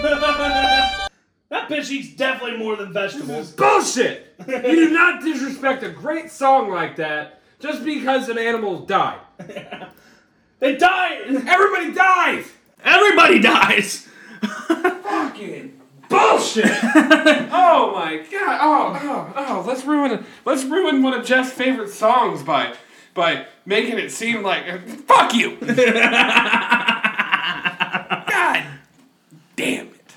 that 1.50 1.68
bitch 1.68 1.90
eats 1.90 2.14
definitely 2.16 2.56
more 2.56 2.76
than 2.76 2.92
vegetables. 2.92 3.50
Bullshit! 3.52 4.34
you 4.46 4.60
do 4.62 4.90
not 4.90 5.22
disrespect 5.22 5.82
a 5.82 5.90
great 5.90 6.30
song 6.30 6.70
like 6.70 6.96
that 6.96 7.37
just 7.60 7.84
because 7.84 8.28
an 8.28 8.38
animal 8.38 8.80
died. 8.80 9.20
They 10.60 10.76
die. 10.76 11.20
Everybody 11.24 11.92
dies! 11.92 12.52
Everybody 12.84 13.38
dies. 13.38 14.08
Fucking 14.42 15.80
bullshit! 16.08 16.64
oh 16.64 17.92
my 17.94 18.24
god! 18.30 18.58
Oh, 18.60 18.98
oh, 19.02 19.32
oh! 19.36 19.64
Let's 19.66 19.84
ruin 19.84 20.24
let's 20.44 20.64
ruin 20.64 21.02
one 21.02 21.14
of 21.14 21.24
Jeff's 21.24 21.52
favorite 21.52 21.90
songs 21.90 22.42
by 22.42 22.74
by 23.14 23.46
making 23.66 23.98
it 23.98 24.10
seem 24.10 24.42
like 24.42 24.88
fuck 25.06 25.34
you. 25.34 25.56
god 25.60 25.76
damn 29.56 29.88
it! 29.88 30.14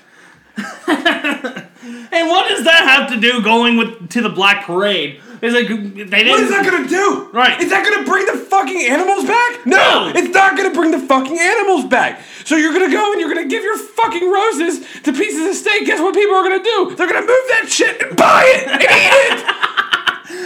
And 2.12 2.28
what 2.28 2.48
does 2.48 2.64
that 2.64 2.84
have 2.84 3.10
to 3.10 3.20
do 3.20 3.42
going 3.42 3.76
with 3.76 4.10
to 4.10 4.20
the 4.20 4.28
Black 4.28 4.64
Parade? 4.66 5.20
Is 5.42 5.54
it 5.54 5.66
they 5.68 6.22
didn't? 6.22 6.30
What 6.30 6.40
is 6.40 6.50
that 6.50 6.64
gonna 6.64 6.88
do? 6.88 7.28
Right. 7.32 7.60
Is 7.60 7.70
that 7.70 7.84
gonna 7.84 8.04
bring 8.06 8.26
the 8.26 8.38
fucking 8.46 8.86
animals 8.86 9.24
back? 9.24 9.66
No, 9.66 9.76
No. 9.76 10.12
it's 10.14 10.32
not 10.32 10.56
gonna 10.56 10.70
bring 10.70 10.92
the 10.92 11.00
fucking 11.00 11.36
animals 11.38 11.84
back. 11.86 12.22
So 12.44 12.54
you're 12.56 12.72
gonna 12.72 12.90
go 12.92 13.10
and 13.12 13.20
you're 13.20 13.28
gonna 13.28 13.48
give 13.48 13.62
your 13.64 13.76
fucking 13.76 14.30
roses 14.30 14.86
to 15.02 15.12
pieces 15.12 15.48
of 15.50 15.54
steak. 15.56 15.84
Guess 15.86 16.00
what 16.00 16.14
people 16.14 16.36
are 16.36 16.44
gonna 16.44 16.62
do? 16.62 16.94
They're 16.96 17.08
gonna 17.08 17.26
move 17.26 17.44
that 17.50 17.66
shit 17.68 18.00
and 18.02 18.16
buy 18.16 18.44
it 18.46 18.68
and 18.68 18.80
eat 18.82 18.88
it. 18.88 19.54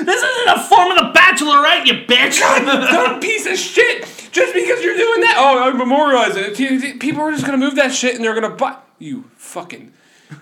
This 0.07 0.23
isn't 0.23 0.49
a 0.49 0.61
form 0.65 0.91
of 0.93 0.97
the 0.99 1.19
Bachelorette, 1.19 1.87
you 1.87 1.95
bitch. 2.07 2.39
You 2.41 2.67
dumb 2.67 3.21
piece 3.21 3.47
of 3.47 3.57
shit. 3.57 4.03
Just 4.33 4.53
because 4.53 4.83
you're 4.83 4.97
doing 4.97 5.21
that, 5.23 5.37
oh, 5.39 5.59
I 5.63 5.73
memorialize 5.73 6.37
it. 6.37 6.99
People 7.01 7.23
are 7.23 7.33
just 7.33 7.45
gonna 7.47 7.57
move 7.59 7.77
that 7.77 7.95
shit 7.95 8.15
and 8.15 8.23
they're 8.25 8.35
gonna 8.35 8.55
buy. 8.55 8.77
You 8.99 9.25
fucking, 9.37 9.93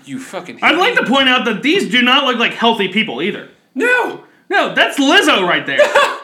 you 0.05 0.19
fucking. 0.19 0.59
I'd 0.63 0.77
like 0.79 0.95
to 0.97 1.05
point 1.07 1.29
out 1.29 1.45
that 1.45 1.63
these 1.63 1.91
do 1.91 2.03
not 2.03 2.25
look 2.25 2.39
like 2.39 2.53
healthy 2.55 2.89
people 2.89 3.21
either. 3.23 3.49
No. 3.75 4.25
No, 4.49 4.75
that's 4.75 4.99
Lizzo 4.99 5.47
right 5.47 5.65
there. 5.67 5.79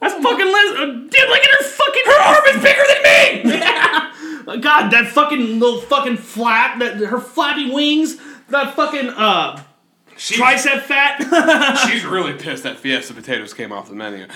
That's 0.00 0.14
fucking 0.14 0.46
Lizzo. 0.46 1.08
Dude, 1.08 1.28
look 1.28 1.38
at 1.38 1.50
her 1.50 1.64
fucking. 1.64 2.02
Her 2.06 2.20
arm 2.22 2.44
is 2.48 2.60
bigger 2.60 2.82
than 2.88 3.02
me. 3.04 4.58
God, 4.60 4.90
that 4.90 5.06
fucking 5.12 5.60
little 5.60 5.80
fucking 5.80 6.16
flap, 6.16 6.80
that 6.80 6.96
her 6.96 7.20
flappy 7.20 7.70
wings, 7.70 8.16
that 8.48 8.74
fucking 8.74 9.10
uh 9.10 9.62
tricep 10.16 10.82
fat. 10.82 11.78
She's 11.88 12.04
really 12.04 12.32
pissed 12.32 12.64
that 12.64 12.78
Fiesta 12.78 13.14
potatoes 13.14 13.54
came 13.54 13.70
off 13.70 13.88
the 13.88 13.94
menu. 13.94 14.26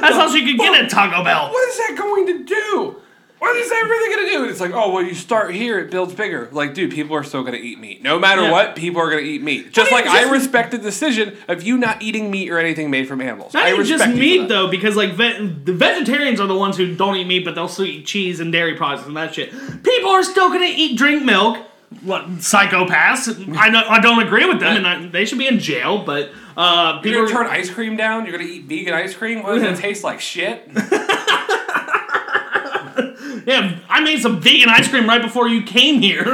That's 0.00 0.16
how 0.16 0.32
she 0.32 0.46
could 0.46 0.56
get 0.58 0.84
at 0.84 0.88
Taco 0.88 1.24
Bell. 1.24 1.50
What 1.50 1.68
is 1.68 1.76
that 1.78 1.96
going 1.98 2.26
to 2.26 2.44
do? 2.44 2.99
What 3.40 3.56
is 3.56 3.70
that 3.70 3.86
really 3.88 4.10
to 4.26 4.32
do? 4.32 4.42
And 4.42 4.50
it's 4.50 4.60
like, 4.60 4.72
oh, 4.74 4.92
well, 4.92 5.02
you 5.02 5.14
start 5.14 5.54
here, 5.54 5.78
it 5.78 5.90
builds 5.90 6.12
bigger. 6.14 6.48
Like, 6.52 6.74
dude, 6.74 6.90
people 6.92 7.16
are 7.16 7.24
still 7.24 7.40
going 7.42 7.54
to 7.54 7.58
eat 7.58 7.78
meat. 7.80 8.02
No 8.02 8.18
matter 8.18 8.42
Yeah. 8.42 8.50
what, 8.52 8.76
people 8.76 9.00
are 9.00 9.10
going 9.10 9.24
to 9.24 9.28
eat 9.30 9.42
meat. 9.42 9.72
Just 9.72 9.90
like 9.90 10.04
even 10.04 10.16
I 10.16 10.30
respect 10.30 10.72
the 10.72 10.78
decision 10.78 11.36
of 11.48 11.62
you 11.62 11.78
not 11.78 12.02
eating 12.02 12.30
meat 12.30 12.50
or 12.50 12.58
anything 12.58 12.90
made 12.90 13.08
from 13.08 13.20
animals. 13.22 13.54
Not 13.54 13.64
I 13.64 13.72
even 13.72 13.86
just 13.86 14.06
meat 14.10 14.48
though, 14.48 14.68
because 14.68 14.94
like 14.94 15.12
ve- 15.14 15.46
the 15.64 15.72
vegetarians 15.72 16.38
are 16.38 16.46
the 16.46 16.54
ones 16.56 16.76
who 16.76 16.94
don't 16.94 17.16
eat 17.16 17.26
meat, 17.26 17.44
but 17.46 17.54
they'll 17.54 17.66
still 17.68 17.86
eat 17.86 18.04
cheese 18.04 18.40
and 18.40 18.52
dairy 18.52 18.74
products 18.74 19.06
and 19.06 19.16
that 19.16 19.34
shit. 19.34 19.50
People 19.82 20.10
are 20.10 20.22
still 20.22 20.50
gonna 20.50 20.66
eat, 20.68 20.98
drink 20.98 21.24
milk. 21.24 21.56
What 22.02 22.26
psychopaths? 22.36 23.56
I 23.56 23.68
don't, 23.70 23.90
I 23.90 24.00
don't 24.00 24.22
agree 24.22 24.46
with 24.46 24.60
them, 24.60 24.76
and 24.76 24.86
I, 24.86 25.06
they 25.06 25.24
should 25.24 25.38
be 25.38 25.48
in 25.48 25.58
jail. 25.58 26.04
But 26.04 26.30
uh, 26.56 26.98
people 27.00 27.10
You're 27.18 27.26
gonna 27.26 27.44
turn 27.44 27.46
ice 27.48 27.68
cream 27.70 27.96
down. 27.96 28.26
You're 28.26 28.36
gonna 28.38 28.48
eat 28.48 28.64
vegan 28.66 28.94
ice 28.94 29.14
cream. 29.14 29.42
What 29.42 29.54
does 29.58 29.62
it 29.78 29.82
taste 29.82 30.04
like? 30.04 30.20
Shit. 30.20 30.68
Yeah, 33.50 33.80
I 33.88 34.00
made 34.00 34.20
some 34.20 34.40
vegan 34.40 34.68
ice 34.68 34.86
cream 34.88 35.08
right 35.08 35.20
before 35.20 35.48
you 35.48 35.62
came 35.64 36.00
here. 36.00 36.22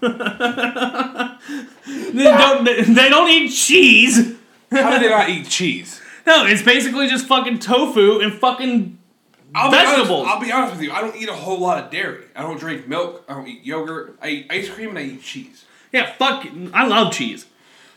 they 0.00 0.08
don't. 2.24 2.64
They 2.64 3.08
don't 3.08 3.30
eat 3.30 3.50
cheese. 3.50 4.34
How 4.70 4.90
do 4.90 4.98
they 4.98 5.08
not 5.10 5.28
eat 5.28 5.48
cheese? 5.48 6.00
No, 6.26 6.46
it's 6.46 6.62
basically 6.62 7.06
just 7.08 7.26
fucking 7.26 7.58
tofu 7.60 8.20
and 8.20 8.32
fucking 8.32 8.98
I'll 9.54 9.70
be, 9.70 9.76
Vegetables. 9.76 10.10
honest, 10.26 10.34
I'll 10.34 10.40
be 10.40 10.52
honest 10.52 10.72
with 10.74 10.82
you. 10.82 10.92
I 10.92 11.00
don't 11.00 11.14
eat 11.16 11.28
a 11.28 11.34
whole 11.34 11.60
lot 11.60 11.82
of 11.84 11.90
dairy. 11.90 12.24
I 12.34 12.42
don't 12.42 12.58
drink 12.58 12.88
milk. 12.88 13.24
I 13.28 13.34
don't 13.34 13.46
eat 13.46 13.64
yogurt. 13.64 14.18
I 14.20 14.28
eat 14.28 14.46
ice 14.50 14.68
cream 14.70 14.90
and 14.90 14.98
I 14.98 15.02
eat 15.02 15.22
cheese. 15.22 15.64
yeah. 15.92 16.12
Fuck. 16.14 16.46
I 16.72 16.86
love 16.86 17.12
cheese. 17.12 17.46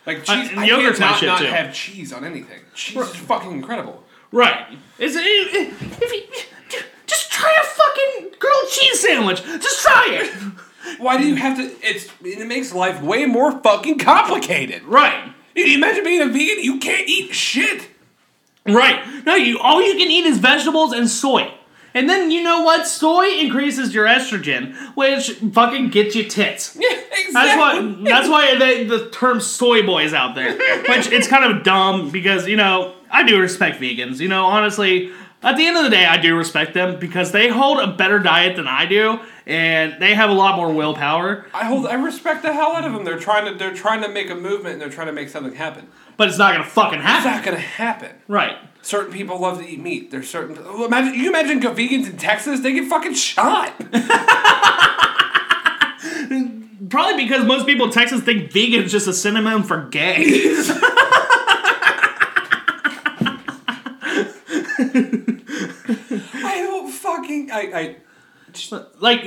Like 0.06 0.20
Uh, 0.30 0.36
cheese, 0.42 0.52
and 0.52 0.60
I 0.60 0.66
yogurt's 0.66 1.00
can't 1.00 1.12
not, 1.12 1.20
shit, 1.20 1.28
not 1.28 1.40
too. 1.40 1.46
have 1.48 1.74
cheese 1.74 2.14
on 2.14 2.24
anything. 2.24 2.60
Cheese 2.76 2.98
is 2.98 3.16
fucking 3.16 3.52
incredible. 3.52 4.04
Right. 4.32 4.78
It's 5.00 5.16
it, 5.16 5.22
it- 5.26 5.74
if 6.02 6.14
you, 6.14 6.82
just 7.06 7.32
try 7.32 7.54
a 7.62 7.66
fucking 7.66 8.40
grilled 8.40 8.70
cheese 8.70 9.00
sandwich. 9.00 9.44
Just 9.44 9.82
try 9.84 10.08
it. 10.12 11.00
Why 11.00 11.18
do 11.18 11.28
you 11.28 11.36
have 11.36 11.58
to? 11.58 11.64
It's 11.86 12.10
it 12.24 12.48
makes 12.48 12.74
life 12.74 13.02
way 13.02 13.26
more 13.26 13.52
fucking 13.62 14.00
complicated. 14.00 14.84
Right. 14.84 15.32
You 15.56 15.76
imagine 15.76 16.04
being 16.04 16.22
a 16.22 16.26
vegan? 16.28 16.64
You 16.64 16.80
can't 16.80 17.08
eat 17.10 17.34
shit. 17.34 17.90
Right. 18.66 19.02
No, 19.26 19.36
you 19.36 19.60
all 19.60 19.82
you 19.82 19.94
can 19.94 20.10
eat 20.12 20.26
is 20.26 20.38
vegetables 20.40 20.94
and 20.94 21.10
soy. 21.10 21.52
And 21.94 22.08
then 22.10 22.30
you 22.32 22.44
know 22.44 22.62
what? 22.64 22.86
Soy 22.86 23.28
increases 23.40 23.94
your 23.94 24.06
estrogen, 24.06 24.76
which 24.96 25.32
fucking 25.54 25.90
gets 25.90 26.16
you 26.16 26.24
tits. 26.26 26.78
Yeah, 26.80 26.90
exactly. 26.90 27.32
That's 27.34 27.58
why. 27.58 28.04
That's 28.04 28.30
why 28.30 28.56
they, 28.60 28.84
the 28.86 29.10
term 29.10 29.40
"soy 29.42 29.84
boy" 29.86 30.04
is 30.04 30.14
out 30.14 30.36
there, 30.36 30.52
which 30.56 31.08
it's 31.12 31.28
kind 31.28 31.44
of 31.44 31.64
dumb 31.64 32.12
because 32.12 32.48
you 32.48 32.56
know 32.58 32.94
I 33.10 33.24
do 33.24 33.40
respect 33.40 33.80
vegans. 33.82 34.20
You 34.20 34.28
know, 34.28 34.46
honestly, 34.46 35.12
at 35.44 35.58
the 35.58 35.66
end 35.66 35.78
of 35.78 35.84
the 35.84 35.90
day, 35.90 36.06
I 36.06 36.18
do 36.18 36.36
respect 36.36 36.74
them 36.74 37.00
because 37.00 37.32
they 37.32 37.50
hold 37.50 37.80
a 37.80 37.96
better 37.96 38.20
diet 38.20 38.56
than 38.56 38.68
I 38.68 38.86
do, 38.86 39.20
and 39.46 40.02
they 40.02 40.14
have 40.16 40.30
a 40.30 40.34
lot 40.34 40.58
more 40.58 40.74
willpower. 40.74 41.46
I 41.54 41.66
hold. 41.66 41.88
I 41.88 41.94
respect 41.94 42.44
the 42.44 42.54
hell 42.54 42.76
out 42.76 42.86
of 42.86 42.94
them. 42.94 43.06
They're 43.06 43.20
trying 43.20 43.52
to. 43.52 43.58
They're 43.58 43.74
trying 43.74 44.02
to 44.02 44.10
make 44.10 44.30
a 44.30 44.36
movement 44.36 44.74
and 44.74 44.82
they're 44.82 44.90
trying 44.90 45.08
to 45.08 45.14
make 45.14 45.30
something 45.30 45.54
happen. 45.54 45.88
But 46.18 46.30
it's 46.30 46.38
not 46.38 46.54
gonna 46.54 46.66
fucking 46.66 47.00
happen. 47.00 47.28
It's 47.28 47.38
not 47.38 47.46
gonna 47.46 47.60
happen. 47.60 48.12
Right. 48.28 48.58
Certain 48.82 49.14
people 49.14 49.40
love 49.40 49.60
to 49.60 49.68
eat 49.68 49.80
meat. 49.80 50.12
There's 50.12 50.30
certain. 50.30 50.58
oh, 50.62 50.86
Imagine 50.86 51.14
you 51.14 51.30
imagine 51.30 51.60
go 51.60 51.74
vegans 51.74 52.10
in 52.10 52.18
Texas. 52.18 52.62
They 52.62 52.74
get 52.74 52.90
fucking 52.90 53.14
shot. 53.14 53.74
Probably 56.90 57.24
because 57.24 57.46
most 57.46 57.66
people 57.66 57.88
in 57.88 57.92
Texas 57.92 58.22
think 58.22 58.52
vegan 58.52 58.84
is 58.84 58.92
just 58.92 59.08
a 59.08 59.14
synonym 59.14 59.64
for 59.64 59.88
gay. 59.90 60.24
I 64.80 66.62
don't 66.64 66.92
fucking. 66.92 67.52
I. 67.52 67.62
I 67.74 67.96
just, 68.54 68.72
like, 69.00 69.22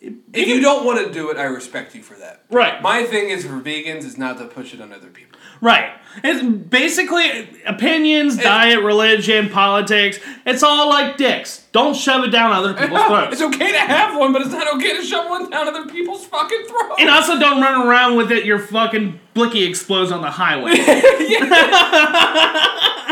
if 0.00 0.48
you 0.48 0.60
don't 0.60 0.84
want 0.84 1.06
to 1.06 1.12
do 1.12 1.30
it, 1.30 1.36
I 1.36 1.44
respect 1.44 1.94
you 1.94 2.02
for 2.02 2.14
that. 2.14 2.44
right. 2.50 2.82
My 2.82 3.04
thing 3.04 3.30
is 3.30 3.44
for 3.44 3.60
vegans 3.60 4.04
is 4.04 4.18
not 4.18 4.38
to 4.38 4.46
push 4.46 4.74
it 4.74 4.80
on 4.80 4.92
other 4.92 5.08
people. 5.08 5.38
Right. 5.60 5.92
It's 6.24 6.42
basically 6.42 7.62
opinions, 7.66 8.36
diet, 8.36 8.82
religion, 8.82 9.48
politics. 9.48 10.18
It's 10.44 10.64
all 10.64 10.88
like 10.88 11.18
dicks. 11.18 11.64
Don't 11.70 11.94
shove 11.94 12.24
it 12.24 12.30
down 12.30 12.50
other 12.50 12.74
people's 12.74 13.00
throats. 13.06 13.32
It's 13.34 13.42
okay 13.42 13.70
to 13.70 13.78
have 13.78 14.18
one, 14.18 14.32
but 14.32 14.42
it's 14.42 14.50
not 14.50 14.74
okay 14.74 14.96
to 14.96 15.04
shove 15.04 15.30
one 15.30 15.48
down 15.50 15.68
other 15.68 15.86
people's 15.86 16.24
fucking 16.26 16.64
throats. 16.66 16.96
And 16.98 17.08
also 17.08 17.38
don't 17.38 17.62
run 17.62 17.86
around 17.86 18.16
with 18.16 18.32
it, 18.32 18.44
your 18.44 18.58
fucking 18.58 19.20
blicky 19.34 19.62
explodes 19.64 20.10
on 20.10 20.20
the 20.20 20.30
highway. 20.32 20.72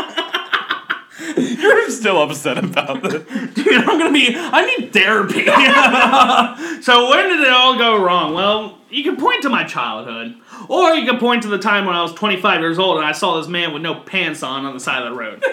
You're 1.61 1.89
still 1.89 2.21
upset 2.21 2.57
about 2.57 3.01
this. 3.03 3.23
Dude, 3.53 3.73
I'm 3.73 3.97
gonna 3.99 4.11
be, 4.11 4.35
I 4.35 4.65
need 4.65 4.93
therapy. 4.93 5.45
so 6.81 7.09
when 7.09 7.29
did 7.29 7.39
it 7.41 7.49
all 7.49 7.77
go 7.77 8.03
wrong? 8.03 8.33
Well, 8.33 8.77
you 8.89 9.03
can 9.03 9.17
point 9.17 9.41
to 9.43 9.49
my 9.49 9.63
childhood. 9.63 10.35
Or 10.67 10.93
you 10.93 11.09
can 11.09 11.19
point 11.19 11.43
to 11.43 11.49
the 11.49 11.57
time 11.57 11.85
when 11.85 11.95
I 11.95 12.01
was 12.01 12.13
25 12.13 12.59
years 12.59 12.79
old 12.79 12.97
and 12.97 13.05
I 13.05 13.11
saw 13.11 13.39
this 13.39 13.47
man 13.47 13.73
with 13.73 13.81
no 13.81 13.95
pants 13.95 14.43
on 14.43 14.65
on 14.65 14.73
the 14.73 14.79
side 14.79 15.03
of 15.03 15.11
the 15.11 15.17
road. 15.17 15.43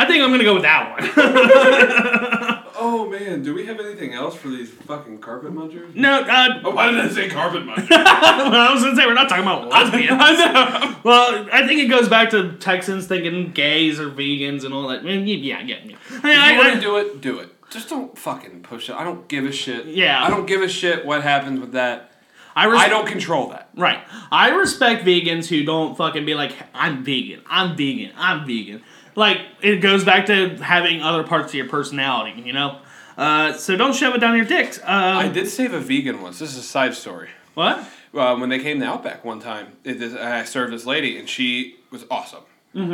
I 0.00 0.04
think 0.06 0.22
I'm 0.22 0.30
gonna 0.30 0.44
go 0.44 0.54
with 0.54 0.62
that 0.62 0.90
one. 0.90 2.64
Oh 2.80 3.08
man, 3.10 3.42
do 3.42 3.54
we 3.54 3.66
have 3.66 3.80
anything 3.80 4.14
else 4.14 4.36
for 4.36 4.46
these 4.48 4.70
fucking 4.70 5.18
carpet 5.18 5.52
munchers? 5.52 5.92
no, 5.96 6.20
uh, 6.22 6.60
Oh, 6.64 6.70
why 6.70 6.92
did 6.92 7.00
I 7.00 7.08
say 7.08 7.28
carpet 7.28 7.64
munchers? 7.64 7.90
well, 7.90 8.54
I 8.54 8.72
was 8.72 8.84
gonna 8.84 8.94
say 8.94 9.04
we're 9.04 9.14
not 9.14 9.28
talking 9.28 9.42
about 9.42 9.68
lesbians. 9.72 10.12
I 10.12 10.34
know. 10.34 10.96
Well, 11.02 11.48
I 11.52 11.66
think 11.66 11.80
it 11.80 11.86
goes 11.88 12.08
back 12.08 12.30
to 12.30 12.52
Texans 12.52 13.06
thinking 13.08 13.50
gays 13.50 13.98
are 13.98 14.08
vegans 14.08 14.64
and 14.64 14.72
all 14.72 14.86
that. 14.88 15.02
Yeah, 15.04 15.12
yeah, 15.14 15.60
yeah. 15.60 15.76
yeah. 15.84 15.96
I 16.10 16.16
if 16.16 16.22
you 16.22 16.30
I- 16.30 16.56
want 16.56 16.68
I- 16.68 16.74
to 16.74 16.80
do 16.80 16.96
it, 16.98 17.20
do 17.20 17.38
it. 17.40 17.48
Just 17.70 17.88
don't 17.90 18.16
fucking 18.16 18.62
push 18.62 18.88
it. 18.88 18.94
I 18.94 19.02
don't 19.04 19.26
give 19.28 19.44
a 19.44 19.52
shit. 19.52 19.86
Yeah. 19.86 20.22
I 20.24 20.30
don't 20.30 20.46
give 20.46 20.62
a 20.62 20.68
shit 20.68 21.04
what 21.04 21.22
happens 21.24 21.58
with 21.60 21.72
that. 21.72 22.12
I, 22.56 22.64
res- 22.64 22.80
I 22.80 22.88
don't 22.88 23.06
control 23.06 23.50
that. 23.50 23.68
Right. 23.76 24.00
I 24.32 24.50
respect 24.50 25.04
vegans 25.04 25.46
who 25.48 25.64
don't 25.64 25.96
fucking 25.96 26.24
be 26.24 26.34
like, 26.34 26.52
I'm 26.74 27.04
vegan, 27.04 27.42
I'm 27.48 27.76
vegan, 27.76 28.12
I'm 28.16 28.46
vegan. 28.46 28.82
Like, 29.18 29.40
it 29.60 29.78
goes 29.78 30.04
back 30.04 30.26
to 30.26 30.56
having 30.58 31.02
other 31.02 31.24
parts 31.24 31.48
of 31.48 31.54
your 31.56 31.68
personality, 31.68 32.40
you 32.40 32.52
know? 32.52 32.78
Uh, 33.16 33.52
so 33.52 33.76
don't 33.76 33.94
shove 33.94 34.14
it 34.14 34.18
down 34.18 34.36
your 34.36 34.44
dicks. 34.44 34.78
Um, 34.78 34.84
I 34.86 35.28
did 35.28 35.48
save 35.48 35.72
a 35.72 35.80
vegan 35.80 36.22
once. 36.22 36.38
This 36.38 36.52
is 36.52 36.58
a 36.58 36.62
side 36.62 36.94
story. 36.94 37.28
What? 37.54 37.78
Uh, 38.14 38.36
when 38.36 38.48
they 38.48 38.60
came 38.60 38.78
to 38.78 38.86
Outback 38.86 39.24
one 39.24 39.40
time, 39.40 39.72
it, 39.82 39.98
this, 39.98 40.14
I 40.14 40.44
served 40.44 40.72
this 40.72 40.86
lady, 40.86 41.18
and 41.18 41.28
she 41.28 41.76
was 41.90 42.04
awesome. 42.10 42.44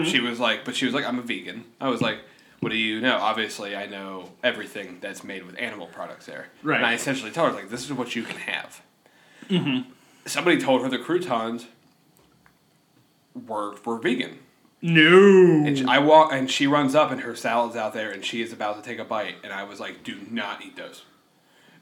She 0.05 0.21
was 0.21 0.41
like, 0.41 0.65
but 0.65 0.75
she 0.75 0.87
was 0.87 0.95
like, 0.95 1.05
I'm 1.05 1.19
a 1.19 1.23
vegan. 1.23 1.65
I 1.79 1.91
was 1.91 2.01
like, 2.01 2.21
what 2.61 2.71
do 2.71 2.79
you 2.79 3.03
know? 3.03 3.19
Obviously, 3.19 3.77
I 3.77 3.85
know 3.85 4.31
everything 4.43 4.97
that's 5.03 5.23
made 5.25 5.45
with 5.45 5.59
animal 5.59 5.89
products 5.89 6.25
there. 6.25 6.47
Right. 6.63 6.79
And 6.79 6.87
I 6.87 6.95
essentially 6.95 7.33
told 7.33 7.51
her, 7.51 7.57
like, 7.57 7.69
this 7.69 7.85
is 7.85 7.93
what 7.93 8.17
you 8.17 8.23
can 8.23 8.39
have. 8.39 8.81
Mm-hmm. 9.51 9.91
Somebody 10.25 10.59
told 10.59 10.81
her 10.81 10.89
the 10.89 10.97
croutons 10.97 11.67
were, 13.47 13.75
were 13.85 13.99
vegan. 13.99 14.39
No. 14.87 15.65
And 15.67 15.79
she, 15.79 15.85
I 15.87 15.99
walk, 15.99 16.31
and 16.31 16.51
she 16.51 16.67
runs 16.67 16.95
up, 16.95 17.11
and 17.11 17.23
her 17.23 17.35
salad's 17.35 17.75
out 17.75 17.95
there, 17.95 18.11
and 18.11 18.23
she 18.23 18.43
is 18.43 18.53
about 18.53 18.77
to 18.77 18.89
take 18.89 18.99
a 18.99 19.05
bite, 19.05 19.37
and 19.43 19.51
I 19.51 19.63
was 19.65 19.81
like, 19.81 20.05
"Do 20.05 20.19
not 20.31 20.63
eat 20.63 20.77
those." 20.77 21.05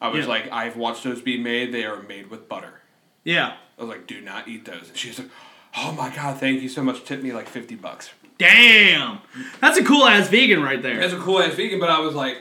I 0.00 0.06
was 0.08 0.26
Yeah. 0.26 0.30
like, 0.30 0.52
"I've 0.52 0.76
watched 0.76 1.02
those 1.02 1.20
be 1.20 1.36
made. 1.36 1.72
They 1.72 1.84
are 1.84 2.00
made 2.00 2.30
with 2.30 2.48
butter." 2.48 2.80
Yeah. 3.24 3.54
I 3.76 3.80
was 3.82 3.88
like, 3.90 4.06
"Do 4.06 4.20
not 4.20 4.46
eat 4.46 4.66
those." 4.66 4.88
And 4.88 4.96
she's 4.96 5.18
like, 5.18 5.28
"Oh 5.76 5.90
my 5.92 6.10
god, 6.14 6.38
thank 6.38 6.62
you 6.62 6.68
so 6.68 6.82
much. 6.84 7.02
Tip 7.04 7.22
me 7.22 7.32
like 7.32 7.48
fifty 7.48 7.74
bucks." 7.74 8.10
Damn. 8.38 9.18
That's 9.60 9.78
a 9.78 9.84
cool 9.84 10.06
ass 10.06 10.28
vegan 10.28 10.62
right 10.62 10.80
there. 10.80 10.98
That's 11.00 11.12
a 11.12 11.18
cool 11.18 11.40
ass 11.42 11.54
vegan, 11.54 11.80
but 11.80 11.90
I 11.90 11.98
was 11.98 12.14
like, 12.14 12.38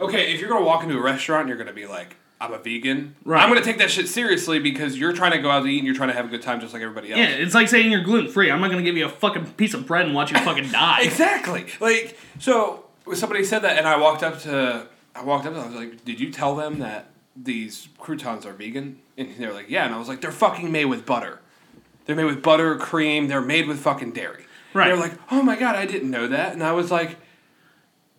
"Okay, 0.00 0.34
if 0.34 0.40
you're 0.40 0.48
gonna 0.48 0.64
walk 0.64 0.82
into 0.82 0.98
a 0.98 1.00
restaurant, 1.00 1.46
you're 1.46 1.56
gonna 1.56 1.72
be 1.72 1.86
like." 1.86 2.16
I'm 2.40 2.52
a 2.52 2.58
vegan. 2.58 3.14
Right. 3.24 3.42
I'm 3.42 3.48
gonna 3.48 3.62
take 3.64 3.78
that 3.78 3.90
shit 3.90 4.08
seriously 4.08 4.58
because 4.58 4.98
you're 4.98 5.12
trying 5.12 5.32
to 5.32 5.38
go 5.38 5.50
out 5.50 5.60
to 5.62 5.68
eat 5.68 5.78
and 5.78 5.86
you're 5.86 5.94
trying 5.96 6.10
to 6.10 6.14
have 6.14 6.26
a 6.26 6.28
good 6.28 6.42
time 6.42 6.60
just 6.60 6.72
like 6.74 6.82
everybody 6.82 7.10
else. 7.10 7.18
Yeah, 7.18 7.28
it's 7.28 7.54
like 7.54 7.68
saying 7.68 7.90
you're 7.90 8.02
gluten 8.02 8.30
free. 8.30 8.50
I'm 8.50 8.60
not 8.60 8.70
gonna 8.70 8.82
give 8.82 8.96
you 8.96 9.06
a 9.06 9.10
fucking 9.10 9.52
piece 9.52 9.72
of 9.74 9.86
bread 9.86 10.06
and 10.06 10.14
watch 10.14 10.30
you 10.32 10.38
fucking 10.38 10.68
die. 10.72 11.02
Exactly. 11.02 11.66
Like 11.80 12.18
so, 12.38 12.84
somebody 13.14 13.44
said 13.44 13.60
that, 13.60 13.78
and 13.78 13.86
I 13.88 13.96
walked 13.96 14.22
up 14.22 14.40
to, 14.40 14.86
I 15.14 15.22
walked 15.22 15.46
up 15.46 15.52
and 15.54 15.62
I 15.62 15.66
was 15.66 15.74
like, 15.74 16.04
"Did 16.04 16.20
you 16.20 16.30
tell 16.30 16.54
them 16.56 16.80
that 16.80 17.06
these 17.36 17.88
croutons 17.98 18.44
are 18.44 18.52
vegan?" 18.52 18.98
And 19.16 19.34
they 19.38 19.46
were 19.46 19.52
like, 19.54 19.70
"Yeah." 19.70 19.86
And 19.86 19.94
I 19.94 19.98
was 19.98 20.08
like, 20.08 20.20
"They're 20.20 20.32
fucking 20.32 20.70
made 20.70 20.86
with 20.86 21.06
butter. 21.06 21.40
They're 22.06 22.16
made 22.16 22.24
with 22.24 22.42
butter, 22.42 22.76
cream. 22.76 23.28
They're 23.28 23.40
made 23.40 23.68
with 23.68 23.78
fucking 23.80 24.10
dairy." 24.12 24.44
Right. 24.74 24.88
They're 24.88 24.96
like, 24.96 25.12
"Oh 25.30 25.40
my 25.42 25.56
god, 25.56 25.76
I 25.76 25.86
didn't 25.86 26.10
know 26.10 26.26
that." 26.26 26.52
And 26.52 26.62
I 26.62 26.72
was 26.72 26.90
like, 26.90 27.16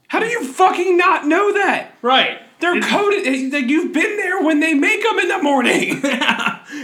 "How 0.07 0.19
do 0.19 0.25
you 0.25 0.45
fucking 0.45 0.97
not 0.97 1.27
know 1.27 1.53
that?" 1.53 1.91
Right. 2.01 2.39
They're 2.59 2.75
It's- 2.77 2.91
coated. 2.91 3.27
eh, 3.27 3.49
Like 3.51 3.69
you've 3.69 3.91
been 3.93 4.17
there 4.17 4.41
when 4.41 4.59
they 4.59 4.73
make 4.73 5.03
them 5.03 5.19
in 5.19 5.27
the 5.27 5.41
morning. 5.41 6.01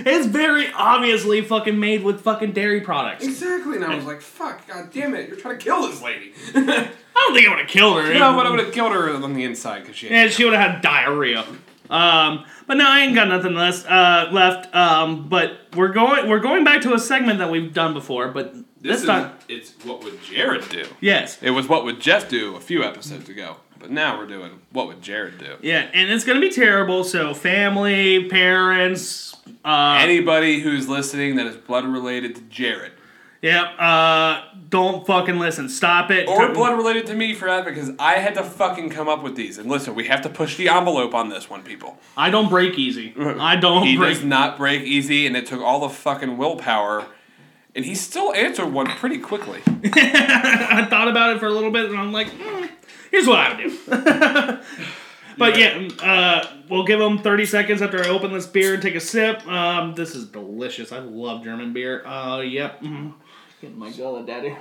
It's 0.04 0.28
very 0.28 0.68
obviously 0.74 1.42
fucking 1.42 1.78
made 1.80 2.04
with 2.04 2.22
fucking 2.22 2.54
dairy 2.54 2.82
products. 2.82 3.26
exactly. 3.26 3.76
And 3.78 3.86
I 3.86 3.96
was 3.96 4.06
like, 4.06 4.22
"Fuck, 4.22 4.66
god 4.68 4.90
damn 4.94 5.14
it! 5.16 5.28
You're 5.28 5.38
trying 5.38 5.58
to 5.58 5.64
kill 5.64 5.88
this 5.88 6.02
lady." 6.02 6.34
I 6.56 6.90
don't 7.16 7.34
think 7.36 7.48
I 7.48 7.50
would 7.50 7.60
have 7.60 7.68
killed 7.68 8.02
her. 8.02 8.14
no, 8.14 8.34
but 8.36 8.46
I 8.46 8.52
would 8.52 8.60
have 8.60 8.72
killed 8.74 8.94
her 8.94 9.10
on 9.14 9.34
the 9.34 9.44
inside 9.44 9.82
because 9.82 9.96
she. 9.98 10.10
Yeah, 10.10 10.28
she 10.30 10.44
would 10.46 10.54
have 10.54 10.72
had 10.74 10.82
diarrhea. 10.82 11.44
Um, 11.90 12.46
but 12.68 12.78
no, 12.78 12.88
I 12.88 13.02
ain't 13.02 13.16
got 13.16 13.28
nothing 13.28 13.54
less 13.54 13.84
uh, 13.86 14.30
left. 14.32 14.74
Um, 14.74 15.28
but 15.28 15.58
we're 15.76 15.90
going 15.92 16.30
we're 16.30 16.40
going 16.40 16.64
back 16.64 16.82
to 16.84 16.94
a 16.94 17.00
segment 17.00 17.40
that 17.40 17.50
we've 17.52 17.74
done 17.74 17.94
before, 17.94 18.30
but 18.30 18.54
This 18.54 18.64
this 18.82 19.02
is, 19.02 19.08
time, 19.08 19.32
it's 19.50 19.74
what 19.84 20.04
would 20.04 20.22
Jared 20.24 20.70
do? 20.70 20.86
yes, 21.02 21.38
It 21.42 21.52
was 21.52 21.68
what 21.68 21.84
would 21.86 22.00
Jeff 22.00 22.30
do 22.30 22.56
a 22.56 22.62
few 22.62 22.84
episodes 22.84 23.28
ago, 23.30 23.58
but 23.82 23.92
now 23.92 24.18
we're 24.18 24.28
doing 24.28 24.62
what 24.72 24.88
would 24.88 25.02
Jared 25.02 25.38
do? 25.38 25.58
yeah, 25.62 25.90
and 25.94 26.10
it's 26.12 26.24
gonna 26.24 26.40
be 26.40 26.50
terrible. 26.52 27.04
So 27.04 27.34
family, 27.34 28.30
parents, 28.30 29.36
uh, 29.66 29.98
Anybody 30.00 30.60
who's 30.62 30.88
listening 30.88 31.36
that 31.36 31.46
is 31.48 31.58
blood 31.58 31.86
related 31.86 32.36
to 32.36 32.42
Jared, 32.44 32.94
yep, 33.42 33.66
uh, 33.80 34.42
don't 34.70 35.06
fucking 35.06 35.38
listen. 35.40 35.68
Stop 35.70 36.12
it. 36.12 36.28
or 36.30 36.54
blood 36.54 36.78
related 36.78 37.08
to 37.08 37.16
me 37.16 37.34
for 37.34 37.46
that, 37.46 37.66
because 37.66 37.92
I 38.00 38.14
had 38.14 38.36
to 38.36 38.44
fucking 38.44 38.90
come 38.92 39.10
up 39.10 39.22
with 39.24 39.36
these. 39.36 39.58
And 39.58 39.70
listen, 39.70 39.96
we 39.96 40.06
have 40.08 40.22
to 40.22 40.30
push 40.30 40.56
the 40.58 40.70
envelope 40.70 41.14
on 41.14 41.30
this 41.30 41.50
one, 41.50 41.62
people. 41.64 41.98
I 42.16 42.30
don't 42.30 42.50
break 42.50 42.78
easy. 42.80 43.14
I 43.20 43.56
don't 43.58 43.86
He 43.86 43.98
break. 43.98 44.16
does 44.16 44.24
not 44.24 44.58
break 44.58 44.84
easy, 44.84 45.26
and 45.28 45.36
it 45.36 45.46
took 45.48 45.62
all 45.62 45.82
the 45.82 45.90
fucking 45.90 46.38
willpower. 46.38 47.06
And 47.74 47.86
he 47.86 47.96
still 47.96 48.34
answered 48.34 48.68
one 48.74 48.88
pretty 48.88 49.18
quickly. 49.18 49.62
I 49.94 50.86
thought 50.90 51.08
about 51.08 51.36
it 51.36 51.40
for 51.40 51.48
a 51.48 51.52
little 51.52 51.72
bit, 51.72 51.90
and 51.90 51.98
I'm 51.98 52.12
like, 52.12 52.28
hmm, 52.30 52.66
here's 53.12 53.28
what 53.28 53.40
I 53.40 53.56
would 53.56 53.58
do. 53.58 54.60
But 55.38 55.58
yeah, 55.58 55.88
uh, 56.04 56.48
we'll 56.70 56.84
give 56.84 57.00
them 57.00 57.18
30 57.18 57.46
seconds 57.46 57.82
after 57.82 58.04
I 58.04 58.10
open 58.10 58.32
this 58.34 58.46
beer 58.46 58.74
and 58.74 58.84
take 58.84 58.96
a 58.96 59.00
sip. 59.00 59.48
Um, 59.48 59.96
this 59.96 60.14
is 60.14 60.26
delicious. 60.28 60.92
I 60.92 61.00
love 61.00 61.44
German 61.44 61.74
beer. 61.74 62.06
Uh, 62.06 62.42
yep. 62.42 62.82
Mm. 62.82 63.14
Get 63.62 63.76
my 63.78 63.92
gullet, 63.92 64.26
daddy. 64.26 64.56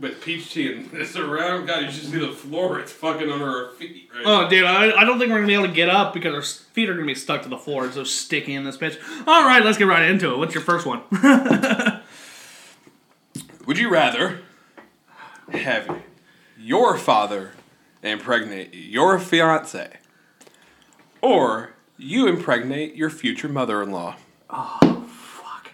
But 0.00 0.20
peach 0.20 0.52
tea 0.52 0.72
and 0.74 0.90
this 0.90 1.16
around, 1.16 1.66
God, 1.66 1.82
you 1.82 1.90
should 1.90 2.04
see 2.04 2.18
the 2.18 2.32
floor. 2.32 2.78
It's 2.78 2.92
fucking 2.92 3.30
under 3.30 3.46
our 3.46 3.70
feet. 3.70 4.10
Right? 4.14 4.22
Oh, 4.26 4.48
dude, 4.48 4.64
I, 4.64 4.92
I 4.92 5.04
don't 5.04 5.18
think 5.18 5.30
we're 5.30 5.36
gonna 5.36 5.46
be 5.46 5.54
able 5.54 5.68
to 5.68 5.72
get 5.72 5.88
up 5.88 6.12
because 6.12 6.34
our 6.34 6.42
feet 6.42 6.90
are 6.90 6.94
gonna 6.94 7.06
be 7.06 7.14
stuck 7.14 7.42
to 7.44 7.48
the 7.48 7.56
floor. 7.56 7.86
It's 7.86 7.94
so 7.94 8.04
sticky 8.04 8.52
in 8.54 8.64
this 8.64 8.76
bitch. 8.76 8.98
All 9.26 9.44
right, 9.44 9.64
let's 9.64 9.78
get 9.78 9.86
right 9.86 10.10
into 10.10 10.30
it. 10.32 10.36
What's 10.36 10.54
your 10.54 10.62
first 10.62 10.84
one? 10.84 11.00
Would 13.66 13.78
you 13.78 13.88
rather 13.88 14.40
have 15.52 16.02
your 16.58 16.96
father 16.96 17.52
impregnate 18.02 18.72
your 18.74 19.18
fiance, 19.18 19.98
or 21.20 21.70
you 21.96 22.26
impregnate 22.28 22.94
your 22.94 23.10
future 23.10 23.48
mother-in-law? 23.48 24.16
Oh, 24.50 25.04
fuck. 25.08 25.70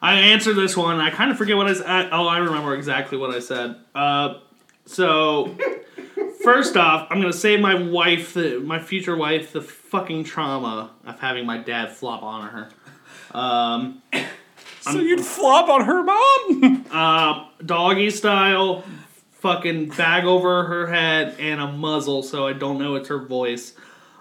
I 0.00 0.14
answered 0.14 0.54
this 0.54 0.76
one. 0.76 0.98
I 1.00 1.10
kind 1.10 1.30
of 1.30 1.38
forget 1.38 1.56
what 1.56 1.68
I 1.68 1.74
said. 1.74 2.08
Oh, 2.12 2.26
I 2.26 2.38
remember 2.38 2.74
exactly 2.74 3.18
what 3.18 3.34
I 3.34 3.38
said. 3.38 3.76
Uh, 3.94 4.40
so, 4.86 5.56
first 6.42 6.76
off, 6.76 7.06
I'm 7.10 7.20
gonna 7.20 7.32
save 7.32 7.60
my 7.60 7.74
wife, 7.74 8.34
the, 8.34 8.58
my 8.60 8.80
future 8.80 9.16
wife, 9.16 9.52
the 9.52 9.60
fucking 9.62 10.24
trauma 10.24 10.90
of 11.06 11.20
having 11.20 11.46
my 11.46 11.58
dad 11.58 11.92
flop 11.92 12.22
on 12.22 12.48
her. 12.48 12.70
Um, 13.38 14.02
So 14.80 14.98
you'd 14.98 15.24
flop 15.24 15.68
on 15.68 15.84
her 15.84 16.02
mom? 16.02 16.86
uh, 16.90 17.46
doggy 17.64 18.10
style, 18.10 18.82
fucking 19.42 19.88
bag 19.88 20.24
over 20.24 20.64
her 20.64 20.86
head 20.86 21.34
and 21.40 21.60
a 21.60 21.66
muzzle, 21.66 22.22
so 22.22 22.46
I 22.46 22.52
don't 22.52 22.78
know 22.78 22.94
it's 22.94 23.08
her 23.08 23.18
voice. 23.18 23.74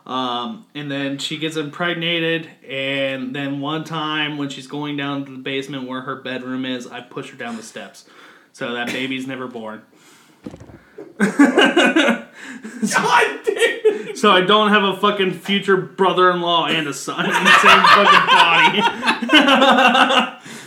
Um, 0.04 0.66
and 0.74 0.90
then 0.92 1.20
she 1.20 1.38
gets 1.38 1.58
impregnated, 1.58 2.50
and 2.68 3.36
then 3.36 3.60
one 3.60 3.84
time 3.84 4.40
when 4.40 4.50
she's 4.50 4.66
going 4.66 4.98
down 4.98 5.26
to 5.26 5.32
the 5.32 5.38
basement 5.38 5.88
where 5.88 6.02
her 6.02 6.16
bedroom 6.16 6.66
is, 6.66 6.88
I 6.88 7.02
push 7.02 7.30
her 7.30 7.38
down 7.38 7.56
the 7.56 7.62
steps. 7.62 8.06
So 8.52 8.74
that 8.74 8.88
baby's 8.88 9.28
never 9.28 9.48
born. 9.48 9.84
God 11.20 12.28
damn! 13.46 14.16
So 14.16 14.32
I 14.32 14.42
don't 14.42 14.70
have 14.70 14.84
a 14.84 14.98
fucking 14.98 15.34
future 15.34 15.78
brother-in-law 15.78 16.66
and 16.66 16.88
a 16.88 16.94
son 16.94 17.26
in 17.26 17.32
the 17.32 17.60
same 17.60 17.84
fucking 17.94 18.26
body. 19.38 20.38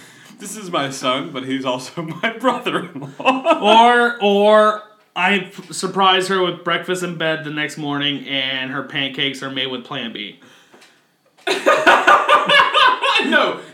This 0.44 0.58
is 0.58 0.70
my 0.70 0.90
son, 0.90 1.30
but 1.30 1.46
he's 1.46 1.64
also 1.64 2.02
my 2.02 2.36
brother-in-law. 2.36 3.60
or 3.62 4.22
or 4.22 4.82
I 5.16 5.36
f- 5.36 5.72
surprise 5.72 6.28
her 6.28 6.42
with 6.42 6.62
breakfast 6.62 7.02
in 7.02 7.16
bed 7.16 7.44
the 7.44 7.50
next 7.50 7.78
morning, 7.78 8.26
and 8.26 8.70
her 8.70 8.82
pancakes 8.82 9.42
are 9.42 9.50
made 9.50 9.68
with 9.68 9.86
Plan 9.86 10.12
B. 10.12 10.40
no, 11.48 11.54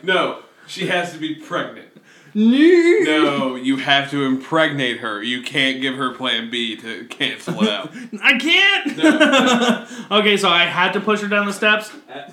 no, 0.05 0.43
she 0.69 0.87
has 0.87 1.13
to 1.13 1.19
be 1.19 1.35
pregnant. 1.35 1.89
No, 2.35 3.57
you 3.57 3.79
have 3.79 4.09
to 4.13 4.23
impregnate 4.23 4.99
her. 4.99 5.21
You 5.21 5.43
can't 5.43 5.81
give 5.81 5.97
her 5.97 6.15
Plan 6.15 6.51
B 6.51 6.77
to 6.77 7.05
cancel 7.07 7.65
it 7.65 7.69
out. 7.69 7.91
I 8.23 8.39
can't. 8.39 10.13
okay, 10.13 10.37
so 10.37 10.49
I 10.49 10.67
had 10.67 10.93
to 10.93 11.01
push 11.01 11.21
her 11.21 11.27
down 11.27 11.47
the 11.47 11.53
steps. 11.53 11.91
Uh, 12.09 12.31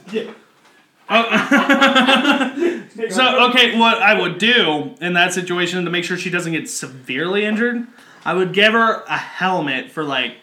Oh. 1.09 2.83
so 3.09 3.47
okay, 3.49 3.77
what 3.77 4.01
I 4.01 4.19
would 4.19 4.37
do 4.37 4.95
in 4.99 5.13
that 5.13 5.33
situation 5.33 5.85
to 5.85 5.91
make 5.91 6.03
sure 6.03 6.17
she 6.17 6.29
doesn't 6.29 6.51
get 6.51 6.69
severely 6.69 7.45
injured, 7.45 7.87
I 8.25 8.33
would 8.33 8.53
give 8.53 8.73
her 8.73 9.03
a 9.03 9.17
helmet 9.17 9.91
for 9.91 10.03
like, 10.03 10.37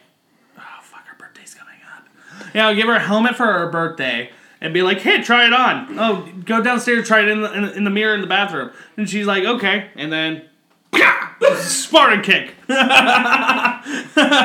oh 0.58 0.62
fuck, 0.80 1.06
her 1.06 1.16
birthday's 1.18 1.54
coming 1.54 1.74
up. 1.96 2.08
Yeah, 2.54 2.68
I'll 2.68 2.74
give 2.74 2.86
her 2.86 2.94
a 2.94 3.00
helmet 3.00 3.36
for 3.36 3.46
her 3.46 3.70
birthday 3.70 4.30
and 4.60 4.72
be 4.72 4.82
like, 4.82 5.00
hey, 5.00 5.22
try 5.22 5.46
it 5.46 5.52
on. 5.52 5.98
Oh, 5.98 6.28
go 6.44 6.62
downstairs, 6.62 7.06
try 7.06 7.20
it 7.20 7.28
in 7.28 7.42
the, 7.42 7.52
in, 7.52 7.64
in 7.64 7.84
the 7.84 7.90
mirror 7.90 8.14
in 8.14 8.22
the 8.22 8.26
bathroom. 8.26 8.70
And 8.96 9.08
she's 9.08 9.26
like, 9.26 9.44
okay, 9.44 9.90
and 9.96 10.12
then. 10.12 10.48
Spartan 11.56 12.22
kick. 12.22 12.54
right, 12.68 13.82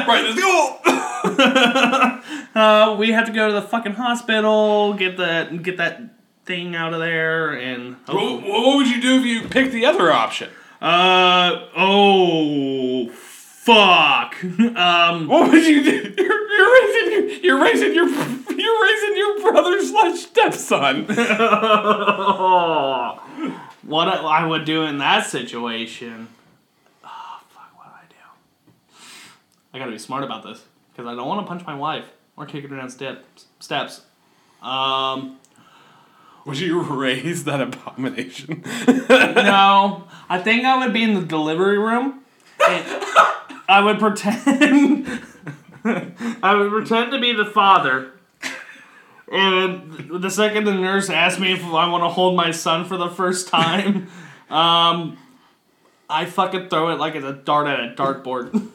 let's 0.07 0.39
go. 0.39 0.75
Uh, 2.55 2.95
we 2.99 3.11
have 3.11 3.25
to 3.27 3.31
go 3.31 3.47
to 3.47 3.53
the 3.53 3.61
fucking 3.61 3.93
hospital, 3.93 4.93
get 4.95 5.17
that 5.17 5.61
get 5.61 5.77
that 5.77 6.01
thing 6.45 6.75
out 6.75 6.93
of 6.93 6.99
there, 6.99 7.51
and 7.53 7.95
What, 8.07 8.41
what 8.43 8.75
would 8.77 8.87
you 8.87 8.99
do 8.99 9.19
if 9.19 9.25
you 9.25 9.47
picked 9.47 9.71
the 9.71 9.85
other 9.85 10.11
option? 10.11 10.49
uh 10.81 11.67
oh 11.77 13.07
fuck 13.09 14.35
um 14.75 15.27
What 15.27 15.51
would 15.51 15.63
you 15.65 15.83
do? 15.83 16.13
You're, 16.17 16.51
you're 16.51 16.73
raising 16.73 17.11
your 17.11 17.29
you're 17.43 17.61
raising 17.61 17.93
your 17.93 18.07
you're 18.09 18.83
raising 18.83 19.17
your 19.17 19.39
brother 19.51 19.81
slash 19.83 20.19
stepson. 20.21 21.05
what 23.83 24.07
I, 24.07 24.15
I 24.15 24.45
would 24.45 24.65
do 24.65 24.83
in 24.83 24.97
that 24.97 25.27
situation. 25.27 26.27
Oh 27.05 27.41
fuck, 27.49 27.71
what 27.77 27.87
would 27.87 27.93
I 27.93 28.07
do? 28.09 28.15
I 29.73 29.79
gotta 29.79 29.91
be 29.91 29.99
smart 29.99 30.23
about 30.23 30.43
this 30.43 30.63
because 30.91 31.07
I 31.07 31.15
don't 31.15 31.27
want 31.27 31.45
to 31.45 31.47
punch 31.47 31.65
my 31.65 31.75
wife 31.75 32.05
or 32.35 32.45
kick 32.45 32.67
her 32.67 32.75
down 32.75 32.89
steps. 32.89 33.45
Steps. 33.59 34.01
Um. 34.61 35.37
Would 36.45 36.59
you 36.59 36.81
raise 36.95 37.43
that 37.43 37.61
abomination? 37.61 38.63
No, 39.09 40.03
I 40.29 40.39
think 40.39 40.65
I 40.65 40.77
would 40.77 40.93
be 40.93 41.03
in 41.03 41.13
the 41.13 41.21
delivery 41.21 41.77
room. 41.77 42.21
And 42.67 42.85
I 43.67 43.81
would 43.83 43.99
pretend. 43.99 45.07
I 45.83 46.55
would 46.55 46.71
pretend 46.71 47.11
to 47.11 47.19
be 47.19 47.33
the 47.33 47.45
father. 47.45 48.11
And 49.31 50.09
the 50.09 50.29
second 50.29 50.65
the 50.65 50.73
nurse 50.73 51.09
asked 51.09 51.39
me 51.39 51.53
if 51.53 51.63
I 51.63 51.87
want 51.89 52.03
to 52.03 52.09
hold 52.09 52.35
my 52.35 52.51
son 52.51 52.85
for 52.85 52.97
the 52.97 53.09
first 53.09 53.47
time, 53.47 54.09
um, 54.49 55.17
I 56.09 56.25
fucking 56.25 56.69
throw 56.69 56.89
it 56.89 56.99
like 56.99 57.15
it's 57.15 57.25
a 57.25 57.33
dart 57.33 57.67
at 57.67 57.79
a 57.79 57.93
dartboard. 57.95 58.69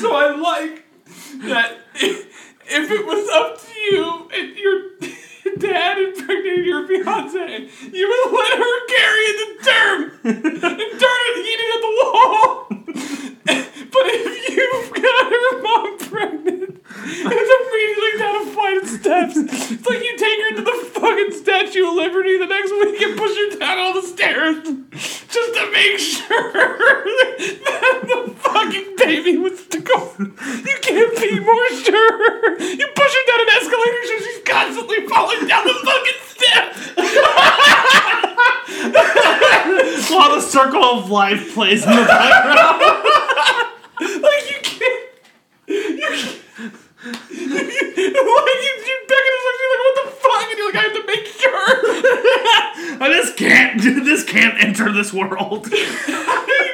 So 0.00 0.14
I 0.14 0.34
like 0.36 0.84
that 1.42 1.78
if 2.70 2.90
it 2.90 3.06
was 3.06 3.28
up 3.30 3.60
to 3.60 3.80
you 3.80 4.30
and 4.34 4.56
your 4.56 5.58
dad 5.58 5.98
impregnated 5.98 6.66
your 6.66 6.86
fiance, 6.86 7.68
you 7.92 8.08
would 8.08 8.32
let 8.38 8.58
her 8.58 8.86
carry 8.86 9.26
the 9.32 9.48
term 9.64 10.02
and 10.24 10.42
turn 10.52 11.18
it 11.26 11.38
eat 11.38 11.60
it 11.60 11.74
at 11.74 11.80
the 11.80 11.92
wall. 12.02 12.67
But 13.90 14.02
if 14.06 14.48
you've 14.56 14.90
got 15.02 15.24
her 15.32 15.62
mom 15.62 15.98
pregnant, 15.98 16.82
it's 16.88 17.50
immediately 17.58 18.12
down 18.18 18.36
a 18.36 18.44
flight 18.52 18.76
of 18.82 18.88
steps. 18.88 19.34
It's 19.36 19.86
like 19.86 20.02
you 20.02 20.16
take 20.16 20.40
her 20.44 20.52
to 20.56 20.62
the 20.62 20.76
fucking 21.00 21.32
Statue 21.32 21.88
of 21.88 21.94
Liberty 21.94 22.38
the 22.38 22.46
next 22.46 22.70
week 22.72 23.00
and 23.02 23.18
push 23.18 23.36
her 23.36 23.58
down 23.58 23.78
all 23.78 23.94
the 23.94 24.02
stairs 24.02 24.62
just 24.92 25.54
to 25.54 25.70
make 25.72 25.98
sure 25.98 26.52
that 27.64 28.00
the 28.02 28.34
fucking 28.38 28.96
baby 28.96 29.36
was 29.38 29.66
to 29.68 29.80
go. 29.80 30.12
You 30.18 30.76
can't 30.82 31.16
be 31.16 31.40
more 31.40 31.68
sure. 31.84 32.60
You 32.60 32.86
push 32.94 33.12
her 33.14 33.24
down 33.26 33.40
an 33.40 33.50
escalator 33.56 34.02
so 34.04 34.18
she's 34.24 34.42
constantly 34.44 35.06
falling 35.06 35.46
down 35.46 35.64
the 35.64 35.74
fucking 35.86 36.20
steps. 36.26 36.78
While 40.10 40.34
the 40.34 40.40
circle 40.40 40.82
of 40.82 41.10
life 41.10 41.54
plays 41.54 41.84
in 41.84 41.90
the 41.90 42.04
background. 42.04 43.04
Like 44.00 44.50
you 44.50 44.58
can't. 44.62 45.04
You 45.66 46.08
can't. 46.08 46.42
Like 47.04 47.30
you, 47.30 48.72
you 48.86 48.96
begging 49.08 49.34
us, 49.34 49.42
you're 49.58 49.70
like, 49.72 49.82
what 49.84 49.94
the 49.96 50.06
fuck? 50.10 50.42
And 50.42 50.58
you're 50.58 50.68
like, 50.68 50.78
I 50.78 50.82
have 50.82 50.94
to 50.94 51.04
make 51.06 51.26
sure. 51.26 51.66
Oh, 53.00 53.08
this 53.08 53.32
can't. 53.34 53.80
Dude. 53.80 54.04
This 54.08 54.24
can't 54.24 54.60
enter 54.62 54.90
this 54.92 55.12
world. 55.12 55.66
you 55.72 55.86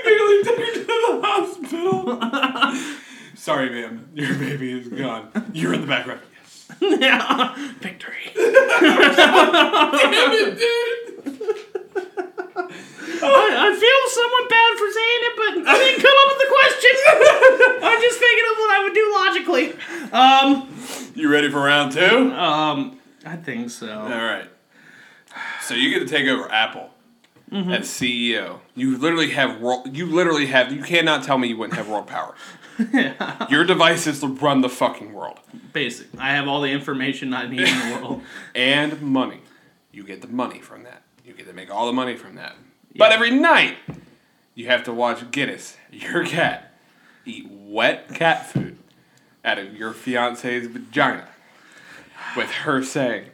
barely 0.05 0.43
took 0.45 0.57
her 0.59 0.73
to 0.73 0.85
the 0.85 1.21
hospital. 1.23 2.19
Sorry, 3.35 3.69
ma'am. 3.71 4.09
Your 4.15 4.35
baby 4.37 4.73
is 4.73 4.89
gone. 4.89 5.29
You're 5.53 5.75
in 5.75 5.83
the 5.83 5.87
background. 5.87 6.21
Yes. 6.41 6.71
yeah. 6.81 7.55
Victory. 7.81 8.33
Damn 8.35 10.33
it, 10.33 10.59
dude. 10.59 11.74
I, 12.57 12.63
I 12.63 13.69
feel 13.75 14.11
somewhat 14.11 14.49
bad 14.49 14.79
for 14.79 14.89
saying 14.91 15.21
it, 15.23 15.35
but 15.37 15.69
I 15.69 15.79
didn't 15.79 16.03
come 16.03 16.17
up 16.21 16.29
with 16.31 16.41
the 16.45 16.51
question. 16.55 16.95
I'm 17.89 18.01
just 18.01 18.19
thinking 18.19 18.45
of 18.51 18.57
what 18.59 18.71
I 18.71 18.81
would 18.85 18.95
do 18.95 19.07
logically. 19.15 19.67
Um, 20.13 20.75
You 21.15 21.31
ready 21.31 21.51
for 21.51 21.61
round 21.63 21.93
two? 21.93 22.33
um, 22.33 22.99
I 23.27 23.37
think 23.37 23.71
so. 23.71 23.91
All 24.01 24.09
right. 24.09 24.49
So 25.63 25.75
you 25.75 25.91
get 25.91 26.01
to 26.01 26.07
take 26.07 26.27
over 26.29 26.51
Apple 26.51 26.91
as 27.51 27.89
CEO. 27.89 28.59
You 28.75 28.99
literally 28.99 29.31
have 29.31 29.61
world. 29.61 29.97
You 29.97 30.07
literally 30.07 30.47
have. 30.47 30.73
You 30.73 30.83
cannot 30.83 31.23
tell 31.25 31.39
me 31.39 31.49
you 31.49 31.57
wouldn't 31.57 31.77
have 31.79 31.89
world 31.89 32.07
power. 32.09 32.35
Your 33.51 33.65
device 33.65 34.09
is 34.09 34.19
to 34.21 34.27
run 34.27 34.61
the 34.61 34.69
fucking 34.69 35.13
world 35.13 35.39
Basic. 35.73 36.09
I 36.19 36.33
have 36.35 36.49
all 36.49 36.61
the 36.61 36.71
information 36.73 37.33
I 37.33 37.47
need 37.47 37.61
in 37.61 37.79
the 37.89 37.99
world. 38.01 38.23
and 38.57 39.01
money. 39.01 39.41
You 39.93 40.03
get 40.03 40.21
the 40.23 40.27
money 40.29 40.59
from 40.59 40.83
that. 40.83 41.04
You 41.25 41.33
get 41.33 41.47
to 41.47 41.53
make 41.53 41.71
all 41.71 41.87
the 41.87 41.93
money 41.93 42.17
from 42.17 42.35
that. 42.37 42.55
But 42.97 43.13
every 43.13 43.31
night, 43.31 43.77
you 44.55 44.67
have 44.67 44.85
to 44.85 44.93
watch 44.93 45.31
Guinness, 45.31 45.77
your 45.91 46.25
cat, 46.25 46.75
eat 47.25 47.49
wet 47.51 48.09
cat 48.15 48.47
food 48.51 48.79
out 49.45 49.59
of 49.59 49.75
your 49.75 49.93
fiance's 49.93 50.67
vagina 50.69 51.29
with 52.37 52.51
her 52.51 52.83
saying, 52.83 53.27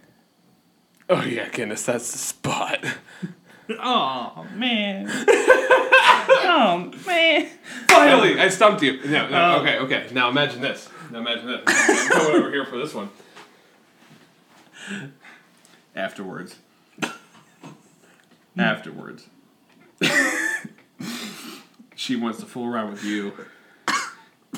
Oh, 1.09 1.23
yeah, 1.23 1.49
Guinness, 1.49 1.85
that's 1.85 2.11
the 2.13 2.19
spot. 2.19 2.85
Oh 3.79 4.45
man. 4.57 5.07
oh 5.29 6.93
man. 7.07 7.49
Finally, 7.87 8.41
I 8.41 8.49
stumped 8.49 8.83
you. 8.83 8.99
No, 9.05 9.29
no, 9.29 9.55
Oh. 9.59 9.61
okay, 9.61 9.79
okay. 9.79 10.09
Now 10.13 10.29
imagine 10.29 10.61
this. 10.61 10.89
Now 11.13 11.21
imagine 11.21 11.47
this. 11.47 11.63
I'm 11.69 12.09
coming 12.11 12.37
over 12.37 12.51
here 12.51 12.65
for 12.67 12.79
this 12.79 12.93
one. 12.93 13.11
Afterwards. 15.95 16.57
Afterwards. 18.61 19.27
she 21.97 22.17
wants 22.17 22.41
to 22.41 22.47
fool 22.47 22.67
around 22.67 22.93
with 22.93 23.05
you. 23.05 23.33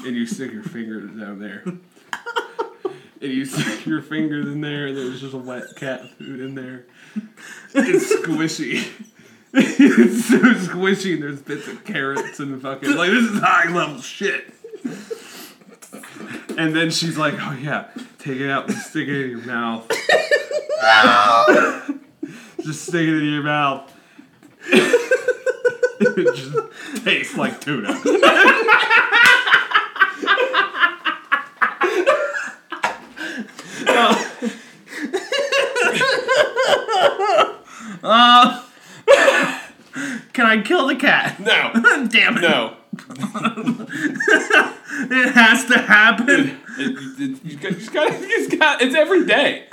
And 0.04 0.16
you 0.16 0.26
stick 0.26 0.52
your 0.52 0.64
fingers 0.64 1.10
down 1.10 1.38
there. 1.38 1.62
And 1.64 3.32
you 3.32 3.44
stick 3.44 3.86
your 3.86 4.02
fingers 4.02 4.46
in 4.46 4.60
there, 4.60 4.88
and 4.88 4.96
there's 4.96 5.20
just 5.20 5.34
a 5.34 5.38
wet 5.38 5.62
cat 5.76 6.10
food 6.18 6.40
in 6.40 6.56
there. 6.56 6.86
It's 7.72 8.12
squishy. 8.12 8.84
it's 9.54 10.24
so 10.26 10.38
squishy, 10.38 11.14
and 11.14 11.22
there's 11.22 11.40
bits 11.40 11.68
of 11.68 11.84
carrots 11.84 12.40
and 12.40 12.60
fucking 12.60 12.96
like 12.96 13.10
this 13.10 13.30
is 13.30 13.38
high 13.38 13.70
level 13.70 14.00
shit. 14.00 14.52
And 16.58 16.74
then 16.74 16.90
she's 16.90 17.16
like, 17.16 17.34
"Oh 17.38 17.52
yeah, 17.52 17.88
take 18.18 18.40
it 18.40 18.50
out 18.50 18.68
and 18.68 18.76
stick 18.78 19.08
it 19.08 19.24
in 19.24 19.30
your 19.30 19.40
mouth. 19.40 19.88
just 22.62 22.86
stick 22.86 23.06
it 23.06 23.18
in 23.18 23.32
your 23.32 23.42
mouth. 23.42 23.91
It 24.70 26.36
just 26.36 27.04
tastes 27.04 27.36
like 27.36 27.60
tuna." 27.60 28.00
Can 40.32 40.46
I 40.46 40.62
kill 40.62 40.86
the 40.86 40.96
cat? 40.96 41.38
No, 41.40 41.72
Damn 42.08 42.38
it. 42.38 42.40
no. 42.40 42.76
It 44.94 45.32
has 45.32 45.64
to 45.66 45.78
happen. 45.78 46.60
It, 46.78 46.96
it, 47.18 47.44
you 47.44 47.56
got, 47.56 47.72
you 47.72 47.78
just 47.78 47.92
got, 47.92 48.20
you 48.20 48.28
just 48.28 48.58
got, 48.58 48.82
it's 48.82 48.94
every 48.94 49.24
day. 49.26 49.64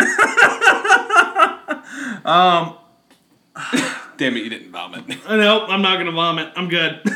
um. 2.26 2.78
Damn 4.18 4.38
it, 4.38 4.44
you 4.44 4.50
didn't 4.50 4.72
vomit. 4.72 5.08
Nope, 5.08 5.64
I'm 5.68 5.82
not 5.82 5.98
gonna 6.12 6.16
vomit. 6.16 6.54
I'm 6.56 6.70
good. 6.70 7.02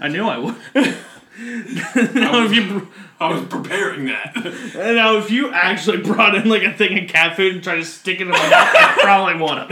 I 0.00 0.08
knew 0.08 0.26
I 0.26 0.38
would. 0.38 0.54
now, 2.14 2.44
if 2.44 2.52
you 2.54 2.88
I 3.20 3.32
was 3.32 3.44
preparing 3.46 4.06
that. 4.06 4.34
now 4.74 5.16
if 5.16 5.30
you 5.30 5.52
actually 5.52 5.98
brought 5.98 6.34
in 6.34 6.48
like 6.48 6.62
a 6.62 6.72
thing 6.72 6.98
of 7.02 7.08
cat 7.08 7.36
food 7.36 7.54
and 7.54 7.62
tried 7.62 7.76
to 7.76 7.84
stick 7.84 8.20
it 8.20 8.22
in 8.22 8.28
my 8.28 8.38
mouth, 8.38 8.52
I 8.52 8.98
probably 9.00 9.34
would 9.42 9.58
have. 9.58 9.70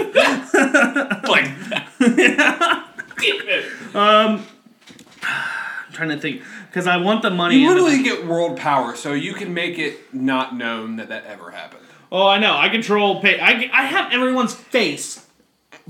like 1.28 1.58
that. 1.68 1.88
Damn 3.18 3.96
um, 3.96 4.40
it. 4.40 4.46
I'm 5.22 5.92
trying 5.92 6.08
to 6.10 6.18
think 6.18 6.42
because 6.68 6.86
I 6.86 6.96
want 6.96 7.22
the 7.22 7.30
money. 7.30 7.58
You 7.58 7.70
in 7.70 7.76
the- 7.76 7.82
literally 7.82 8.02
get 8.02 8.26
world 8.26 8.58
power, 8.58 8.96
so 8.96 9.12
you 9.12 9.34
can 9.34 9.54
make 9.54 9.78
it 9.78 10.12
not 10.14 10.56
known 10.56 10.96
that 10.96 11.08
that 11.08 11.26
ever 11.26 11.50
happened. 11.50 11.82
Oh, 12.10 12.26
I 12.26 12.38
know. 12.38 12.54
I 12.54 12.68
control 12.68 13.22
pay. 13.22 13.40
I, 13.40 13.70
I 13.72 13.86
have 13.86 14.12
everyone's 14.12 14.52
face, 14.54 15.21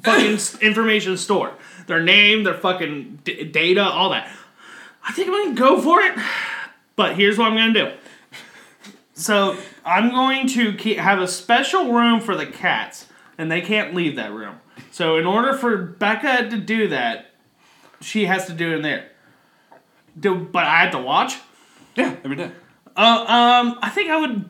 fucking 0.02 0.38
information 0.60 1.16
store. 1.16 1.52
Their 1.86 2.02
name, 2.02 2.44
their 2.44 2.54
fucking 2.54 3.20
d- 3.24 3.44
data, 3.44 3.82
all 3.82 4.10
that. 4.10 4.30
I 5.06 5.12
think 5.12 5.28
I'm 5.28 5.54
gonna 5.54 5.54
go 5.54 5.80
for 5.80 6.00
it. 6.00 6.18
But 6.94 7.16
here's 7.16 7.38
what 7.38 7.50
I'm 7.50 7.56
gonna 7.56 7.72
do. 7.72 7.92
So 9.14 9.56
I'm 9.84 10.10
going 10.10 10.48
to 10.48 10.74
keep, 10.74 10.98
have 10.98 11.20
a 11.20 11.28
special 11.28 11.92
room 11.92 12.20
for 12.20 12.36
the 12.36 12.46
cats, 12.46 13.06
and 13.38 13.50
they 13.50 13.60
can't 13.60 13.94
leave 13.94 14.16
that 14.16 14.32
room. 14.32 14.60
So 14.90 15.16
in 15.16 15.26
order 15.26 15.54
for 15.54 15.76
Becca 15.76 16.48
to 16.50 16.56
do 16.58 16.88
that, 16.88 17.26
she 18.00 18.26
has 18.26 18.46
to 18.46 18.52
do 18.52 18.72
it 18.72 18.76
in 18.76 18.82
there. 18.82 19.08
Do, 20.18 20.34
but 20.34 20.64
I 20.64 20.82
have 20.82 20.92
to 20.92 20.98
watch. 20.98 21.38
Yeah, 21.94 22.16
every 22.24 22.36
day. 22.36 22.50
Uh, 22.96 23.24
um, 23.26 23.78
I 23.80 23.90
think 23.90 24.10
I 24.10 24.20
would. 24.20 24.48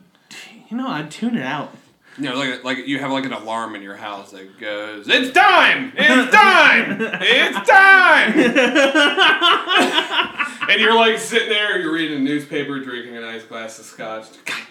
You 0.69 0.77
know, 0.77 0.87
I'd 0.87 1.11
tune 1.11 1.37
it 1.37 1.45
out. 1.45 1.73
You 2.17 2.25
know, 2.25 2.35
like 2.35 2.63
like 2.63 2.87
you 2.87 2.99
have 2.99 3.11
like 3.11 3.25
an 3.25 3.33
alarm 3.33 3.75
in 3.75 3.81
your 3.81 3.95
house 3.95 4.31
that 4.31 4.59
goes, 4.59 5.07
"It's 5.09 5.31
time! 5.33 5.91
It's 5.95 6.31
time! 6.31 6.97
It's 7.21 7.69
time!" 7.69 8.33
and 10.69 10.79
you're 10.79 10.95
like 10.95 11.17
sitting 11.17 11.49
there, 11.49 11.79
you're 11.79 11.91
reading 11.91 12.17
a 12.17 12.21
newspaper, 12.21 12.79
drinking 12.79 13.17
a 13.17 13.21
nice 13.21 13.43
glass 13.43 13.79
of 13.79 13.85
scotch. 13.85 14.25
God 14.45 14.61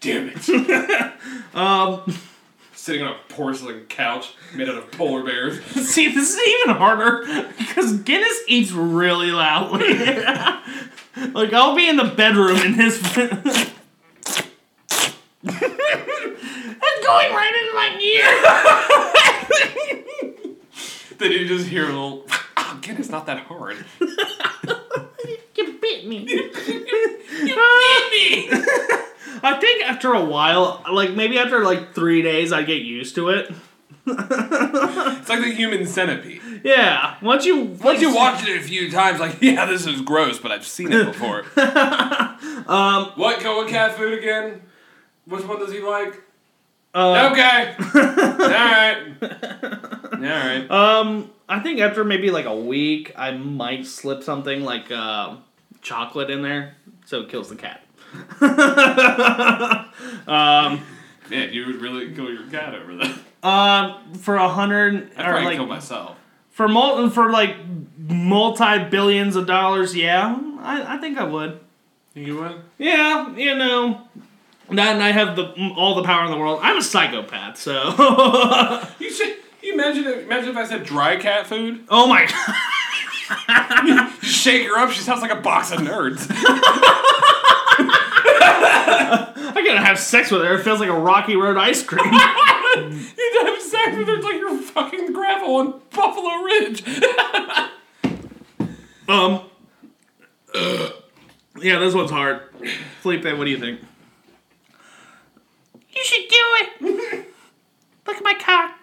damn 0.00 0.32
it! 0.34 1.12
Um. 1.54 2.02
Sitting 2.72 3.02
on 3.02 3.12
a 3.12 3.18
porcelain 3.28 3.84
couch 3.88 4.34
made 4.54 4.68
out 4.68 4.76
of 4.76 4.90
polar 4.92 5.22
bears. 5.24 5.62
See, 5.64 6.08
this 6.14 6.34
is 6.34 6.40
even 6.62 6.76
harder 6.76 7.24
because 7.58 7.98
Guinness 8.00 8.40
eats 8.46 8.70
really 8.70 9.30
loudly. 9.30 9.94
like 9.94 11.52
I'll 11.52 11.74
be 11.76 11.88
in 11.88 11.96
the 11.96 12.12
bedroom 12.16 12.56
and 12.56 12.74
his. 12.76 12.98
It's 16.80 17.06
going 17.06 17.32
right 17.32 17.54
into 17.60 17.74
my 17.74 17.88
ear. 20.44 20.54
then 21.18 21.32
you 21.32 21.46
just 21.48 21.68
hear 21.68 21.84
a 21.84 21.86
little. 21.86 22.24
Oh, 22.56 22.78
again, 22.78 22.96
it's 22.98 23.10
not 23.10 23.26
that 23.26 23.40
hard. 23.46 23.84
You 25.56 25.72
bit 25.80 26.06
me. 26.06 26.18
you 26.30 26.50
bit 26.52 28.10
me. 28.12 28.48
I 29.42 29.58
think 29.60 29.82
after 29.84 30.12
a 30.12 30.24
while, 30.24 30.84
like 30.92 31.14
maybe 31.14 31.36
after 31.36 31.64
like 31.64 31.94
three 31.96 32.22
days, 32.22 32.52
I 32.52 32.62
get 32.62 32.82
used 32.82 33.16
to 33.16 33.30
it. 33.30 33.50
It's 34.06 35.28
like 35.28 35.40
the 35.40 35.52
human 35.52 35.84
centipede. 35.86 36.40
Yeah, 36.62 37.16
once 37.20 37.44
you 37.44 37.64
Once 37.82 38.00
you 38.00 38.14
watch 38.14 38.46
it 38.46 38.56
a 38.56 38.62
few 38.62 38.88
times, 38.90 39.18
like, 39.18 39.42
yeah, 39.42 39.66
this 39.66 39.84
is 39.84 40.00
gross, 40.00 40.38
but 40.38 40.52
I've 40.52 40.66
seen 40.66 40.92
it 40.92 41.06
before. 41.06 41.40
um, 42.68 43.12
what? 43.16 43.42
Go 43.42 43.62
with 43.62 43.70
cat 43.70 43.96
food 43.96 44.16
again? 44.16 44.62
Which 45.26 45.44
one 45.44 45.58
does 45.58 45.72
he 45.72 45.80
like? 45.80 46.22
Uh, 46.94 47.28
okay. 47.32 47.74
All 47.94 48.48
right. 48.48 49.12
All 50.12 50.18
right. 50.20 50.70
Um, 50.70 51.30
I 51.48 51.60
think 51.60 51.80
after 51.80 52.02
maybe 52.04 52.30
like 52.30 52.46
a 52.46 52.56
week, 52.56 53.12
I 53.16 53.30
might 53.32 53.86
slip 53.86 54.22
something 54.22 54.62
like 54.62 54.90
uh, 54.90 55.36
chocolate 55.82 56.30
in 56.30 56.42
there, 56.42 56.74
so 57.04 57.20
it 57.20 57.28
kills 57.28 57.48
the 57.50 57.56
cat. 57.56 57.84
Man, 60.26 61.52
you 61.52 61.66
would 61.66 61.76
really 61.82 62.14
kill 62.14 62.30
your 62.32 62.46
cat 62.50 62.74
over 62.74 62.96
that. 62.96 63.18
Um, 63.42 64.14
for 64.14 64.36
a 64.36 64.48
hundred 64.48 65.10
I'd 65.16 65.24
probably 65.26 65.56
kill 65.56 65.66
myself. 65.66 66.16
for 66.50 66.68
mul- 66.68 67.10
for 67.10 67.30
like 67.30 67.56
multi 67.98 68.84
billions 68.84 69.36
of 69.36 69.46
dollars, 69.46 69.94
yeah, 69.94 70.36
I, 70.60 70.94
I 70.96 70.98
think 70.98 71.18
I 71.18 71.24
would. 71.24 71.60
You 72.14 72.36
would? 72.40 72.62
Yeah, 72.78 73.36
you 73.36 73.54
know. 73.54 74.00
That 74.70 74.94
and 74.94 75.02
I 75.02 75.12
have 75.12 75.34
the 75.34 75.72
all 75.76 75.94
the 75.94 76.02
power 76.02 76.24
in 76.26 76.30
the 76.30 76.36
world. 76.36 76.60
I'm 76.62 76.76
a 76.76 76.82
psychopath, 76.82 77.56
so. 77.56 77.94
You 78.98 79.10
should. 79.10 79.36
You 79.62 79.74
imagine? 79.74 80.04
If, 80.04 80.24
imagine 80.24 80.50
if 80.50 80.56
I 80.56 80.66
said 80.66 80.84
dry 80.84 81.16
cat 81.16 81.46
food. 81.46 81.84
oh 81.88 82.06
my. 82.06 82.28
You 83.84 84.08
shake 84.22 84.66
her 84.66 84.78
up. 84.78 84.90
She 84.90 85.00
sounds 85.00 85.20
like 85.20 85.30
a 85.30 85.36
box 85.40 85.70
of 85.70 85.80
nerds. 85.80 86.26
I 89.50 89.62
gotta 89.66 89.80
have 89.80 89.98
sex 89.98 90.30
with 90.30 90.42
her. 90.42 90.54
It 90.54 90.62
feels 90.62 90.80
like 90.80 90.88
a 90.88 90.98
Rocky 90.98 91.36
Road 91.36 91.58
ice 91.58 91.82
cream. 91.82 92.04
you 92.06 92.10
have 92.10 93.60
sex 93.60 93.96
with 93.98 94.08
her 94.08 94.22
like 94.22 94.36
you're 94.36 94.56
fucking 94.58 95.12
gravel 95.12 95.56
on 95.56 95.80
Buffalo 95.90 96.42
Ridge. 96.42 96.82
Um. 99.08 99.42
yeah, 101.60 101.78
this 101.78 101.94
one's 101.94 102.10
hard. 102.10 102.42
Felipe, 103.02 103.24
what 103.24 103.44
do 103.44 103.50
you 103.50 103.58
think? 103.58 103.80
You 105.98 106.04
should 106.04 106.28
do 106.28 106.36
it. 106.60 107.26
Look 108.06 108.16
at 108.16 108.22
my 108.22 108.34
cock. 108.34 108.74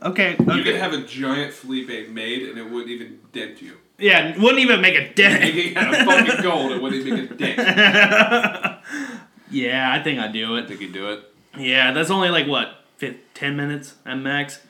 Okay. 0.00 0.36
You 0.40 0.46
okay. 0.52 0.62
could 0.64 0.76
have 0.76 0.94
a 0.94 1.02
giant 1.02 1.52
Felipe 1.52 2.08
made, 2.08 2.48
and 2.48 2.58
it 2.58 2.64
wouldn't 2.64 2.88
even 2.90 3.18
dent 3.32 3.60
you. 3.60 3.76
yeah, 3.98 4.34
wouldn't 4.40 4.58
even 4.58 4.80
make 4.80 4.94
a 4.94 5.12
dent. 5.12 5.44
It 5.44 5.76
had 5.76 5.92
a 5.94 6.04
fucking 6.04 6.42
gold, 6.42 6.72
it 6.72 6.80
wouldn't 6.82 7.06
even 7.06 7.20
make 7.20 7.30
a 7.30 7.34
dent. 7.34 7.58
yeah, 9.50 9.92
I 9.92 10.02
think 10.02 10.18
I'd 10.18 10.32
do 10.32 10.56
it. 10.56 10.66
think 10.66 10.80
you'd 10.80 10.92
do 10.94 11.12
it. 11.12 11.20
Yeah, 11.58 11.92
that's 11.92 12.10
only 12.10 12.30
like 12.30 12.46
what, 12.46 12.78
fif- 12.96 13.18
ten 13.34 13.54
minutes 13.54 13.94
at 14.06 14.16
max 14.16 14.60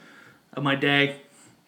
of 0.55 0.65
my 0.65 0.74
day, 0.74 1.20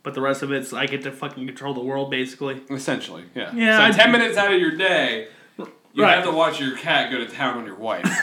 but 0.02 0.14
the 0.14 0.20
rest 0.20 0.42
of 0.42 0.50
it's 0.52 0.72
I 0.72 0.86
get 0.86 1.02
to 1.04 1.12
fucking 1.12 1.46
control 1.46 1.72
the 1.74 1.80
world 1.80 2.10
basically. 2.10 2.60
Essentially, 2.68 3.24
yeah. 3.36 3.54
Yeah, 3.54 3.78
So 3.78 3.84
I- 3.84 3.90
ten 3.92 4.10
minutes 4.12 4.36
out 4.36 4.52
of 4.52 4.60
your 4.60 4.72
day, 4.76 5.28
you 5.56 6.02
Right. 6.02 6.16
have 6.16 6.24
to 6.24 6.32
watch 6.32 6.58
your 6.60 6.76
cat 6.76 7.10
go 7.12 7.18
to 7.18 7.26
town 7.26 7.56
on 7.56 7.64
your 7.66 7.76
wife. 7.76 8.02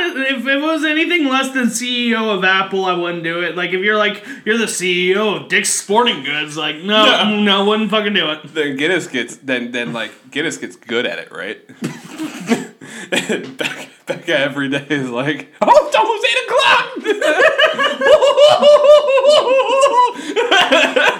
Yeah. 0.00 0.06
I 0.06 0.08
wouldn't. 0.08 0.26
Honestly, 0.26 0.36
if 0.36 0.46
it 0.46 0.60
was 0.62 0.84
anything 0.84 1.24
less 1.28 1.50
than 1.50 1.66
CEO 1.66 2.34
of 2.36 2.44
Apple, 2.44 2.84
I 2.84 2.92
wouldn't 2.94 3.22
do 3.24 3.42
it. 3.42 3.56
Like 3.56 3.70
if 3.70 3.80
you're 3.82 3.96
like 3.96 4.24
you're 4.44 4.58
the 4.58 4.64
CEO 4.66 5.40
of 5.42 5.48
Dick's 5.48 5.70
Sporting 5.70 6.22
Goods, 6.24 6.56
like 6.56 6.76
no, 6.76 7.04
No. 7.04 7.40
no, 7.40 7.64
wouldn't 7.66 7.90
fucking 7.90 8.14
do 8.14 8.30
it. 8.30 8.54
Then 8.54 8.76
Guinness 8.76 9.06
gets 9.06 9.36
then 9.36 9.70
then 9.72 9.92
like 9.92 10.12
Guinness 10.30 10.56
gets 10.58 10.76
good 10.76 11.06
at 11.06 11.18
it, 11.18 11.30
right? 11.32 11.60
Becca, 13.10 13.88
Becca 14.06 14.38
every 14.38 14.68
day 14.68 14.86
is 14.88 15.10
like, 15.10 15.52
oh, 15.62 15.86
it's 15.86 15.96
almost 15.96 16.26
eight 16.26 16.38
o'clock. 16.46 18.00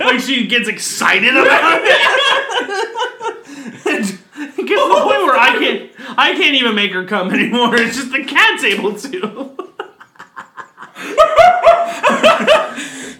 Like 0.01 0.21
she 0.21 0.47
gets 0.47 0.69
excited 0.69 1.37
about 1.37 1.81
it. 1.85 2.01
it 4.41 4.57
gets 4.67 4.83
to 4.83 4.89
the 4.89 5.01
point 5.03 5.23
where 5.25 5.37
I 5.39 5.57
can't, 5.59 5.91
I 6.19 6.33
can't 6.35 6.55
even 6.55 6.75
make 6.75 6.93
her 6.93 7.05
come 7.05 7.31
anymore. 7.31 7.77
It's 7.77 7.97
just 7.97 8.11
the 8.13 8.25
cat's 8.25 8.65
able 8.65 8.95
to. 8.97 9.57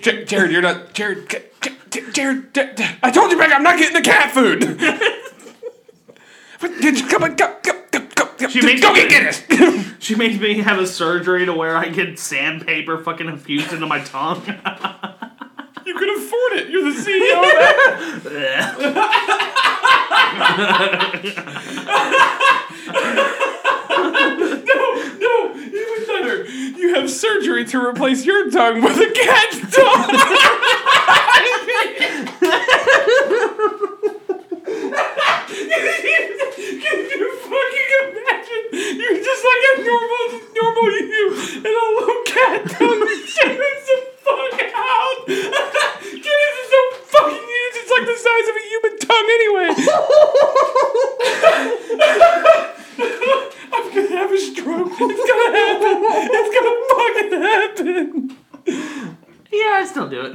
J- 0.03 0.25
Jared, 0.25 0.51
you're 0.51 0.63
not 0.63 0.95
Jared. 0.95 1.29
J- 1.29 1.45
J- 1.91 2.11
Jared, 2.13 2.59
I 3.03 3.11
told 3.11 3.31
you, 3.31 3.37
Becca, 3.39 3.55
I'm 3.55 3.63
not 3.63 3.79
getting 3.79 3.95
the 3.95 4.01
cat 4.03 4.31
food. 4.33 4.61
But 6.61 6.81
did 6.81 6.99
you 7.01 7.07
come 7.07 7.25
on, 7.25 7.37
go, 7.37 7.57
go, 7.63 7.73
go, 7.91 8.07
go, 8.15 8.49
She 8.49 8.63
makes 8.63 8.81
go 8.81 8.93
me- 8.93 9.09
get 9.09 9.11
Guinness. 9.49 9.87
She 10.01 10.15
makes 10.15 10.41
me 10.41 10.59
have 10.61 10.79
a 10.79 10.87
surgery 10.87 11.45
to 11.47 11.53
where 11.53 11.77
I 11.77 11.89
get 11.89 12.19
sandpaper 12.19 12.97
fucking 13.05 13.29
infused 13.29 13.73
into 13.73 13.87
my 13.87 14.01
tongue. 14.01 14.43
you 15.91 15.99
can 15.99 16.11
afford 16.11 16.53
it. 16.53 16.69
You're 16.71 16.85
the 16.85 16.91
CEO 16.91 17.43
that. 18.23 18.77
No, 25.21 25.53
even 25.55 26.07
better. 26.07 26.45
You 26.47 26.95
have 26.95 27.11
surgery 27.11 27.65
to 27.67 27.79
replace 27.85 28.25
your 28.25 28.51
tongue 28.51 28.81
with 28.83 28.97
a 28.97 29.11
cat's 29.13 29.77
tongue. 29.77 30.11
Can 36.81 36.99
you 37.11 37.37
fucking 37.43 37.91
imagine? 38.11 38.65
You're 38.99 39.23
just 39.23 39.45
like 39.45 39.65
a 39.67 39.83
normal, 39.85 40.41
normal 40.55 40.91
you, 40.91 41.35
and 41.57 41.67
a 41.67 41.69
little 41.99 42.23
cat 42.25 42.71
tongue 42.71 43.03
fuck 44.25 44.61
out. 44.75 45.27
Guinness 45.27 46.57
is 46.63 46.69
so 46.71 46.81
fucking 47.13 47.45
huge. 47.51 47.77
It's 47.81 47.91
like 47.91 48.07
the 48.07 48.17
size 48.27 48.47
of 48.51 48.57
a 48.57 48.65
human 48.71 48.95
tongue 48.99 49.29
anyway. 49.39 49.69
I'm 53.73 53.87
gonna 53.95 54.17
have 54.17 54.31
a 54.33 54.39
stroke. 54.39 54.93
It's 55.01 55.25
gonna 55.31 55.51
happen. 55.59 55.97
It's 56.39 56.51
gonna 56.57 56.75
fucking 56.91 57.33
happen. 57.43 58.37
yeah, 59.53 59.73
I 59.81 59.85
still 59.87 60.09
do 60.09 60.21
it. 60.27 60.35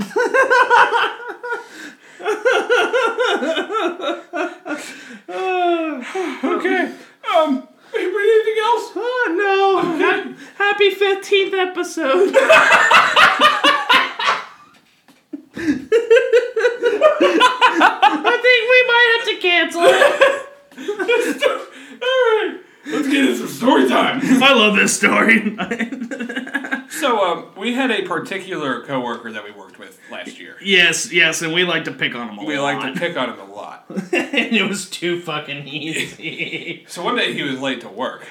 Okay. 6.44 6.94
Um. 7.34 7.68
Anything 7.98 8.58
else? 8.62 8.92
Oh 8.96 9.26
no! 9.38 9.82
Ha- 10.06 10.34
Happy 10.58 10.90
fifteenth 10.92 11.54
episode. 11.54 12.36
I 18.28 18.34
think 18.42 18.62
we 18.72 18.80
might 18.88 19.08
have 19.16 19.26
to 19.30 19.36
cancel 19.42 19.82
it. 19.86 21.42
All 22.02 22.20
right. 22.36 22.54
Let's 22.88 23.08
get 23.08 23.18
into 23.26 23.38
some 23.38 23.48
story 23.48 23.88
time. 23.90 24.20
I 24.44 24.54
love 24.66 24.76
this 24.76 24.96
story. 24.98 25.58
So, 26.88 27.26
um, 27.26 27.48
we 27.58 27.74
had 27.74 27.92
a 27.92 28.04
particular 28.04 28.82
coworker 28.86 29.32
that 29.34 29.44
we 29.44 29.52
worked 29.52 29.80
with 29.80 30.00
last 30.10 30.40
year. 30.40 30.56
yes, 30.64 31.12
yes, 31.12 31.42
and 31.42 31.52
we 31.52 31.66
like 31.66 31.84
to 31.86 31.92
pick 31.92 32.16
on 32.16 32.30
him 32.30 32.40
a 32.40 32.46
We 32.46 32.58
lot. 32.58 32.76
like 32.82 32.94
to 32.94 33.00
pick 33.00 33.18
on 33.18 33.32
him 33.34 33.40
a 33.40 33.52
lot. 33.54 33.86
and 33.90 34.56
it 34.56 34.70
was 34.70 34.90
too 34.90 35.20
fucking 35.22 35.68
easy. 35.68 36.86
So 36.88 37.04
one 37.04 37.18
day 37.18 37.34
he 37.34 37.42
was 37.44 37.60
late 37.60 37.82
to 37.82 37.90
work. 37.90 38.26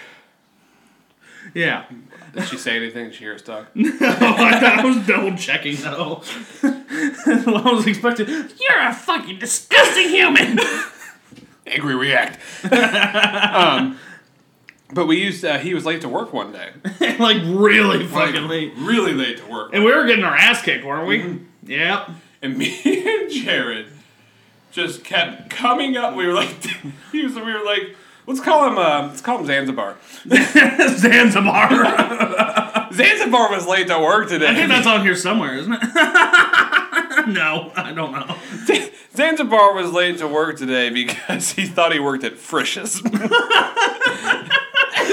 yeah. 1.52 1.84
Did 2.32 2.48
she 2.48 2.56
say 2.56 2.76
anything? 2.76 3.06
Did 3.06 3.14
she 3.14 3.24
hear 3.24 3.34
us 3.34 3.42
talk? 3.42 3.66
No, 3.74 3.90
I, 4.00 4.58
thought 4.60 4.78
I 4.78 4.84
was 4.84 5.06
double 5.06 5.36
checking 5.36 5.76
though. 5.76 6.22
I 6.62 7.70
was 7.74 7.86
expecting. 7.86 8.28
You're 8.28 8.80
a 8.80 8.94
fucking 8.94 9.40
disgusting 9.40 10.08
human. 10.08 10.58
Angry 11.66 11.94
react. 11.96 12.38
um, 12.72 13.98
but 14.94 15.06
we 15.06 15.22
used. 15.22 15.44
Uh, 15.44 15.58
he 15.58 15.74
was 15.74 15.84
late 15.84 16.00
to 16.02 16.08
work 16.08 16.32
one 16.32 16.52
day. 16.52 16.70
like 17.18 17.38
really 17.42 18.06
Like, 18.06 18.32
fucking 18.32 18.48
late. 18.48 18.72
Really 18.76 19.12
late 19.12 19.38
to 19.38 19.46
work. 19.46 19.70
And 19.74 19.84
we 19.84 19.94
were 19.94 20.06
getting 20.06 20.24
our 20.24 20.36
ass 20.36 20.62
kicked, 20.62 20.84
weren't 20.84 21.06
we? 21.06 21.40
Yep. 21.70 22.10
And 22.42 22.58
me 22.58 22.80
and 23.06 23.30
Jared 23.30 23.86
just 24.72 25.04
kept 25.04 25.50
coming 25.50 25.96
up. 25.96 26.14
We 26.14 26.26
were 26.26 26.34
like, 26.34 26.48
he 27.12 27.24
was. 27.24 27.34
We 27.34 27.42
were 27.42 27.64
like, 27.64 27.96
let's 28.26 28.40
call 28.40 28.66
him. 28.68 28.78
Uh, 28.78 29.08
let's 29.08 29.20
call 29.20 29.38
him 29.38 29.46
Zanzibar. 29.46 29.96
Zanzibar. 30.28 31.68
Zanzibar 32.92 33.50
was 33.50 33.66
late 33.66 33.88
to 33.88 33.98
work 33.98 34.28
today. 34.28 34.48
I 34.48 34.54
think 34.54 34.68
that's 34.68 34.86
on 34.86 35.02
here 35.02 35.16
somewhere, 35.16 35.56
isn't 35.56 35.72
it? 35.72 35.80
no, 37.28 37.72
I 37.76 37.92
don't 37.94 38.12
know. 38.12 38.36
Zanzibar 39.16 39.74
was 39.74 39.92
late 39.92 40.18
to 40.18 40.28
work 40.28 40.58
today 40.58 40.90
because 40.90 41.52
he 41.52 41.66
thought 41.66 41.92
he 41.92 42.00
worked 42.00 42.24
at 42.24 42.36
Frisch's. 42.36 43.00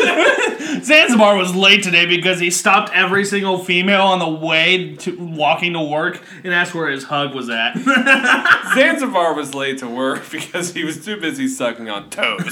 Zanzibar 0.84 1.38
was 1.38 1.56
late 1.56 1.84
today 1.84 2.06
because 2.06 2.40
he 2.40 2.50
stopped 2.50 2.92
every 2.94 3.26
single 3.26 3.60
female 3.64 4.02
on 4.02 4.20
the 4.20 4.28
way 4.28 4.96
to 4.98 5.18
walking 5.18 5.74
to 5.74 5.82
work 5.82 6.22
and 6.44 6.54
asked 6.54 6.74
where 6.74 6.90
his 6.90 7.04
hug 7.04 7.36
was 7.36 7.50
at. 7.50 7.78
Zanzibar 8.74 9.34
was 9.34 9.54
late 9.54 9.78
to 9.80 9.88
work 9.88 10.30
because 10.32 10.74
he 10.74 10.84
was 10.84 11.04
too 11.04 11.20
busy 11.20 11.48
sucking 11.48 11.90
on 11.90 12.10
toes. 12.10 12.52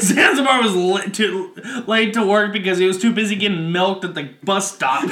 Zanzibar 0.00 0.62
was 0.62 0.74
late 0.74 1.14
to, 1.14 1.54
late 1.86 2.14
to 2.14 2.24
work 2.24 2.52
because 2.52 2.78
he 2.78 2.86
was 2.86 2.98
too 2.98 3.12
busy 3.12 3.36
getting 3.36 3.72
milked 3.72 4.04
at 4.04 4.14
the 4.14 4.30
bus 4.42 4.72
stop. 4.74 5.04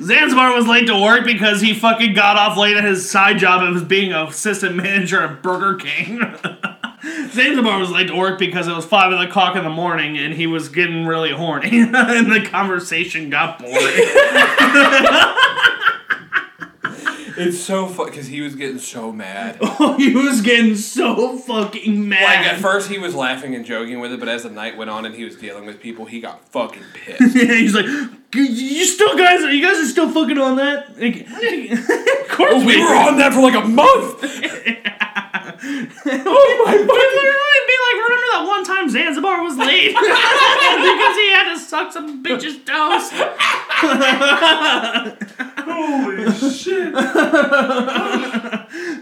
Zanzibar 0.00 0.54
was 0.54 0.66
late 0.66 0.86
to 0.86 1.00
work 1.00 1.24
because 1.24 1.60
he 1.60 1.74
fucking 1.74 2.14
got 2.14 2.36
off 2.36 2.56
late 2.56 2.76
at 2.76 2.84
his 2.84 3.10
side 3.10 3.38
job 3.38 3.62
of 3.62 3.88
being 3.88 4.12
an 4.12 4.28
assistant 4.28 4.76
manager 4.76 5.22
at 5.22 5.42
Burger 5.42 5.74
King. 5.76 6.20
Zanzibar 7.30 7.78
was 7.78 7.90
late 7.90 8.08
to 8.08 8.16
work 8.16 8.38
because 8.38 8.68
it 8.68 8.74
was 8.74 8.84
five 8.84 9.12
o'clock 9.12 9.56
in 9.56 9.64
the 9.64 9.70
morning 9.70 10.18
and 10.18 10.34
he 10.34 10.46
was 10.46 10.68
getting 10.68 11.06
really 11.06 11.30
horny 11.30 11.70
and 11.80 11.92
the 12.32 12.44
conversation 12.44 13.30
got 13.30 13.58
boring. 13.58 13.74
it's 17.36 17.58
so 17.58 17.86
fun 17.86 18.06
because 18.06 18.26
he 18.26 18.40
was 18.40 18.56
getting 18.56 18.78
so 18.78 19.12
mad. 19.12 19.58
Oh, 19.60 19.94
he 19.96 20.14
was 20.14 20.40
getting 20.40 20.74
so 20.74 21.38
fucking 21.38 22.08
mad. 22.08 22.22
Like 22.22 22.54
at 22.54 22.60
first 22.60 22.90
he 22.90 22.98
was 22.98 23.14
laughing 23.14 23.54
and 23.54 23.64
joking 23.64 24.00
with 24.00 24.12
it, 24.12 24.18
but 24.18 24.28
as 24.28 24.42
the 24.42 24.50
night 24.50 24.76
went 24.76 24.90
on 24.90 25.06
and 25.06 25.14
he 25.14 25.24
was 25.24 25.36
dealing 25.36 25.66
with 25.66 25.80
people, 25.80 26.06
he 26.06 26.20
got 26.20 26.48
fucking 26.48 26.82
pissed. 26.94 27.36
Yeah, 27.36 27.54
he's 27.54 27.74
like, 27.74 27.86
you 28.34 28.84
still 28.84 29.16
guys, 29.16 29.40
you 29.40 29.62
guys 29.62 29.78
are 29.78 29.86
still 29.86 30.10
fucking 30.10 30.38
on 30.38 30.56
that? 30.56 30.98
Like, 31.00 31.20
of 31.22 32.28
course 32.36 32.52
oh, 32.54 32.64
we 32.66 32.78
were 32.78 32.94
on 32.94 33.16
that 33.18 33.32
for 33.32 33.40
like 33.40 33.54
a 33.54 33.66
month. 33.66 34.24
Oh 35.60 36.62
my! 36.64 36.72
But 36.72 36.86
literally 36.86 37.60
be 37.66 37.76
like, 37.82 37.98
remember 38.04 38.28
that 38.30 38.44
one 38.46 38.64
time 38.64 38.88
Zanzibar 38.88 39.42
was 39.42 39.56
late 39.56 39.88
because 39.92 41.16
he 41.16 41.32
had 41.32 41.52
to 41.52 41.58
suck 41.58 41.92
some 41.92 42.22
bitch's 42.22 42.58
toes. 42.64 43.10
Holy 45.66 46.30
shit! 46.52 46.94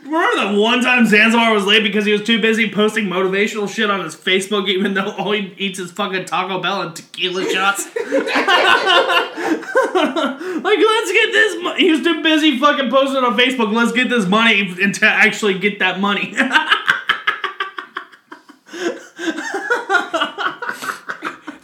Remember 0.07 0.37
that 0.37 0.57
one 0.57 0.83
time 0.83 1.05
Zanzibar 1.07 1.53
was 1.53 1.67
late 1.67 1.83
because 1.83 2.05
he 2.05 2.13
was 2.13 2.23
too 2.23 2.41
busy 2.41 2.71
posting 2.71 3.07
motivational 3.07 3.69
shit 3.69 3.91
on 3.91 4.05
his 4.05 4.15
Facebook, 4.15 4.69
even 4.69 4.95
though 4.95 5.11
all 5.19 5.33
he 5.33 5.53
eats 5.59 5.81
is 5.81 5.91
fucking 5.91 6.27
Taco 6.27 6.61
Bell 6.63 6.83
and 6.83 6.95
tequila 6.95 7.45
shots. 7.51 7.87
like, 7.97 8.05
let's 10.79 11.13
get 11.13 11.33
this. 11.33 11.63
Mo-. 11.63 11.75
He 11.75 11.91
was 11.91 12.03
too 12.03 12.23
busy 12.23 12.57
fucking 12.59 12.89
posting 12.89 13.25
on 13.25 13.37
Facebook. 13.37 13.73
Let's 13.73 13.91
get 13.93 14.09
this 14.09 14.27
money 14.27 14.77
and 14.81 14.95
to 14.95 15.07
actually 15.07 15.59
get 15.59 15.81
that 15.81 15.99
money. 15.99 16.33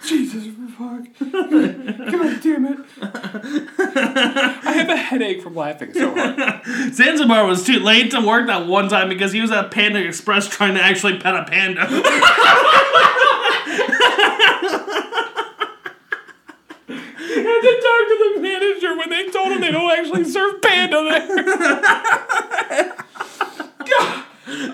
Jesus 0.04 0.48
fuck! 0.76 1.06
headache 5.12 5.42
from 5.42 5.54
laughing 5.54 5.92
so 5.92 6.14
hard. 6.14 6.64
Zanzibar 6.94 7.44
was 7.46 7.64
too 7.64 7.78
late 7.78 8.10
to 8.12 8.20
work 8.20 8.46
that 8.46 8.66
one 8.66 8.88
time 8.88 9.10
because 9.10 9.30
he 9.32 9.42
was 9.42 9.50
at 9.50 9.70
Panda 9.70 10.02
Express 10.04 10.48
trying 10.48 10.74
to 10.74 10.82
actually 10.82 11.18
pet 11.18 11.34
a 11.34 11.44
panda. 11.44 11.82
had 17.32 17.60
to 17.60 17.72
talk 17.82 18.08
to 18.08 18.16
the 18.34 18.40
manager 18.40 18.96
when 18.96 19.10
they 19.10 19.28
told 19.28 19.52
him 19.52 19.60
they 19.60 19.70
don't 19.70 19.90
actually 19.90 20.24
serve 20.24 20.62
panda 20.62 21.02
there. 21.02 22.96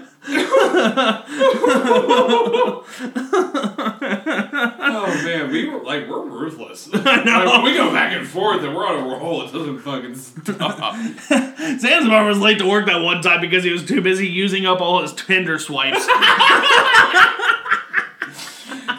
Oh 5.01 5.07
man, 5.25 5.51
we 5.51 5.69
were 5.69 5.83
like 5.83 6.09
we're 6.09 6.25
ruthless. 6.25 6.89
I 6.93 7.25
know. 7.25 7.45
Like, 7.45 7.58
go 7.79 7.93
back 7.93 8.13
and 8.13 8.27
forth 8.27 8.63
and 8.65 8.75
we're 8.75 8.87
on 8.87 8.97
a 8.97 9.07
roll. 9.07 9.43
It 9.43 9.53
doesn't 9.53 9.79
fucking 9.81 10.17
stop. 10.17 10.97
Zanzibar 11.79 12.25
was 12.25 12.39
late 12.39 12.59
to 12.59 12.69
work 12.69 12.87
that 12.87 13.01
one 13.01 13.23
time 13.23 13.41
because 13.41 13.63
he 13.63 13.71
was 13.71 13.87
too 13.87 14.01
busy 14.01 14.27
using 14.27 14.67
up 14.67 14.81
all 14.81 15.01
his 15.01 15.13
Tinder 15.13 15.59
swipes. 15.61 16.05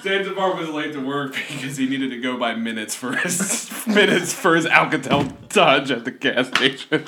Zanzibar 0.02 0.56
was 0.56 0.70
late 0.70 0.94
to 0.94 1.06
work 1.06 1.34
because 1.34 1.76
he 1.76 1.88
needed 1.88 2.12
to 2.12 2.22
go 2.22 2.38
by 2.38 2.56
minutes 2.56 2.96
for 2.96 3.18
his 3.18 3.70
minutes 3.88 4.34
for 4.34 4.56
his 4.56 4.66
Alcatel 4.66 5.34
Dodge 5.50 5.92
at 5.92 6.06
the 6.06 6.12
gas 6.12 6.48
station. 6.48 7.06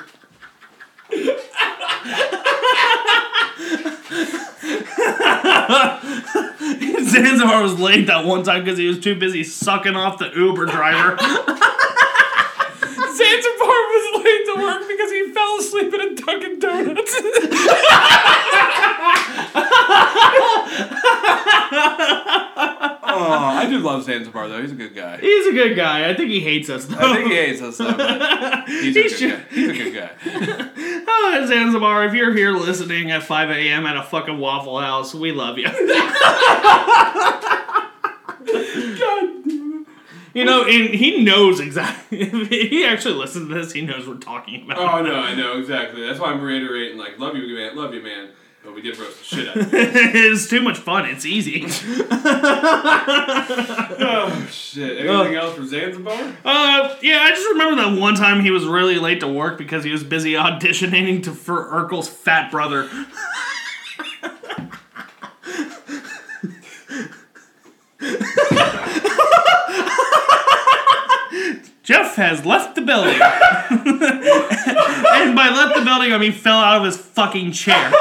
Zanzibar 7.11 7.61
was 7.61 7.77
late 7.77 8.07
that 8.07 8.25
one 8.25 8.43
time 8.43 8.63
because 8.63 8.79
he 8.79 8.87
was 8.87 8.99
too 8.99 9.15
busy 9.15 9.43
sucking 9.43 9.97
off 9.97 10.17
the 10.17 10.31
Uber 10.33 10.65
driver. 10.65 11.17
Zanzibar 12.79 13.79
was 13.91 14.23
late 14.23 14.45
to 14.45 14.55
work 14.61 14.87
because 14.87 15.11
he 15.11 15.31
fell 15.33 15.59
asleep 15.59 15.93
at 15.93 15.99
a 15.99 16.15
Dunkin' 16.15 16.59
Donuts. 16.59 17.15
oh, 23.03 23.55
I 23.57 23.67
do 23.69 23.79
love 23.79 24.03
Zanzibar 24.03 24.47
though. 24.47 24.61
He's 24.61 24.71
a 24.71 24.75
good 24.75 24.95
guy. 24.95 25.17
He's 25.17 25.47
a 25.47 25.51
good 25.51 25.75
guy. 25.75 26.09
I 26.09 26.13
think 26.15 26.29
he 26.29 26.39
hates 26.39 26.69
us 26.69 26.85
though. 26.85 26.97
I 26.97 27.15
think 27.15 27.31
he 27.31 27.35
hates 27.35 27.61
us 27.61 27.77
though. 27.77 27.91
He's 28.67 28.95
a 28.95 29.01
good 29.01 29.19
guy. 29.19 29.43
He's 29.53 29.69
a 29.69 29.73
good 29.73 29.93
guy. 29.93 30.09
Oh, 31.23 31.45
Zanzibar, 31.47 32.05
if 32.05 32.13
you're 32.13 32.33
here 32.33 32.51
listening 32.51 33.11
at 33.11 33.23
5 33.23 33.51
a.m. 33.51 33.85
at 33.85 33.95
a 33.95 34.03
fucking 34.03 34.37
Waffle 34.37 34.79
House, 34.79 35.13
we 35.13 35.31
love 35.31 35.57
you. 35.57 35.67
You 40.33 40.45
know, 40.45 40.63
and 40.63 40.93
he 40.93 41.23
knows 41.23 41.59
exactly. 41.59 42.25
He 42.69 42.85
actually 42.85 43.15
listens 43.15 43.49
to 43.49 43.53
this, 43.53 43.73
he 43.73 43.81
knows 43.81 44.07
we're 44.07 44.15
talking 44.15 44.63
about. 44.63 44.77
Oh 44.77 45.01
no, 45.03 45.15
I 45.15 45.35
know 45.35 45.59
exactly. 45.59 46.07
That's 46.07 46.19
why 46.19 46.31
I'm 46.31 46.41
reiterating. 46.41 46.97
Like, 46.97 47.19
love 47.19 47.35
you, 47.35 47.53
man. 47.53 47.75
Love 47.75 47.93
you, 47.93 48.01
man. 48.01 48.29
But 48.63 48.75
we 48.75 48.81
did 48.83 48.97
roast 48.99 49.17
the 49.19 49.23
shit 49.25 49.47
out 49.49 49.55
of 49.57 49.63
him. 49.71 49.79
it's 49.93 50.47
too 50.47 50.61
much 50.61 50.77
fun. 50.77 51.05
It's 51.05 51.25
easy. 51.25 51.65
Oh 54.03 54.47
shit. 54.51 55.05
Anything 55.05 55.35
else 55.35 55.55
for 55.55 55.65
Zanzibar? 55.65 56.13
Uh, 56.45 56.95
yeah, 57.01 57.19
I 57.21 57.29
just 57.29 57.47
remember 57.49 57.81
that 57.83 57.99
one 57.99 58.15
time 58.15 58.41
he 58.41 58.49
was 58.51 58.65
really 58.65 58.95
late 58.97 59.19
to 59.21 59.27
work 59.27 59.57
because 59.57 59.83
he 59.83 59.91
was 59.91 60.03
busy 60.03 60.33
auditioning 60.33 61.23
to 61.23 61.31
for 61.33 61.65
Urkel's 61.71 62.07
fat 62.09 62.51
brother. 62.51 62.89
Jeff 71.83 72.15
has 72.15 72.45
left 72.45 72.75
the 72.75 72.81
building. 72.81 73.13
and 73.13 73.19
by 75.35 75.49
left 75.49 75.75
the 75.75 75.83
building, 75.83 76.13
I 76.13 76.17
mean 76.19 76.31
fell 76.31 76.57
out 76.57 76.77
of 76.77 76.85
his 76.85 76.97
fucking 76.97 77.51
chair. 77.51 77.91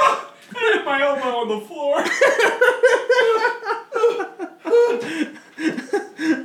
I 0.55 0.73
hit 0.75 0.85
my 0.85 1.01
elbow 1.03 1.39
on 1.39 1.49
the 1.49 1.61
floor. 1.67 1.97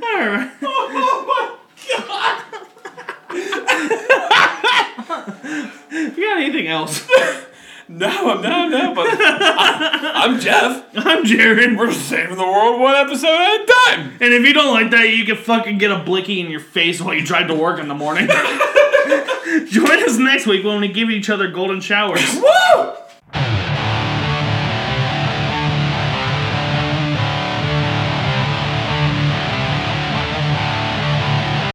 Alright. 0.04 0.50
oh 0.62 1.24
my 1.28 1.56
god. 1.96 2.42
You 5.90 6.24
got 6.24 6.38
anything 6.38 6.66
else? 6.68 7.06
No, 7.88 8.40
no, 8.40 8.68
no. 8.68 8.94
But 8.94 9.06
I, 9.08 10.12
I'm 10.24 10.40
Jeff. 10.40 10.84
I'm 10.96 11.24
Jared. 11.24 11.76
We're 11.78 11.92
saving 11.92 12.36
the 12.36 12.42
world 12.42 12.80
one 12.80 12.94
episode 12.96 13.28
at 13.28 13.60
a 13.60 13.66
time. 13.66 14.16
And 14.20 14.34
if 14.34 14.44
you 14.44 14.52
don't 14.52 14.74
like 14.74 14.90
that, 14.90 15.10
you 15.10 15.24
can 15.24 15.36
fucking 15.36 15.78
get 15.78 15.90
a 15.92 15.98
blicky 16.00 16.40
in 16.40 16.50
your 16.50 16.58
face 16.60 17.00
while 17.00 17.14
you 17.14 17.24
drive 17.24 17.46
to 17.48 17.54
work 17.54 17.78
in 17.78 17.86
the 17.88 17.94
morning. 17.94 18.26
Join 19.68 20.02
us 20.02 20.18
next 20.18 20.46
week 20.46 20.64
when 20.64 20.80
we 20.80 20.88
give 20.88 21.10
each 21.10 21.30
other 21.30 21.48
golden 21.48 21.80
showers. 21.80 22.20
Woo! 22.34 22.92